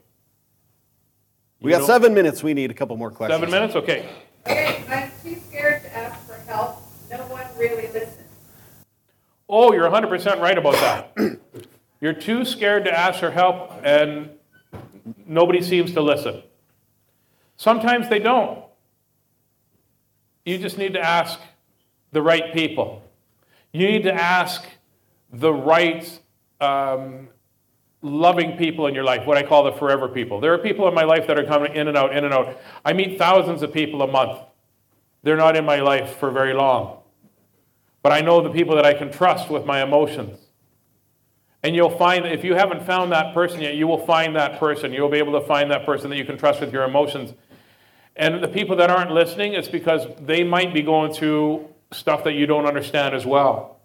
We 1.61 1.71
You 1.71 1.77
got 1.77 1.81
know- 1.81 1.87
seven 1.87 2.13
minutes. 2.13 2.43
We 2.43 2.53
need 2.53 2.69
a 2.69 2.73
couple 2.75 2.95
more 2.97 3.09
questions. 3.09 3.39
Seven 3.39 3.51
minutes? 3.51 3.75
Okay. 3.75 4.07
Okay, 4.45 4.83
I'm 4.89 5.11
too 5.23 5.39
scared 5.49 5.81
to 5.83 5.97
ask 5.97 6.27
for 6.27 6.35
help. 6.51 6.77
No 7.09 7.17
one 7.27 7.45
really 7.57 7.87
listens. 7.91 8.23
Oh, 9.49 9.73
you're 9.73 9.89
100% 9.89 10.39
right 10.39 10.57
about 10.57 10.73
that. 10.73 11.13
you're 12.01 12.13
too 12.13 12.45
scared 12.45 12.85
to 12.85 12.91
ask 12.97 13.19
for 13.19 13.31
help, 13.31 13.71
and 13.83 14.29
nobody 15.25 15.61
seems 15.61 15.93
to 15.93 16.01
listen. 16.01 16.43
Sometimes 17.55 18.07
they 18.09 18.19
don't. 18.19 18.63
You 20.45 20.57
just 20.59 20.77
need 20.77 20.93
to 20.93 21.01
ask 21.01 21.39
the 22.11 22.21
right 22.21 22.53
people. 22.53 23.03
You 23.73 23.87
need 23.87 24.03
to 24.03 24.13
ask 24.13 24.63
the 25.31 25.53
right 25.53 26.19
um, 26.61 27.29
loving 28.01 28.57
people 28.57 28.87
in 28.87 28.95
your 28.95 29.03
life, 29.03 29.25
what 29.25 29.37
I 29.37 29.43
call 29.43 29.63
the 29.63 29.73
forever 29.73 30.07
people. 30.07 30.39
There 30.39 30.53
are 30.53 30.57
people 30.57 30.87
in 30.87 30.93
my 30.93 31.03
life 31.03 31.27
that 31.27 31.37
are 31.37 31.45
coming 31.45 31.75
in 31.75 31.87
and 31.87 31.97
out, 31.97 32.15
in 32.15 32.23
and 32.23 32.33
out. 32.33 32.57
I 32.85 32.93
meet 32.93 33.17
thousands 33.17 33.61
of 33.61 33.73
people 33.73 34.01
a 34.01 34.07
month. 34.07 34.39
They're 35.23 35.37
not 35.37 35.55
in 35.57 35.65
my 35.65 35.79
life 35.81 36.17
for 36.17 36.31
very 36.31 36.53
long. 36.53 36.99
But 38.03 38.11
I 38.11 38.21
know 38.21 38.41
the 38.41 38.51
people 38.51 38.75
that 38.75 38.85
I 38.85 38.93
can 38.93 39.11
trust 39.11 39.49
with 39.49 39.65
my 39.65 39.83
emotions. 39.83 40.39
And 41.63 41.75
you'll 41.75 41.97
find 41.97 42.25
if 42.25 42.43
you 42.43 42.55
haven't 42.55 42.85
found 42.85 43.11
that 43.11 43.33
person 43.33 43.61
yet, 43.61 43.75
you 43.75 43.87
will 43.87 44.05
find 44.05 44.35
that 44.35 44.59
person. 44.59 44.93
You'll 44.93 45.09
be 45.09 45.17
able 45.17 45.39
to 45.39 45.45
find 45.45 45.69
that 45.71 45.85
person 45.85 46.09
that 46.11 46.17
you 46.17 46.23
can 46.23 46.37
trust 46.37 46.61
with 46.61 46.71
your 46.71 46.83
emotions. 46.83 47.33
And 48.15 48.41
the 48.41 48.47
people 48.47 48.75
that 48.77 48.89
aren't 48.89 49.11
listening, 49.11 49.53
it's 49.53 49.67
because 49.67 50.07
they 50.21 50.43
might 50.43 50.73
be 50.73 50.81
going 50.81 51.11
through 51.11 51.67
stuff 51.91 52.23
that 52.23 52.33
you 52.33 52.45
don't 52.45 52.65
understand 52.65 53.15
as 53.15 53.25
well. 53.25 53.79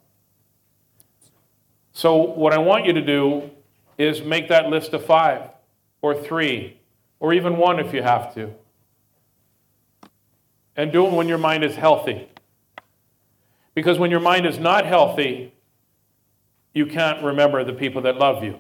So, 1.92 2.16
what 2.16 2.52
I 2.52 2.58
want 2.58 2.86
you 2.86 2.92
to 2.94 3.02
do 3.02 3.50
is 3.98 4.22
make 4.22 4.48
that 4.48 4.68
list 4.68 4.92
of 4.92 5.04
five 5.04 5.42
or 6.00 6.14
three 6.14 6.80
or 7.20 7.32
even 7.32 7.56
one 7.56 7.78
if 7.78 7.94
you 7.94 8.02
have 8.02 8.34
to. 8.34 8.52
And 10.74 10.90
do 10.90 11.06
it 11.06 11.12
when 11.12 11.28
your 11.28 11.38
mind 11.38 11.64
is 11.64 11.76
healthy. 11.76 12.28
Because 13.74 13.98
when 13.98 14.10
your 14.10 14.20
mind 14.20 14.46
is 14.46 14.58
not 14.58 14.86
healthy, 14.86 15.52
you 16.74 16.86
can't 16.86 17.22
remember 17.22 17.62
the 17.62 17.72
people 17.72 18.02
that 18.02 18.16
love 18.16 18.42
you. 18.42 18.58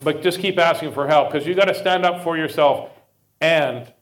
But 0.00 0.22
just 0.22 0.40
keep 0.40 0.58
asking 0.58 0.92
for 0.92 1.06
help 1.06 1.30
because 1.30 1.46
you 1.46 1.54
got 1.54 1.66
to 1.66 1.74
stand 1.74 2.04
up 2.04 2.22
for 2.24 2.36
yourself 2.36 2.90
and 3.40 3.92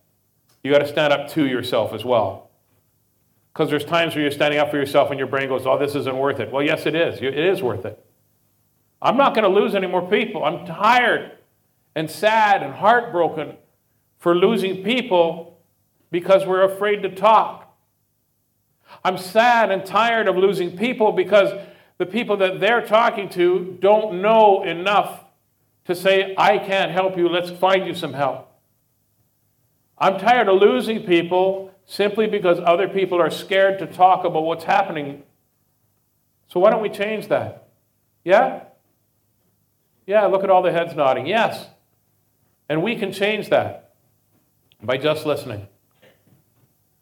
you 0.62 0.70
got 0.70 0.78
to 0.78 0.88
stand 0.88 1.12
up 1.12 1.28
to 1.30 1.46
yourself 1.46 1.92
as 1.92 2.04
well. 2.04 2.45
Because 3.56 3.70
there's 3.70 3.86
times 3.86 4.14
where 4.14 4.20
you're 4.20 4.30
standing 4.30 4.60
up 4.60 4.70
for 4.70 4.76
yourself 4.76 5.08
and 5.08 5.18
your 5.18 5.28
brain 5.28 5.48
goes, 5.48 5.64
oh, 5.64 5.78
this 5.78 5.94
isn't 5.94 6.18
worth 6.18 6.40
it. 6.40 6.52
Well, 6.52 6.62
yes, 6.62 6.84
it 6.84 6.94
is. 6.94 7.22
It 7.22 7.38
is 7.38 7.62
worth 7.62 7.86
it. 7.86 8.04
I'm 9.00 9.16
not 9.16 9.34
going 9.34 9.50
to 9.50 9.60
lose 9.60 9.74
any 9.74 9.86
more 9.86 10.06
people. 10.06 10.44
I'm 10.44 10.66
tired 10.66 11.32
and 11.94 12.10
sad 12.10 12.62
and 12.62 12.74
heartbroken 12.74 13.56
for 14.18 14.34
losing 14.34 14.84
people 14.84 15.58
because 16.10 16.44
we're 16.44 16.64
afraid 16.64 17.02
to 17.04 17.08
talk. 17.08 17.74
I'm 19.02 19.16
sad 19.16 19.70
and 19.70 19.86
tired 19.86 20.28
of 20.28 20.36
losing 20.36 20.76
people 20.76 21.12
because 21.12 21.50
the 21.96 22.04
people 22.04 22.36
that 22.36 22.60
they're 22.60 22.86
talking 22.86 23.30
to 23.30 23.78
don't 23.80 24.20
know 24.20 24.64
enough 24.64 25.24
to 25.86 25.94
say, 25.94 26.34
I 26.36 26.58
can't 26.58 26.90
help 26.90 27.16
you, 27.16 27.26
let's 27.26 27.48
find 27.48 27.86
you 27.86 27.94
some 27.94 28.12
help. 28.12 28.52
I'm 29.96 30.18
tired 30.18 30.46
of 30.46 30.60
losing 30.60 31.06
people 31.06 31.72
simply 31.86 32.26
because 32.26 32.58
other 32.60 32.88
people 32.88 33.20
are 33.20 33.30
scared 33.30 33.78
to 33.78 33.86
talk 33.86 34.24
about 34.24 34.42
what's 34.42 34.64
happening. 34.64 35.22
So 36.48 36.60
why 36.60 36.70
don't 36.70 36.82
we 36.82 36.90
change 36.90 37.28
that? 37.28 37.68
Yeah? 38.24 38.64
Yeah, 40.06 40.26
look 40.26 40.44
at 40.44 40.50
all 40.50 40.62
the 40.62 40.72
heads 40.72 40.94
nodding. 40.94 41.26
Yes. 41.26 41.68
And 42.68 42.82
we 42.82 42.96
can 42.96 43.12
change 43.12 43.48
that 43.50 43.94
by 44.82 44.96
just 44.96 45.24
listening. 45.24 45.68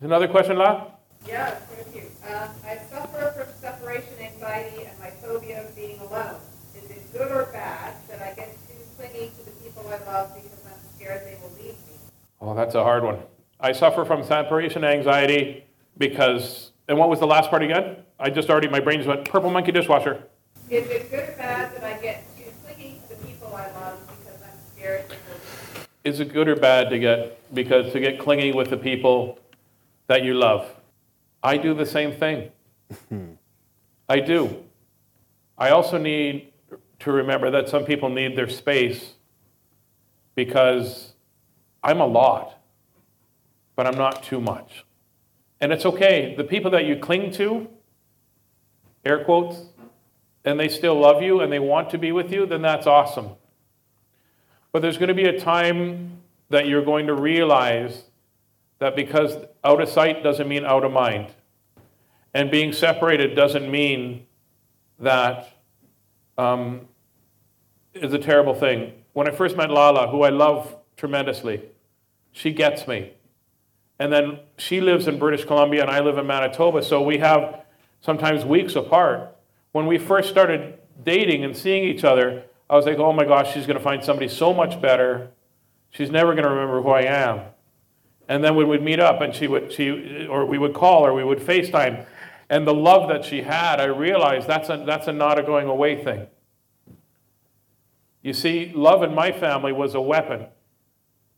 Another 0.00 0.28
question, 0.28 0.58
La? 0.58 0.86
Yeah, 1.26 1.50
thank 1.50 1.96
you. 1.96 2.10
Uh, 2.26 2.48
I 2.66 2.76
suffer 2.76 3.32
from 3.36 3.54
separation 3.60 4.12
anxiety 4.20 4.84
and 4.84 4.98
my 4.98 5.10
phobia 5.10 5.64
of 5.64 5.74
being 5.74 5.98
alone. 6.00 6.36
Is 6.76 6.90
it 6.90 7.12
good 7.12 7.30
or 7.32 7.48
bad 7.52 7.94
that 8.08 8.20
I 8.20 8.34
get 8.34 8.52
too 8.68 8.74
clingy 8.96 9.30
to 9.38 9.44
the 9.44 9.50
people 9.62 9.86
I 9.88 10.04
love 10.04 10.34
because 10.34 10.60
I'm 10.66 10.94
scared 10.94 11.22
they 11.26 11.38
will 11.42 11.54
leave 11.56 11.72
me? 11.72 11.96
Oh, 12.42 12.54
that's 12.54 12.74
a 12.74 12.82
hard 12.82 13.02
one. 13.02 13.18
I 13.60 13.72
suffer 13.72 14.04
from 14.04 14.22
separation 14.24 14.84
anxiety 14.84 15.64
because, 15.98 16.72
and 16.88 16.98
what 16.98 17.08
was 17.08 17.20
the 17.20 17.26
last 17.26 17.50
part 17.50 17.62
again? 17.62 17.96
I 18.18 18.30
just 18.30 18.50
already, 18.50 18.68
my 18.68 18.80
brain 18.80 18.98
just 18.98 19.08
went 19.08 19.24
purple 19.24 19.50
monkey 19.50 19.72
dishwasher. 19.72 20.24
Is 20.70 20.88
it 20.88 21.10
good 21.10 21.28
or 21.28 21.32
bad 21.36 21.74
that 21.74 21.84
I 21.84 22.00
get 22.00 22.24
too 22.36 22.44
clingy 22.64 23.00
to 23.08 23.14
the 23.14 23.26
people 23.26 23.54
I 23.54 23.70
love 23.70 24.00
because 24.18 24.40
I'm 24.42 24.58
scared 24.74 25.08
they 25.08 25.16
will 25.16 25.38
leave 25.38 25.74
me? 25.74 25.80
Is 26.04 26.20
it 26.20 26.32
good 26.32 26.48
or 26.48 26.56
bad 26.56 26.90
to 26.90 26.98
get, 26.98 27.54
because 27.54 27.92
to 27.92 28.00
get 28.00 28.18
clingy 28.18 28.52
with 28.52 28.70
the 28.70 28.76
people 28.76 29.38
that 30.06 30.22
you 30.24 30.34
love? 30.34 30.68
I 31.42 31.56
do 31.56 31.74
the 31.74 31.86
same 31.86 32.12
thing. 32.12 32.50
I 34.08 34.20
do. 34.20 34.64
I 35.56 35.70
also 35.70 35.98
need 35.98 36.52
to 37.00 37.12
remember 37.12 37.50
that 37.50 37.68
some 37.68 37.84
people 37.84 38.08
need 38.08 38.36
their 38.36 38.48
space 38.48 39.14
because 40.34 41.12
I'm 41.82 42.00
a 42.00 42.06
lot, 42.06 42.58
but 43.76 43.86
I'm 43.86 43.96
not 43.96 44.22
too 44.22 44.40
much. 44.40 44.84
And 45.60 45.72
it's 45.72 45.86
okay. 45.86 46.34
The 46.36 46.44
people 46.44 46.70
that 46.72 46.84
you 46.84 46.96
cling 46.96 47.30
to, 47.32 47.68
air 49.04 49.24
quotes, 49.24 49.56
and 50.44 50.60
they 50.60 50.68
still 50.68 50.98
love 50.98 51.22
you 51.22 51.40
and 51.40 51.52
they 51.52 51.58
want 51.58 51.90
to 51.90 51.98
be 51.98 52.12
with 52.12 52.32
you, 52.32 52.46
then 52.46 52.62
that's 52.62 52.86
awesome. 52.86 53.30
But 54.72 54.82
there's 54.82 54.98
going 54.98 55.08
to 55.08 55.14
be 55.14 55.24
a 55.24 55.38
time 55.38 56.18
that 56.50 56.66
you're 56.66 56.84
going 56.84 57.06
to 57.06 57.14
realize 57.14 58.04
that 58.78 58.96
because 58.96 59.36
out 59.62 59.80
of 59.80 59.88
sight 59.88 60.22
doesn't 60.22 60.48
mean 60.48 60.64
out 60.64 60.84
of 60.84 60.92
mind. 60.92 61.32
And 62.34 62.50
being 62.50 62.72
separated 62.72 63.34
doesn't 63.34 63.70
mean 63.70 64.26
that 64.98 65.48
um, 66.36 66.82
is 67.94 68.12
a 68.12 68.18
terrible 68.18 68.54
thing. 68.54 68.92
When 69.12 69.28
I 69.28 69.30
first 69.30 69.56
met 69.56 69.70
Lala, 69.70 70.08
who 70.08 70.22
I 70.22 70.30
love 70.30 70.76
tremendously, 70.96 71.62
she 72.32 72.52
gets 72.52 72.88
me. 72.88 73.12
And 73.98 74.12
then 74.12 74.40
she 74.56 74.80
lives 74.80 75.06
in 75.06 75.18
British 75.18 75.44
Columbia 75.44 75.82
and 75.82 75.90
I 75.90 76.00
live 76.00 76.18
in 76.18 76.26
Manitoba, 76.26 76.82
so 76.82 77.02
we 77.02 77.18
have 77.18 77.62
sometimes 78.00 78.44
weeks 78.44 78.74
apart. 78.74 79.36
When 79.72 79.86
we 79.86 79.98
first 79.98 80.28
started 80.30 80.78
dating 81.04 81.44
and 81.44 81.56
seeing 81.56 81.84
each 81.84 82.04
other, 82.04 82.44
I 82.68 82.76
was 82.76 82.86
like, 82.86 82.98
oh 82.98 83.12
my 83.12 83.24
gosh, 83.24 83.52
she's 83.52 83.66
going 83.66 83.78
to 83.78 83.82
find 83.82 84.02
somebody 84.02 84.28
so 84.28 84.52
much 84.52 84.80
better. 84.80 85.30
She's 85.90 86.10
never 86.10 86.32
going 86.32 86.44
to 86.44 86.50
remember 86.50 86.82
who 86.82 86.90
I 86.90 87.02
am. 87.02 87.40
And 88.28 88.42
then 88.42 88.56
we 88.56 88.64
would 88.64 88.82
meet 88.82 89.00
up 89.00 89.20
and 89.20 89.34
she 89.34 89.46
would, 89.46 89.72
she, 89.72 90.26
or 90.26 90.46
we 90.46 90.58
would 90.58 90.74
call 90.74 91.06
or 91.06 91.12
we 91.12 91.22
would 91.22 91.38
FaceTime. 91.38 92.06
And 92.48 92.66
the 92.66 92.74
love 92.74 93.08
that 93.08 93.24
she 93.24 93.42
had, 93.42 93.80
I 93.80 93.84
realized 93.84 94.46
that's 94.48 94.68
a, 94.70 94.82
that's 94.86 95.06
a 95.08 95.12
not 95.12 95.38
a 95.38 95.42
going 95.42 95.68
away 95.68 96.02
thing. 96.02 96.26
You 98.22 98.32
see, 98.32 98.72
love 98.74 99.02
in 99.02 99.14
my 99.14 99.32
family 99.32 99.72
was 99.72 99.94
a 99.94 100.00
weapon. 100.00 100.46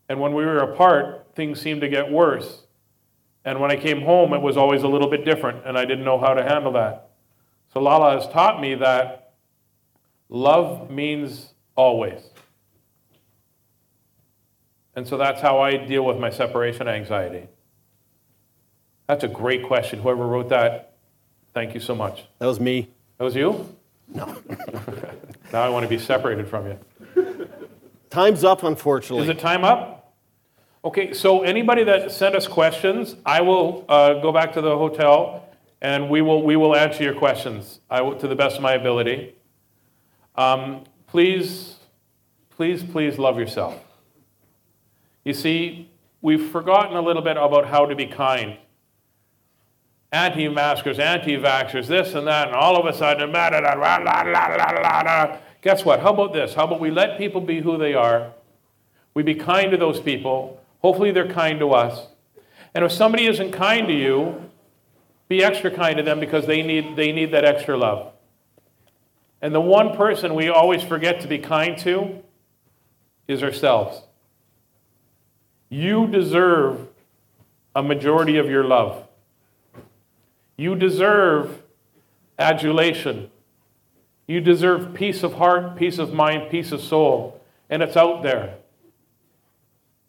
And 0.09 0.21
when 0.21 0.35
we 0.35 0.45
were 0.45 0.59
apart, 0.59 1.27
things 1.35 1.61
seemed 1.61 1.81
to 1.81 1.89
get 1.89 2.11
worse. 2.11 2.63
And 3.45 3.61
when 3.61 3.71
I 3.71 3.77
came 3.77 4.03
home, 4.03 4.33
it 4.33 4.41
was 4.41 4.57
always 4.57 4.83
a 4.83 4.89
little 4.89 5.09
bit 5.09 5.25
different, 5.25 5.67
and 5.67 5.79
I 5.79 5.85
didn't 5.85 6.05
know 6.05 6.19
how 6.19 6.35
to 6.35 6.43
handle 6.43 6.73
that. 6.73 7.11
So 7.73 7.81
Lala 7.81 8.21
has 8.21 8.29
taught 8.29 8.61
me 8.61 8.75
that 8.77 9.35
love 10.29 10.91
means 10.91 11.53
always. 11.77 12.21
And 14.97 15.07
so 15.07 15.17
that's 15.17 15.41
how 15.41 15.61
I 15.61 15.77
deal 15.77 16.05
with 16.05 16.19
my 16.19 16.31
separation 16.31 16.89
anxiety. 16.89 17.49
That's 19.07 19.25
a 19.25 19.29
great 19.29 19.65
question. 19.65 20.01
Whoever 20.01 20.27
wrote 20.27 20.49
that, 20.49 20.95
thank 21.55 21.75
you 21.75 21.81
so 21.81 21.95
much. 21.95 22.25
That 22.39 22.47
was 22.47 22.59
me. 22.59 22.89
That 23.19 23.25
was 23.25 23.37
you? 23.37 23.77
No. 24.09 24.25
now 25.53 25.63
I 25.63 25.69
want 25.69 25.85
to 25.85 25.89
be 25.89 25.99
separated 25.99 26.49
from 26.49 26.67
you. 26.67 27.49
Time's 28.11 28.43
up, 28.43 28.63
unfortunately. 28.63 29.25
Is 29.25 29.29
it 29.29 29.39
time 29.39 29.65
up? 29.65 29.96
Okay, 30.87 31.13
so 31.13 31.43
anybody 31.43 31.83
that 31.83 32.13
sent 32.13 32.37
us 32.37 32.47
questions, 32.47 33.17
I 33.27 33.41
will 33.41 33.85
uh, 33.89 34.21
go 34.21 34.31
back 34.31 34.53
to 34.53 34.61
the 34.61 34.79
hotel 34.79 35.45
and 35.83 36.09
we 36.09 36.23
will, 36.23 36.45
we 36.45 36.55
will 36.55 36.77
answer 36.77 37.03
your 37.03 37.17
questions 37.17 37.81
will, 37.91 38.15
to 38.15 38.29
the 38.29 38.37
best 38.37 38.55
of 38.55 38.63
my 38.63 38.75
ability. 38.75 39.35
Um, 40.37 40.85
please, 41.09 41.75
please, 42.51 42.85
please 42.85 43.19
love 43.19 43.37
yourself. 43.37 43.83
You 45.25 45.35
see, 45.35 45.91
we've 46.21 46.51
forgotten 46.51 46.97
a 46.97 47.03
little 47.03 47.23
bit 47.23 47.37
about 47.37 47.67
how 47.67 47.87
to 47.87 47.97
be 47.97 48.07
kind. 48.07 48.57
Anti 50.13 50.49
maskers, 50.49 51.01
anti 51.01 51.37
vaxxers, 51.37 51.89
this 51.89 52.15
and 52.15 52.29
that, 52.29 52.47
and 52.47 52.57
all 52.57 52.77
of 52.77 52.87
a 52.87 52.97
sudden, 52.97 53.33
blah, 53.33 53.51
blah, 53.51 55.03
blah. 55.03 55.39
guess 55.63 55.85
what? 55.85 55.99
How 55.99 56.15
about 56.15 56.33
this? 56.33 56.55
How 56.55 56.63
about 56.63 56.79
we 56.79 56.93
let 56.93 57.19
people 57.19 57.41
be 57.41 57.61
who 57.61 57.77
they 57.77 57.95
are? 57.95 58.33
We 59.15 59.25
be 59.25 59.35
kind 59.35 59.73
to 59.73 59.77
those 59.77 59.99
people. 59.99 60.63
Hopefully, 60.87 61.11
they're 61.11 61.27
kind 61.27 61.59
to 61.59 61.73
us. 61.73 62.07
And 62.73 62.85
if 62.85 62.93
somebody 62.93 63.27
isn't 63.27 63.51
kind 63.51 63.89
to 63.89 63.93
you, 63.93 64.41
be 65.27 65.43
extra 65.43 65.69
kind 65.69 65.97
to 65.97 66.05
them 66.05 66.21
because 66.21 66.47
they 66.47 66.63
need, 66.63 66.95
they 66.95 67.11
need 67.11 67.33
that 67.33 67.45
extra 67.45 67.77
love. 67.77 68.13
And 69.43 69.53
the 69.53 69.61
one 69.61 69.97
person 69.97 70.37
we 70.37 70.49
always 70.49 70.85
forget 70.85 71.23
to 71.23 71.27
be 71.27 71.41
kind 71.41 71.77
to 71.79 72.23
is 73.27 73.43
ourselves. 73.43 74.01
You 75.71 76.07
deserve 76.07 76.87
a 77.75 77.83
majority 77.83 78.37
of 78.37 78.49
your 78.49 78.63
love. 78.63 79.09
You 80.57 80.77
deserve 80.77 81.63
adulation. 82.39 83.33
You 84.29 84.41
deserve 84.41 84.95
peace 84.95 85.25
of 85.25 85.33
heart, 85.33 85.75
peace 85.75 85.99
of 85.99 86.15
mind, 86.15 86.49
peace 86.49 86.71
of 86.71 86.81
soul. 86.81 87.41
And 87.69 87.83
it's 87.83 87.97
out 87.97 88.23
there. 88.23 88.59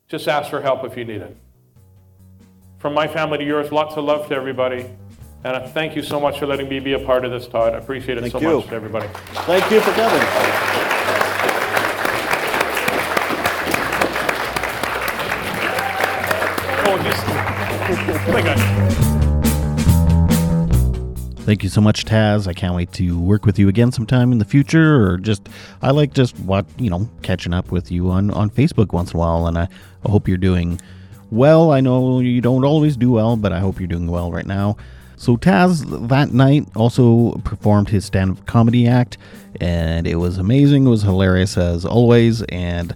Just 0.07 0.27
ask 0.29 0.49
for 0.49 0.61
help 0.61 0.85
if 0.85 0.95
you 0.95 1.03
need 1.03 1.21
it. 1.21 1.35
From 2.77 2.93
my 2.93 3.07
family 3.07 3.39
to 3.39 3.43
yours, 3.43 3.73
lots 3.73 3.97
of 3.97 4.05
love 4.05 4.29
to 4.29 4.35
everybody. 4.35 4.89
And 5.43 5.55
I 5.55 5.67
thank 5.67 5.97
you 5.97 6.01
so 6.01 6.17
much 6.19 6.39
for 6.39 6.47
letting 6.47 6.69
me 6.69 6.79
be 6.79 6.93
a 6.93 6.99
part 6.99 7.25
of 7.25 7.31
this, 7.31 7.45
Todd. 7.47 7.73
I 7.73 7.77
appreciate 7.77 8.17
it 8.17 8.21
Thank 8.21 8.31
so 8.31 8.39
you. 8.39 8.61
much, 8.61 8.71
everybody. 8.71 9.07
Thank 9.45 9.69
you 9.69 9.81
for 9.81 9.91
coming. 9.91 10.21
Oh, 16.89 16.97
just, 17.03 18.27
oh 18.27 18.31
my 18.31 18.41
gosh. 18.41 19.06
Thank 21.47 21.63
you 21.63 21.69
so 21.69 21.79
much, 21.79 22.03
Taz. 22.03 22.45
I 22.45 22.51
can't 22.51 22.75
wait 22.75 22.91
to 22.91 23.17
work 23.17 23.45
with 23.45 23.57
you 23.57 23.69
again 23.69 23.93
sometime 23.93 24.33
in 24.33 24.37
the 24.37 24.43
future, 24.43 25.01
or 25.01 25.17
just 25.17 25.47
I 25.81 25.91
like 25.91 26.13
just 26.13 26.37
what 26.41 26.65
you 26.77 26.89
know 26.89 27.09
catching 27.21 27.53
up 27.53 27.71
with 27.71 27.89
you 27.89 28.11
on 28.11 28.31
on 28.31 28.49
Facebook 28.49 28.91
once 28.91 29.13
in 29.13 29.15
a 29.15 29.19
while, 29.21 29.47
and 29.47 29.57
I, 29.57 29.69
I 30.05 30.11
hope 30.11 30.27
you're 30.27 30.35
doing 30.35 30.81
well. 31.31 31.71
I 31.71 31.79
know 31.79 32.19
you 32.19 32.41
don't 32.41 32.65
always 32.65 32.97
do 32.97 33.11
well, 33.11 33.37
but 33.37 33.53
I 33.53 33.59
hope 33.59 33.79
you're 33.79 33.87
doing 33.87 34.11
well 34.11 34.29
right 34.29 34.45
now. 34.45 34.75
So 35.15 35.37
Taz 35.37 36.09
that 36.09 36.33
night 36.33 36.67
also 36.75 37.37
performed 37.45 37.87
his 37.87 38.03
stand-up 38.03 38.45
comedy 38.45 38.85
act, 38.85 39.17
and 39.61 40.05
it 40.05 40.15
was 40.15 40.37
amazing. 40.37 40.85
It 40.85 40.89
was 40.89 41.03
hilarious 41.03 41.57
as 41.57 41.85
always, 41.85 42.41
and 42.49 42.93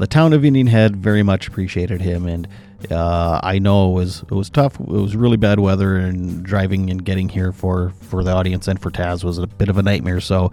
the 0.00 0.06
town 0.06 0.32
of 0.32 0.44
Indian 0.44 0.66
Head 0.66 0.96
very 0.96 1.22
much 1.22 1.46
appreciated 1.46 2.00
him. 2.00 2.26
And 2.26 2.48
uh, 2.90 3.38
I 3.42 3.58
know 3.58 3.90
it 3.90 3.94
was 3.94 4.22
it 4.22 4.32
was 4.32 4.50
tough. 4.50 4.80
It 4.80 4.88
was 4.88 5.14
really 5.14 5.36
bad 5.36 5.60
weather, 5.60 5.96
and 5.96 6.42
driving 6.42 6.90
and 6.90 7.04
getting 7.04 7.28
here 7.28 7.52
for 7.52 7.92
for 8.00 8.24
the 8.24 8.32
audience 8.32 8.66
and 8.66 8.80
for 8.80 8.90
Taz 8.90 9.22
was 9.22 9.38
a 9.38 9.46
bit 9.46 9.68
of 9.68 9.78
a 9.78 9.82
nightmare. 9.82 10.20
So. 10.20 10.50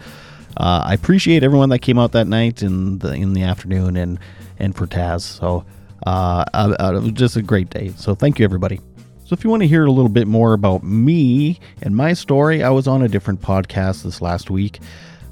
Uh, 0.60 0.82
I 0.88 0.95
appreciate 0.95 1.44
everyone 1.44 1.69
that 1.69 1.80
came 1.84 1.99
out 1.99 2.14
that 2.14 2.26
night 2.26 2.64
in 2.64 2.98
the 2.98 3.14
in 3.14 3.34
the 3.34 3.44
afternoon 3.44 3.95
and 3.95 4.18
and 4.57 4.76
for 4.76 4.88
Taz. 4.88 5.22
So 5.22 5.64
uh, 6.03 6.45
it 6.56 7.03
was 7.03 7.11
just 7.11 7.36
a 7.36 7.44
great 7.44 7.69
day. 7.69 7.94
So 7.95 8.15
thank 8.15 8.40
you 8.40 8.45
everybody. 8.45 8.80
So 9.24 9.34
if 9.34 9.44
you 9.44 9.52
want 9.52 9.61
to 9.61 9.68
hear 9.68 9.86
a 9.86 9.91
little 9.91 10.10
bit 10.10 10.28
more 10.28 10.53
about 10.53 10.84
me 10.84 11.60
and 11.84 11.95
my 11.95 12.14
story, 12.14 12.64
I 12.64 12.72
was 12.72 12.88
on 12.88 13.03
a 13.03 13.07
different 13.07 13.41
podcast 13.41 14.02
this 14.02 14.19
last 14.19 14.49
week. 14.49 14.80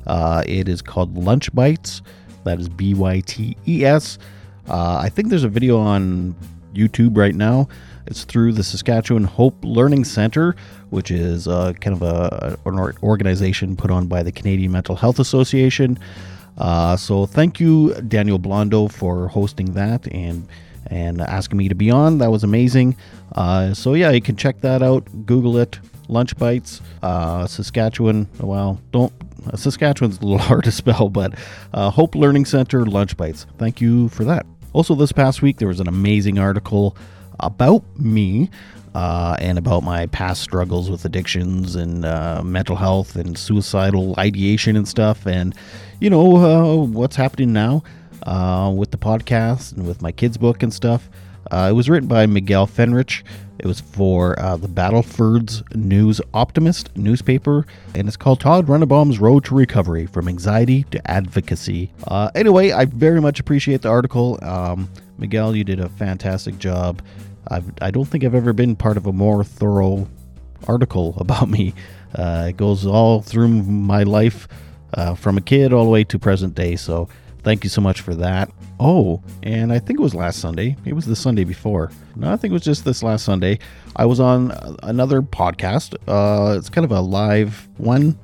Uh, 0.06 0.44
it 0.46 0.70
is 0.70 0.84
called 0.84 1.18
Lunch 1.18 1.52
Bites. 1.56 2.04
That 2.46 2.60
is 2.60 2.70
B 2.70 2.94
Y 2.94 3.20
T 3.26 3.58
E 3.68 3.84
S. 3.84 4.18
Uh, 4.70 4.98
I 4.98 5.10
think 5.10 5.30
there's 5.30 5.44
a 5.44 5.50
video 5.50 5.78
on 5.78 6.36
YouTube 6.74 7.18
right 7.18 7.36
now. 7.36 7.68
It's 8.08 8.24
through 8.24 8.54
the 8.54 8.64
Saskatchewan 8.64 9.24
Hope 9.24 9.56
Learning 9.64 10.06
Center, 10.06 10.56
which 10.92 11.12
is 11.12 11.48
uh, 11.48 11.74
kind 11.74 11.96
of 11.96 12.02
a, 12.04 12.58
an 12.66 12.80
organization 13.04 13.76
put 13.76 13.92
on 13.92 14.08
by 14.08 14.24
the 14.24 14.32
Canadian 14.32 14.72
Mental 14.72 14.96
Health 14.96 15.20
Association. 15.20 15.98
Uh, 16.58 16.96
so 16.96 17.26
thank 17.26 17.60
you, 17.60 17.94
Daniel 18.08 18.40
Blondo, 18.40 18.92
for 18.92 19.28
hosting 19.28 19.74
that 19.74 20.08
and 20.14 20.48
and 20.88 21.20
asking 21.20 21.58
me 21.58 21.68
to 21.68 21.76
be 21.76 21.90
on. 21.90 22.20
That 22.20 22.30
was 22.30 22.44
amazing. 22.44 22.96
Uh, 23.34 23.74
so 23.74 23.96
yeah, 23.96 24.12
you 24.12 24.22
can 24.22 24.36
check 24.36 24.62
that 24.62 24.84
out. 24.84 25.08
Google 25.26 25.58
it. 25.58 25.80
Lunch 26.08 26.38
Bites, 26.38 26.82
uh, 27.02 27.48
Saskatchewan. 27.48 28.28
Well, 28.40 28.80
don't. 28.92 29.12
Uh, 29.52 29.58
Saskatchewan's 29.58 30.18
a 30.20 30.22
little 30.22 30.38
hard 30.50 30.64
to 30.66 30.72
spell, 30.72 31.10
but 31.10 31.34
uh, 31.74 31.90
Hope 31.90 32.16
Learning 32.16 32.46
Center 32.46 32.86
Lunch 32.86 33.16
Bites. 33.18 33.46
Thank 33.58 33.82
you 33.82 34.10
for 34.10 34.24
that. 34.26 34.46
Also, 34.74 34.96
this 34.96 35.12
past 35.12 35.42
week 35.42 35.58
there 35.58 35.68
was 35.68 35.80
an 35.80 35.88
amazing 35.88 36.38
article 36.38 36.98
about 37.40 37.84
me 37.98 38.50
uh, 38.94 39.36
and 39.40 39.58
about 39.58 39.84
my 39.84 40.06
past 40.08 40.42
struggles 40.42 40.90
with 40.90 41.04
addictions 41.06 41.76
and 41.76 42.06
uh, 42.06 42.42
mental 42.44 42.76
health 42.76 43.16
and 43.16 43.38
suicidal 43.38 44.16
ideation 44.18 44.76
and 44.76 44.88
stuff, 44.88 45.26
and 45.26 45.56
you 46.00 46.10
know 46.10 46.38
uh, 46.38 46.76
what's 46.76 47.16
happening 47.16 47.54
now 47.54 47.84
uh, 48.24 48.74
with 48.76 48.92
the 48.92 48.98
podcast 48.98 49.74
and 49.74 49.86
with 49.86 50.02
my 50.02 50.12
kids' 50.12 50.38
book 50.38 50.64
and 50.64 50.74
stuff. 50.74 51.10
Uh, 51.52 51.68
it 51.70 51.74
was 51.74 51.90
written 51.90 52.08
by 52.08 52.26
Miguel 52.26 52.68
Fenrich. 52.68 53.24
It 53.60 53.66
was 53.66 53.80
for 53.80 54.38
uh, 54.40 54.58
the 54.58 54.68
Battlefords 54.68 55.64
News 55.76 56.20
Optimist 56.34 56.96
newspaper, 56.98 57.66
and 57.94 58.08
it's 58.08 58.18
called 58.18 58.42
Todd 58.42 58.68
Runnebaum's 58.68 59.20
Road 59.20 59.46
to 59.46 59.56
Recovery 59.56 60.06
From 60.06 60.28
Anxiety 60.28 60.84
to 60.92 61.10
Advocacy. 61.10 61.92
anyway, 62.36 62.72
I 62.72 62.86
very 62.86 63.22
much 63.22 63.40
appreciate 63.40 63.82
the 63.82 63.90
article. 63.90 64.38
Um, 64.42 64.90
Miguel, 65.18 65.56
you 65.56 65.64
did 65.64 65.80
a 65.80 65.90
fantastic 65.90 66.60
job. 66.60 67.02
I've, 67.48 67.72
I 67.82 67.92
don't 67.92 68.06
think 68.06 68.24
I've 68.24 68.36
ever 68.36 68.54
been 68.54 68.76
part 68.76 68.98
of 68.98 69.06
a 69.06 69.14
more 69.14 69.44
thorough 69.44 70.08
article 70.68 71.16
about 71.20 71.50
me. 71.50 71.74
Uh, 72.14 72.48
it 72.50 72.58
goes 72.58 72.86
all 72.86 73.22
through 73.22 73.48
my 73.48 74.04
life 74.04 74.48
uh, 74.94 75.16
from 75.16 75.38
a 75.38 75.42
kid 75.42 75.74
all 75.74 75.86
the 75.86 75.92
way 75.92 76.04
to 76.06 76.20
present 76.20 76.56
day. 76.56 76.76
So 76.76 77.10
thank 77.46 77.64
you 77.64 77.70
so 77.70 77.80
much 77.80 78.02
for 78.02 78.16
that. 78.16 78.52
Oh, 78.80 79.22
and 79.44 79.72
I 79.72 79.80
think 79.80 80.00
it 80.00 80.02
was 80.02 80.16
last 80.16 80.40
Sunday. 80.40 80.76
It 80.84 80.94
was 80.94 81.06
the 81.06 81.16
Sunday 81.16 81.44
before. 81.44 81.92
No, 82.16 82.34
I 82.34 82.38
think 82.38 82.52
it 82.52 82.54
was 82.56 82.64
just 82.64 82.84
this 82.84 83.04
last 83.04 83.24
Sunday. 83.24 83.60
I 83.96 84.06
was 84.06 84.20
on 84.20 84.52
another 84.84 85.22
podcast. 85.22 85.96
Uh, 86.08 86.58
it's 86.58 86.70
kind 86.70 86.84
of 86.84 86.92
a 86.92 87.00
live 87.00 87.70
one. 87.78 88.18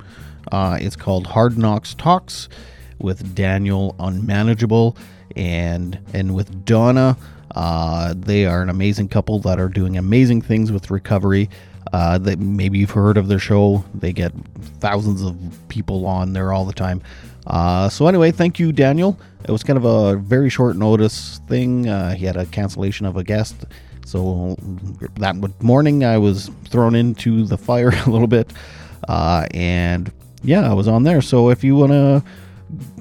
Uh, 0.51 0.77
it's 0.81 0.95
called 0.95 1.27
Hard 1.27 1.57
Knocks 1.57 1.93
Talks 1.93 2.49
with 2.97 3.33
Daniel 3.35 3.95
Unmanageable 3.99 4.97
and 5.35 5.99
and 6.13 6.33
with 6.35 6.65
Donna. 6.65 7.15
Uh, 7.53 8.15
they 8.17 8.45
are 8.45 8.61
an 8.61 8.69
amazing 8.69 9.07
couple 9.07 9.39
that 9.39 9.59
are 9.59 9.69
doing 9.69 9.97
amazing 9.97 10.41
things 10.41 10.71
with 10.71 10.89
recovery. 10.89 11.49
Uh, 11.93 12.17
that 12.17 12.39
maybe 12.39 12.79
you've 12.79 12.91
heard 12.91 13.17
of 13.17 13.27
their 13.27 13.39
show. 13.39 13.83
They 13.93 14.13
get 14.13 14.31
thousands 14.79 15.21
of 15.21 15.35
people 15.67 16.05
on 16.05 16.31
there 16.31 16.53
all 16.53 16.63
the 16.63 16.73
time. 16.73 17.01
Uh, 17.47 17.89
so 17.89 18.07
anyway, 18.07 18.31
thank 18.31 18.59
you, 18.59 18.71
Daniel. 18.71 19.19
It 19.43 19.51
was 19.51 19.63
kind 19.63 19.77
of 19.77 19.85
a 19.85 20.15
very 20.17 20.49
short 20.49 20.75
notice 20.75 21.39
thing. 21.47 21.87
Uh, 21.87 22.13
he 22.13 22.25
had 22.25 22.37
a 22.37 22.45
cancellation 22.45 23.05
of 23.05 23.17
a 23.17 23.23
guest, 23.23 23.65
so 24.05 24.55
that 25.15 25.35
morning 25.61 26.03
I 26.03 26.17
was 26.17 26.51
thrown 26.69 26.95
into 26.95 27.45
the 27.45 27.57
fire 27.57 27.89
a 28.05 28.09
little 28.09 28.27
bit, 28.27 28.51
uh, 29.07 29.47
and 29.51 30.11
yeah, 30.43 30.69
I 30.69 30.73
was 30.73 30.87
on 30.87 31.03
there. 31.03 31.21
So 31.21 31.49
if 31.49 31.63
you 31.63 31.75
want 31.75 31.91
to 31.91 32.23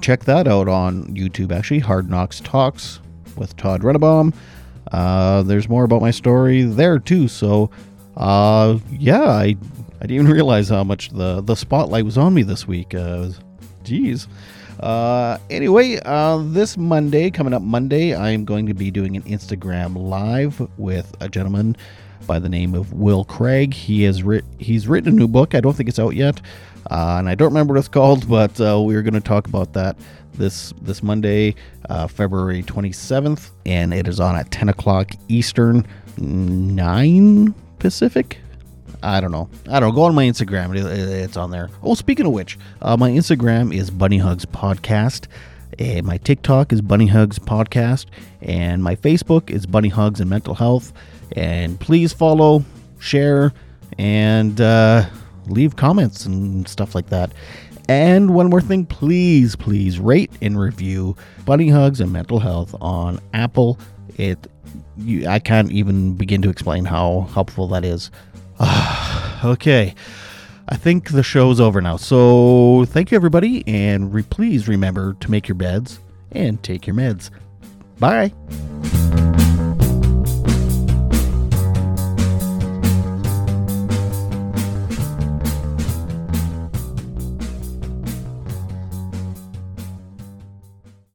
check 0.01 0.25
that 0.25 0.47
out 0.47 0.67
on 0.67 1.05
YouTube, 1.15 1.51
actually, 1.51 1.79
Hard 1.79 2.09
Knocks 2.09 2.39
Talks 2.39 2.99
with 3.35 3.55
Todd 3.57 3.81
Runnebaum. 3.81 4.33
Uh, 4.91 5.41
there's 5.43 5.69
more 5.69 5.83
about 5.83 6.01
my 6.01 6.11
story 6.11 6.63
there 6.63 6.99
too. 6.99 7.27
So, 7.27 7.71
uh, 8.17 8.77
yeah, 8.91 9.21
I 9.21 9.55
I 10.01 10.07
didn't 10.07 10.11
even 10.11 10.27
realize 10.31 10.69
how 10.69 10.83
much 10.83 11.09
the 11.09 11.41
the 11.41 11.55
spotlight 11.55 12.05
was 12.05 12.17
on 12.17 12.33
me 12.33 12.43
this 12.43 12.67
week. 12.67 12.93
Uh, 12.95 13.29
geez. 13.91 14.25
Uh, 14.79 15.37
anyway, 15.49 15.99
uh, 16.05 16.37
this 16.37 16.77
Monday, 16.77 17.29
coming 17.29 17.53
up 17.53 17.61
Monday, 17.61 18.15
I'm 18.15 18.45
going 18.45 18.67
to 18.67 18.73
be 18.73 18.89
doing 18.89 19.17
an 19.17 19.23
Instagram 19.23 19.97
live 19.97 20.65
with 20.79 21.13
a 21.19 21.27
gentleman 21.27 21.75
by 22.25 22.39
the 22.39 22.47
name 22.47 22.73
of 22.73 22.93
Will 22.93 23.25
Craig. 23.25 23.73
He 23.73 24.03
has 24.03 24.23
writ- 24.23 24.45
he's 24.59 24.87
written 24.87 25.11
a 25.11 25.15
new 25.15 25.27
book. 25.27 25.55
I 25.55 25.59
don't 25.59 25.75
think 25.75 25.89
it's 25.89 25.99
out 25.99 26.15
yet, 26.15 26.39
uh, 26.89 27.17
and 27.19 27.27
I 27.27 27.35
don't 27.35 27.49
remember 27.49 27.73
what 27.73 27.79
it's 27.79 27.89
called, 27.89 28.29
but 28.29 28.61
uh, 28.61 28.81
we're 28.81 29.01
going 29.01 29.13
to 29.13 29.19
talk 29.19 29.45
about 29.45 29.73
that 29.73 29.97
this 30.35 30.73
this 30.81 31.03
Monday, 31.03 31.55
uh, 31.89 32.07
February 32.07 32.63
27th, 32.63 33.49
and 33.65 33.93
it 33.93 34.07
is 34.07 34.21
on 34.21 34.37
at 34.37 34.51
10 34.51 34.69
o'clock 34.69 35.11
Eastern, 35.27 35.85
9 36.17 37.53
Pacific. 37.77 38.39
I 39.03 39.19
don't 39.19 39.31
know. 39.31 39.49
I 39.69 39.79
don't 39.79 39.89
know. 39.89 39.95
Go 39.95 40.03
on 40.03 40.15
my 40.15 40.25
Instagram. 40.25 40.77
It, 40.77 40.85
it, 40.85 41.09
it's 41.23 41.37
on 41.37 41.51
there. 41.51 41.69
Oh, 41.83 41.95
speaking 41.95 42.25
of 42.25 42.33
which, 42.33 42.57
uh, 42.81 42.97
my 42.97 43.09
Instagram 43.09 43.75
is 43.75 43.89
Bunny 43.89 44.17
Hugs 44.17 44.45
Podcast. 44.45 45.27
And 45.79 46.05
my 46.05 46.17
TikTok 46.17 46.73
is 46.73 46.81
Bunny 46.81 47.07
Hugs 47.07 47.39
Podcast. 47.39 48.05
And 48.41 48.83
my 48.83 48.95
Facebook 48.95 49.49
is 49.49 49.65
Bunny 49.65 49.89
Hugs 49.89 50.19
and 50.19 50.29
Mental 50.29 50.53
Health. 50.53 50.93
And 51.35 51.79
please 51.79 52.13
follow, 52.13 52.63
share, 52.99 53.53
and 53.97 54.59
uh, 54.59 55.05
leave 55.47 55.75
comments 55.75 56.25
and 56.25 56.67
stuff 56.67 56.93
like 56.93 57.09
that. 57.09 57.31
And 57.89 58.33
one 58.33 58.49
more 58.49 58.61
thing, 58.61 58.85
please, 58.85 59.55
please 59.55 59.99
rate 59.99 60.31
and 60.41 60.59
review 60.59 61.15
Bunny 61.45 61.69
Hugs 61.69 61.99
and 61.99 62.11
Mental 62.11 62.39
Health 62.39 62.75
on 62.79 63.19
Apple. 63.33 63.79
It, 64.17 64.47
you, 64.97 65.27
I 65.27 65.39
can't 65.39 65.71
even 65.71 66.13
begin 66.13 66.41
to 66.43 66.49
explain 66.49 66.85
how 66.85 67.27
helpful 67.33 67.67
that 67.69 67.83
is. 67.83 68.11
okay, 69.43 69.95
I 70.69 70.77
think 70.77 71.11
the 71.11 71.23
show's 71.23 71.59
over 71.59 71.81
now. 71.81 71.97
So 71.97 72.85
thank 72.87 73.11
you, 73.11 73.15
everybody, 73.15 73.63
and 73.67 74.13
re- 74.13 74.23
please 74.23 74.67
remember 74.67 75.15
to 75.15 75.31
make 75.31 75.47
your 75.47 75.55
beds 75.55 75.99
and 76.31 76.61
take 76.63 76.85
your 76.87 76.95
meds. 76.95 77.29
Bye. 77.99 78.33